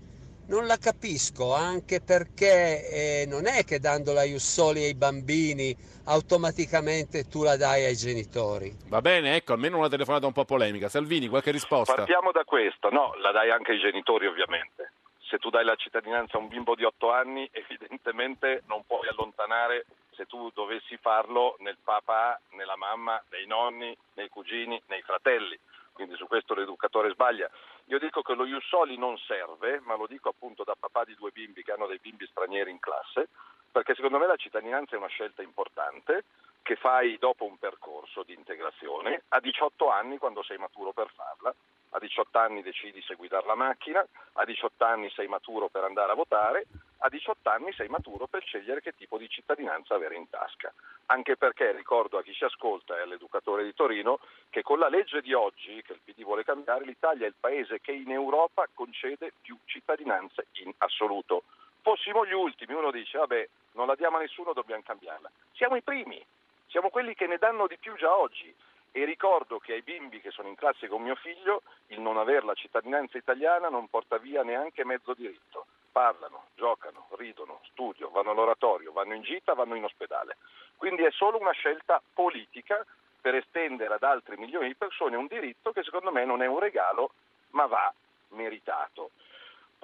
Non 0.49 0.67
la 0.67 0.79
capisco, 0.79 1.53
anche 1.53 2.01
perché 2.01 2.89
eh, 2.89 3.27
non 3.27 3.45
è 3.45 3.65
che 3.65 3.79
dando 3.79 4.15
la 4.15 4.23
Jussoli 4.23 4.83
ai 4.83 4.95
bambini 4.95 5.77
automaticamente 6.07 7.29
tu 7.29 7.43
la 7.43 7.59
dai 7.59 7.85
ai 7.85 7.97
genitori. 7.97 8.75
Va 8.89 9.03
bene, 9.03 9.37
ecco, 9.37 9.53
almeno 9.53 9.77
una 9.77 9.91
telefonata 9.91 10.25
un 10.25 10.33
po' 10.33 10.47
polemica. 10.47 10.89
Salvini, 10.89 11.29
qualche 11.29 11.51
risposta? 11.51 11.97
Partiamo 11.97 12.33
da 12.33 12.45
questo, 12.45 12.89
no, 12.89 13.13
la 13.21 13.31
dai 13.31 13.51
anche 13.51 13.73
ai 13.73 13.79
genitori 13.79 14.27
ovviamente. 14.27 14.93
Se 15.21 15.37
tu 15.37 15.51
dai 15.51 15.67
la 15.67 15.77
cittadinanza 15.77 16.39
a 16.39 16.41
un 16.41 16.49
bimbo 16.49 16.75
di 16.75 16.85
8 16.85 17.13
anni, 17.13 17.47
evidentemente 17.53 18.63
non 18.69 18.85
puoi 18.87 19.07
allontanare, 19.09 19.85
se 20.17 20.25
tu 20.25 20.51
dovessi 20.55 20.97
farlo, 20.97 21.57
nel 21.59 21.77
papà, 21.85 22.41
nella 22.53 22.77
mamma, 22.77 23.23
nei 23.33 23.47
nonni, 23.47 23.95
nei 24.15 24.31
cugini, 24.31 24.81
nei 24.87 25.03
fratelli. 25.03 25.59
Quindi 25.95 26.17
su 26.17 26.27
questo 26.27 26.55
l'educatore 26.55 27.11
sbaglia. 27.13 27.49
Io 27.87 27.99
dico 28.01 28.21
che 28.21 28.35
lo 28.35 28.45
Jussoli 28.45 28.99
non 28.99 29.17
serve, 29.17 29.81
ma 29.81 29.95
lo 29.95 30.07
dico 30.07 30.29
appunto 30.29 30.65
da 30.65 30.75
papà 30.79 31.05
di 31.05 31.15
due 31.15 31.31
bimbi 31.31 31.63
che 31.63 31.73
hanno 31.73 31.87
dei 31.87 32.01
bimbi 32.01 32.27
stranieri 32.27 32.71
in 32.71 32.81
classe, 32.81 33.29
perché 33.71 33.95
secondo 33.95 34.19
me 34.19 34.27
la 34.27 34.37
cittadinanza 34.37 34.95
è 34.95 34.99
una 34.99 35.07
scelta 35.07 35.43
importante 35.43 36.25
che 36.63 36.77
fai 36.77 37.17
dopo 37.19 37.45
un 37.45 37.59
percorso 37.59 38.23
di 38.25 38.35
integrazione 38.35 39.23
a 39.29 39.41
18 39.41 39.89
anni 39.89 40.19
quando 40.19 40.43
sei 40.43 40.59
maturo 40.59 40.93
per 40.93 41.11
farla. 41.15 41.55
A 41.95 42.01
18 42.01 42.39
anni 42.39 42.63
decidi 42.63 43.01
se 43.03 43.15
guidare 43.15 43.47
la 43.47 43.55
macchina, 43.55 44.05
a 44.33 44.45
18 44.45 44.85
anni 44.85 45.11
sei 45.11 45.29
maturo 45.29 45.69
per 45.69 45.85
andare 45.85 46.11
a 46.11 46.17
votare, 46.17 46.67
a 46.99 47.09
18 47.09 47.49
anni 47.49 47.73
sei 47.73 47.87
maturo 47.87 48.27
per 48.27 48.43
scegliere 48.43 48.81
che 48.81 48.97
tipo 48.97 49.17
di 49.17 49.29
cittadinanza 49.29 49.95
avere 49.95 50.17
in 50.17 50.29
tasca. 50.29 50.73
Anche 51.07 51.37
perché 51.37 51.71
ricordo 51.71 52.19
a 52.19 52.23
chi 52.25 52.35
si 52.35 52.43
ascolta 52.43 52.99
e 52.99 53.03
all'educatore 53.03 53.63
di 53.63 53.75
Torino 53.75 54.19
che 54.51 54.63
con 54.63 54.81
la 54.81 54.89
legge 54.89 55.21
di 55.21 55.33
oggi, 55.35 55.83
che 55.83 55.93
il 55.93 56.01
PD 56.03 56.25
vuole 56.25 56.43
cambiare, 56.43 56.85
l'Italia 56.85 57.27
è 57.27 57.29
il 57.29 57.37
paese 57.39 57.81
che 57.81 57.93
in 57.93 58.11
Europa 58.11 58.67
concede 58.75 59.33
più 59.41 59.57
cittadinanze 59.65 60.47
in 60.65 60.73
assoluto. 60.79 61.45
Fossimo 61.81 62.27
gli 62.27 62.33
ultimi, 62.33 62.75
uno 62.75 62.91
dice 62.91 63.19
vabbè 63.19 63.49
non 63.75 63.87
la 63.87 63.95
diamo 63.95 64.17
a 64.17 64.21
nessuno, 64.21 64.53
dobbiamo 64.53 64.83
cambiarla. 64.85 65.31
Siamo 65.53 65.77
i 65.77 65.83
primi, 65.83 66.21
siamo 66.67 66.91
quelli 66.91 67.15
che 67.15 67.29
ne 67.29 67.39
danno 67.39 67.69
di 67.69 67.79
più 67.79 67.95
già 67.95 68.17
oggi. 68.17 68.53
E 68.97 69.05
ricordo 69.05 69.59
che 69.59 69.73
ai 69.73 69.83
bimbi 69.83 70.21
che 70.21 70.31
sono 70.31 70.47
in 70.47 70.55
classe 70.55 70.87
con 70.87 71.03
mio 71.03 71.17
figlio 71.17 71.63
il 71.89 71.99
non 71.99 72.17
avere 72.17 72.47
la 72.47 72.55
cittadinanza 72.55 73.19
italiana 73.19 73.69
non 73.69 73.89
porta 73.89 74.19
via 74.19 74.45
neanche 74.45 74.85
mezzo 74.85 75.15
diritto. 75.15 75.67
Parlano, 75.91 76.45
giocano, 76.55 77.09
ridono, 77.17 77.59
studiano, 77.65 78.13
vanno 78.13 78.31
all'oratorio, 78.31 78.93
vanno 78.93 79.15
in 79.15 79.23
gita, 79.23 79.53
vanno 79.53 79.75
in 79.75 79.83
ospedale. 79.83 80.37
Quindi 80.77 81.03
è 81.03 81.11
solo 81.11 81.41
una 81.41 81.51
scelta 81.51 82.01
politica 82.15 82.87
per 83.21 83.35
estendere 83.35 83.95
ad 83.95 84.05
altri 84.05 84.37
milioni 84.37 84.69
di 84.69 84.77
persone 84.77 85.17
un 85.17 85.27
diritto 85.27 85.73
che 85.73 85.83
secondo 85.83 86.13
me 86.13 86.25
non 86.25 86.41
è 86.41 86.47
un 86.47 86.61
regalo 86.61 87.15
ma 87.51 87.67
va 87.67 87.93
meritato. 88.29 89.11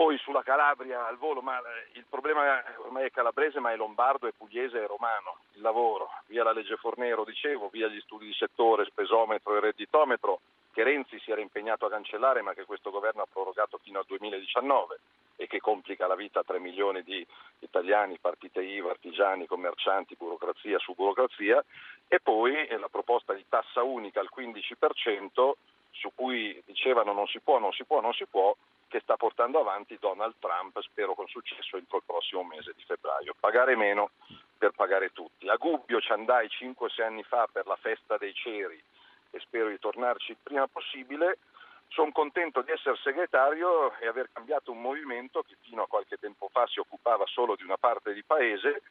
Poi 0.01 0.17
sulla 0.17 0.43
Calabria 0.43 1.07
al 1.07 1.19
volo, 1.19 1.43
ma 1.43 1.61
il 1.93 2.07
problema 2.09 2.65
ormai 2.79 3.05
è 3.05 3.11
calabrese, 3.11 3.61
ma 3.61 3.71
è 3.71 3.77
lombardo, 3.77 4.27
è 4.27 4.33
pugliese, 4.33 4.83
è 4.83 4.87
romano. 4.87 5.41
Il 5.53 5.61
lavoro, 5.61 6.09
via 6.29 6.43
la 6.43 6.53
legge 6.53 6.79
Fornero, 6.79 7.23
dicevo, 7.23 7.69
via 7.69 7.87
gli 7.87 8.01
studi 8.01 8.25
di 8.25 8.33
settore, 8.33 8.87
spesometro 8.87 9.55
e 9.55 9.61
redditometro, 9.61 10.41
che 10.73 10.85
Renzi 10.85 11.19
si 11.19 11.31
era 11.31 11.43
impegnato 11.43 11.85
a 11.85 11.91
cancellare, 11.91 12.41
ma 12.41 12.55
che 12.55 12.65
questo 12.65 12.91
governo 12.91 13.21
ha 13.21 13.29
prorogato 13.31 13.79
fino 13.83 13.99
al 13.99 14.07
2019 14.07 15.01
e 15.37 15.47
che 15.47 15.61
complica 15.61 16.07
la 16.07 16.17
vita 16.17 16.41
a 16.41 16.45
3 16.45 16.59
milioni 16.61 17.03
di 17.03 17.23
italiani, 17.59 18.17
partite 18.19 18.63
IVA, 18.63 18.93
artigiani, 18.93 19.45
commercianti, 19.45 20.17
burocrazia 20.17 20.79
su 20.79 20.95
burocrazia. 20.95 21.63
E 22.09 22.21
poi 22.21 22.67
eh, 22.69 22.79
la 22.79 22.89
proposta 22.89 23.35
di 23.35 23.45
tassa 23.51 23.83
unica 23.83 24.21
al 24.21 24.31
15%, 24.35 25.53
su 25.91 26.11
cui 26.15 26.59
dicevano 26.65 27.13
non 27.13 27.27
si 27.27 27.39
può, 27.41 27.59
non 27.59 27.73
si 27.73 27.85
può, 27.85 28.01
non 28.01 28.15
si 28.15 28.25
può, 28.25 28.57
che 28.91 29.01
sta 29.01 29.17
portando 29.17 29.61
avanti 29.61 29.97
Donald 30.01 30.35
Trump, 30.41 30.79
spero 30.81 31.15
con 31.15 31.29
successo, 31.29 31.77
entro 31.77 31.99
il 31.99 32.03
prossimo 32.05 32.43
mese 32.43 32.73
di 32.75 32.83
febbraio. 32.83 33.37
Pagare 33.39 33.77
meno 33.77 34.11
per 34.59 34.73
pagare 34.73 35.13
tutti. 35.13 35.49
A 35.49 35.55
Gubbio 35.55 36.01
ci 36.01 36.11
andai 36.11 36.49
5-6 36.49 37.03
anni 37.03 37.23
fa 37.23 37.49
per 37.51 37.67
la 37.67 37.77
festa 37.77 38.19
dei 38.19 38.35
ceri 38.35 38.83
e 39.31 39.39
spero 39.39 39.69
di 39.69 39.79
tornarci 39.79 40.33
il 40.33 40.39
prima 40.43 40.67
possibile. 40.67 41.39
Sono 41.87 42.11
contento 42.11 42.63
di 42.63 42.73
essere 42.73 42.97
segretario 42.97 43.97
e 43.99 44.09
aver 44.09 44.29
cambiato 44.33 44.73
un 44.73 44.81
movimento 44.81 45.43
che 45.43 45.57
fino 45.61 45.83
a 45.83 45.89
qualche 45.89 46.17
tempo 46.17 46.49
fa 46.51 46.67
si 46.67 46.81
occupava 46.81 47.25
solo 47.27 47.55
di 47.55 47.63
una 47.63 47.77
parte 47.77 48.13
di 48.13 48.25
paese 48.25 48.83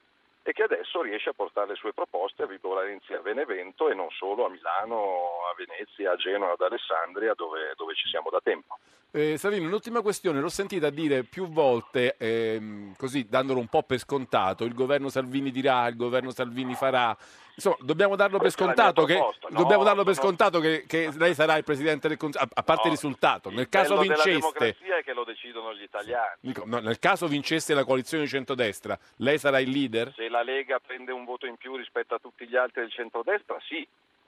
e 0.42 0.54
che 0.54 0.64
adesso 0.64 1.02
riesce 1.02 1.30
a 1.30 1.34
portare 1.34 1.70
le 1.70 1.76
sue 1.76 1.94
proposte 1.94 2.44
a 2.44 2.48
Vibo 2.48 2.74
Valenzi 2.74 3.14
a 3.14 3.20
Benevento 3.20 3.90
e 3.90 3.94
non 3.94 4.10
solo 4.12 4.46
a 4.46 4.50
Milano, 4.50 5.46
a 5.52 5.56
Venezia, 5.56 6.12
a 6.12 6.16
Genova, 6.16 6.54
ad 6.54 6.62
Alessandria 6.62 7.34
dove, 7.36 7.74
dove 7.76 7.94
ci 7.96 8.08
siamo 8.08 8.30
da 8.30 8.40
tempo. 8.42 8.78
Eh, 9.12 9.38
Savino, 9.38 9.66
un'ultima 9.66 10.02
questione, 10.02 10.40
l'ho 10.40 10.50
sentita 10.50 10.92
dire 10.92 11.24
più 11.24 11.48
volte, 11.48 12.16
ehm, 12.18 12.94
così 12.96 13.28
dandolo 13.28 13.60
un 13.60 13.68
po' 13.68 13.82
per 13.82 13.98
scontato, 13.98 14.66
il 14.66 14.76
governo 14.76 15.10
Salvini 15.10 15.50
dirà, 15.50 15.88
il 15.88 15.96
governo 15.96 16.30
Salvini 16.30 16.76
farà. 16.76 17.18
Insomma, 17.60 17.78
dobbiamo 17.82 18.16
darlo 18.16 18.38
per 18.38 18.46
la 18.48 18.52
scontato, 18.52 19.04
che. 19.04 19.16
No, 19.16 19.34
dobbiamo 19.50 19.84
darlo 19.84 20.04
per 20.04 20.14
scontato 20.14 20.60
che, 20.60 20.86
che 20.88 21.12
lei 21.18 21.34
sarà 21.34 21.58
il 21.58 21.64
Presidente 21.64 22.08
del 22.08 22.18
Consiglio, 22.18 22.46
a, 22.46 22.50
a 22.54 22.64
parte 22.64 22.88
il 22.88 22.94
No, 22.94 22.96
risultato. 22.96 23.50
Nel 23.50 23.60
Il 23.60 23.70
caso 23.70 23.98
vinceste, 23.98 24.32
democrazia 24.32 24.98
è 24.98 25.04
che 25.04 25.14
lo 25.14 25.24
decidono 25.24 25.74
gli 25.74 25.84
italiani. 25.84 26.36
dico, 26.40 26.64
no, 26.66 26.80
nel 26.80 27.00
caso 27.00 27.28
vincesse 27.28 27.74
la 27.74 27.84
coalizione 27.84 28.24
di 28.24 28.30
centrodestra, 28.30 28.98
lei 29.18 29.38
sarà 29.38 29.60
il 29.60 29.70
leader? 29.70 30.14
Se 30.16 30.30
la 30.30 30.42
Lega 30.42 30.80
prende 30.80 31.12
un 31.12 31.26
voto 31.26 31.46
in 31.46 31.58
più 31.58 31.76
rispetto 31.76 32.16
a 32.16 32.20
tutti 32.20 32.48
gli 32.48 32.56
altri 32.56 32.82
del 32.82 32.92
centrodestra, 32.92 33.58
sì, 33.68 33.86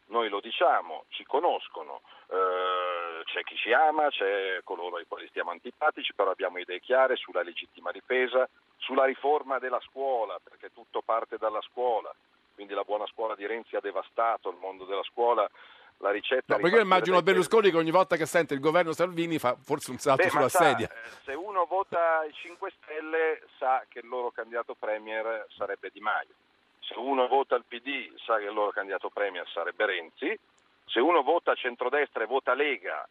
noi 0.08 0.28
lo 0.28 0.42
diciamo, 0.42 1.06
ci 1.10 1.24
conoscono, 1.24 2.02
eh, 2.28 3.24
c'è 3.26 3.44
chi 3.44 3.56
ci 3.56 3.72
ama, 3.72 4.10
c'è 4.10 4.60
coloro 4.64 4.98
ai 4.98 5.06
quali 5.08 5.28
stiamo 5.30 5.52
antipatici, 5.52 6.14
però 6.14 6.32
abbiamo 6.32 6.58
idee 6.60 6.82
chiare 6.82 7.16
sulla 7.16 7.44
legittima 7.44 7.92
difesa, 7.92 8.48
sulla 8.78 9.06
riforma 9.06 9.58
della 9.58 9.80
scuola, 9.82 10.38
perché 10.44 10.72
tutto 10.74 11.02
parte 11.02 11.38
dalla 11.38 11.62
scuola, 11.62 12.14
quindi 12.62 12.74
la 12.76 12.84
buona 12.84 13.08
scuola 13.08 13.34
di 13.34 13.48
Renzi 13.48 13.76
ha 13.76 13.80
devastato 13.80 14.50
il 14.52 14.58
mondo 14.60 14.86
della 14.86 15.02
scuola, 15.02 15.50
la 15.98 16.12
ricetta... 16.12 16.54
No, 16.56 16.62
perché 16.62 16.76
io 16.76 16.82
immagino 16.84 17.20
Berlusconi 17.24 17.72
che 17.72 17.78
ogni 17.78 17.90
volta 17.90 18.18
che 18.18 18.28
sente 18.28 18.54
il 18.54 18.60
governo 18.60 18.92
Salvini 18.92 19.40
fa 19.40 19.56
forse 19.60 19.90
un 19.90 19.98
salto 19.98 20.24
Beh, 20.24 20.30
sulla 20.30 20.48
sa, 20.50 20.66
sedia. 20.66 20.88
eh, 20.88 21.10
Se 21.24 21.34
uno 21.34 21.66
vota 21.66 22.24
i 22.24 22.32
5 22.32 22.72
Stelle 22.78 23.42
sa 23.58 23.84
che 23.88 24.00
il 24.00 24.08
loro 24.08 24.30
candidato 24.30 24.76
premier 24.78 25.48
sarebbe 25.58 25.90
Di 25.92 26.00
Maio. 26.02 26.34
Se 26.82 26.94
uno 26.98 27.28
vota 27.28 27.56
il 27.56 27.64
PD 27.68 28.14
sa 28.18 28.38
che 28.38 28.46
il 28.46 28.54
loro 28.54 28.70
candidato 28.70 29.10
premier 29.10 29.48
sarebbe 29.50 29.86
Renzi. 29.88 30.40
Se 30.86 31.00
uno 31.00 31.24
vota 31.24 31.56
centrodestra 31.56 32.24
e 32.24 32.28
vota 32.28 32.54
Lega 32.54 33.08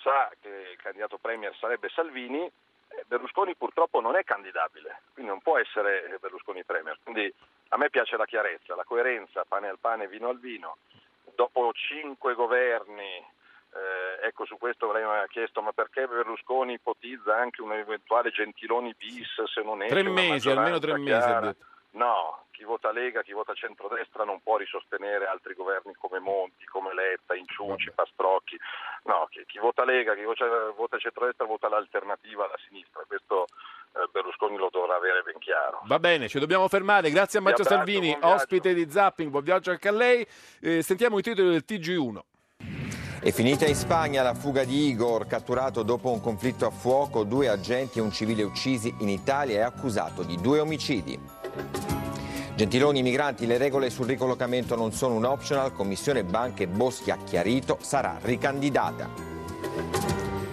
sa 0.00 0.30
che 0.40 0.48
il 0.72 0.78
candidato 0.80 1.18
premier 1.18 1.54
sarebbe 1.58 1.90
Salvini. 1.90 2.50
Berlusconi 3.06 3.54
purtroppo 3.54 4.00
non 4.00 4.16
è 4.16 4.24
candidabile, 4.24 5.02
quindi 5.12 5.30
non 5.30 5.40
può 5.40 5.58
essere 5.58 6.16
Berlusconi 6.20 6.64
premier. 6.64 6.98
Quindi 7.02 7.32
a 7.68 7.76
me 7.76 7.90
piace 7.90 8.16
la 8.16 8.26
chiarezza, 8.26 8.74
la 8.74 8.84
coerenza, 8.84 9.44
pane 9.46 9.68
al 9.68 9.78
pane, 9.78 10.08
vino 10.08 10.28
al 10.28 10.38
vino. 10.38 10.78
Dopo 11.34 11.72
cinque 11.72 12.34
governi 12.34 13.32
eh, 13.74 14.26
ecco, 14.28 14.44
su 14.46 14.56
questo 14.56 14.92
lei 14.92 15.02
mi 15.02 15.10
ha 15.10 15.26
chiesto, 15.26 15.60
ma 15.60 15.72
perché 15.72 16.06
Berlusconi 16.06 16.74
ipotizza 16.74 17.36
anche 17.36 17.60
un 17.60 17.72
eventuale 17.72 18.30
Gentiloni 18.30 18.94
bis 18.96 19.42
se 19.44 19.62
non 19.62 19.82
è 19.82 19.88
Tre 19.88 20.02
mesi, 20.04 20.48
almeno 20.48 20.78
tre 20.78 20.96
mesi. 20.96 21.56
No, 21.94 22.46
chi 22.50 22.64
vota 22.64 22.90
Lega, 22.90 23.22
chi 23.22 23.32
vota 23.32 23.54
centrodestra 23.54 24.24
non 24.24 24.40
può 24.42 24.56
risostenere 24.56 25.26
altri 25.26 25.54
governi 25.54 25.94
come 25.94 26.18
Monti, 26.18 26.64
come 26.64 26.92
Letta, 26.92 27.36
Inciuci, 27.36 27.92
Pastrocchi. 27.92 28.58
No, 29.04 29.26
chi, 29.30 29.44
chi 29.46 29.58
vota 29.58 29.84
Lega, 29.84 30.14
chi 30.14 30.24
vota, 30.24 30.44
vota 30.76 30.98
centrodestra 30.98 31.46
vota 31.46 31.68
l'alternativa 31.68 32.44
alla 32.44 32.58
sinistra. 32.66 33.04
Questo 33.06 33.46
eh, 33.92 34.08
Berlusconi 34.10 34.56
lo 34.56 34.70
dovrà 34.72 34.96
avere 34.96 35.22
ben 35.22 35.38
chiaro. 35.38 35.82
Va 35.84 36.00
bene, 36.00 36.28
ci 36.28 36.40
dobbiamo 36.40 36.66
fermare. 36.66 37.10
Grazie 37.10 37.38
a 37.38 37.42
abbraccio, 37.42 37.62
Salvini, 37.62 38.16
ospite 38.20 38.74
di 38.74 38.90
Zapping. 38.90 39.30
Buon 39.30 39.44
viaggio 39.44 39.70
anche 39.70 39.86
a 39.86 39.92
lei. 39.92 40.26
Eh, 40.60 40.82
sentiamo 40.82 41.18
i 41.18 41.22
titoli 41.22 41.50
del 41.50 41.64
TG1. 41.66 42.18
È 43.20 43.30
finita 43.30 43.66
in 43.66 43.74
Spagna 43.74 44.22
la 44.22 44.34
fuga 44.34 44.64
di 44.64 44.88
Igor, 44.88 45.26
catturato 45.26 45.82
dopo 45.82 46.10
un 46.10 46.20
conflitto 46.20 46.66
a 46.66 46.70
fuoco, 46.70 47.22
due 47.22 47.48
agenti 47.48 47.98
e 47.98 48.02
un 48.02 48.10
civile 48.10 48.42
uccisi 48.42 48.94
in 48.98 49.08
Italia 49.08 49.58
e 49.58 49.62
accusato 49.62 50.24
di 50.24 50.38
due 50.40 50.58
omicidi. 50.58 51.33
Gentiloni, 52.56 53.02
migranti, 53.02 53.46
le 53.46 53.58
regole 53.58 53.90
sul 53.90 54.06
ricollocamento 54.06 54.76
non 54.76 54.92
sono 54.92 55.14
un 55.14 55.24
optional, 55.24 55.72
Commissione 55.72 56.22
Banche 56.22 56.68
Boschi 56.68 57.10
ha 57.10 57.18
chiarito, 57.24 57.78
sarà 57.80 58.18
ricandidata. 58.22 59.10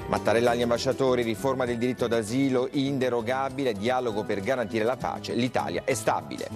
Mattarella 0.08 0.52
agli 0.52 0.64
ambasciatori, 0.64 1.22
riforma 1.22 1.66
del 1.66 1.78
diritto 1.78 2.08
d'asilo 2.08 2.68
inderogabile, 2.72 3.74
dialogo 3.74 4.24
per 4.24 4.42
garantire 4.42 4.84
la 4.84 4.98
pace, 4.98 5.34
l'Italia 5.34 5.84
è 5.86 5.94
stabile. 5.94 6.50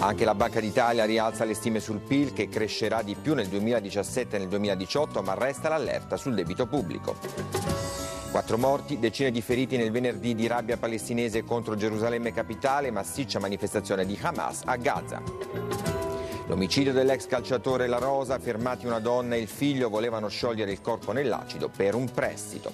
Anche 0.00 0.24
la 0.24 0.34
Banca 0.34 0.60
d'Italia 0.60 1.04
rialza 1.04 1.44
le 1.44 1.54
stime 1.54 1.80
sul 1.80 2.00
PIL 2.00 2.32
che 2.32 2.48
crescerà 2.48 3.02
di 3.02 3.14
più 3.14 3.34
nel 3.34 3.46
2017 3.46 4.36
e 4.36 4.38
nel 4.38 4.48
2018, 4.48 5.22
ma 5.22 5.34
resta 5.34 5.68
l'allerta 5.68 6.16
sul 6.16 6.34
debito 6.34 6.66
pubblico. 6.66 8.07
Quattro 8.30 8.58
morti, 8.58 8.98
decine 8.98 9.30
di 9.30 9.40
feriti 9.40 9.78
nel 9.78 9.90
venerdì 9.90 10.34
di 10.34 10.46
rabbia 10.46 10.76
palestinese 10.76 11.44
contro 11.44 11.76
Gerusalemme 11.76 12.30
capitale, 12.30 12.90
massiccia 12.90 13.38
manifestazione 13.38 14.04
di 14.04 14.18
Hamas 14.20 14.62
a 14.66 14.76
Gaza. 14.76 15.22
L'omicidio 16.46 16.92
dell'ex 16.92 17.26
calciatore 17.26 17.86
La 17.86 17.96
Rosa, 17.96 18.38
fermati 18.38 18.84
una 18.84 19.00
donna 19.00 19.34
e 19.34 19.40
il 19.40 19.48
figlio, 19.48 19.88
volevano 19.88 20.28
sciogliere 20.28 20.70
il 20.70 20.82
corpo 20.82 21.12
nell'acido 21.12 21.70
per 21.74 21.94
un 21.94 22.10
prestito. 22.10 22.72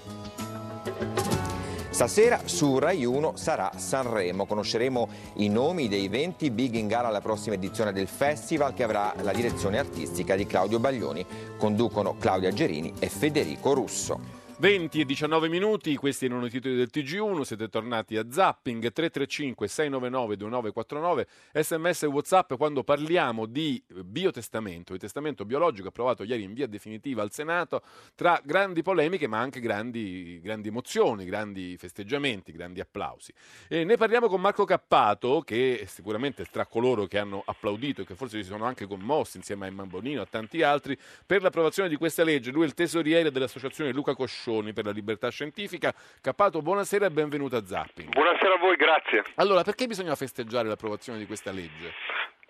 Stasera 1.89 2.41
su 2.45 2.81
Rai 2.81 3.05
1 3.05 3.37
sarà 3.37 3.71
Sanremo. 3.77 4.47
Conosceremo 4.47 5.09
i 5.35 5.49
nomi 5.49 5.87
dei 5.87 6.09
20 6.09 6.51
big 6.51 6.75
in 6.75 6.89
gara 6.89 7.07
alla 7.07 7.21
prossima 7.21 7.55
edizione 7.55 7.93
del 7.93 8.09
festival 8.09 8.75
che 8.75 8.83
avrà 8.83 9.15
la 9.23 9.33
direzione 9.33 9.79
artistica 9.79 10.35
di 10.35 10.47
Claudio 10.47 10.81
Baglioni. 10.81 11.25
Conducono 11.57 12.17
Claudia 12.19 12.53
Gerini 12.53 12.93
e 12.99 13.09
Federico 13.09 13.73
Russo. 13.73 14.44
20 14.57 15.01
e 15.01 15.05
19 15.05 15.49
minuti, 15.49 15.97
questi 15.97 16.27
erano 16.27 16.47
i 16.47 16.51
titoli 16.51 16.77
del 16.77 16.89
TG1, 16.91 17.41
siete 17.41 17.69
tornati 17.69 18.17
a 18.17 18.25
Zapping 18.31 18.93
335 18.93 19.67
699 19.67 20.37
2949, 20.37 21.27
sms 21.53 22.03
e 22.05 22.07
whatsapp 22.07 22.55
quando 22.55 22.85
parliamo 22.85 23.47
di 23.47 23.83
biotestamento, 23.89 24.93
il 24.93 25.01
testamento 25.01 25.45
biologico 25.45 25.89
approvato 25.89 26.23
ieri 26.23 26.45
in 26.45 26.55
via 26.55 26.69
definitiva 26.69 27.23
al 27.23 27.33
Senato, 27.33 27.83
tra 28.15 28.41
grandi 28.45 28.83
polemiche 28.83 29.27
ma 29.27 29.41
anche 29.41 29.59
grandi, 29.59 30.41
grandi 30.41 30.69
emozioni, 30.69 31.25
grandi 31.25 31.77
festeggiamenti, 31.77 32.53
grandi 32.53 32.79
applausi. 32.79 33.35
E 33.67 33.83
ne 33.83 33.97
parliamo 33.97 34.29
con 34.29 34.41
Marco 34.41 34.65
Cappato 34.65 35.41
che 35.41 35.81
è 35.81 35.85
sicuramente 35.87 36.45
tra 36.45 36.65
coloro 36.67 37.07
che 37.07 37.19
hanno 37.19 37.43
applaudito 37.45 38.03
e 38.03 38.07
che 38.07 38.15
forse 38.15 38.41
si 38.41 38.49
sono 38.49 38.65
anche 38.65 38.87
commossi 38.87 39.37
insieme 39.37 39.67
a 39.67 39.69
Emma 39.69 39.85
Bonino 39.85 40.21
e 40.21 40.23
a 40.23 40.29
tanti 40.31 40.63
altri 40.63 40.97
per 41.27 41.43
l'approvazione 41.43 41.89
di 41.89 41.97
questa 41.97 42.23
legge. 42.23 42.53
Lui 42.53 42.63
è 42.63 42.67
il 42.67 42.75
tesoriere 42.75 43.33
dell'associazione 43.33 43.93
Luca 43.93 44.15
Coscioni 44.45 44.75
per 44.75 44.85
la 44.85 44.91
libertà 44.91 45.31
scientifica. 45.31 45.95
Cappato, 46.21 46.61
buonasera 46.61 47.07
e 47.07 47.11
benvenuto 47.11 47.57
a 47.57 47.65
Zapping. 47.65 48.11
Buonasera 48.11 48.55
a 48.55 48.59
voi, 48.59 48.77
grazie. 48.77 49.25
Allora, 49.37 49.63
perché 49.63 49.87
bisogna 49.87 50.15
festeggiare 50.15 50.69
l'approvazione 50.69 51.19
di 51.19 51.25
questa 51.25 51.51
legge? 51.51 51.95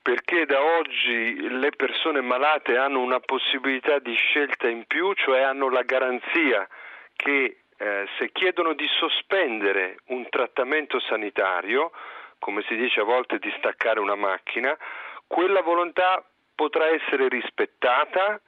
Perché 0.03 0.45
da 0.45 0.61
oggi 0.61 1.49
le 1.49 1.71
persone 1.71 2.21
malate 2.21 2.77
hanno 2.77 3.01
una 3.01 3.21
possibilità 3.21 4.01
di 4.01 4.13
scelta 4.15 4.69
in 4.69 4.85
più, 4.87 5.13
cioè 5.15 5.43
hanno 5.43 5.71
la 5.71 5.83
garanzia 5.83 6.67
che 7.15 7.59
eh, 7.77 8.09
se 8.19 8.31
chiedono 8.33 8.75
di 8.75 8.87
sospendere 8.99 9.99
un 10.07 10.29
trattamento 10.29 10.99
sanitario, 10.99 11.93
come 12.41 12.65
si 12.67 12.75
dice 12.75 13.01
a 13.01 13.05
volte 13.05 13.39
di 13.39 13.53
staccare 13.57 14.01
una 14.01 14.17
macchina, 14.17 14.77
quella 15.29 15.63
volontà 15.63 16.25
potrà 16.57 16.89
essere 16.89 17.29
rispettata 17.29 18.41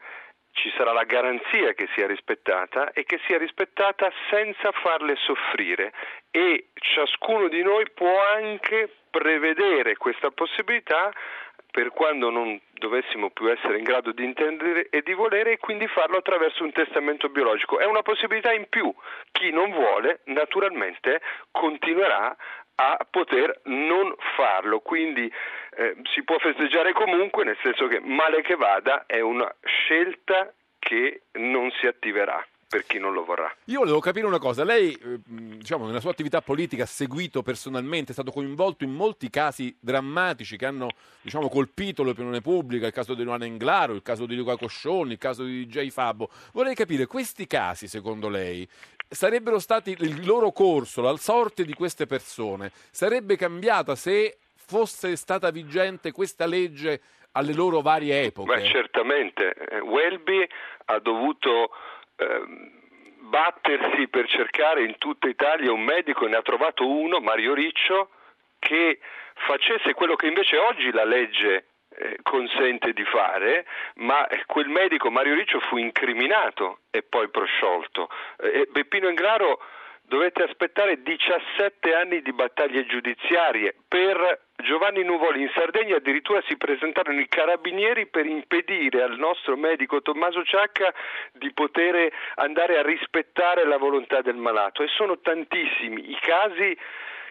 ci 0.56 0.72
sarà 0.76 0.92
la 0.92 1.04
garanzia 1.04 1.74
che 1.74 1.86
sia 1.94 2.06
rispettata 2.06 2.90
e 2.92 3.04
che 3.04 3.20
sia 3.26 3.38
rispettata 3.38 4.10
senza 4.30 4.72
farle 4.72 5.14
soffrire 5.16 5.92
e 6.30 6.68
ciascuno 6.74 7.48
di 7.48 7.62
noi 7.62 7.88
può 7.90 8.20
anche 8.34 8.90
prevedere 9.10 9.96
questa 9.96 10.30
possibilità 10.30 11.12
per 11.70 11.90
quando 11.90 12.30
non 12.30 12.58
dovessimo 12.72 13.28
più 13.30 13.50
essere 13.50 13.76
in 13.76 13.84
grado 13.84 14.12
di 14.12 14.24
intendere 14.24 14.88
e 14.88 15.02
di 15.02 15.12
volere 15.12 15.52
e 15.52 15.58
quindi 15.58 15.86
farlo 15.88 16.16
attraverso 16.16 16.64
un 16.64 16.72
testamento 16.72 17.28
biologico. 17.28 17.78
È 17.78 17.84
una 17.84 18.02
possibilità 18.02 18.50
in 18.52 18.66
più. 18.70 18.92
Chi 19.30 19.50
non 19.50 19.70
vuole 19.72 20.20
naturalmente 20.24 21.20
continuerà 21.50 22.34
a 22.76 23.06
poter 23.10 23.60
non 23.64 24.14
farlo, 24.36 24.80
quindi 24.80 25.30
eh, 25.76 25.94
si 26.14 26.22
può 26.24 26.38
festeggiare 26.38 26.92
comunque, 26.92 27.44
nel 27.44 27.58
senso 27.62 27.86
che 27.86 28.00
male 28.00 28.42
che 28.42 28.56
vada 28.56 29.04
è 29.06 29.20
una 29.20 29.52
scelta 29.62 30.52
che 30.78 31.22
non 31.32 31.70
si 31.72 31.86
attiverà 31.86 32.44
per 32.68 32.84
chi 32.84 32.98
non 32.98 33.12
lo 33.12 33.24
vorrà. 33.24 33.54
Io 33.66 33.80
volevo 33.80 34.00
capire 34.00 34.26
una 34.26 34.38
cosa, 34.38 34.64
lei 34.64 34.92
eh, 34.92 35.20
diciamo, 35.24 35.86
nella 35.86 36.00
sua 36.00 36.10
attività 36.10 36.40
politica 36.40 36.82
ha 36.82 36.86
seguito 36.86 37.42
personalmente, 37.42 38.10
è 38.10 38.14
stato 38.14 38.32
coinvolto 38.32 38.84
in 38.84 38.92
molti 38.92 39.30
casi 39.30 39.76
drammatici 39.78 40.56
che 40.56 40.66
hanno 40.66 40.88
diciamo, 41.20 41.48
colpito 41.48 42.02
l'opinione 42.02 42.40
pubblica, 42.40 42.86
il 42.86 42.92
caso 42.92 43.14
di 43.14 43.22
Luana 43.22 43.44
Englaro, 43.44 43.92
il 43.92 44.02
caso 44.02 44.26
di 44.26 44.34
Luca 44.34 44.56
Coscioni, 44.56 45.12
il 45.12 45.18
caso 45.18 45.44
di 45.44 45.66
DJ 45.66 45.90
Fabbo. 45.90 46.30
Vorrei 46.52 46.74
capire, 46.74 47.06
questi 47.06 47.46
casi 47.46 47.86
secondo 47.86 48.28
lei 48.28 48.66
sarebbero 49.08 49.58
stati 49.60 49.94
il 49.98 50.26
loro 50.26 50.50
corso, 50.50 51.02
la 51.02 51.16
sorte 51.16 51.64
di 51.64 51.74
queste 51.74 52.06
persone, 52.06 52.72
sarebbe 52.90 53.36
cambiata 53.36 53.94
se 53.94 54.38
fosse 54.66 55.16
stata 55.16 55.50
vigente 55.50 56.12
questa 56.12 56.46
legge 56.46 57.00
alle 57.32 57.54
loro 57.54 57.80
varie 57.80 58.22
epoche? 58.22 58.54
Ma 58.54 58.62
certamente, 58.62 59.54
eh, 59.54 59.80
Welby 59.80 60.46
ha 60.86 60.98
dovuto 60.98 61.70
ehm, 62.16 62.76
battersi 63.20 64.08
per 64.08 64.28
cercare 64.28 64.84
in 64.84 64.96
tutta 64.98 65.28
Italia 65.28 65.72
un 65.72 65.82
medico 65.82 66.26
ne 66.26 66.36
ha 66.36 66.42
trovato 66.42 66.88
uno, 66.88 67.20
Mario 67.20 67.54
Riccio, 67.54 68.10
che 68.58 68.98
facesse 69.46 69.94
quello 69.94 70.16
che 70.16 70.26
invece 70.26 70.56
oggi 70.56 70.90
la 70.90 71.04
legge 71.04 71.66
eh, 71.90 72.18
consente 72.22 72.92
di 72.92 73.04
fare, 73.04 73.66
ma 73.96 74.26
quel 74.46 74.68
medico 74.68 75.10
Mario 75.10 75.34
Riccio 75.34 75.60
fu 75.60 75.76
incriminato 75.76 76.80
e 76.90 77.02
poi 77.02 77.28
prosciolto. 77.28 78.08
Eh, 78.38 78.68
Beppino 78.70 79.08
Englaro 79.08 79.60
dovette 80.02 80.44
aspettare 80.44 81.02
17 81.02 81.94
anni 81.94 82.22
di 82.22 82.32
battaglie 82.32 82.86
giudiziarie 82.86 83.74
per 83.88 84.45
Giovanni 84.56 85.04
Nuvoli 85.04 85.42
in 85.42 85.50
Sardegna 85.54 85.96
addirittura 85.96 86.42
si 86.46 86.56
presentarono 86.56 87.20
i 87.20 87.28
carabinieri 87.28 88.06
per 88.06 88.24
impedire 88.24 89.02
al 89.02 89.18
nostro 89.18 89.56
medico 89.56 90.00
Tommaso 90.00 90.42
Ciacca 90.44 90.94
di 91.32 91.52
poter 91.52 92.10
andare 92.36 92.78
a 92.78 92.82
rispettare 92.82 93.66
la 93.66 93.76
volontà 93.76 94.22
del 94.22 94.36
malato. 94.36 94.82
E 94.82 94.88
sono 94.88 95.18
tantissimi 95.18 96.10
i 96.10 96.18
casi 96.20 96.76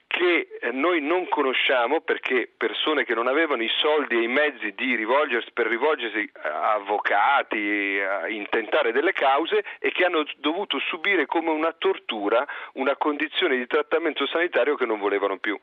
che 0.07 0.47
noi 0.71 1.01
non 1.01 1.27
conosciamo 1.27 2.01
perché 2.01 2.49
persone 2.55 3.03
che 3.03 3.13
non 3.13 3.27
avevano 3.27 3.63
i 3.63 3.69
soldi 3.79 4.15
e 4.15 4.23
i 4.23 4.27
mezzi 4.27 4.73
di 4.75 4.95
rivolgersi, 4.95 5.51
per 5.51 5.67
rivolgersi 5.67 6.29
a 6.43 6.73
avvocati, 6.73 7.99
a 7.99 8.27
intentare 8.29 8.91
delle 8.91 9.13
cause 9.13 9.63
e 9.79 9.91
che 9.91 10.05
hanno 10.05 10.23
dovuto 10.37 10.79
subire 10.79 11.25
come 11.25 11.49
una 11.49 11.73
tortura 11.77 12.45
una 12.73 12.95
condizione 12.95 13.57
di 13.57 13.67
trattamento 13.67 14.25
sanitario 14.27 14.75
che 14.75 14.85
non 14.85 14.99
volevano 14.99 15.37
più. 15.37 15.59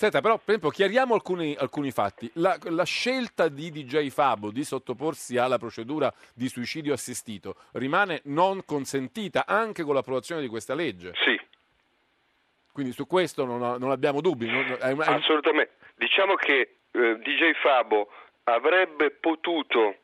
Senta, 0.00 0.22
però, 0.22 0.36
per 0.36 0.54
esempio, 0.54 0.70
chiariamo 0.70 1.12
alcuni, 1.12 1.54
alcuni 1.58 1.90
fatti. 1.90 2.30
La, 2.36 2.56
la, 2.70 2.84
scelta 2.84 3.48
di 3.48 3.70
DJ 3.70 4.08
Fabo 4.08 4.50
di 4.50 4.64
sottoporsi 4.64 5.36
alla 5.36 5.58
procedura 5.58 6.10
di 6.34 6.48
suicidio 6.48 6.94
assistito 6.94 7.56
rimane 7.72 8.22
non 8.24 8.64
consentita 8.64 9.44
anche 9.46 9.82
con 9.82 9.94
l'approvazione 9.94 10.40
di 10.40 10.48
questa 10.48 10.74
legge? 10.74 11.12
Sì. 11.22 11.38
Quindi 12.80 12.96
su 12.96 13.06
questo 13.06 13.44
non, 13.44 13.58
non 13.78 13.90
abbiamo 13.90 14.22
dubbi? 14.22 14.46
Non, 14.46 14.64
è 14.64 14.76
è... 14.78 14.94
Assolutamente. 14.96 15.72
Diciamo 15.96 16.34
che 16.34 16.76
eh, 16.90 17.18
DJ 17.18 17.52
Fabo 17.60 18.08
avrebbe 18.44 19.10
potuto 19.10 19.96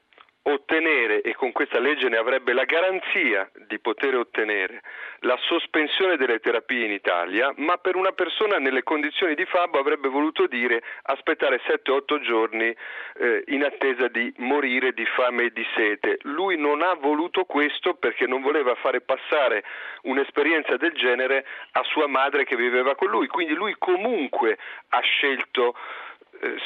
ottenere, 0.49 1.23
e 1.23 1.35
con 1.35 1.53
questa 1.53 1.81
legge 1.81 2.09
ne 2.09 2.17
avrebbe 2.17 2.53
la 2.53 2.65
garanzia 2.65 3.51
di 3.67 3.79
poter 3.81 4.15
ottenere, 4.15 4.83
la 5.21 5.37
sospensione 5.43 6.17
delle 6.17 6.39
terapie 6.39 6.85
in 6.85 6.93
Italia, 6.93 7.53
ma 7.57 7.77
per 7.79 7.97
una 7.97 8.13
persona 8.13 8.59
nelle 8.59 8.83
condizioni 8.83 9.35
di 9.35 9.45
Fabio 9.45 9.81
avrebbe 9.81 10.09
voluto 10.09 10.47
dire 10.47 10.83
aspettare 11.03 11.61
7-8 11.67 12.21
giorni 12.21 12.75
eh, 13.19 13.45
in 13.49 13.65
attesa 13.65 14.07
di 14.09 14.33
morire 14.39 14.93
di 14.93 15.05
fame 15.05 15.45
e 15.45 15.51
di 15.53 15.67
sete. 15.75 16.19
Lui 16.23 16.57
non 16.57 16.83
ha 16.83 16.95
voluto 16.95 17.45
questo 17.45 17.95
perché 17.95 18.27
non 18.27 18.41
voleva 18.41 18.75
fare 18.77 19.01
passare 19.01 19.65
un'esperienza 20.03 20.77
del 20.77 20.93
genere 20.93 21.45
a 21.73 21.83
sua 21.83 22.07
madre 22.07 22.45
che 22.45 22.57
viveva 22.57 22.95
con 22.95 23.09
lui, 23.09 23.27
quindi 23.27 23.55
lui 23.55 23.75
comunque 23.79 24.59
ha 24.91 25.01
scelto 25.01 25.75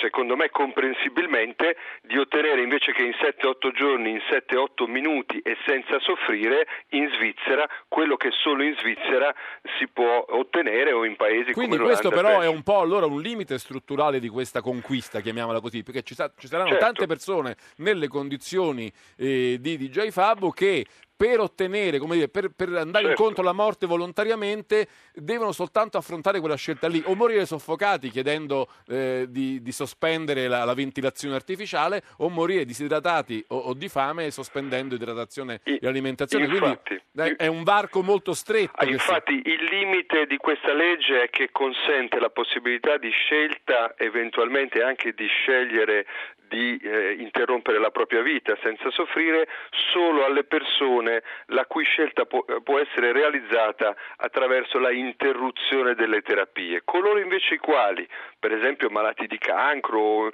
secondo 0.00 0.36
me 0.36 0.50
comprensibilmente, 0.50 1.76
di 2.02 2.18
ottenere 2.18 2.62
invece 2.62 2.92
che 2.92 3.02
in 3.02 3.12
7-8 3.12 3.72
giorni, 3.72 4.10
in 4.10 4.20
7-8 4.28 4.88
minuti 4.88 5.38
e 5.40 5.56
senza 5.66 5.98
soffrire, 6.00 6.66
in 6.90 7.08
Svizzera 7.14 7.68
quello 7.88 8.16
che 8.16 8.30
solo 8.30 8.62
in 8.62 8.74
Svizzera 8.78 9.34
si 9.78 9.86
può 9.88 10.24
ottenere 10.30 10.92
o 10.92 11.04
in 11.04 11.16
paesi 11.16 11.52
Quindi 11.52 11.76
come 11.76 11.88
questo 11.88 12.10
l'Olanda. 12.10 12.28
però 12.30 12.42
è 12.42 12.48
un 12.48 12.62
po' 12.62 12.80
allora 12.80 13.06
un 13.06 13.20
limite 13.20 13.58
strutturale 13.58 14.18
di 14.20 14.28
questa 14.28 14.60
conquista, 14.60 15.20
chiamiamola 15.20 15.60
così, 15.60 15.82
perché 15.82 16.02
ci, 16.02 16.14
sa- 16.14 16.32
ci 16.36 16.46
saranno 16.46 16.70
Certo. 16.70 16.84
tante 16.84 17.06
persone 17.06 17.56
nelle 17.76 18.08
condizioni 18.08 18.90
eh, 19.16 19.56
di 19.60 19.76
DJ 19.76 20.10
Fabio 20.10 20.50
che 20.50 20.84
per 21.20 21.38
ottenere, 21.38 21.98
come 21.98 22.14
dire, 22.14 22.28
per, 22.28 22.48
per 22.48 22.68
andare 22.68 23.04
Certo. 23.04 23.20
incontro 23.20 23.42
alla 23.42 23.52
morte 23.52 23.84
volontariamente, 23.84 24.88
devono 25.12 25.52
soltanto 25.52 25.98
affrontare 25.98 26.40
quella 26.40 26.54
scelta 26.54 26.88
lì, 26.88 27.02
o 27.04 27.14
morire 27.14 27.44
soffocati 27.44 28.08
chiedendo 28.08 28.68
eh, 28.88 29.26
di, 29.28 29.60
di 29.60 29.70
sospendere 29.70 30.48
la, 30.48 30.64
la 30.64 30.72
ventilazione 30.72 31.34
artificiale, 31.34 32.02
o 32.20 32.30
morire 32.30 32.64
disidratati 32.64 33.44
o, 33.48 33.56
o 33.58 33.74
di 33.74 33.90
fame 33.90 34.30
sospendendo 34.30 34.94
idratazione 34.94 35.60
e 35.62 35.86
alimentazione. 35.86 36.46
infatti, 36.46 36.98
Quindi 37.12 37.34
è, 37.36 37.46
un 37.48 37.64
varco 37.64 38.02
molto 38.02 38.32
stretto. 38.32 38.72
Ah, 38.76 38.86
che 38.86 38.86
si- 38.86 38.92
infatti 38.92 39.42
il 39.44 39.64
limite 39.64 40.24
di 40.24 40.38
questa 40.38 40.72
legge 40.72 41.24
è 41.24 41.28
che 41.28 41.50
consente 41.52 42.18
la 42.18 42.30
possibilità 42.30 42.96
di 42.96 43.10
scelta, 43.10 43.92
eventualmente 43.98 44.82
anche 44.82 45.12
di 45.12 45.26
scegliere 45.26 46.06
di 46.50 46.76
eh, 46.82 47.12
interrompere 47.12 47.78
la 47.78 47.92
propria 47.92 48.22
vita 48.22 48.58
senza 48.60 48.90
soffrire 48.90 49.46
solo 49.92 50.24
alle 50.24 50.42
persone 50.42 51.22
la 51.46 51.64
cui 51.64 51.84
scelta 51.84 52.26
può, 52.26 52.44
eh, 52.48 52.60
può 52.60 52.80
essere 52.80 53.12
realizzata 53.12 53.94
attraverso 54.16 54.80
la 54.80 54.90
interruzione 54.90 55.94
delle 55.94 56.22
terapie. 56.22 56.82
Coloro 56.84 57.20
invece 57.20 57.54
i 57.54 57.58
quali, 57.58 58.06
per 58.38 58.52
esempio 58.52 58.90
malati 58.90 59.28
di 59.28 59.38
cancro, 59.38 60.30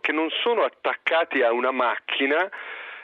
che 0.00 0.12
non 0.12 0.28
sono 0.42 0.62
attaccati 0.62 1.40
a 1.42 1.52
una 1.52 1.70
macchina, 1.70 2.48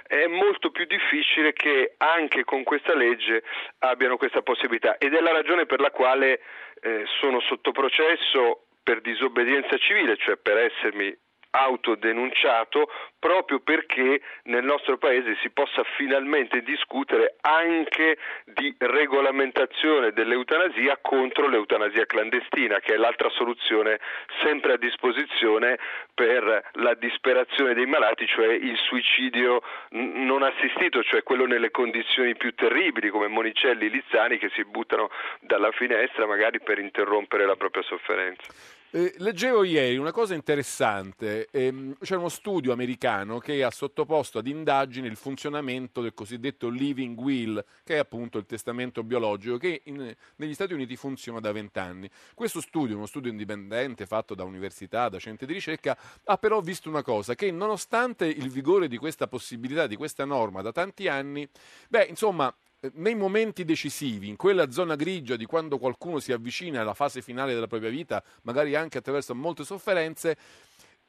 è 0.07 0.27
molto 0.27 0.71
più 0.71 0.85
difficile 0.85 1.55
che 1.55 1.95
anche 1.97 2.45
con 2.45 2.65
questa 2.65 2.95
legge 2.95 3.43
abbiano 3.79 4.19
questa 4.19 4.43
possibilità 4.43 4.99
ed 4.99 5.15
è 5.15 5.21
la 5.21 5.33
ragione 5.33 5.65
per 5.65 5.81
la 5.81 5.91
quale 5.91 6.43
eh, 6.83 7.05
sono 7.19 7.41
sotto 7.41 7.73
processo 7.73 8.67
per 8.83 9.01
disobbedienza 9.01 9.79
civile, 9.79 10.19
cioè 10.19 10.37
per 10.37 10.59
essermi 10.59 11.17
autodenunciato 11.53 12.91
proprio 13.19 13.61
perché 13.61 14.21
nel 14.45 14.65
nostro 14.65 14.99
paese 14.99 15.37
si 15.43 15.51
possa 15.51 15.85
finalmente 15.97 16.63
discutere 16.63 17.37
anche 17.41 18.19
di 18.45 18.75
regolamentazione 18.79 20.13
dell'eutanasia 20.13 20.99
contro 21.01 21.47
l'eutanasia 21.47 22.07
clandestina, 22.07 22.81
che 22.81 22.95
è 22.95 22.97
l'altra 22.97 23.29
soluzione 23.31 24.01
sempre 24.43 24.73
a 24.73 24.77
disposizione 24.77 25.79
per 26.13 26.71
la 26.73 26.95
disperazione 26.95 27.75
dei 27.75 27.87
malati, 27.87 28.27
cioè 28.27 28.53
il 28.53 28.77
suicidio 28.77 29.63
non 29.91 30.43
assistito, 30.43 31.03
cioè 31.05 31.23
quello 31.23 31.47
nelle 31.47 31.71
condizioni 31.71 32.35
più 32.35 32.55
terribili, 32.55 33.11
come 33.11 33.29
Monicelli 33.29 33.87
e 33.87 33.91
Lizzani 33.91 34.39
che 34.39 34.51
si 34.55 34.65
buttano 34.65 35.11
dalla 35.41 35.71
finestra 35.71 36.27
magari 36.27 36.61
per 36.61 36.79
interrompere 36.79 37.47
la 37.47 37.57
propria 37.57 37.83
sofferenza. 37.83 38.81
Eh, 38.95 39.15
leggevo 39.21 39.65
ieri 39.65 39.97
una 39.97 40.13
cosa 40.13 40.35
interessante, 40.35 41.49
ehm, 41.51 41.97
c'è 41.99 42.15
uno 42.15 42.29
studio 42.29 42.75
americano 42.75 43.39
che 43.39 43.65
ha 43.65 43.71
sottoposto 43.71 44.37
ad 44.37 44.47
indagine 44.47 45.09
il 45.09 45.17
funzionamento 45.17 46.03
del 46.03 46.13
cosiddetto 46.13 46.69
living 46.69 47.19
will, 47.19 47.65
che 47.85 47.95
è 47.95 47.99
appunto 47.99 48.37
il 48.37 48.45
testamento 48.45 49.03
biologico, 49.03 49.57
che 49.57 49.81
in- 49.85 50.15
negli 50.37 50.53
Stati 50.53 50.75
Uniti 50.75 50.95
funziona 50.97 51.41
da 51.41 51.53
vent'anni. 51.53 52.07
Questo 52.35 52.61
studio, 52.61 52.95
uno 52.95 53.07
studio 53.07 53.31
indipendente 53.31 54.05
fatto 54.05 54.35
da 54.35 54.45
università, 54.45 55.09
da 55.09 55.19
centri 55.19 55.47
di 55.47 55.55
ricerca, 55.55 55.97
ha 56.25 56.37
però 56.37 56.61
visto 56.61 56.91
una 56.91 57.03
cosa, 57.03 57.35
che 57.35 57.51
nonostante 57.51 58.27
il 58.27 58.51
vigore 58.51 58.89
di 58.89 58.99
questa 58.99 59.27
possibilità, 59.27 59.87
di 59.87 59.97
questa 59.97 60.27
norma 60.27 60.61
da 60.61 60.71
tanti 60.71 61.09
anni, 61.09 61.49
beh, 61.89 62.05
insomma, 62.11 62.55
nei 62.95 63.15
momenti 63.15 63.65
decisivi, 63.65 64.29
in 64.29 64.37
quella 64.37 64.71
zona 64.71 64.97
grigia 64.97 65.37
di 65.37 65.47
quando 65.47 65.79
qualcuno 65.79 66.19
si 66.19 66.33
avvicina 66.33 66.81
alla 66.81 66.95
fase 66.95 67.23
finale 67.23 67.55
della 67.55 67.69
propria 67.69 67.91
vita, 67.91 68.23
magari 68.43 68.75
anche 68.75 68.99
attraverso 68.99 69.35
molte 69.35 69.65
sofferenze, 69.65 70.37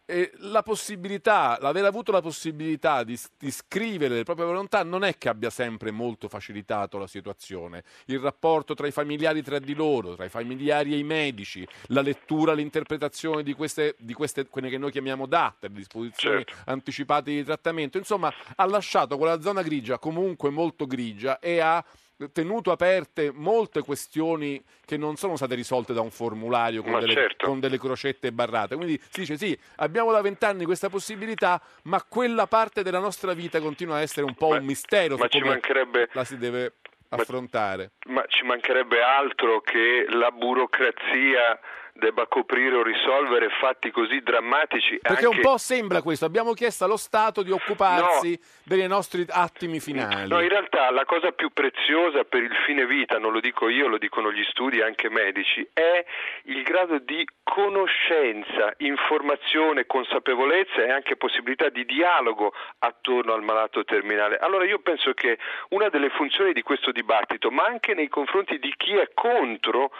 eh, 0.05 0.31
la 0.39 0.63
possibilità, 0.63 1.57
l'aver 1.61 1.85
avuto 1.85 2.11
la 2.11 2.21
possibilità 2.21 3.03
di, 3.03 3.17
di 3.37 3.51
scrivere 3.51 4.15
le 4.15 4.23
proprie 4.23 4.45
volontà 4.45 4.83
non 4.83 5.03
è 5.03 5.17
che 5.17 5.29
abbia 5.29 5.49
sempre 5.49 5.91
molto 5.91 6.27
facilitato 6.27 6.97
la 6.97 7.07
situazione. 7.07 7.83
Il 8.05 8.19
rapporto 8.19 8.73
tra 8.73 8.85
i 8.87 8.91
familiari 8.91 9.41
tra 9.41 9.59
di 9.59 9.73
loro, 9.73 10.15
tra 10.15 10.25
i 10.25 10.29
familiari 10.29 10.93
e 10.93 10.97
i 10.97 11.03
medici, 11.03 11.65
la 11.87 12.01
lettura, 12.01 12.53
l'interpretazione 12.53 13.43
di 13.43 13.53
queste, 13.53 13.95
di 13.99 14.13
queste 14.13 14.47
quelle 14.47 14.69
che 14.69 14.77
noi 14.77 14.91
chiamiamo 14.91 15.25
DAT, 15.25 15.63
le 15.63 15.71
disposizioni 15.71 16.43
anticipate 16.65 17.31
di 17.31 17.43
trattamento, 17.43 17.97
insomma, 17.97 18.33
ha 18.55 18.65
lasciato 18.65 19.17
quella 19.17 19.39
zona 19.41 19.61
grigia 19.61 19.99
comunque 19.99 20.49
molto 20.49 20.85
grigia 20.85 21.39
e 21.39 21.59
ha 21.59 21.83
tenuto 22.31 22.71
aperte 22.71 23.31
molte 23.33 23.81
questioni 23.81 24.63
che 24.85 24.97
non 24.97 25.15
sono 25.15 25.35
state 25.35 25.55
risolte 25.55 25.93
da 25.93 26.01
un 26.01 26.11
formulario 26.11 26.81
con, 26.81 26.91
Ma 26.91 26.99
delle, 26.99 27.13
certo. 27.13 27.47
con 27.47 27.59
delle 27.59 27.77
crocette 27.77 28.31
barrate. 28.31 28.75
Quindi 28.75 28.99
si 29.09 29.21
dice 29.21 29.37
sì, 29.37 29.57
abbiamo 29.77 30.11
da 30.11 30.21
vent'anni 30.21 30.65
questa 30.65 30.89
possibilità, 30.89 31.61
ma 31.83 32.03
quella 32.03 32.47
parte 32.47 32.83
della 32.83 32.99
nostra 32.99 33.33
vita 33.33 33.59
continua 33.59 33.95
a 33.95 34.01
essere 34.01 34.25
un 34.25 34.35
po' 34.35 34.47
un 34.47 34.63
mistero 34.63 35.15
ma 35.17 35.23
su 35.23 35.29
ci 35.29 35.39
come 35.39 35.51
mancherebbe- 35.51 36.09
la 36.13 36.23
si 36.23 36.37
deve 36.37 36.73
affrontare. 37.09 37.91
Ma 38.07 38.23
ci 38.27 38.43
mancherebbe 38.43 39.01
altro 39.01 39.61
che 39.61 40.05
la 40.09 40.31
burocrazia 40.31 41.59
debba 41.93 42.25
coprire 42.27 42.75
o 42.75 42.83
risolvere 42.83 43.49
fatti 43.61 43.91
così 43.91 44.21
drammatici. 44.21 44.99
Perché 44.99 45.25
anche... 45.25 45.37
un 45.37 45.41
po' 45.41 45.57
sembra 45.57 46.01
questo, 46.01 46.25
abbiamo 46.25 46.53
chiesto 46.53 46.85
allo 46.85 46.97
Stato 46.97 47.43
di 47.43 47.51
occuparsi 47.51 48.39
dei 48.63 48.87
nostri 48.87 49.25
attimi 49.29 49.79
finali. 49.79 50.27
No, 50.27 50.41
in 50.41 50.49
realtà 50.49 50.89
la 50.91 51.05
cosa 51.05 51.31
più 51.31 51.51
preziosa 51.51 52.23
per 52.23 52.41
il 52.41 52.55
fine 52.65 52.85
vita, 52.85 53.19
non 53.19 53.31
lo 53.31 53.39
dico 53.39 53.69
io, 53.69 53.87
lo 53.87 53.97
dicono 53.97 54.31
gli 54.31 54.43
studi 54.49 54.81
anche 54.81 55.09
medici, 55.09 55.67
è 55.71 56.03
il 56.45 56.63
grado 56.63 56.97
di 56.97 57.25
conoscenza, 57.43 58.73
informazione, 58.77 59.85
consapevolezza 59.85 60.83
e 60.83 60.91
anche 60.91 61.15
possibilità 61.15 61.69
di 61.69 61.85
dialogo 61.85 62.53
attorno 62.79 63.33
al 63.33 63.43
malato 63.43 63.83
terminale. 63.83 64.37
Allora 64.37 64.65
io 64.65 64.79
penso 64.79 65.13
che 65.13 65.37
una 65.69 65.89
delle 65.89 66.09
funzioni 66.09 66.53
di 66.53 66.63
questo 66.63 66.91
dibattito, 66.91 67.51
ma 67.51 67.65
anche 67.65 67.93
nei 67.93 68.07
confronti 68.07 68.57
di 68.57 68.73
chi 68.75 68.95
è 68.95 69.11
contro 69.13 69.91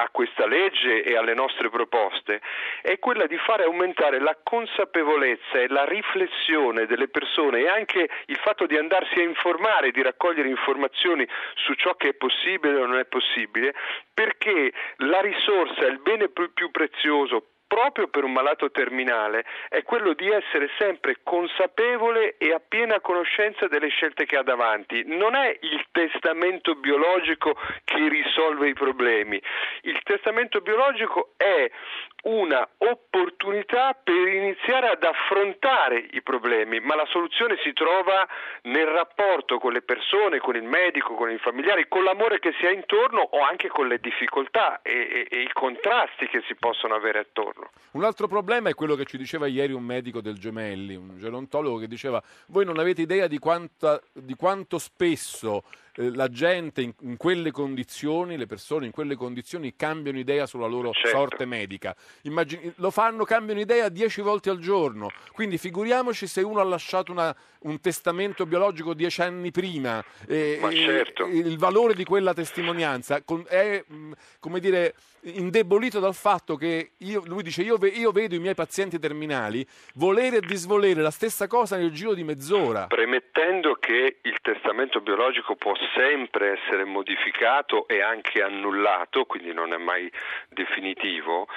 a 0.00 0.08
questa 0.10 0.46
legge 0.46 1.02
e 1.02 1.16
alle 1.16 1.34
nostre 1.34 1.70
proposte 1.70 2.40
è 2.82 2.98
quella 2.98 3.26
di 3.26 3.36
fare 3.38 3.64
aumentare 3.64 4.20
la 4.20 4.36
consapevolezza 4.42 5.58
e 5.58 5.68
la 5.68 5.84
riflessione 5.84 6.86
delle 6.86 7.08
persone 7.08 7.60
e 7.60 7.68
anche 7.68 8.08
il 8.26 8.36
fatto 8.36 8.66
di 8.66 8.76
andarsi 8.76 9.18
a 9.18 9.22
informare, 9.22 9.90
di 9.90 10.02
raccogliere 10.02 10.48
informazioni 10.48 11.26
su 11.54 11.74
ciò 11.74 11.94
che 11.96 12.10
è 12.10 12.14
possibile 12.14 12.76
o 12.76 12.86
non 12.86 12.98
è 12.98 13.06
possibile, 13.06 13.74
perché 14.14 14.72
la 14.98 15.20
risorsa, 15.20 15.86
il 15.86 15.98
bene 15.98 16.28
più, 16.28 16.70
prezioso 16.70 17.57
proprio 17.68 18.08
per 18.08 18.24
un 18.24 18.32
malato 18.32 18.70
terminale 18.70 19.44
è 19.68 19.82
quello 19.84 20.14
di 20.14 20.28
essere 20.28 20.68
sempre 20.78 21.18
consapevole 21.22 22.36
e 22.38 22.52
a 22.52 22.60
piena 22.66 23.00
conoscenza 23.00 23.68
delle 23.68 23.88
scelte 23.88 24.24
che 24.24 24.36
ha 24.36 24.42
davanti. 24.42 25.04
Non 25.06 25.36
è 25.36 25.56
il 25.60 25.84
testamento 25.92 26.74
biologico 26.74 27.56
che 27.84 28.08
risolve 28.08 28.68
i 28.68 28.72
problemi. 28.72 29.40
Il 29.82 30.00
testamento 30.02 30.60
biologico 30.60 31.34
è 31.36 31.70
una 32.24 32.68
opportunità 32.78 33.96
per 34.02 34.26
iniziare 34.26 34.88
ad 34.88 35.04
affrontare 35.04 36.04
i 36.10 36.22
problemi, 36.22 36.80
ma 36.80 36.96
la 36.96 37.06
soluzione 37.06 37.56
si 37.62 37.72
trova 37.72 38.26
nel 38.62 38.86
rapporto 38.86 39.58
con 39.58 39.72
le 39.72 39.82
persone, 39.82 40.38
con 40.38 40.56
il 40.56 40.64
medico, 40.64 41.14
con 41.14 41.30
i 41.30 41.38
familiari, 41.38 41.86
con 41.88 42.02
l'amore 42.02 42.40
che 42.40 42.54
si 42.58 42.66
ha 42.66 42.70
intorno 42.70 43.20
o 43.20 43.40
anche 43.40 43.68
con 43.68 43.86
le 43.86 43.98
difficoltà 43.98 44.80
e, 44.82 44.92
e- 44.92 45.26
e 45.30 45.40
i 45.42 45.52
contrasti 45.52 46.26
che 46.28 46.42
si 46.46 46.54
possono 46.56 46.94
avere 46.94 47.20
attorno. 47.20 47.57
Un 47.92 48.04
altro 48.04 48.28
problema 48.28 48.68
è 48.68 48.74
quello 48.74 48.94
che 48.94 49.04
ci 49.04 49.16
diceva 49.16 49.46
ieri 49.46 49.72
un 49.72 49.82
medico 49.82 50.20
del 50.20 50.38
Gemelli, 50.38 50.94
un 50.94 51.16
gerontologo 51.18 51.78
che 51.78 51.88
diceva 51.88 52.22
voi 52.48 52.64
non 52.64 52.78
avete 52.78 53.02
idea 53.02 53.26
di, 53.26 53.38
quanta- 53.38 54.00
di 54.12 54.34
quanto 54.34 54.78
spesso 54.78 55.64
eh, 55.98 56.14
la 56.14 56.28
gente 56.28 56.80
in, 56.82 56.92
in 57.00 57.16
quelle 57.16 57.50
condizioni, 57.50 58.36
le 58.36 58.46
persone 58.46 58.86
in 58.86 58.92
quelle 58.92 59.16
condizioni 59.16 59.74
cambiano 59.76 60.18
idea 60.18 60.46
sulla 60.46 60.66
loro 60.66 60.92
Certo. 60.92 61.08
sorte 61.16 61.44
medica. 61.44 61.94
Immagini- 62.22 62.72
lo 62.76 62.90
fanno, 62.90 63.24
cambiano 63.24 63.60
idea 63.60 63.88
dieci 63.88 64.20
volte 64.20 64.50
al 64.50 64.58
giorno. 64.58 65.10
Quindi 65.32 65.58
figuriamoci 65.58 66.26
se 66.26 66.42
uno 66.42 66.60
ha 66.60 66.64
lasciato 66.64 67.10
una- 67.12 67.34
un 67.60 67.80
testamento 67.80 68.46
biologico 68.46 68.94
dieci 68.94 69.20
anni 69.22 69.50
prima. 69.50 70.04
eh, 70.28 70.58
Ma 70.60 70.68
eh, 70.70 70.74
certo. 70.76 71.26
Il 71.26 71.58
valore 71.58 71.94
di 71.94 72.04
quella 72.04 72.32
testimonianza 72.34 73.22
con- 73.22 73.44
è, 73.48 73.82
mh, 73.86 74.12
come 74.38 74.60
dire, 74.60 74.94
indebolito 75.22 75.98
dal 76.00 76.14
fatto 76.14 76.56
che 76.56 76.92
io- 76.98 77.22
lui 77.26 77.42
dice 77.42 77.62
io, 77.62 77.76
ve- 77.76 77.88
io 77.88 78.12
vedo 78.12 78.34
i 78.34 78.38
miei 78.38 78.54
pazienti 78.54 78.98
terminali 78.98 79.66
volere 79.94 80.36
e 80.36 80.40
disvolere 80.40 81.02
la 81.02 81.10
stessa 81.10 81.46
cosa 81.46 81.76
nel 81.76 81.90
giro 81.90 82.14
di 82.14 82.22
mezz'ora. 82.22 82.86
Premettendo 82.86 83.74
che 83.80 84.18
il 84.22 84.36
testamento 84.40 85.00
biologico 85.00 85.56
può 85.56 85.72
sempre 85.94 86.58
essere 86.58 86.84
modificato 86.84 87.86
e 87.88 88.02
anche 88.02 88.42
annullato, 88.42 89.24
quindi 89.24 89.52
non 89.52 89.72
è 89.72 89.76
mai 89.76 90.10
definitivo, 90.48 91.48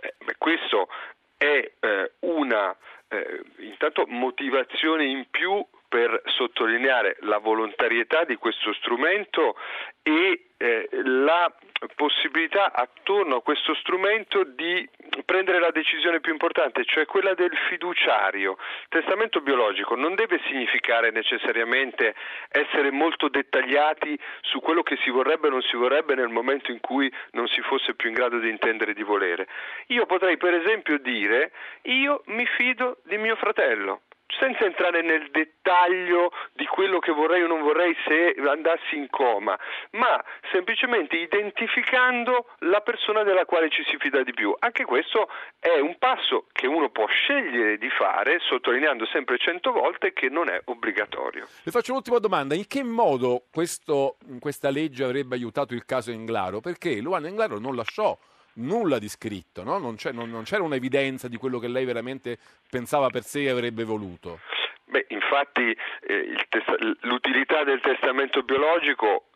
eh, 0.00 0.14
questo 0.38 0.88
è 1.36 1.72
eh, 1.80 2.12
una 2.20 2.76
eh, 3.08 3.42
intanto 3.58 4.04
motivazione 4.06 5.04
in 5.04 5.26
più 5.30 5.64
per 5.94 6.22
sottolineare 6.24 7.18
la 7.20 7.38
volontarietà 7.38 8.24
di 8.24 8.34
questo 8.34 8.72
strumento 8.72 9.56
e 10.02 10.46
eh, 10.56 10.88
la 10.90 11.54
possibilità 11.94 12.72
attorno 12.72 13.36
a 13.36 13.42
questo 13.42 13.76
strumento 13.76 14.42
di 14.42 14.88
prendere 15.24 15.60
la 15.60 15.70
decisione 15.70 16.18
più 16.18 16.32
importante, 16.32 16.84
cioè 16.84 17.06
quella 17.06 17.34
del 17.34 17.56
fiduciario. 17.68 18.56
Il 18.58 18.88
testamento 18.88 19.40
biologico 19.40 19.94
non 19.94 20.16
deve 20.16 20.40
significare 20.48 21.12
necessariamente 21.12 22.16
essere 22.48 22.90
molto 22.90 23.28
dettagliati 23.28 24.18
su 24.40 24.58
quello 24.58 24.82
che 24.82 24.96
si 25.04 25.10
vorrebbe 25.10 25.46
o 25.46 25.50
non 25.50 25.62
si 25.62 25.76
vorrebbe 25.76 26.16
nel 26.16 26.28
momento 26.28 26.72
in 26.72 26.80
cui 26.80 27.08
non 27.34 27.46
si 27.46 27.60
fosse 27.60 27.94
più 27.94 28.08
in 28.08 28.16
grado 28.16 28.40
di 28.40 28.50
intendere 28.50 28.94
di 28.94 29.04
volere. 29.04 29.46
Io 29.88 30.06
potrei 30.06 30.38
per 30.38 30.54
esempio 30.54 30.98
dire 30.98 31.52
io 31.82 32.22
mi 32.26 32.46
fido 32.46 32.98
di 33.04 33.16
mio 33.16 33.36
fratello 33.36 34.00
senza 34.26 34.64
entrare 34.64 35.02
nel 35.02 35.30
dettaglio 35.30 36.32
di 36.52 36.66
quello 36.66 36.98
che 36.98 37.12
vorrei 37.12 37.42
o 37.42 37.46
non 37.46 37.62
vorrei 37.62 37.94
se 38.06 38.34
andassi 38.46 38.96
in 38.96 39.08
coma, 39.10 39.58
ma 39.92 40.22
semplicemente 40.52 41.16
identificando 41.16 42.46
la 42.60 42.80
persona 42.80 43.22
della 43.22 43.44
quale 43.44 43.70
ci 43.70 43.82
si 43.84 43.96
fida 43.98 44.22
di 44.22 44.32
più. 44.32 44.54
Anche 44.58 44.84
questo 44.84 45.28
è 45.58 45.78
un 45.78 45.96
passo 45.98 46.46
che 46.52 46.66
uno 46.66 46.90
può 46.90 47.06
scegliere 47.06 47.78
di 47.78 47.90
fare, 47.90 48.38
sottolineando 48.40 49.06
sempre 49.06 49.38
cento 49.38 49.72
volte 49.72 50.12
che 50.12 50.28
non 50.28 50.48
è 50.48 50.60
obbligatorio. 50.64 51.46
Le 51.62 51.70
faccio 51.70 51.92
un'ultima 51.92 52.18
domanda: 52.18 52.54
in 52.54 52.66
che 52.66 52.82
modo 52.82 53.44
questo- 53.52 54.16
questa 54.40 54.70
legge 54.70 55.04
avrebbe 55.04 55.34
aiutato 55.34 55.74
il 55.74 55.84
caso 55.84 56.10
Englaro? 56.10 56.60
Perché 56.60 57.00
Luana 57.00 57.28
Englaro 57.28 57.58
non 57.58 57.76
lasciò 57.76 58.16
nulla 58.56 58.98
di 58.98 59.08
scritto, 59.08 59.62
no? 59.62 59.78
non, 59.78 59.96
non- 60.12 60.30
non 60.30 60.44
c'era 60.44 60.62
un'evidenza 60.62 61.28
di 61.28 61.36
quello 61.36 61.58
che 61.58 61.68
lei 61.68 61.84
veramente 61.84 62.38
pensava 62.70 63.08
per 63.10 63.22
sé 63.22 63.42
e 63.42 63.50
avrebbe 63.50 63.84
voluto. 63.84 64.40
Beh, 64.86 65.06
infatti 65.08 65.76
eh, 66.06 66.46
testa- 66.48 66.76
l'utilità 67.00 67.64
del 67.64 67.80
testamento 67.80 68.42
biologico 68.42 69.26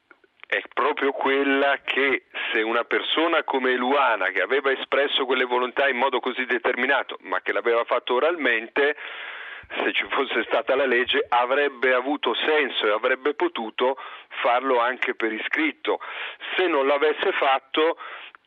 è 0.46 0.62
proprio 0.72 1.12
quella 1.12 1.78
che 1.84 2.24
se 2.52 2.62
una 2.62 2.84
persona 2.84 3.42
come 3.44 3.74
Luana, 3.74 4.28
che 4.30 4.40
aveva 4.40 4.70
espresso 4.72 5.26
quelle 5.26 5.44
volontà 5.44 5.88
in 5.88 5.96
modo 5.96 6.20
così 6.20 6.46
determinato, 6.46 7.18
ma 7.22 7.40
che 7.42 7.52
l'aveva 7.52 7.84
fatto 7.84 8.14
oralmente, 8.14 8.96
se 9.82 9.92
ci 9.92 10.06
fosse 10.08 10.44
stata 10.44 10.74
la 10.74 10.86
legge, 10.86 11.22
avrebbe 11.28 11.92
avuto 11.92 12.32
senso 12.34 12.86
e 12.86 12.90
avrebbe 12.92 13.34
potuto 13.34 13.98
farlo 14.40 14.80
anche 14.80 15.14
per 15.14 15.32
iscritto. 15.32 16.00
Se 16.56 16.66
non 16.66 16.86
l'avesse 16.86 17.32
fatto, 17.32 17.98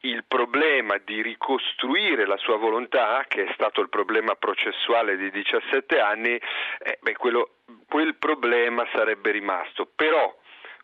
il 0.02 0.24
problema 0.28 0.98
di 0.98 1.22
ricostruire 1.22 2.26
la 2.26 2.38
sua 2.38 2.58
volontà, 2.58 3.24
che 3.28 3.46
è 3.46 3.52
stato 3.54 3.82
il 3.82 3.90
problema 3.90 4.36
processuale 4.36 5.18
di 5.18 5.30
17 5.30 6.00
anni, 6.00 6.40
eh, 6.80 6.98
beh, 7.02 7.14
quello- 7.14 7.58
quel 7.88 8.16
problema 8.16 8.88
sarebbe 8.94 9.32
rimasto. 9.32 9.88
Però, 9.96 10.36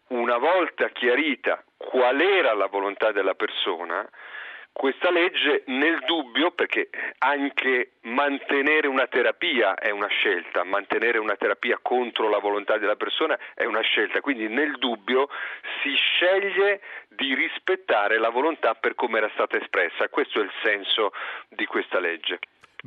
una 0.10 0.38
volta 0.38 0.90
chiarita 0.90 1.64
qual 1.76 2.22
era 2.22 2.54
la 2.54 2.68
volontà 2.68 3.12
della 3.12 3.36
persona, 3.36 4.08
questa 4.78 5.10
legge 5.10 5.64
nel 5.66 6.04
dubbio, 6.06 6.52
perché 6.52 6.90
anche 7.18 7.94
mantenere 8.02 8.88
una 8.88 9.08
terapia 9.08 9.74
è 9.74 9.90
una 9.90 10.08
scelta, 10.08 10.64
mantenere 10.64 11.18
una 11.18 11.36
terapia 11.36 11.80
contro 11.82 12.30
la 12.30 12.38
volontà 12.38 12.78
della 12.78 12.96
persona 12.96 13.38
è 13.56 13.66
una 13.66 13.82
scelta, 13.82 14.22
quindi 14.22 14.48
nel 14.48 14.78
dubbio 14.78 15.30
si 15.82 15.96
sceglie 15.96 16.82
di 17.08 17.34
rispettare 17.34 18.20
la 18.20 18.30
volontà 18.30 18.76
per 18.76 18.94
come 18.94 19.18
era 19.18 19.30
stata 19.34 19.58
espressa, 19.58 20.10
questo 20.10 20.40
è 20.40 20.44
il 20.44 20.52
senso 20.62 21.12
di 21.50 21.66
questa 21.66 22.00
legge. 22.00 22.38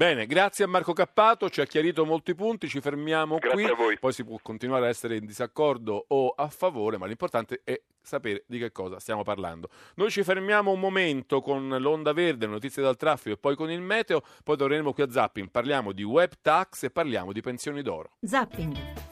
Bene, 0.00 0.24
grazie 0.24 0.64
a 0.64 0.66
Marco 0.66 0.94
Cappato, 0.94 1.50
ci 1.50 1.60
ha 1.60 1.66
chiarito 1.66 2.06
molti 2.06 2.34
punti, 2.34 2.68
ci 2.68 2.80
fermiamo 2.80 3.36
Grazie 3.36 3.52
qui. 3.52 3.70
a 3.70 3.74
voi. 3.74 3.98
Poi 3.98 4.14
si 4.14 4.24
può 4.24 4.38
continuare 4.40 4.86
a 4.86 4.88
essere 4.88 5.16
in 5.16 5.26
disaccordo 5.26 6.06
o 6.08 6.30
a 6.30 6.48
favore, 6.48 6.96
ma 6.96 7.04
l'importante 7.04 7.60
è 7.64 7.78
sapere 8.00 8.44
di 8.46 8.58
che 8.58 8.72
cosa 8.72 8.98
stiamo 8.98 9.24
parlando. 9.24 9.68
Noi 9.96 10.10
ci 10.10 10.22
fermiamo 10.22 10.70
un 10.70 10.80
momento 10.80 11.42
con 11.42 11.68
l'onda 11.68 12.14
verde, 12.14 12.46
le 12.46 12.52
notizie 12.52 12.82
dal 12.82 12.96
traffico 12.96 13.34
e 13.34 13.36
poi 13.36 13.54
con 13.56 13.70
il 13.70 13.82
meteo, 13.82 14.22
poi 14.42 14.56
torneremo 14.56 14.94
qui 14.94 15.02
a 15.02 15.10
Zapping, 15.10 15.50
parliamo 15.50 15.92
di 15.92 16.02
web 16.02 16.32
tax 16.40 16.84
e 16.84 16.90
parliamo 16.90 17.34
di 17.34 17.42
pensioni 17.42 17.82
d'oro. 17.82 18.12
Zapping. 18.22 19.09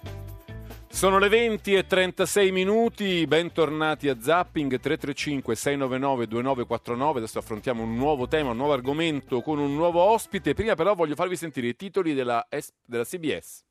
Sono 0.90 1.18
le 1.18 1.28
20 1.28 1.74
e 1.74 1.86
36 1.86 2.50
minuti, 2.50 3.24
bentornati 3.26 4.08
a 4.08 4.16
Zapping 4.20 4.80
335 4.80 5.54
699 5.54 6.26
2949. 6.26 7.18
Adesso 7.18 7.38
affrontiamo 7.38 7.82
un 7.82 7.94
nuovo 7.94 8.26
tema, 8.26 8.50
un 8.50 8.56
nuovo 8.56 8.72
argomento 8.72 9.40
con 9.42 9.58
un 9.58 9.74
nuovo 9.74 10.00
ospite. 10.00 10.54
Prima 10.54 10.74
però 10.74 10.94
voglio 10.94 11.14
farvi 11.14 11.36
sentire 11.36 11.68
i 11.68 11.76
titoli 11.76 12.14
della, 12.14 12.44
S- 12.50 12.72
della 12.84 13.04
CBS. 13.04 13.62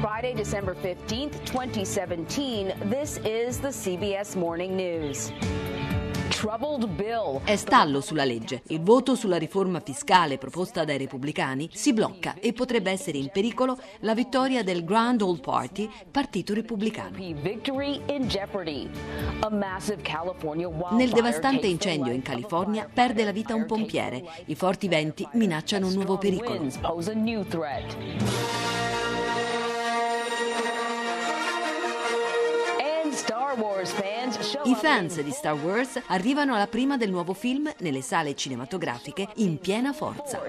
Friday, 0.00 0.34
December 0.34 0.74
15th, 0.74 1.42
2017. 1.50 2.74
This 2.90 3.18
is 3.24 3.58
the 3.60 3.70
CBS 3.70 4.34
Morning 4.34 4.74
News. 4.74 5.32
È 7.44 7.56
stallo 7.56 8.02
sulla 8.02 8.24
legge. 8.24 8.62
Il 8.66 8.82
voto 8.82 9.14
sulla 9.14 9.38
riforma 9.38 9.80
fiscale 9.80 10.36
proposta 10.36 10.84
dai 10.84 10.98
repubblicani 10.98 11.70
si 11.72 11.94
blocca 11.94 12.34
e 12.38 12.52
potrebbe 12.52 12.90
essere 12.90 13.16
in 13.16 13.30
pericolo 13.32 13.78
la 14.00 14.14
vittoria 14.14 14.62
del 14.62 14.84
Grand 14.84 15.22
Old 15.22 15.40
Party, 15.40 15.88
partito 16.10 16.52
repubblicano. 16.52 17.16
Nel 20.90 21.10
devastante 21.10 21.66
incendio 21.66 22.12
in 22.12 22.22
California 22.22 22.86
perde 22.92 23.24
la 23.24 23.32
vita 23.32 23.54
un 23.54 23.64
pompiere. 23.64 24.22
I 24.44 24.54
forti 24.54 24.88
venti 24.88 25.26
minacciano 25.32 25.86
un 25.86 25.94
nuovo 25.94 26.18
pericolo. 26.18 26.68
I 33.16 33.18
up 33.18 34.76
fans 34.78 35.22
di 35.22 35.30
Star 35.30 35.54
Wars 35.54 35.98
arrivano 36.08 36.54
alla 36.54 36.66
prima 36.66 36.98
del 36.98 37.08
nuovo 37.08 37.32
film 37.32 37.72
nelle 37.78 38.02
sale 38.02 38.34
cinematografiche 38.34 39.26
in 39.36 39.58
piena 39.58 39.94
forza. 39.94 40.42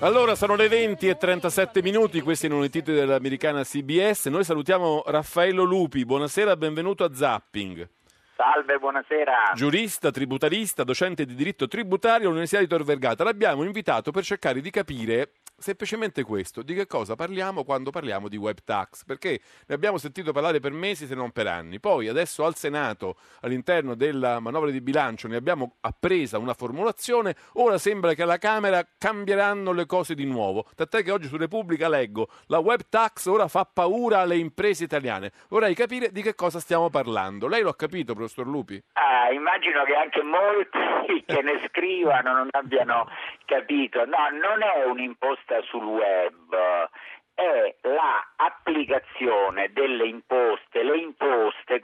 Allora, 0.00 0.34
sono 0.34 0.54
le 0.54 0.68
20 0.68 1.08
e 1.08 1.16
37 1.16 1.80
minuti, 1.80 2.20
questi 2.20 2.44
erano 2.44 2.64
i 2.64 2.68
titoli 2.68 2.98
dell'americana 2.98 3.64
CBS. 3.64 4.26
Noi 4.26 4.44
salutiamo 4.44 5.04
Raffaello 5.06 5.62
Lupi, 5.62 6.04
buonasera, 6.04 6.58
benvenuto 6.58 7.04
a 7.04 7.14
Zapping. 7.14 7.88
Salve, 8.36 8.78
buonasera. 8.78 9.52
Giurista, 9.54 10.10
tributarista, 10.10 10.82
docente 10.82 11.26
di 11.26 11.34
diritto 11.34 11.68
tributario 11.68 12.26
all'Università 12.26 12.60
di 12.60 12.68
Tor 12.68 12.84
Vergata. 12.84 13.22
L'abbiamo 13.22 13.64
invitato 13.64 14.10
per 14.12 14.24
cercare 14.24 14.62
di 14.62 14.70
capire 14.70 15.32
semplicemente 15.60 16.22
questo, 16.22 16.62
di 16.62 16.74
che 16.74 16.86
cosa 16.86 17.14
parliamo 17.14 17.64
quando 17.64 17.90
parliamo 17.90 18.28
di 18.28 18.36
web 18.36 18.56
tax, 18.64 19.04
perché 19.04 19.40
ne 19.66 19.74
abbiamo 19.74 19.98
sentito 19.98 20.32
parlare 20.32 20.58
per 20.58 20.72
mesi 20.72 21.06
se 21.06 21.14
non 21.14 21.30
per 21.30 21.46
anni. 21.46 21.78
Poi 21.78 22.08
adesso 22.08 22.44
al 22.44 22.56
Senato, 22.56 23.16
all'interno 23.42 23.94
della 23.94 24.40
manovra 24.40 24.70
di 24.70 24.80
bilancio, 24.80 25.28
ne 25.28 25.36
abbiamo 25.36 25.76
appresa 25.82 26.38
una 26.38 26.54
formulazione, 26.54 27.36
ora 27.54 27.76
sembra 27.78 28.14
che 28.14 28.22
alla 28.22 28.38
Camera 28.38 28.84
cambieranno 28.98 29.72
le 29.72 29.86
cose 29.86 30.14
di 30.14 30.24
nuovo, 30.24 30.66
tant'è 30.74 31.02
che 31.02 31.10
oggi 31.10 31.28
su 31.28 31.36
Repubblica 31.36 31.88
leggo 31.88 32.28
la 32.46 32.58
web 32.58 32.80
tax 32.88 33.26
ora 33.26 33.46
fa 33.46 33.68
paura 33.70 34.20
alle 34.20 34.36
imprese 34.36 34.84
italiane. 34.84 35.30
Vorrei 35.48 35.74
capire 35.74 36.10
di 36.10 36.22
che 36.22 36.34
cosa 36.34 36.58
stiamo 36.58 36.88
parlando. 36.88 37.48
Lei 37.48 37.62
lo 37.62 37.68
ha 37.68 37.76
capito, 37.76 38.14
professor 38.14 38.46
Lupi? 38.46 38.82
Ah, 38.94 39.30
immagino 39.32 39.84
che 39.84 39.94
anche 39.94 40.22
molti 40.22 41.24
che 41.26 41.42
ne 41.42 41.60
scrivano 41.68 42.32
non 42.32 42.48
abbiano 42.52 43.08
capito. 43.44 44.04
No, 44.06 44.28
non 44.30 44.62
è 44.62 44.84
un'imposta 44.84 45.49
sul 45.62 45.84
web, 45.84 46.88
è 47.34 47.74
la 47.82 48.32
applicazione 48.36 49.72
delle 49.72 50.06
imposte, 50.06 50.82
le 50.82 50.98
imposte 50.98 51.80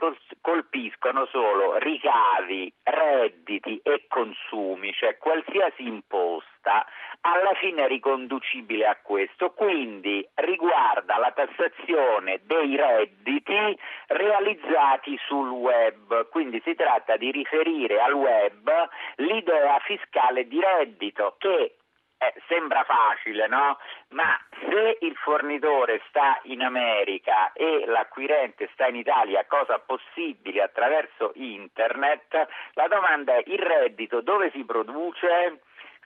finiscono 0.97 1.25
solo 1.27 1.77
ricavi, 1.77 2.73
redditi 2.83 3.79
e 3.83 4.05
consumi, 4.07 4.93
cioè 4.93 5.17
qualsiasi 5.17 5.85
imposta 5.85 6.85
alla 7.21 7.53
fine 7.55 7.85
è 7.85 7.87
riconducibile 7.87 8.85
a 8.85 8.97
questo, 9.01 9.51
quindi 9.51 10.27
riguarda 10.35 11.17
la 11.17 11.31
tassazione 11.31 12.41
dei 12.43 12.75
redditi 12.75 13.77
realizzati 14.07 15.17
sul 15.25 15.49
web, 15.49 16.29
quindi 16.29 16.61
si 16.63 16.73
tratta 16.75 17.17
di 17.17 17.31
riferire 17.31 17.99
al 18.01 18.13
web 18.13 18.71
l'idea 19.15 19.79
fiscale 19.79 20.47
di 20.47 20.59
reddito 20.59 21.35
che 21.37 21.75
eh, 22.17 22.33
sembra 22.47 22.83
facile, 22.83 23.47
no? 23.47 23.77
Ma 24.09 24.39
se 24.69 24.97
il 25.01 25.15
fornitore 25.17 26.01
sta 26.07 26.39
in 26.43 26.61
America 26.61 27.51
e 27.53 27.85
l'acquirente 27.85 28.69
sta 28.73 28.87
in 28.87 28.95
Italia, 28.95 29.45
cosa 29.45 29.79
possibile 29.79 30.63
attraverso 30.63 31.31
internet, 31.35 32.47
la 32.73 32.87
domanda 32.87 33.35
è 33.35 33.43
il 33.45 33.59
reddito 33.59 34.21
dove 34.21 34.51
si 34.51 34.63
produce? 34.63 35.61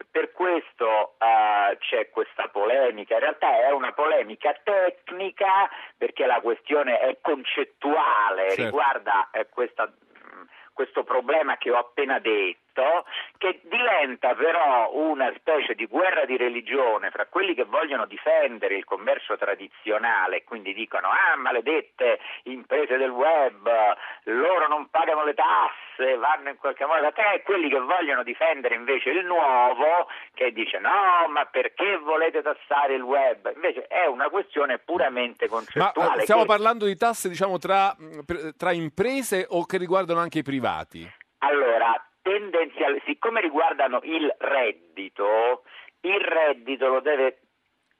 Per 0.10 0.32
questo 0.32 1.14
uh, 1.20 1.78
c'è 1.78 2.10
questa 2.10 2.48
polemica, 2.48 3.14
in 3.14 3.20
realtà 3.20 3.60
è 3.60 3.72
una 3.72 3.92
polemica 3.92 4.52
tecnica 4.64 5.70
perché 5.96 6.26
la 6.26 6.42
questione 6.42 6.98
è 6.98 7.20
concettuale, 7.22 8.50
certo. 8.50 8.64
riguarda 8.64 9.30
eh, 9.32 9.48
questa 9.48 9.94
questo 10.74 11.04
problema 11.04 11.58
che 11.58 11.70
ho 11.70 11.78
appena 11.78 12.18
detto, 12.20 12.61
che 13.38 13.60
diventa 13.64 14.34
però 14.36 14.92
una 14.94 15.32
specie 15.36 15.76
di 15.76 15.86
guerra 15.86 16.26
di 16.26 16.38
religione 16.38 17.10
fra 17.12 17.26
quelli 17.26 17.54
che 17.54 17.66
vogliono 17.66 18.06
difendere 18.06 18.76
il 18.76 18.86
commercio 18.86 19.38
tradizionale, 19.38 20.44
quindi 20.44 20.74
dicono 20.74 21.10
ah 21.10 21.36
maledette 21.36 22.20
imprese 22.44 22.98
del 22.98 23.10
web, 23.10 23.70
loro 24.24 24.68
non 24.68 24.90
pagano 24.90 25.24
le 25.24 25.34
tasse, 25.34 26.16
vanno 26.16 26.50
in 26.50 26.58
qualche 26.58 26.86
modo 26.86 27.02
da 27.02 27.12
te, 27.12 27.34
e 27.34 27.42
quelli 27.44 27.70
che 27.70 27.80
vogliono 27.80 28.24
difendere 28.24 28.76
invece 28.76 29.10
il 29.10 29.26
nuovo, 29.26 30.08
che 30.34 30.52
dice 30.52 30.80
no, 30.80 31.28
ma 31.30 31.46
perché 31.46 31.98
volete 31.98 32.42
tassare 32.42 32.96
il 32.96 33.02
web? 33.02 33.52
Invece 33.54 33.88
è 33.88 34.06
una 34.06 34.30
questione 34.30 34.80
puramente 34.80 35.48
concettuale. 35.48 36.16
Ma 36.16 36.16
eh, 36.16 36.22
stiamo 36.22 36.42
che... 36.42 36.48
parlando 36.48 36.86
di 36.86 36.96
tasse 36.96 37.30
diciamo 37.30 37.58
tra, 37.58 37.96
tra 38.58 38.72
imprese 38.72 39.46
o 39.50 39.66
che 39.66 39.78
riguardano 39.78 40.20
anche 40.20 40.40
i 40.40 40.44
privati? 40.44 41.10
Allora, 41.40 42.00
tendenzialmente, 42.22 43.04
siccome 43.06 43.42
riguardano 43.42 44.00
il 44.04 44.34
reddito, 44.38 45.64
il 46.02 46.20
reddito 46.20 46.88
lo 46.88 47.00
deve, 47.00 47.40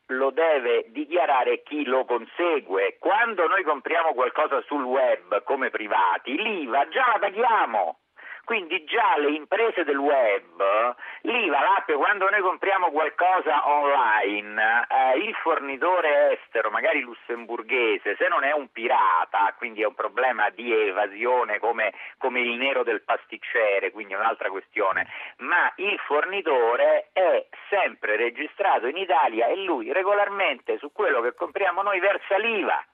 lo 0.08 0.32
deve, 0.32 0.86
dichiarare 0.90 1.62
chi 1.64 1.84
lo 1.86 2.06
consegue. 2.06 2.98
Quando 3.00 3.48
noi 3.48 3.64
compriamo 3.64 4.14
qualcosa 4.14 4.62
sul 4.62 4.84
web 4.84 5.44
come 5.44 5.70
privati, 5.70 6.36
l'IVA 6.36 6.88
già 6.90 7.08
la 7.08 7.20
paghiamo. 7.20 8.01
Quindi 8.44 8.84
già 8.86 9.18
le 9.18 9.32
imprese 9.32 9.84
del 9.84 9.98
web, 9.98 10.96
l'IVA, 11.22 11.60
l'app, 11.60 11.92
quando 11.92 12.30
noi 12.30 12.42
compriamo 12.42 12.90
qualcosa 12.90 13.70
online, 13.70 14.88
eh, 14.90 15.18
il 15.20 15.34
fornitore 15.36 16.40
estero, 16.40 16.70
magari 16.70 17.02
lussemburghese, 17.02 18.16
se 18.18 18.28
non 18.28 18.44
è 18.44 18.52
un 18.52 18.72
pirata, 18.72 19.54
quindi 19.58 19.84
è 19.84 19.86
un 19.86 19.94
problema 19.94 20.50
di 20.50 20.74
evasione 20.74 21.60
come, 21.60 21.94
come 22.18 22.42
il 22.42 22.58
nero 22.58 22.84
del 22.84 23.04
pasticcere, 23.04 23.92
quindi 23.92 24.14
è 24.14 24.18
un'altra 24.18 24.50
questione, 24.50 25.08
ma 25.38 25.72
il 25.76 25.98
fornitore 26.00 27.10
è 27.14 27.46
sempre 27.70 28.16
registrato 28.16 28.88
in 28.88 28.98
Italia 28.98 29.48
e 29.48 29.56
lui 29.64 29.92
regolarmente 29.94 30.78
su 30.78 30.92
quello 30.92 31.22
che 31.22 31.34
compriamo 31.34 31.82
noi 31.82 32.00
versa 32.00 32.38
l'IVA. 32.38 32.86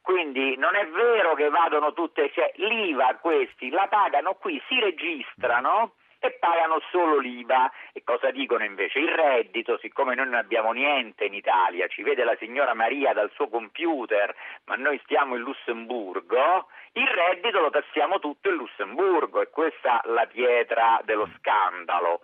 Quindi 0.00 0.56
non 0.56 0.74
è 0.74 0.86
vero 0.86 1.34
che 1.34 1.48
vadano 1.48 1.92
tutte, 1.92 2.30
cioè 2.32 2.50
l'IVA 2.56 3.16
questi 3.20 3.70
la 3.70 3.86
pagano 3.88 4.34
qui, 4.34 4.60
si 4.68 4.80
registrano 4.80 5.94
e 6.20 6.32
pagano 6.32 6.80
solo 6.90 7.18
l'IVA. 7.18 7.70
E 7.92 8.02
cosa 8.02 8.30
dicono 8.30 8.64
invece? 8.64 8.98
Il 8.98 9.08
reddito, 9.08 9.78
siccome 9.78 10.14
noi 10.14 10.26
non 10.26 10.34
abbiamo 10.34 10.72
niente 10.72 11.24
in 11.24 11.34
Italia, 11.34 11.86
ci 11.88 12.02
vede 12.02 12.24
la 12.24 12.36
signora 12.38 12.74
Maria 12.74 13.12
dal 13.12 13.30
suo 13.34 13.48
computer, 13.48 14.34
ma 14.64 14.74
noi 14.76 15.00
stiamo 15.04 15.36
in 15.36 15.42
Lussemburgo, 15.42 16.68
il 16.92 17.06
reddito 17.06 17.60
lo 17.60 17.70
tassiamo 17.70 18.18
tutto 18.18 18.48
in 18.48 18.56
Lussemburgo 18.56 19.40
e 19.40 19.50
questa 19.50 20.00
è 20.00 20.08
la 20.08 20.26
pietra 20.26 21.00
dello 21.04 21.28
scandalo. 21.38 22.20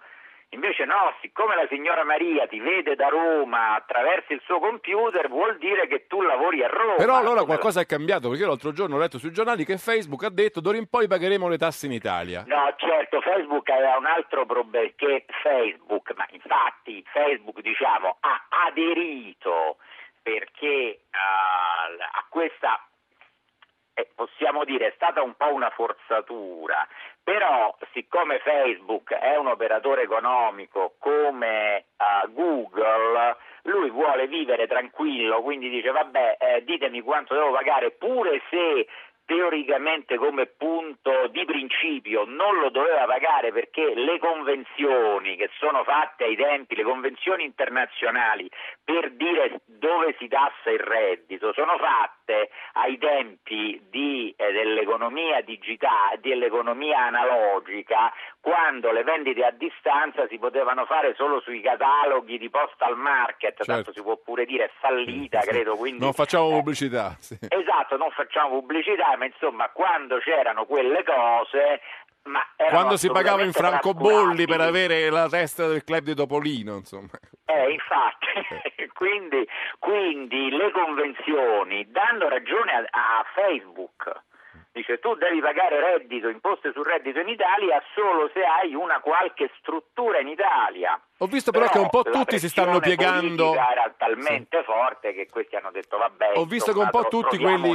Invece 0.54 0.84
no, 0.84 1.12
siccome 1.20 1.56
la 1.56 1.66
signora 1.68 2.04
Maria 2.04 2.46
ti 2.46 2.60
vede 2.60 2.94
da 2.94 3.08
Roma 3.08 3.74
attraverso 3.74 4.32
il 4.32 4.40
suo 4.44 4.60
computer, 4.60 5.28
vuol 5.28 5.58
dire 5.58 5.88
che 5.88 6.06
tu 6.06 6.22
lavori 6.22 6.62
a 6.62 6.68
Roma. 6.68 6.94
Però 6.94 7.16
allora 7.16 7.44
qualcosa 7.44 7.80
è 7.80 7.86
cambiato, 7.86 8.28
perché 8.28 8.46
l'altro 8.46 8.70
giorno 8.70 8.94
ho 8.94 8.98
letto 8.98 9.18
sui 9.18 9.32
giornali 9.32 9.64
che 9.64 9.78
Facebook 9.78 10.22
ha 10.22 10.30
detto 10.30 10.60
d'ora 10.60 10.76
in 10.76 10.88
poi 10.88 11.08
pagheremo 11.08 11.48
le 11.48 11.58
tasse 11.58 11.86
in 11.86 11.92
Italia. 11.92 12.44
No, 12.46 12.72
certo, 12.76 13.20
Facebook 13.20 13.68
aveva 13.68 13.96
un 13.96 14.06
altro 14.06 14.46
problema, 14.46 14.88
che 14.94 15.24
Facebook, 15.42 16.14
ma 16.16 16.26
infatti 16.30 17.04
Facebook 17.12 17.60
diciamo 17.60 18.18
ha 18.20 18.46
aderito 18.68 19.78
perché 20.22 21.00
uh, 21.10 22.00
a 22.00 22.24
questa 22.28 22.80
eh, 23.94 24.08
possiamo 24.14 24.64
dire 24.64 24.88
è 24.88 24.92
stata 24.96 25.22
un 25.22 25.34
po' 25.34 25.52
una 25.52 25.70
forzatura, 25.70 26.86
però 27.22 27.74
siccome 27.92 28.40
Facebook 28.40 29.12
è 29.14 29.36
un 29.36 29.46
operatore 29.46 30.02
economico 30.02 30.94
come 30.98 31.86
uh, 31.96 32.30
Google, 32.32 33.36
lui 33.62 33.90
vuole 33.90 34.26
vivere 34.26 34.66
tranquillo, 34.66 35.42
quindi 35.42 35.68
dice 35.68 35.90
vabbè 35.90 36.36
eh, 36.38 36.64
ditemi 36.64 37.00
quanto 37.00 37.34
devo 37.34 37.52
pagare 37.52 37.92
pure 37.92 38.42
se 38.50 38.86
teoricamente 39.24 40.16
come 40.16 40.46
punto 40.46 41.28
di 41.28 41.44
principio 41.44 42.24
non 42.24 42.58
lo 42.58 42.70
doveva 42.70 43.06
pagare 43.06 43.52
perché 43.52 43.94
le 43.94 44.18
convenzioni 44.18 45.36
che 45.36 45.50
sono 45.58 45.82
fatte 45.84 46.24
ai 46.24 46.36
tempi, 46.36 46.74
le 46.74 46.82
convenzioni 46.82 47.44
internazionali 47.44 48.50
per 48.82 49.12
dire 49.12 49.60
dove 49.64 50.14
si 50.18 50.28
tassa 50.28 50.70
il 50.70 50.78
reddito, 50.78 51.52
sono 51.52 51.76
fatte 51.78 52.50
ai 52.74 52.98
tempi 52.98 53.80
di, 53.90 54.34
eh, 54.36 54.52
dell'economia 54.52 55.40
digitale, 55.42 56.20
dell'economia 56.20 57.06
analogica, 57.06 58.12
quando 58.44 58.92
le 58.92 59.04
vendite 59.04 59.42
a 59.42 59.50
distanza 59.52 60.26
si 60.28 60.38
potevano 60.38 60.84
fare 60.84 61.14
solo 61.14 61.40
sui 61.40 61.62
cataloghi 61.62 62.36
di 62.36 62.50
postal 62.50 62.94
market, 62.94 63.54
certo. 63.56 63.72
tanto 63.72 63.92
si 63.92 64.02
può 64.02 64.18
pure 64.18 64.44
dire 64.44 64.70
fallita, 64.80 65.40
sì. 65.40 65.48
credo. 65.48 65.76
Quindi, 65.76 66.00
non 66.00 66.12
facciamo 66.12 66.50
eh, 66.50 66.52
pubblicità. 66.56 67.16
Sì. 67.18 67.38
Esatto, 67.40 67.96
non 67.96 68.10
facciamo 68.10 68.60
pubblicità, 68.60 69.16
ma 69.16 69.24
insomma 69.24 69.70
quando 69.70 70.18
c'erano 70.18 70.66
quelle 70.66 71.02
cose 71.04 71.80
quando 72.68 72.98
si 72.98 73.10
pagava 73.10 73.44
in 73.44 73.52
francobolli 73.52 74.46
per 74.46 74.60
avere 74.60 75.08
la 75.08 75.26
testa 75.26 75.66
del 75.66 75.82
club 75.82 76.04
di 76.04 76.14
Topolino, 76.14 76.76
insomma. 76.76 77.08
Eh, 77.46 77.70
infatti, 77.72 78.26
eh. 78.76 78.88
quindi, 78.92 79.48
quindi, 79.78 80.50
le 80.50 80.70
convenzioni 80.70 81.90
danno 81.90 82.28
ragione 82.28 82.72
a, 82.72 82.78
a 82.90 83.24
Facebook 83.34 84.22
dice 84.74 84.98
tu 84.98 85.14
devi 85.14 85.40
pagare 85.40 85.78
reddito, 85.78 86.28
imposte 86.28 86.72
sul 86.72 86.84
reddito 86.84 87.20
in 87.20 87.28
Italia 87.28 87.80
solo 87.94 88.28
se 88.34 88.42
hai 88.42 88.74
una 88.74 88.98
qualche 88.98 89.48
struttura 89.60 90.18
in 90.18 90.26
Italia. 90.26 91.00
Ho 91.18 91.26
visto 91.26 91.52
però, 91.52 91.66
però 91.66 91.76
che 91.76 91.78
un 91.78 91.90
po' 91.90 92.02
tutti 92.02 92.40
si 92.40 92.48
stanno 92.48 92.80
piegando. 92.80 93.54
era 93.54 93.94
talmente 93.96 94.58
sì. 94.58 94.64
forte 94.64 95.12
che 95.14 95.28
questi 95.30 95.54
hanno 95.54 95.70
detto 95.70 95.96
vabbè. 95.96 96.32
Ho 96.34 96.44
visto 96.44 96.72
che 96.72 96.78
un 96.80 96.90
po' 96.90 97.06
tutti 97.06 97.38
quelli 97.38 97.72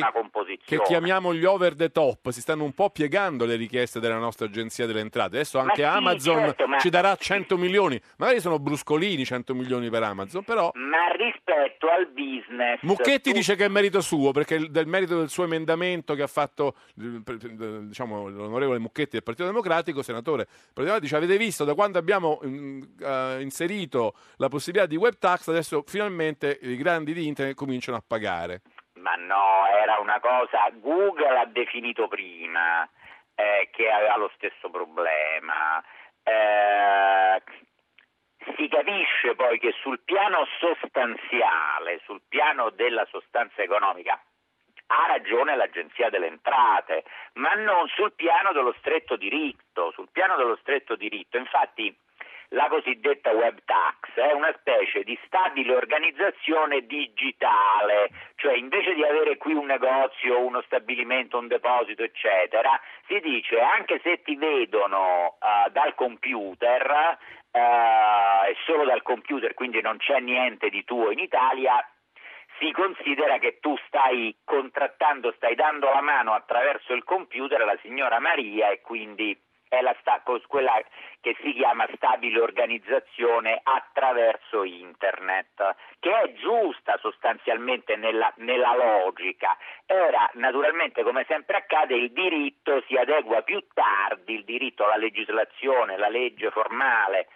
che 0.65 0.81
chiamiamo 0.81 1.33
gli 1.33 1.45
over 1.45 1.73
the 1.73 1.89
top 1.89 2.29
si 2.31 2.41
stanno 2.41 2.65
un 2.65 2.73
po' 2.73 2.89
piegando 2.89 3.45
le 3.45 3.55
richieste 3.55 4.01
della 4.01 4.17
nostra 4.17 4.47
agenzia 4.47 4.85
delle 4.85 4.99
entrate. 4.99 5.37
Adesso 5.37 5.57
anche 5.57 5.83
ma 5.83 5.93
Amazon 5.93 6.35
sì, 6.35 6.41
certo, 6.41 6.67
ma... 6.67 6.77
ci 6.79 6.89
darà 6.89 7.15
100 7.15 7.57
milioni. 7.57 7.99
Magari 8.17 8.41
sono 8.41 8.59
bruscolini 8.59 9.23
100 9.23 9.55
milioni 9.55 9.89
per 9.89 10.03
Amazon, 10.03 10.43
però. 10.43 10.71
Ma 10.73 11.07
rispetto 11.15 11.87
al 11.87 12.07
business. 12.07 12.81
Mucchetti 12.81 13.31
tu... 13.31 13.37
dice 13.37 13.55
che 13.55 13.63
è 13.63 13.69
merito 13.69 14.01
suo 14.01 14.31
perché 14.31 14.69
del 14.69 14.85
merito 14.85 15.17
del 15.17 15.29
suo 15.29 15.45
emendamento 15.45 16.13
che 16.13 16.23
ha 16.23 16.27
fatto 16.27 16.75
diciamo, 16.95 18.27
l'onorevole 18.27 18.79
Mucchetti 18.79 19.11
del 19.11 19.23
Partito 19.23 19.47
Democratico, 19.47 20.01
senatore 20.01 20.47
dice 20.99 21.15
avete 21.15 21.37
visto 21.37 21.63
da 21.63 21.73
quando 21.73 21.97
abbiamo 21.97 22.39
uh, 22.41 23.39
inserito 23.39 24.15
la 24.37 24.47
possibilità 24.47 24.87
di 24.87 24.95
web 24.95 25.17
tax, 25.17 25.47
adesso 25.49 25.83
finalmente 25.85 26.57
i 26.61 26.75
grandi 26.75 27.13
di 27.13 27.27
internet 27.27 27.55
cominciano 27.55 27.97
a 27.97 28.03
pagare. 28.05 28.61
Ma 28.95 29.15
no, 29.15 29.65
era 29.81 29.99
una 29.99 30.19
cosa, 30.19 30.69
Google 30.73 31.39
ha 31.39 31.45
definito 31.45 32.07
prima 32.07 32.87
eh, 33.35 33.69
che 33.71 33.89
aveva 33.89 34.17
lo 34.17 34.31
stesso 34.35 34.69
problema. 34.69 35.81
Eh, 36.23 37.41
si 38.55 38.67
capisce 38.67 39.35
poi 39.35 39.59
che 39.59 39.73
sul 39.81 40.01
piano 40.03 40.45
sostanziale, 40.59 42.01
sul 42.03 42.21
piano 42.27 42.69
della 42.71 43.05
sostanza 43.09 43.61
economica, 43.61 44.21
ha 44.91 45.07
ragione 45.07 45.55
l'Agenzia 45.55 46.09
delle 46.09 46.27
Entrate, 46.27 47.03
ma 47.33 47.53
non 47.53 47.87
sul 47.89 48.13
piano 48.13 48.51
dello 48.51 48.73
stretto 48.79 49.15
diritto. 49.15 49.91
Sul 49.91 50.09
piano 50.11 50.35
dello 50.35 50.57
stretto 50.61 50.95
diritto, 50.95 51.37
infatti, 51.37 51.95
la 52.53 52.67
cosiddetta 52.67 53.29
web 53.29 53.59
tax 53.65 54.15
è 54.15 54.31
una 54.31 54.51
specie 54.57 55.03
di 55.03 55.17
stabile 55.25 55.75
organizzazione 55.75 56.87
digitale, 56.87 58.09
cioè 58.37 58.55
invece 58.55 58.95
di 58.95 59.03
avere 59.03 59.37
qui 59.37 59.53
un 59.53 59.67
negozio, 59.67 60.39
uno 60.39 60.61
stabilimento, 60.61 61.37
un 61.37 61.47
deposito, 61.47 62.01
eccetera, 62.01 62.79
si 63.05 63.19
dice 63.19 63.59
anche 63.59 63.99
se 64.01 64.23
ti 64.23 64.35
vedono 64.35 65.37
uh, 65.39 65.69
dal 65.69 65.93
computer, 65.93 67.17
uh, 67.51 68.47
e 68.47 68.55
solo 68.65 68.83
dal 68.85 69.03
computer, 69.03 69.53
quindi 69.53 69.81
non 69.81 69.97
c'è 69.97 70.19
niente 70.19 70.69
di 70.69 70.83
tuo 70.83 71.11
in 71.11 71.19
Italia, 71.19 71.87
si 72.59 72.71
considera 72.71 73.37
che 73.39 73.59
tu 73.59 73.75
stai 73.87 74.35
contrattando, 74.43 75.31
stai 75.37 75.55
dando 75.55 75.89
la 75.89 76.01
mano 76.01 76.33
attraverso 76.33 76.93
il 76.93 77.03
computer 77.03 77.61
alla 77.61 77.77
signora 77.81 78.19
Maria 78.19 78.69
e 78.69 78.81
quindi 78.81 79.35
è 79.69 79.81
la 79.81 79.95
sta- 79.99 80.21
quella 80.47 80.81
che 81.21 81.37
si 81.41 81.53
chiama 81.53 81.87
stabile 81.95 82.39
organizzazione 82.41 83.59
attraverso 83.61 84.63
internet, 84.63 85.75
che 85.99 86.11
è 86.21 86.33
giusta 86.33 86.97
sostanzialmente 86.97 87.95
nella, 87.95 88.33
nella 88.37 88.75
logica. 88.75 89.55
Ora, 89.87 90.29
naturalmente, 90.33 91.03
come 91.03 91.23
sempre 91.27 91.57
accade, 91.57 91.95
il 91.95 92.11
diritto 92.11 92.83
si 92.87 92.95
adegua 92.95 93.43
più 93.43 93.63
tardi, 93.73 94.33
il 94.33 94.43
diritto 94.43 94.85
alla 94.85 94.97
legislazione, 94.97 95.97
la 95.97 96.09
legge 96.09 96.49
formale 96.49 97.27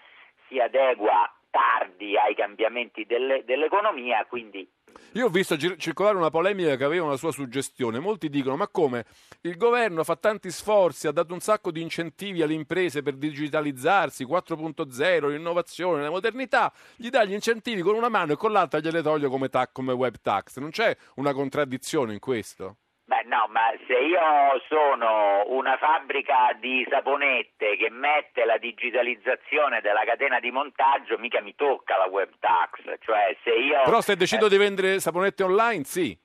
si 0.48 0.60
adegua 0.60 1.32
tardi 1.54 2.18
ai 2.18 2.34
cambiamenti 2.34 3.06
delle, 3.06 3.44
dell'economia, 3.46 4.26
quindi 4.26 4.68
io 5.14 5.26
ho 5.26 5.30
visto 5.30 5.56
gir- 5.56 5.78
circolare 5.78 6.18
una 6.18 6.30
polemica 6.30 6.76
che 6.76 6.84
aveva 6.84 7.06
una 7.06 7.18
sua 7.18 7.32
suggestione. 7.32 8.00
Molti 8.00 8.30
dicono: 8.30 8.56
ma 8.56 8.68
come? 8.68 9.06
Il 9.42 9.58
governo 9.58 10.04
fa 10.04 10.16
tanti 10.16 10.50
sforzi, 10.50 11.08
ha 11.08 11.12
dato 11.12 11.34
un 11.34 11.40
sacco 11.40 11.72
di 11.72 11.82
incentivi 11.82 12.42
alle 12.42 12.54
imprese 12.54 13.02
per 13.04 13.16
digitalizzarsi, 13.16 14.26
4.0, 14.26 15.30
l'innovazione, 15.30 16.02
la 16.02 16.10
modernità, 16.10 16.72
gli 16.96 17.10
dà 17.10 17.24
gli 17.24 17.34
incentivi 17.34 17.82
con 17.82 17.96
una 17.96 18.10
mano 18.10 18.34
e 18.34 18.36
con 18.36 18.52
l'altra 18.52 18.80
gliele 18.80 19.02
toglie 19.02 19.28
come, 19.28 19.50
ta- 19.50 19.70
come 19.72 19.94
web 19.94 20.16
tax. 20.22 20.58
Non 20.58 20.72
c'è 20.72 20.96
una 21.16 21.34
contraddizione 21.34 22.14
in 22.14 22.20
questo? 22.20 22.78
Beh 23.06 23.24
no, 23.26 23.48
ma 23.50 23.74
se 23.86 23.98
io 23.98 24.62
sono 24.70 25.44
una 25.48 25.76
fabbrica 25.78 26.56
di 26.58 26.88
saponette 26.90 27.76
che 27.76 27.90
mette 27.90 28.46
la 28.46 28.58
digitalizzazione 28.58 29.82
della 29.82 30.06
catena 30.06 30.40
di 30.40 30.52
montaggio, 30.52 31.18
mica 31.18 31.42
mi 31.42 31.54
tocca 31.54 31.98
la 31.98 32.06
web 32.06 32.32
tax. 32.40 32.80
Cioè, 33.02 33.36
se 33.44 33.52
io, 33.52 33.82
Però 33.84 34.00
se 34.00 34.16
decido 34.16 34.46
eh, 34.46 34.50
di 34.50 34.58
vendere 34.58 35.00
saponette 35.02 35.44
online, 35.44 35.84
sì. 35.84 36.18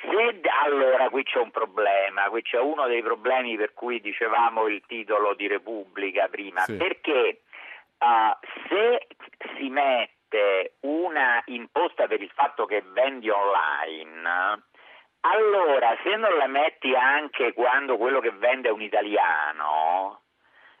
Se, 0.00 0.40
allora 0.64 1.08
qui 1.10 1.24
c'è 1.24 1.38
un 1.38 1.50
problema, 1.50 2.28
qui 2.28 2.42
c'è 2.42 2.60
uno 2.60 2.86
dei 2.86 3.02
problemi 3.02 3.56
per 3.56 3.72
cui 3.72 4.00
dicevamo 4.00 4.68
il 4.68 4.82
titolo 4.86 5.34
di 5.34 5.48
Repubblica 5.48 6.28
prima, 6.28 6.60
sì. 6.60 6.76
perché 6.76 7.42
uh, 7.98 8.46
se 8.68 9.08
si 9.56 9.68
mette 9.68 10.74
una 10.80 11.42
imposta 11.46 12.06
per 12.06 12.22
il 12.22 12.30
fatto 12.32 12.64
che 12.64 12.82
vendi 12.92 13.28
online, 13.28 14.62
allora, 15.22 15.96
se 16.02 16.16
non 16.16 16.36
la 16.36 16.46
metti 16.46 16.94
anche 16.94 17.52
quando 17.52 17.96
quello 17.96 18.20
che 18.20 18.32
vende 18.32 18.68
è 18.68 18.72
un 18.72 18.82
italiano, 18.82 20.22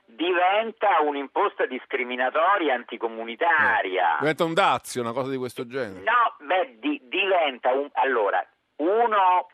diventa 0.04 1.00
un'imposta 1.00 1.66
discriminatoria 1.66 2.74
anticomunitaria. 2.74 4.16
Eh, 4.16 4.18
diventa 4.20 4.44
un 4.44 4.54
dazio, 4.54 5.00
una 5.00 5.12
cosa 5.12 5.30
di 5.30 5.36
questo 5.36 5.66
genere. 5.66 6.02
No, 6.04 6.46
beh, 6.46 6.78
di, 6.80 7.00
diventa 7.04 7.72
un... 7.72 7.88
Allora, 7.92 8.44
uno 8.76 9.48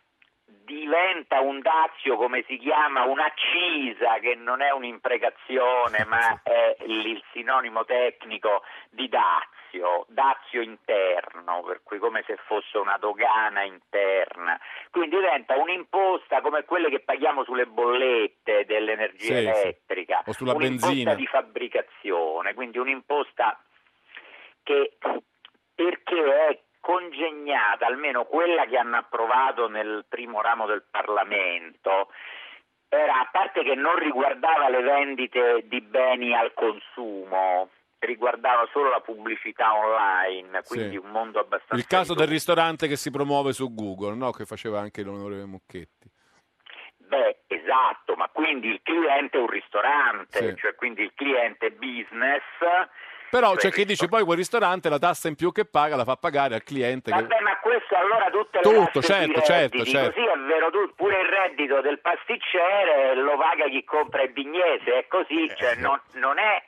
diventa 0.64 1.40
un 1.40 1.60
dazio, 1.60 2.16
come 2.16 2.44
si 2.46 2.56
chiama, 2.56 3.04
un'accisa, 3.04 4.18
che 4.20 4.34
non 4.36 4.62
è 4.62 4.70
un'imprecazione, 4.70 6.04
ma 6.06 6.40
è 6.42 6.76
il 6.86 7.22
sinonimo 7.32 7.84
tecnico 7.84 8.62
di 8.90 9.08
dazio 9.08 9.56
dazio, 9.68 10.06
dazio 10.08 10.62
interno, 10.62 11.62
per 11.62 11.80
cui 11.82 11.98
come 11.98 12.22
se 12.26 12.36
fosse 12.46 12.78
una 12.78 12.96
dogana 12.98 13.62
interna, 13.62 14.58
quindi 14.90 15.16
diventa 15.16 15.56
un'imposta 15.56 16.40
come 16.40 16.64
quelle 16.64 16.88
che 16.88 17.00
paghiamo 17.00 17.44
sulle 17.44 17.66
bollette 17.66 18.64
dell'energia 18.66 19.36
sì, 19.36 19.46
elettrica, 19.46 20.20
sì. 20.24 20.30
o 20.30 20.32
sulla 20.32 20.54
un'imposta 20.54 20.86
benzina. 20.88 21.14
di 21.14 21.26
fabbricazione, 21.26 22.54
quindi 22.54 22.78
un'imposta 22.78 23.60
che 24.62 24.96
perché 25.74 26.48
è 26.48 26.60
congegnata, 26.80 27.86
almeno 27.86 28.24
quella 28.24 28.64
che 28.64 28.78
hanno 28.78 28.96
approvato 28.96 29.68
nel 29.68 30.06
primo 30.08 30.40
ramo 30.40 30.66
del 30.66 30.84
Parlamento, 30.90 32.10
era 32.88 33.20
a 33.20 33.28
parte 33.30 33.62
che 33.62 33.74
non 33.74 33.96
riguardava 33.96 34.70
le 34.70 34.80
vendite 34.80 35.64
di 35.66 35.80
beni 35.82 36.34
al 36.34 36.54
consumo, 36.54 37.68
riguardava 38.06 38.68
solo 38.72 38.90
la 38.90 39.00
pubblicità 39.00 39.74
online, 39.74 40.62
quindi 40.66 40.90
sì. 40.90 40.96
un 40.96 41.10
mondo 41.10 41.40
abbastanza... 41.40 41.74
Il 41.76 41.86
caso 41.86 42.14
del 42.14 42.28
ristorante 42.28 42.86
che 42.86 42.96
si 42.96 43.10
promuove 43.10 43.52
su 43.52 43.74
Google, 43.74 44.14
no? 44.14 44.30
che 44.30 44.44
faceva 44.44 44.80
anche 44.80 45.02
l'onorevole 45.02 45.46
Mucchetti. 45.46 46.10
Beh, 47.08 47.38
esatto, 47.46 48.14
ma 48.16 48.28
quindi 48.28 48.68
il 48.68 48.80
cliente 48.82 49.38
è 49.38 49.40
un 49.40 49.48
ristorante, 49.48 50.50
sì. 50.50 50.56
cioè 50.56 50.74
quindi 50.74 51.02
il 51.02 51.12
cliente 51.14 51.66
è 51.66 51.70
business. 51.70 52.42
Però 53.30 53.56
cioè 53.56 53.70
c'è 53.70 53.70
chi 53.70 53.84
dice 53.84 54.08
poi 54.08 54.24
quel 54.24 54.36
ristorante 54.36 54.88
la 54.88 54.98
tassa 54.98 55.28
in 55.28 55.34
più 55.34 55.50
che 55.50 55.64
paga 55.64 55.96
la 55.96 56.04
fa 56.04 56.16
pagare 56.16 56.54
al 56.54 56.62
cliente. 56.62 57.10
Vabbè, 57.10 57.36
che... 57.36 57.42
ma 57.42 57.58
questo 57.60 57.94
allora 57.94 58.30
tutte 58.30 58.58
le 58.58 58.62
Tutto, 58.62 59.00
certo, 59.00 59.40
certo, 59.40 59.84
certo. 59.84 60.12
Così 60.12 60.26
è 60.26 60.38
vero, 60.46 60.70
tu, 60.70 60.94
pure 60.94 61.20
il 61.20 61.28
reddito 61.28 61.80
del 61.80 61.98
pasticcere 62.00 63.14
lo 63.14 63.36
paga 63.38 63.68
chi 63.68 63.84
compra 63.84 64.22
il 64.22 64.32
bignese, 64.32 64.98
è 64.98 65.06
così, 65.08 65.50
cioè 65.56 65.72
Eh. 65.72 65.80
non, 65.80 65.98
non 66.12 66.38
è 66.38 66.62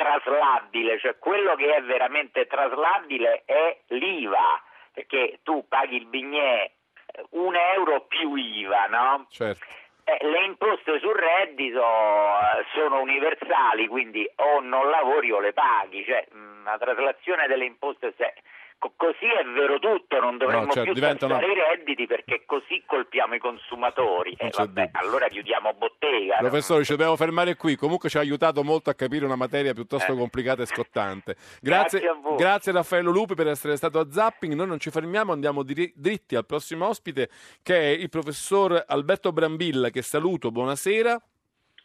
traslabile, 0.00 0.98
cioè 0.98 1.18
quello 1.18 1.54
che 1.56 1.74
è 1.74 1.82
veramente 1.82 2.46
traslabile 2.46 3.42
è 3.44 3.80
l'IVA, 3.88 4.62
perché 4.94 5.40
tu 5.42 5.66
paghi 5.68 5.96
il 5.96 6.06
bignè 6.06 6.62
eh, 6.64 7.26
un 7.32 7.54
euro 7.54 8.06
più 8.06 8.34
IVA, 8.34 8.86
no? 8.86 9.26
Certo. 9.28 9.62
Eh, 10.04 10.26
le 10.26 10.44
imposte 10.44 10.98
sul 11.00 11.14
reddito 11.14 11.82
eh, 11.82 12.64
sono 12.72 13.00
universali, 13.00 13.86
quindi 13.88 14.26
o 14.36 14.60
non 14.60 14.88
lavori 14.88 15.30
o 15.30 15.38
le 15.38 15.52
paghi, 15.52 16.02
cioè 16.06 16.26
mh, 16.30 16.64
la 16.64 16.78
traslazione 16.78 17.46
delle 17.46 17.66
imposte 17.66 18.14
se- 18.16 18.34
co- 18.80 18.92
così 18.96 19.26
è 19.26 19.44
vero 19.54 19.78
tutto, 19.78 20.18
non 20.18 20.38
dovremmo 20.38 20.64
No, 20.64 20.72
certo, 20.72 20.82
più 20.90 20.94
diventano- 20.94 21.38
i 21.38 21.54
redditi 21.54 22.06
perché 22.06 22.42
così 22.46 22.82
colpiamo 22.86 23.34
i 23.34 23.38
consumatori. 23.38 24.32
E 24.38 24.48
c'è 24.48 24.64
vabbè, 24.64 24.90
allora 24.94 25.28
chiudiamo 25.28 25.72
bottega. 25.74 26.36
no? 26.40 26.48
Professore, 26.48 26.82
ci 26.84 26.90
dobbiamo 26.90 27.14
fermare 27.16 27.54
qui. 27.56 27.76
Comunque 27.76 28.08
ci 28.08 28.16
ha 28.16 28.20
aiutato 28.20 28.64
molto 28.64 28.90
a 28.90 28.94
capire 28.94 29.24
una 29.26 29.36
materia 29.36 29.72
piuttosto 29.74 30.16
complicata 30.16 30.62
e 30.62 30.66
scottante. 30.66 31.36
Grazie, 31.60 31.98
Eh. 31.98 32.02
Grazie 32.02 32.08
a 32.08 32.14
voi. 32.14 32.36
grazie 32.36 32.72
Raffaello 32.72 33.10
Lupi 33.12 33.34
per 33.34 33.46
essere 33.48 33.76
stato 33.76 33.98
a 34.00 34.10
Zapping. 34.10 34.54
Noi 34.54 34.66
non 34.66 34.80
ci 34.80 34.90
fermiamo, 34.90 35.30
andiamo 35.32 35.62
diri- 35.62 35.92
dritti 35.94 36.34
al 36.34 36.46
prossimo 36.46 36.88
ospite 36.88 37.28
che 37.62 37.76
è 37.78 37.86
il 37.88 38.08
professor 38.08 38.82
Alberto 38.88 39.30
Brambilla, 39.32 39.90
che 39.90 40.00
saluto. 40.02 40.50
Buonasera. 40.50 41.20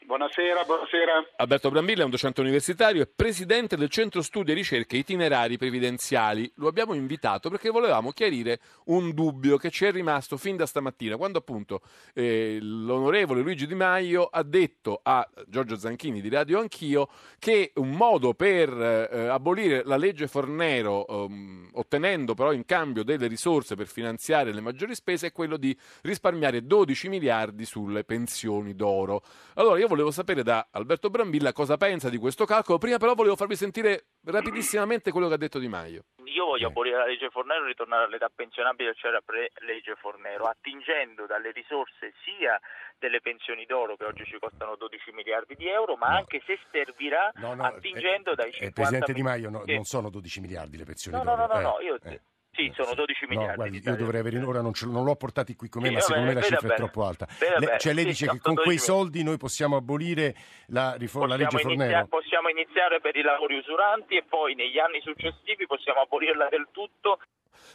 Buonasera, 0.05 0.63
buonasera. 0.65 1.31
Alberto 1.37 1.71
Brambilla 1.71 2.01
è 2.01 2.05
un 2.05 2.11
docente 2.11 2.39
universitario 2.39 3.01
e 3.01 3.07
presidente 3.07 3.75
del 3.75 3.89
Centro 3.89 4.21
Studi 4.21 4.51
e 4.51 4.53
Ricerche 4.53 4.97
Itinerari 4.97 5.57
Previdenziali. 5.57 6.49
Lo 6.57 6.67
abbiamo 6.67 6.93
invitato 6.93 7.49
perché 7.49 7.71
volevamo 7.71 8.11
chiarire 8.11 8.59
un 8.85 9.15
dubbio 9.15 9.57
che 9.57 9.71
ci 9.71 9.85
è 9.85 9.91
rimasto 9.91 10.37
fin 10.37 10.57
da 10.57 10.67
stamattina, 10.67 11.17
quando 11.17 11.39
appunto 11.39 11.81
eh, 12.13 12.59
l'onorevole 12.61 13.41
Luigi 13.41 13.65
Di 13.65 13.73
Maio 13.73 14.25
ha 14.25 14.43
detto 14.43 14.99
a 15.01 15.27
Giorgio 15.47 15.75
Zanchini 15.75 16.21
di 16.21 16.29
Radio 16.29 16.59
Anch'io 16.59 17.09
che 17.39 17.71
un 17.73 17.89
modo 17.89 18.35
per 18.35 18.69
eh, 18.69 19.27
abolire 19.27 19.81
la 19.85 19.97
legge 19.97 20.27
Fornero, 20.27 21.07
ehm, 21.07 21.69
ottenendo 21.73 22.35
però 22.35 22.53
in 22.53 22.65
cambio 22.65 23.03
delle 23.03 23.25
risorse 23.25 23.75
per 23.75 23.87
finanziare 23.87 24.53
le 24.53 24.61
maggiori 24.61 24.93
spese, 24.93 25.27
è 25.27 25.31
quello 25.31 25.57
di 25.57 25.75
risparmiare 26.03 26.63
12 26.63 27.09
miliardi 27.09 27.65
sulle 27.65 28.03
pensioni 28.03 28.75
d'oro. 28.75 29.23
Allora 29.55 29.79
io 29.79 29.93
volevo 29.95 30.11
sapere 30.11 30.43
da 30.43 30.67
Alberto 30.71 31.09
Brambilla 31.09 31.53
cosa 31.53 31.77
pensa 31.77 32.09
di 32.09 32.17
questo 32.17 32.45
calcolo. 32.45 32.77
Prima 32.77 32.97
però 32.97 33.13
volevo 33.15 33.35
farvi 33.37 33.55
sentire 33.55 34.07
rapidissimamente 34.25 35.11
quello 35.11 35.27
che 35.29 35.35
ha 35.35 35.37
detto 35.37 35.57
Di 35.59 35.67
Maio. 35.69 36.03
Io 36.25 36.45
voglio 36.45 36.67
abolire 36.67 36.97
la 36.97 37.05
legge 37.05 37.29
Fornero 37.29 37.63
e 37.63 37.67
ritornare 37.67 38.03
all'età 38.05 38.29
pensionabile 38.33 38.91
che 38.91 38.99
c'era 38.99 39.21
pre-legge 39.23 39.95
Fornero, 39.95 40.45
attingendo 40.45 41.25
dalle 41.25 41.51
risorse 41.51 42.13
sia 42.25 42.59
delle 42.99 43.21
pensioni 43.21 43.65
d'oro 43.65 43.95
che 43.95 44.03
oggi 44.05 44.25
ci 44.25 44.37
costano 44.39 44.75
12 44.75 45.11
miliardi 45.13 45.55
di 45.55 45.67
euro, 45.67 45.95
ma 45.95 46.07
anche 46.07 46.41
se 46.45 46.59
servirà 46.71 47.31
No, 47.35 47.53
no, 47.53 47.63
attingendo 47.63 48.35
dai 48.35 48.51
50 48.51 48.65
Eh, 48.67 48.71
Presidente 48.73 49.13
Di 49.13 49.21
Maio, 49.23 49.49
no, 49.49 49.63
Sì. 49.65 49.73
non 49.75 49.83
sono 49.85 50.09
12 50.09 50.41
miliardi 50.41 50.77
le 50.77 50.83
pensioni 50.85 51.15
No, 51.17 51.23
no, 51.23 51.35
d'oro. 51.35 51.47
no, 51.47 51.53
no, 51.53 51.59
eh, 51.59 51.63
no, 51.63 51.79
io 51.81 51.95
eh. 52.03 52.21
Sì, 52.55 52.71
sono 52.75 52.93
12 52.95 53.21
No, 53.23 53.27
miliardi. 53.29 53.55
guardi, 53.55 53.79
di 53.79 53.87
io 53.89 53.95
dovrei 53.95 54.19
avere 54.21 54.39
ora, 54.41 54.61
non, 54.61 54.73
ce- 54.73 54.85
non 54.87 55.03
l'ho 55.03 55.15
portati 55.15 55.55
qui 55.55 55.69
con 55.69 55.81
me, 55.81 55.87
Sì, 55.89 55.93
ma 55.93 55.99
va 55.99 56.05
secondo 56.05 56.27
me 56.27 56.33
la 56.33 56.39
bene, 56.41 56.51
cifra 56.55 56.65
è 56.73 56.75
bene. 56.75 56.89
troppo 56.89 57.05
alta. 57.07 57.27
Bene, 57.39 57.59
Le- 57.59 57.77
cioè 57.79 57.93
lei 57.93 58.03
sì, 58.03 58.09
dice 58.09 58.25
che 58.29 58.39
con 58.39 58.53
quei 58.55 58.65
12 58.77 58.83
soldi 58.83 59.23
noi 59.23 59.37
possiamo 59.37 59.75
abolire 59.75 60.35
la, 60.67 60.95
riforma, 60.97 61.27
la 61.29 61.35
legge 61.35 61.49
Possiamo, 61.57 61.75
Fornero? 61.75 61.91
inizia- 61.99 62.07
possiamo 62.09 62.49
iniziare 62.49 62.99
per 63.01 63.15
i 63.15 63.21
lavori 63.21 63.57
usuranti 63.57 64.15
e 64.15 64.23
poi 64.27 64.55
negli 64.55 64.79
anni 64.79 64.99
successivi 65.01 65.65
possiamo 65.67 66.01
abolirla 66.01 66.47
del 66.49 66.67
tutto. 66.71 67.19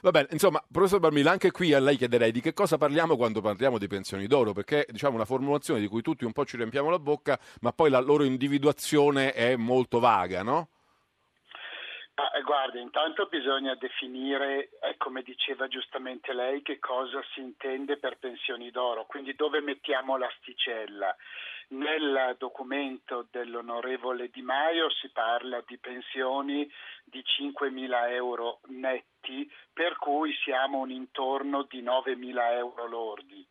Va 0.03 0.11
bene, 0.11 0.28
insomma, 0.31 0.62
professor 0.70 1.01
Barmilla, 1.01 1.31
anche 1.31 1.51
qui 1.51 1.72
a 1.74 1.81
lei 1.81 1.97
chiederei 1.97 2.31
di 2.33 2.41
che 2.41 2.53
cosa 2.55 2.76
parliamo 2.78 3.16
quando 3.16 3.41
parliamo 3.41 3.76
di 3.78 3.87
pensioni 3.87 4.26
d'oro, 4.26 4.53
perché 4.53 4.87
diciamo 4.89 5.16
una 5.16 5.24
formulazione 5.24 5.81
di 5.81 5.89
cui 5.89 6.01
tutti 6.03 6.24
un 6.24 6.33
po' 6.33 6.45
ci 6.45 6.57
riempiamo 6.57 6.91
la 6.91 6.99
bocca, 6.99 7.39
ma 7.62 7.72
poi 7.72 7.91
la 7.91 7.99
loro 8.01 8.22
individuazione 8.24 9.33
è 9.33 9.57
molto 9.57 9.99
vaga, 9.99 10.43
no? 10.43 10.68
Ah, 12.21 12.37
eh, 12.37 12.43
guarda, 12.43 12.79
intanto 12.79 13.29
bisogna 13.31 13.75
definire, 13.77 14.68
eh, 14.83 14.95
come 14.99 15.23
diceva 15.23 15.68
giustamente 15.68 16.35
lei, 16.35 16.61
che 16.61 16.79
cosa 16.79 17.25
si 17.33 17.41
intende 17.41 17.97
per 17.97 18.18
pensioni 18.18 18.70
d'oro, 18.70 19.07
quindi 19.07 19.35
dove 19.35 19.62
mettiamo 19.62 20.19
l'asticella. 20.19 21.16
Nel 21.69 22.36
documento 22.36 23.27
dell'onorevole 23.31 24.28
Di 24.28 24.43
Maio 24.43 24.90
si 24.90 25.09
parla 25.09 25.62
di 25.66 25.78
pensioni 25.78 26.70
di 27.05 27.24
5.000 27.24 28.11
euro 28.11 28.61
netti, 28.66 29.51
per 29.73 29.97
cui 29.97 30.35
siamo 30.44 30.81
un 30.81 30.90
intorno 30.90 31.62
di 31.62 31.82
9.000 31.82 32.53
euro 32.53 32.86
lordi. 32.86 33.47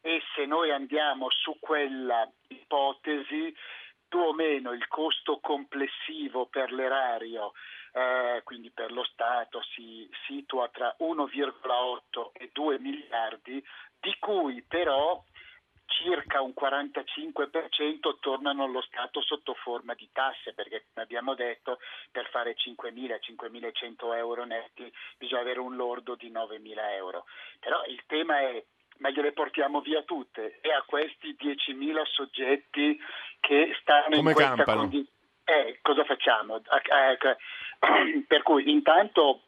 E 0.00 0.22
se 0.36 0.46
noi 0.46 0.70
andiamo 0.70 1.30
su 1.30 1.56
quella 1.58 2.30
ipotesi, 2.46 3.52
più 4.06 4.20
o 4.20 4.32
meno 4.32 4.70
il 4.70 4.86
costo 4.86 5.40
complessivo 5.40 6.46
per 6.46 6.70
l'erario, 6.70 7.54
eh, 7.94 8.42
quindi 8.42 8.70
per 8.70 8.90
lo 8.90 9.04
Stato, 9.04 9.62
si 9.74 10.08
situa 10.26 10.68
tra 10.68 10.94
1,8 10.98 12.30
e 12.32 12.50
2 12.52 12.78
miliardi, 12.80 13.64
di 14.00 14.16
cui 14.18 14.62
però 14.62 15.22
circa 15.86 16.40
un 16.40 16.52
45% 16.58 18.18
tornano 18.18 18.64
allo 18.64 18.82
Stato 18.82 19.22
sotto 19.22 19.54
forma 19.54 19.94
di 19.94 20.08
tasse, 20.12 20.54
perché 20.54 20.86
come 20.92 21.04
abbiamo 21.04 21.34
detto 21.34 21.78
per 22.10 22.28
fare 22.30 22.56
5.000-5.100 22.56 24.16
euro 24.16 24.44
netti 24.44 24.92
bisogna 25.16 25.42
avere 25.42 25.60
un 25.60 25.76
lordo 25.76 26.16
di 26.16 26.32
9.000 26.32 26.90
euro. 26.96 27.26
Però 27.60 27.84
il 27.86 28.02
tema 28.06 28.40
è 28.40 28.64
ma 28.98 29.10
gliele 29.10 29.32
portiamo 29.32 29.80
via 29.80 30.02
tutte 30.02 30.58
e 30.60 30.70
a 30.72 30.82
questi 30.86 31.36
10.000 31.36 32.02
soggetti 32.06 32.96
che 33.40 33.76
stanno 33.80 34.16
Come 34.16 34.30
in 34.30 34.36
questa 34.36 34.64
condizione. 34.64 35.13
Eh, 35.44 35.78
cosa 35.82 36.04
facciamo? 36.04 36.56
Eh, 36.56 37.36
per 38.26 38.42
cui 38.42 38.70
intanto 38.70 39.42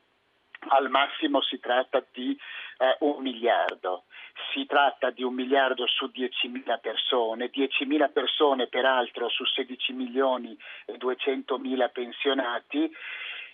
al 0.69 0.91
massimo 0.91 1.43
si 1.43 1.59
tratta 1.59 2.05
di 2.13 2.37
eh, 2.79 2.97
un 3.01 3.23
miliardo, 3.23 4.05
si 4.53 4.67
tratta 4.67 5.11
di 5.11 5.23
un 5.23 5.35
miliardo 5.35 5.87
su 5.87 6.07
10.000 6.07 6.81
persone, 6.81 7.51
10.000 7.51 8.13
persone 8.13 8.67
peraltro 8.67 9.29
su 9.29 9.45
16 9.45 9.93
milioni 9.93 10.57
e 10.85 10.97
200 10.97 11.59
mila 11.59 11.89
pensionati. 11.89 12.91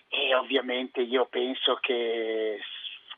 E 0.09 0.35
ovviamente 0.35 1.01
io 1.01 1.25
penso 1.25 1.75
che 1.81 2.59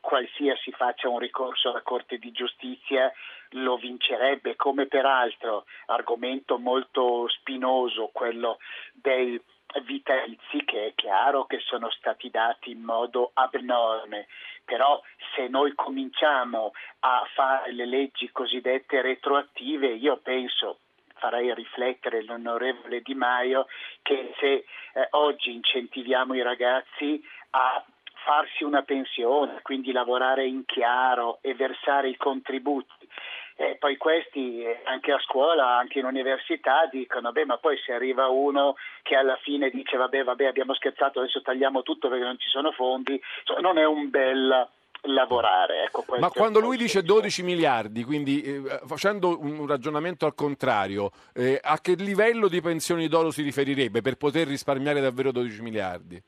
qualsiasi 0.06 0.70
faccia 0.70 1.08
un 1.08 1.18
ricorso 1.18 1.70
alla 1.70 1.82
Corte 1.82 2.18
di 2.18 2.30
Giustizia 2.30 3.12
lo 3.50 3.76
vincerebbe, 3.76 4.54
come 4.54 4.86
peraltro 4.86 5.64
argomento 5.86 6.58
molto 6.58 7.26
spinoso 7.26 8.10
quello 8.12 8.58
dei 8.92 9.40
vitalizi 9.82 10.64
che 10.64 10.86
è 10.86 10.92
chiaro 10.94 11.44
che 11.46 11.58
sono 11.58 11.90
stati 11.90 12.30
dati 12.30 12.70
in 12.70 12.82
modo 12.82 13.32
abnorme, 13.34 14.28
però 14.64 15.02
se 15.34 15.48
noi 15.48 15.74
cominciamo 15.74 16.70
a 17.00 17.26
fare 17.34 17.72
le 17.72 17.84
leggi 17.84 18.30
cosiddette 18.30 19.02
retroattive, 19.02 19.88
io 19.88 20.18
penso 20.18 20.78
farei 21.16 21.52
riflettere 21.52 22.22
l'onorevole 22.22 23.00
Di 23.00 23.14
Maio 23.14 23.66
che 24.02 24.32
se 24.38 24.52
eh, 24.54 24.64
oggi 25.10 25.52
incentiviamo 25.52 26.34
i 26.34 26.42
ragazzi 26.42 27.20
a 27.50 27.84
farsi 28.26 28.64
una 28.64 28.82
pensione, 28.82 29.60
quindi 29.62 29.92
lavorare 29.92 30.44
in 30.44 30.64
chiaro 30.64 31.38
e 31.42 31.54
versare 31.54 32.08
i 32.08 32.16
contributi. 32.16 33.08
E 33.54 33.76
poi 33.78 33.96
questi 33.96 34.62
eh, 34.62 34.82
anche 34.84 35.12
a 35.12 35.20
scuola, 35.20 35.78
anche 35.78 36.00
in 36.00 36.04
università 36.04 36.88
dicono, 36.90 37.30
beh 37.30 37.46
ma 37.46 37.56
poi 37.56 37.78
se 37.78 37.92
arriva 37.92 38.26
uno 38.26 38.74
che 39.02 39.14
alla 39.14 39.36
fine 39.36 39.70
dice 39.70 39.96
vabbè 39.96 40.24
vabbè 40.24 40.44
abbiamo 40.44 40.74
scherzato, 40.74 41.20
adesso 41.20 41.40
tagliamo 41.40 41.82
tutto 41.82 42.08
perché 42.08 42.24
non 42.24 42.38
ci 42.38 42.48
sono 42.48 42.72
fondi, 42.72 43.18
non 43.60 43.78
è 43.78 43.86
un 43.86 44.10
bel 44.10 44.68
lavorare. 45.02 45.84
Ecco, 45.84 46.04
Ma 46.18 46.28
quando 46.28 46.58
lui 46.58 46.76
dice 46.76 47.02
12 47.02 47.44
miliardi, 47.44 48.02
quindi 48.02 48.42
eh, 48.42 48.80
facendo 48.86 49.38
un 49.40 49.66
ragionamento 49.66 50.26
al 50.26 50.34
contrario, 50.34 51.10
eh, 51.32 51.58
a 51.62 51.80
che 51.80 51.94
livello 51.94 52.48
di 52.48 52.60
pensioni 52.60 53.06
d'oro 53.06 53.30
si 53.30 53.42
riferirebbe 53.42 54.02
per 54.02 54.16
poter 54.16 54.48
risparmiare 54.48 55.00
davvero 55.00 55.30
12 55.30 55.62
miliardi? 55.62 56.22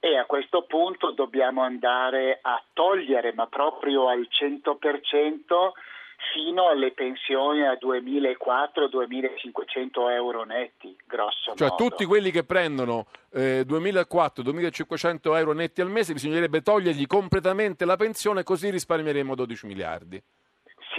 E 0.00 0.16
a 0.16 0.26
questo 0.26 0.62
punto 0.62 1.10
dobbiamo 1.10 1.62
andare 1.62 2.38
a 2.40 2.62
togliere, 2.72 3.32
ma 3.32 3.46
proprio 3.46 4.08
al 4.08 4.28
100%, 4.30 5.72
fino 6.32 6.68
alle 6.68 6.92
pensioni 6.92 7.66
a 7.66 7.76
2.400-2.500 7.80 10.10
euro 10.10 10.44
netti, 10.44 10.96
grosso 11.06 11.54
Cioè 11.54 11.68
modo. 11.70 11.82
tutti 11.82 12.04
quelli 12.04 12.30
che 12.30 12.44
prendono 12.44 13.06
eh, 13.32 13.64
2.400-2.500 13.66 15.36
euro 15.36 15.52
netti 15.52 15.80
al 15.80 15.90
mese 15.90 16.12
bisognerebbe 16.12 16.60
togliergli 16.60 17.06
completamente 17.06 17.84
la 17.84 17.96
pensione 17.96 18.42
così 18.42 18.70
risparmieremo 18.70 19.34
12 19.34 19.66
miliardi. 19.66 20.22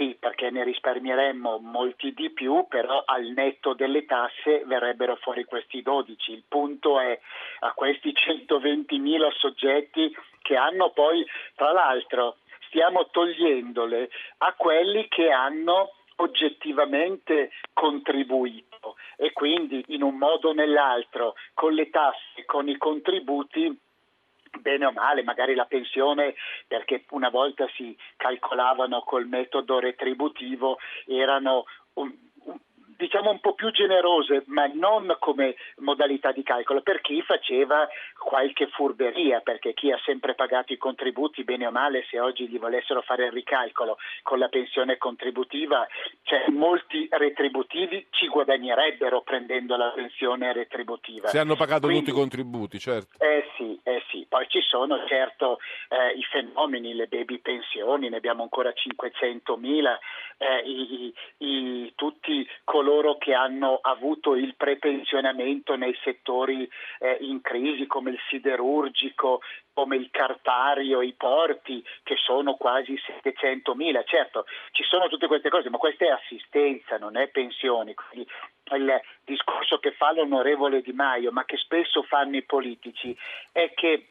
Sì, 0.00 0.16
perché 0.18 0.48
ne 0.48 0.64
risparmieremmo 0.64 1.58
molti 1.58 2.14
di 2.14 2.30
più, 2.30 2.64
però 2.70 3.02
al 3.04 3.26
netto 3.36 3.74
delle 3.74 4.06
tasse 4.06 4.64
verrebbero 4.64 5.16
fuori 5.16 5.44
questi 5.44 5.82
12. 5.82 6.32
Il 6.32 6.44
punto 6.48 6.98
è 6.98 7.20
a 7.58 7.72
questi 7.74 8.10
120.000 8.10 9.30
soggetti 9.36 10.10
che 10.40 10.56
hanno 10.56 10.88
poi, 10.92 11.22
tra 11.54 11.72
l'altro, 11.72 12.38
stiamo 12.68 13.10
togliendole 13.10 14.08
a 14.38 14.54
quelli 14.54 15.06
che 15.06 15.28
hanno 15.30 15.90
oggettivamente 16.16 17.50
contribuito 17.74 18.96
e 19.18 19.34
quindi 19.34 19.84
in 19.88 20.02
un 20.02 20.16
modo 20.16 20.48
o 20.48 20.52
nell'altro 20.54 21.34
con 21.52 21.74
le 21.74 21.90
tasse, 21.90 22.46
con 22.46 22.70
i 22.70 22.78
contributi 22.78 23.78
bene 24.58 24.86
o 24.86 24.92
male, 24.92 25.22
magari 25.22 25.54
la 25.54 25.66
pensione, 25.66 26.34
perché 26.66 27.04
una 27.10 27.30
volta 27.30 27.66
si 27.76 27.96
calcolavano 28.16 29.02
col 29.02 29.26
metodo 29.26 29.78
retributivo, 29.78 30.78
erano 31.06 31.64
un, 31.94 32.12
diciamo 33.00 33.30
un 33.30 33.40
po' 33.40 33.54
più 33.54 33.70
generose, 33.70 34.44
ma 34.46 34.66
non 34.66 35.16
come 35.18 35.56
modalità 35.78 36.32
di 36.32 36.42
calcolo, 36.42 36.82
per 36.82 37.00
chi 37.00 37.22
faceva 37.22 37.88
qualche 38.18 38.66
furberia, 38.68 39.40
perché 39.40 39.72
chi 39.72 39.90
ha 39.90 39.98
sempre 40.04 40.34
pagato 40.34 40.74
i 40.74 40.76
contributi, 40.76 41.42
bene 41.42 41.66
o 41.66 41.70
male, 41.70 42.04
se 42.10 42.20
oggi 42.20 42.46
gli 42.46 42.58
volessero 42.58 43.00
fare 43.00 43.24
il 43.24 43.32
ricalcolo 43.32 43.96
con 44.22 44.38
la 44.38 44.48
pensione 44.48 44.98
contributiva, 44.98 45.86
cioè 46.22 46.44
molti 46.48 47.08
retributivi 47.10 48.06
ci 48.10 48.28
guadagnerebbero 48.28 49.22
prendendo 49.22 49.76
la 49.76 49.92
pensione 49.94 50.52
retributiva. 50.52 51.28
Se 51.28 51.38
hanno 51.38 51.56
pagato 51.56 51.86
Quindi, 51.86 52.04
tutti 52.04 52.16
i 52.16 52.20
contributi, 52.20 52.78
certo. 52.78 53.16
Eh 53.18 53.48
sì, 53.56 53.80
eh 53.82 54.02
sì, 54.10 54.26
poi 54.28 54.46
ci 54.48 54.60
sono 54.60 55.06
certo 55.06 55.58
eh, 55.88 56.18
i 56.18 56.22
fenomeni, 56.24 56.94
le 56.94 57.06
baby 57.06 57.38
pensioni, 57.38 58.10
ne 58.10 58.16
abbiamo 58.16 58.42
ancora 58.42 58.70
500.000, 58.70 59.98
eh, 60.36 60.68
i, 60.68 61.14
i, 61.38 61.92
tutti 61.96 62.46
coloro 62.64 62.89
che 63.20 63.34
hanno 63.34 63.78
avuto 63.80 64.34
il 64.34 64.54
prepensionamento 64.56 65.76
nei 65.76 65.96
settori 66.02 66.68
eh, 66.98 67.18
in 67.20 67.40
crisi 67.40 67.86
come 67.86 68.10
il 68.10 68.18
siderurgico, 68.28 69.40
come 69.72 69.96
il 69.96 70.08
cartario, 70.10 71.00
i 71.00 71.12
porti, 71.12 71.84
che 72.02 72.16
sono 72.16 72.54
quasi 72.54 72.94
700.000. 73.22 74.04
Certo, 74.04 74.46
ci 74.72 74.82
sono 74.82 75.08
tutte 75.08 75.28
queste 75.28 75.50
cose, 75.50 75.70
ma 75.70 75.78
questa 75.78 76.06
è 76.06 76.08
assistenza, 76.08 76.98
non 76.98 77.16
è 77.16 77.28
pensioni. 77.28 77.94
Quindi 77.94 78.28
il 78.72 79.00
discorso 79.24 79.78
che 79.78 79.92
fa 79.92 80.12
l'onorevole 80.12 80.82
Di 80.82 80.92
Maio, 80.92 81.30
ma 81.30 81.44
che 81.44 81.56
spesso 81.58 82.02
fanno 82.02 82.36
i 82.36 82.42
politici, 82.42 83.16
è 83.52 83.72
che 83.74 84.06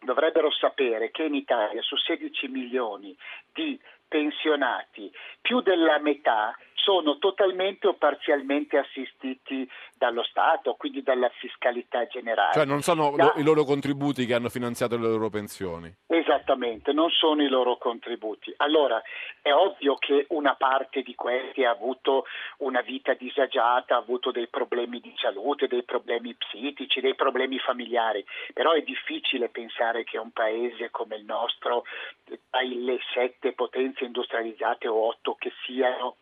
dovrebbero 0.00 0.50
sapere 0.52 1.10
che 1.10 1.24
in 1.24 1.34
Italia 1.34 1.82
su 1.82 1.96
16 1.96 2.48
milioni 2.48 3.16
di 3.52 3.78
pensionati, 4.06 5.10
più 5.40 5.60
della 5.60 5.98
metà 5.98 6.56
sono 6.84 7.16
totalmente 7.16 7.86
o 7.88 7.94
parzialmente 7.94 8.76
assistiti 8.76 9.66
dallo 9.96 10.22
Stato, 10.22 10.74
quindi 10.74 11.02
dalla 11.02 11.30
fiscalità 11.30 12.06
generale. 12.06 12.52
Cioè 12.52 12.66
non 12.66 12.82
sono 12.82 13.14
lo- 13.16 13.32
i 13.36 13.42
loro 13.42 13.64
contributi 13.64 14.26
che 14.26 14.34
hanno 14.34 14.50
finanziato 14.50 14.98
le 14.98 15.08
loro 15.08 15.30
pensioni. 15.30 15.92
Esattamente, 16.06 16.92
non 16.92 17.08
sono 17.08 17.42
i 17.42 17.48
loro 17.48 17.78
contributi. 17.78 18.52
Allora, 18.58 19.02
è 19.40 19.50
ovvio 19.52 19.94
che 19.96 20.26
una 20.28 20.54
parte 20.56 21.00
di 21.02 21.14
questi 21.14 21.64
ha 21.64 21.70
avuto 21.70 22.26
una 22.58 22.82
vita 22.82 23.14
disagiata, 23.14 23.94
ha 23.94 23.98
avuto 23.98 24.30
dei 24.30 24.48
problemi 24.48 25.00
di 25.00 25.14
salute, 25.16 25.66
dei 25.66 25.84
problemi 25.84 26.34
psichici, 26.34 27.00
dei 27.00 27.14
problemi 27.14 27.58
familiari, 27.58 28.24
però 28.52 28.72
è 28.72 28.82
difficile 28.82 29.48
pensare 29.48 30.04
che 30.04 30.18
un 30.18 30.32
paese 30.32 30.90
come 30.90 31.16
il 31.16 31.24
nostro, 31.24 31.84
tra 32.24 32.60
le 32.60 32.98
sette 33.14 33.52
potenze 33.52 34.04
industrializzate 34.04 34.86
o 34.86 35.08
otto 35.08 35.34
che 35.38 35.50
siano, 35.64 36.16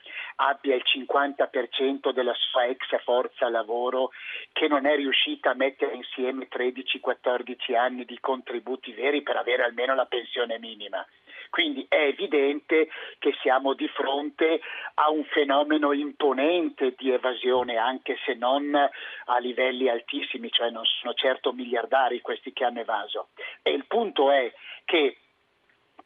abbia 0.52 0.74
il 0.74 0.84
50% 0.84 2.12
della 2.12 2.34
sua 2.34 2.66
ex 2.66 3.02
forza 3.02 3.48
lavoro 3.48 4.10
che 4.52 4.68
non 4.68 4.86
è 4.86 4.94
riuscita 4.96 5.50
a 5.50 5.54
mettere 5.54 5.94
insieme 5.94 6.48
13-14 6.48 7.76
anni 7.76 8.04
di 8.04 8.18
contributi 8.20 8.92
veri 8.92 9.22
per 9.22 9.36
avere 9.36 9.64
almeno 9.64 9.94
la 9.94 10.06
pensione 10.06 10.58
minima. 10.58 11.04
Quindi 11.50 11.84
è 11.86 12.04
evidente 12.04 12.88
che 13.18 13.34
siamo 13.42 13.74
di 13.74 13.86
fronte 13.88 14.60
a 14.94 15.10
un 15.10 15.22
fenomeno 15.24 15.92
imponente 15.92 16.94
di 16.96 17.10
evasione, 17.10 17.76
anche 17.76 18.16
se 18.24 18.32
non 18.32 18.74
a 18.74 19.38
livelli 19.38 19.88
altissimi, 19.90 20.50
cioè 20.50 20.70
non 20.70 20.84
sono 20.86 21.12
certo 21.12 21.52
miliardari 21.52 22.22
questi 22.22 22.54
che 22.54 22.64
hanno 22.64 22.80
evaso. 22.80 23.28
E 23.60 23.70
il 23.70 23.84
punto 23.84 24.30
è 24.30 24.50
che 24.86 25.18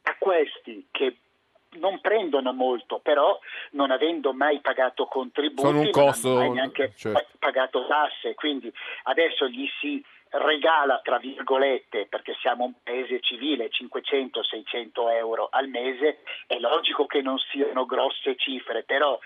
a 0.01 0.15
questi 0.19 0.87
che 0.91 1.15
non 1.79 1.99
prendono 1.99 2.53
molto, 2.53 2.99
però 2.99 3.39
non 3.71 3.91
avendo 3.91 4.33
mai 4.33 4.59
pagato 4.59 5.05
contributi, 5.05 5.61
Sono 5.67 5.79
un 5.81 5.91
costo, 5.91 6.27
non 6.29 6.37
hanno 6.37 6.47
mai 6.47 6.55
neanche 6.55 6.93
certo. 6.95 7.37
pagato 7.39 7.85
tasse, 7.87 8.33
quindi 8.35 8.71
adesso 9.03 9.47
gli 9.47 9.67
si 9.79 10.03
regala, 10.29 10.99
tra 11.03 11.17
virgolette, 11.17 12.07
perché 12.07 12.35
siamo 12.41 12.65
un 12.65 12.73
paese 12.83 13.19
civile, 13.21 13.69
500-600 13.69 15.11
euro 15.15 15.47
al 15.51 15.67
mese, 15.67 16.19
è 16.47 16.57
logico 16.59 17.05
che 17.05 17.21
non 17.21 17.37
siano 17.37 17.85
grosse 17.85 18.35
cifre, 18.35 18.83
però 18.83 19.17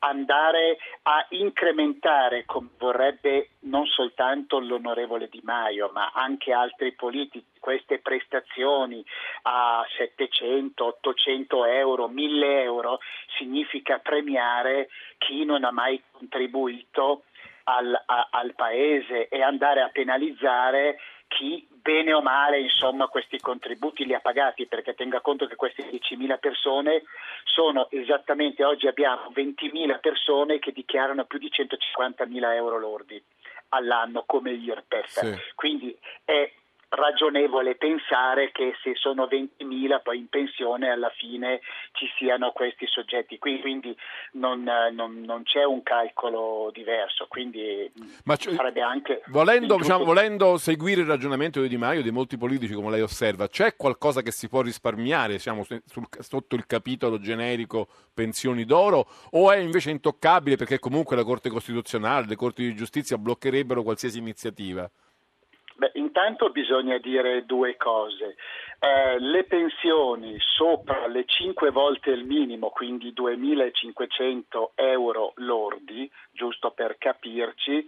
andare 0.00 0.78
a 1.02 1.26
incrementare, 1.30 2.44
come 2.44 2.70
vorrebbe 2.78 3.50
non 3.60 3.86
soltanto 3.86 4.58
l'onorevole 4.58 5.28
Di 5.28 5.40
Maio, 5.42 5.90
ma 5.92 6.10
anche 6.14 6.52
altri 6.52 6.92
politici, 6.92 7.44
queste 7.58 7.98
prestazioni 7.98 9.04
a 9.42 9.84
700, 9.96 10.84
800 10.84 11.64
euro, 11.66 12.08
1000 12.08 12.62
euro, 12.62 12.98
significa 13.38 13.98
premiare 13.98 14.88
chi 15.18 15.44
non 15.44 15.64
ha 15.64 15.70
mai 15.70 16.02
contribuito 16.10 17.24
al, 17.64 17.92
a, 18.06 18.28
al 18.30 18.54
paese 18.54 19.28
e 19.28 19.42
andare 19.42 19.82
a 19.82 19.90
penalizzare 19.90 20.98
chi 21.28 21.66
bene 21.82 22.12
o 22.12 22.20
male 22.20 22.60
insomma 22.60 23.06
questi 23.08 23.38
contributi 23.38 24.04
li 24.04 24.14
ha 24.14 24.20
pagati 24.20 24.66
perché 24.66 24.94
tenga 24.94 25.20
conto 25.20 25.46
che 25.46 25.56
queste 25.56 25.88
10.000 25.88 26.38
persone 26.38 27.02
sono 27.44 27.88
esattamente 27.90 28.64
oggi 28.64 28.86
abbiamo 28.86 29.30
20.000 29.34 30.00
persone 30.00 30.58
che 30.58 30.72
dichiarano 30.72 31.24
più 31.24 31.38
di 31.38 31.50
150.000 31.50 32.54
euro 32.54 32.78
lordi 32.78 33.22
all'anno 33.70 34.24
come 34.26 34.50
IRPEF 34.52 35.06
Sì. 35.06 35.40
quindi 35.54 35.96
è 36.24 36.52
ragionevole 36.90 37.76
pensare 37.76 38.50
che 38.52 38.74
se 38.82 38.94
sono 38.96 39.26
20.000 39.26 40.00
poi 40.02 40.18
in 40.18 40.28
pensione 40.28 40.90
alla 40.90 41.10
fine 41.16 41.60
ci 41.92 42.06
siano 42.18 42.50
questi 42.52 42.86
soggetti 42.86 43.38
qui, 43.38 43.60
quindi 43.60 43.96
non, 44.32 44.66
eh, 44.66 44.90
non- 44.90 45.20
non 45.20 45.44
c'è 45.44 45.64
un 45.64 45.82
calcolo 45.82 46.70
diverso, 46.72 47.26
quindi 47.28 47.90
Ma 48.24 48.36
c- 48.36 48.50
sarebbe 48.50 48.80
anche 48.80 49.22
Volendo, 49.26 49.76
diciamo, 49.76 50.04
volendo 50.04 50.56
seguire 50.58 51.02
il 51.02 51.06
ragionamento 51.06 51.60
di 51.60 51.68
Di 51.68 51.76
Maio 51.76 52.00
e 52.00 52.02
di 52.02 52.10
molti 52.10 52.36
politici, 52.36 52.74
come 52.74 52.90
lei 52.90 53.02
osserva, 53.02 53.46
c'è 53.46 53.76
qualcosa 53.76 54.22
che 54.22 54.32
si 54.32 54.48
può 54.48 54.60
risparmiare 54.62 55.38
siamo 55.38 55.62
sul- 55.64 55.82
sotto 56.18 56.56
il 56.56 56.66
capitolo 56.66 57.20
generico 57.20 57.86
pensioni 58.12 58.64
d'oro 58.64 59.06
o 59.30 59.50
è 59.52 59.58
invece 59.58 59.90
intoccabile 59.90 60.56
perché 60.56 60.80
comunque 60.80 61.14
la 61.14 61.22
Corte 61.24 61.48
Costituzionale, 61.50 62.26
le 62.26 62.34
Corti 62.36 62.64
di 62.64 62.74
Giustizia 62.74 63.16
bloccherebbero 63.16 63.82
qualsiasi 63.84 64.18
iniziativa? 64.18 64.90
Beh, 65.80 65.92
intanto 65.94 66.50
bisogna 66.50 66.98
dire 66.98 67.46
due 67.46 67.74
cose. 67.78 68.36
Eh, 68.78 69.18
le 69.18 69.44
pensioni 69.44 70.36
sopra 70.38 71.06
le 71.06 71.24
5 71.24 71.70
volte 71.70 72.10
il 72.10 72.26
minimo, 72.26 72.68
quindi 72.68 73.14
2.500 73.16 74.72
euro 74.74 75.32
lordi, 75.36 76.10
giusto 76.32 76.72
per 76.72 76.98
capirci, 76.98 77.82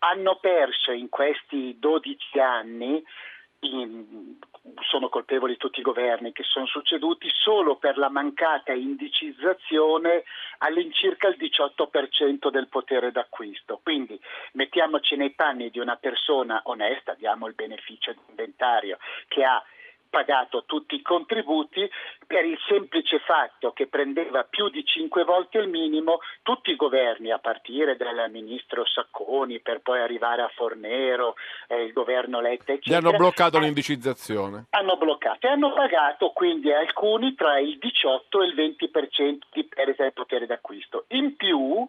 hanno 0.00 0.38
perso 0.40 0.90
in 0.90 1.08
questi 1.08 1.76
12 1.78 2.40
anni 2.40 3.04
sono 4.88 5.08
colpevoli 5.08 5.56
tutti 5.56 5.80
i 5.80 5.82
governi 5.82 6.32
che 6.32 6.44
sono 6.44 6.66
succeduti 6.66 7.28
solo 7.30 7.76
per 7.76 7.98
la 7.98 8.08
mancata 8.08 8.72
indicizzazione 8.72 10.24
all'incirca 10.58 11.28
il 11.28 11.36
18% 11.38 12.50
del 12.50 12.68
potere 12.68 13.10
d'acquisto. 13.10 13.80
Quindi 13.82 14.18
mettiamoci 14.52 15.16
nei 15.16 15.30
panni 15.30 15.70
di 15.70 15.80
una 15.80 15.96
persona 15.96 16.60
onesta, 16.64 17.14
diamo 17.14 17.46
il 17.48 17.54
beneficio 17.54 18.12
di 18.12 18.20
inventario, 18.28 18.98
che 19.26 19.44
ha 19.44 19.62
pagato 20.08 20.64
tutti 20.66 20.96
i 20.96 21.02
contributi 21.02 21.88
per 22.26 22.44
il 22.44 22.58
semplice 22.68 23.18
fatto 23.20 23.72
che 23.72 23.86
prendeva 23.86 24.44
più 24.44 24.68
di 24.68 24.84
cinque 24.84 25.24
volte 25.24 25.58
il 25.58 25.68
minimo, 25.68 26.20
tutti 26.42 26.70
i 26.70 26.76
governi, 26.76 27.30
a 27.30 27.38
partire 27.38 27.96
dal 27.96 28.30
ministro 28.30 28.84
Sacconi 28.86 29.60
per 29.60 29.80
poi 29.80 30.00
arrivare 30.00 30.42
a 30.42 30.50
Fornero, 30.54 31.34
eh, 31.68 31.82
il 31.84 31.92
governo 31.92 32.40
Letta, 32.40 32.72
Gli 32.72 32.76
eccetera, 32.76 32.98
hanno 33.08 33.16
bloccato 33.16 33.58
l'indicizzazione. 33.58 34.66
hanno 34.70 34.96
bloccato 34.96 35.46
e 35.46 35.50
hanno 35.50 35.72
pagato 35.72 36.30
quindi 36.30 36.72
alcuni 36.72 37.34
tra 37.34 37.58
il 37.58 37.78
18 37.78 38.42
e 38.42 38.46
il 38.46 38.54
20% 38.54 39.38
di 39.52 39.64
perdita 39.64 40.02
del 40.02 40.12
potere 40.12 40.46
d'acquisto. 40.46 41.04
In 41.08 41.36
più, 41.36 41.86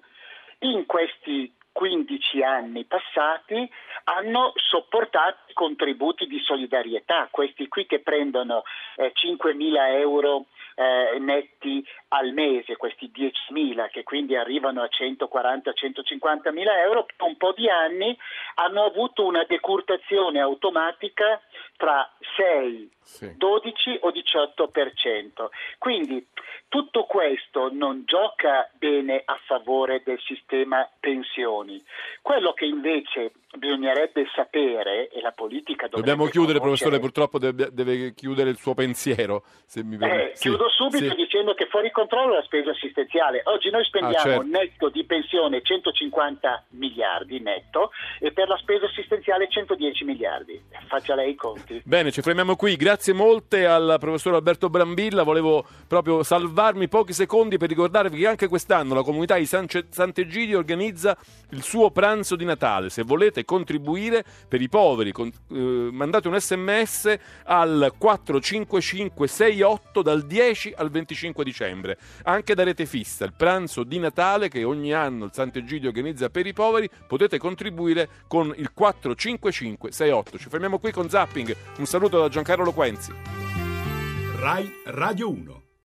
in 0.60 0.86
questi 0.86 1.52
15 1.80 2.44
anni 2.44 2.84
passati 2.84 3.72
hanno 4.04 4.52
sopportato 4.56 5.38
contributi 5.54 6.28
di 6.28 6.38
solidarietà, 6.40 7.30
questi 7.32 7.70
qui 7.70 7.86
che 7.86 8.02
prendono 8.02 8.64
eh, 8.98 9.14
5.000 9.16 9.98
euro 9.98 10.48
eh, 10.76 11.20
netti 11.20 11.82
al 12.10 12.34
mese, 12.34 12.76
questi 12.76 13.10
10.000 13.16 13.90
che 13.92 14.04
quindi 14.04 14.36
arrivano 14.36 14.82
a 14.82 14.90
140-150 14.92 16.52
mila 16.52 16.82
euro, 16.82 17.06
per 17.06 17.28
un 17.28 17.38
po' 17.38 17.54
di 17.54 17.70
anni 17.70 18.18
hanno 18.56 18.84
avuto 18.84 19.24
una 19.26 19.46
decurtazione 19.48 20.42
automatica 20.42 21.40
tra 21.78 22.12
6, 22.36 22.92
12 23.38 24.00
o 24.02 24.10
18%. 24.10 25.48
Quindi 25.78 26.28
tutto 26.70 27.04
questo 27.04 27.70
non 27.74 28.04
gioca 28.06 28.70
bene 28.78 29.22
a 29.26 29.38
favore 29.46 30.02
del 30.06 30.20
sistema 30.20 30.88
pensioni. 31.00 31.84
Quello 32.22 32.54
che 32.54 32.66
invece 32.66 33.32
bisognerebbe 33.58 34.28
sapere, 34.36 35.10
e 35.10 35.22
la 35.22 35.32
politica 35.32 35.88
dovrebbe 35.88 36.08
Dobbiamo 36.08 36.30
chiudere, 36.30 36.60
conoscere- 36.60 36.92
professore, 36.92 37.00
purtroppo 37.00 37.40
deve, 37.40 37.70
deve 37.74 38.14
chiudere 38.14 38.52
il 38.52 38.58
suo 38.58 38.76
pensiero. 38.76 39.44
Se 39.66 39.84
mi 39.84 39.98
eh. 40.00 40.32
Sì, 40.36 40.50
chiudo 40.50 40.70
subito 40.70 41.10
sì. 41.10 41.16
dicendo 41.16 41.54
che 41.56 41.66
fuori 41.66 41.90
controllo 41.92 42.36
la 42.36 42.44
spesa 42.44 42.70
assistenziale. 42.70 43.42
Oggi 43.46 43.70
noi 43.72 43.84
spendiamo 43.86 44.18
Ah, 44.20 44.22
certo. 44.22 44.44
netto 44.46 44.90
di 44.90 45.04
pensione 45.06 45.62
150 45.62 46.66
miliardi 46.70 47.40
netto 47.40 47.92
e 48.20 48.32
per 48.32 48.48
la 48.48 48.58
spesa 48.58 48.86
assistenziale 48.86 49.48
110 49.50 50.04
miliardi. 50.04 50.62
Faccia 50.88 51.16
lei 51.16 51.32
i 51.32 51.36
conti. 51.36 51.82
Bene, 51.86 52.12
ci 52.12 52.22
fermiamo 52.22 52.56
qui. 52.56 52.76
Grazie 52.76 53.14
molte 53.14 53.66
al 53.66 53.98
professor 54.00 54.36
Alberto 54.36 54.70
Brambilla. 54.70 55.24
Volevo 55.24 55.66
proprio 55.88 56.22
salvarmi 56.60 56.90
pochi 56.90 57.14
secondi 57.14 57.56
per 57.58 57.70
ricordarvi 57.70 58.20
che 58.20 58.28
anche 58.28 58.50
quest'anno 58.50 58.94
la 58.94 59.02
comunità 59.02 59.38
di 59.38 59.46
San 59.46 59.66
Ce- 59.66 59.86
Sant'Egidio 59.90 60.58
organizza 60.58 61.18
il 61.52 61.64
suo 61.64 61.90
pranzo 61.90 62.36
di 62.36 62.44
Natale. 62.44 62.90
Se 62.90 63.04
volete 63.04 63.46
contribuire 63.46 64.26
per 64.46 64.62
i 64.62 64.68
poveri, 64.68 65.14
con- 65.14 65.32
eh, 65.52 65.88
mandate 65.90 66.28
un 66.28 66.38
sms 66.38 67.16
al 67.46 67.94
45568 67.98 70.02
dal 70.02 70.24
10 70.24 70.74
al 70.76 70.90
25 70.90 71.46
dicembre. 71.46 71.98
Anche 72.24 72.54
da 72.56 72.64
rete 72.64 72.86
fissa, 72.86 73.24
il 73.24 73.36
pranzo 73.38 73.86
di 73.86 73.98
Natale 73.98 74.50
che 74.50 74.66
ogni 74.66 74.94
anno 74.94 75.24
il 75.26 75.32
Sant'Egidio 75.34 75.88
organizza 75.88 76.30
per 76.30 76.46
i 76.46 76.52
poveri, 76.52 76.90
potete 77.08 77.38
contribuire 77.38 78.10
con 78.28 78.54
il 78.58 78.74
45568. 78.74 80.38
Ci 80.38 80.50
fermiamo 80.50 80.78
qui 80.78 80.92
con 80.92 81.10
Zapping. 81.10 81.56
Un 81.78 81.86
saluto 81.86 82.20
da 82.20 82.28
Giancarlo 82.28 82.74
Quenzi. 82.74 83.14
Rai 84.36 84.70
Radio 84.88 85.30
1. 85.30 85.68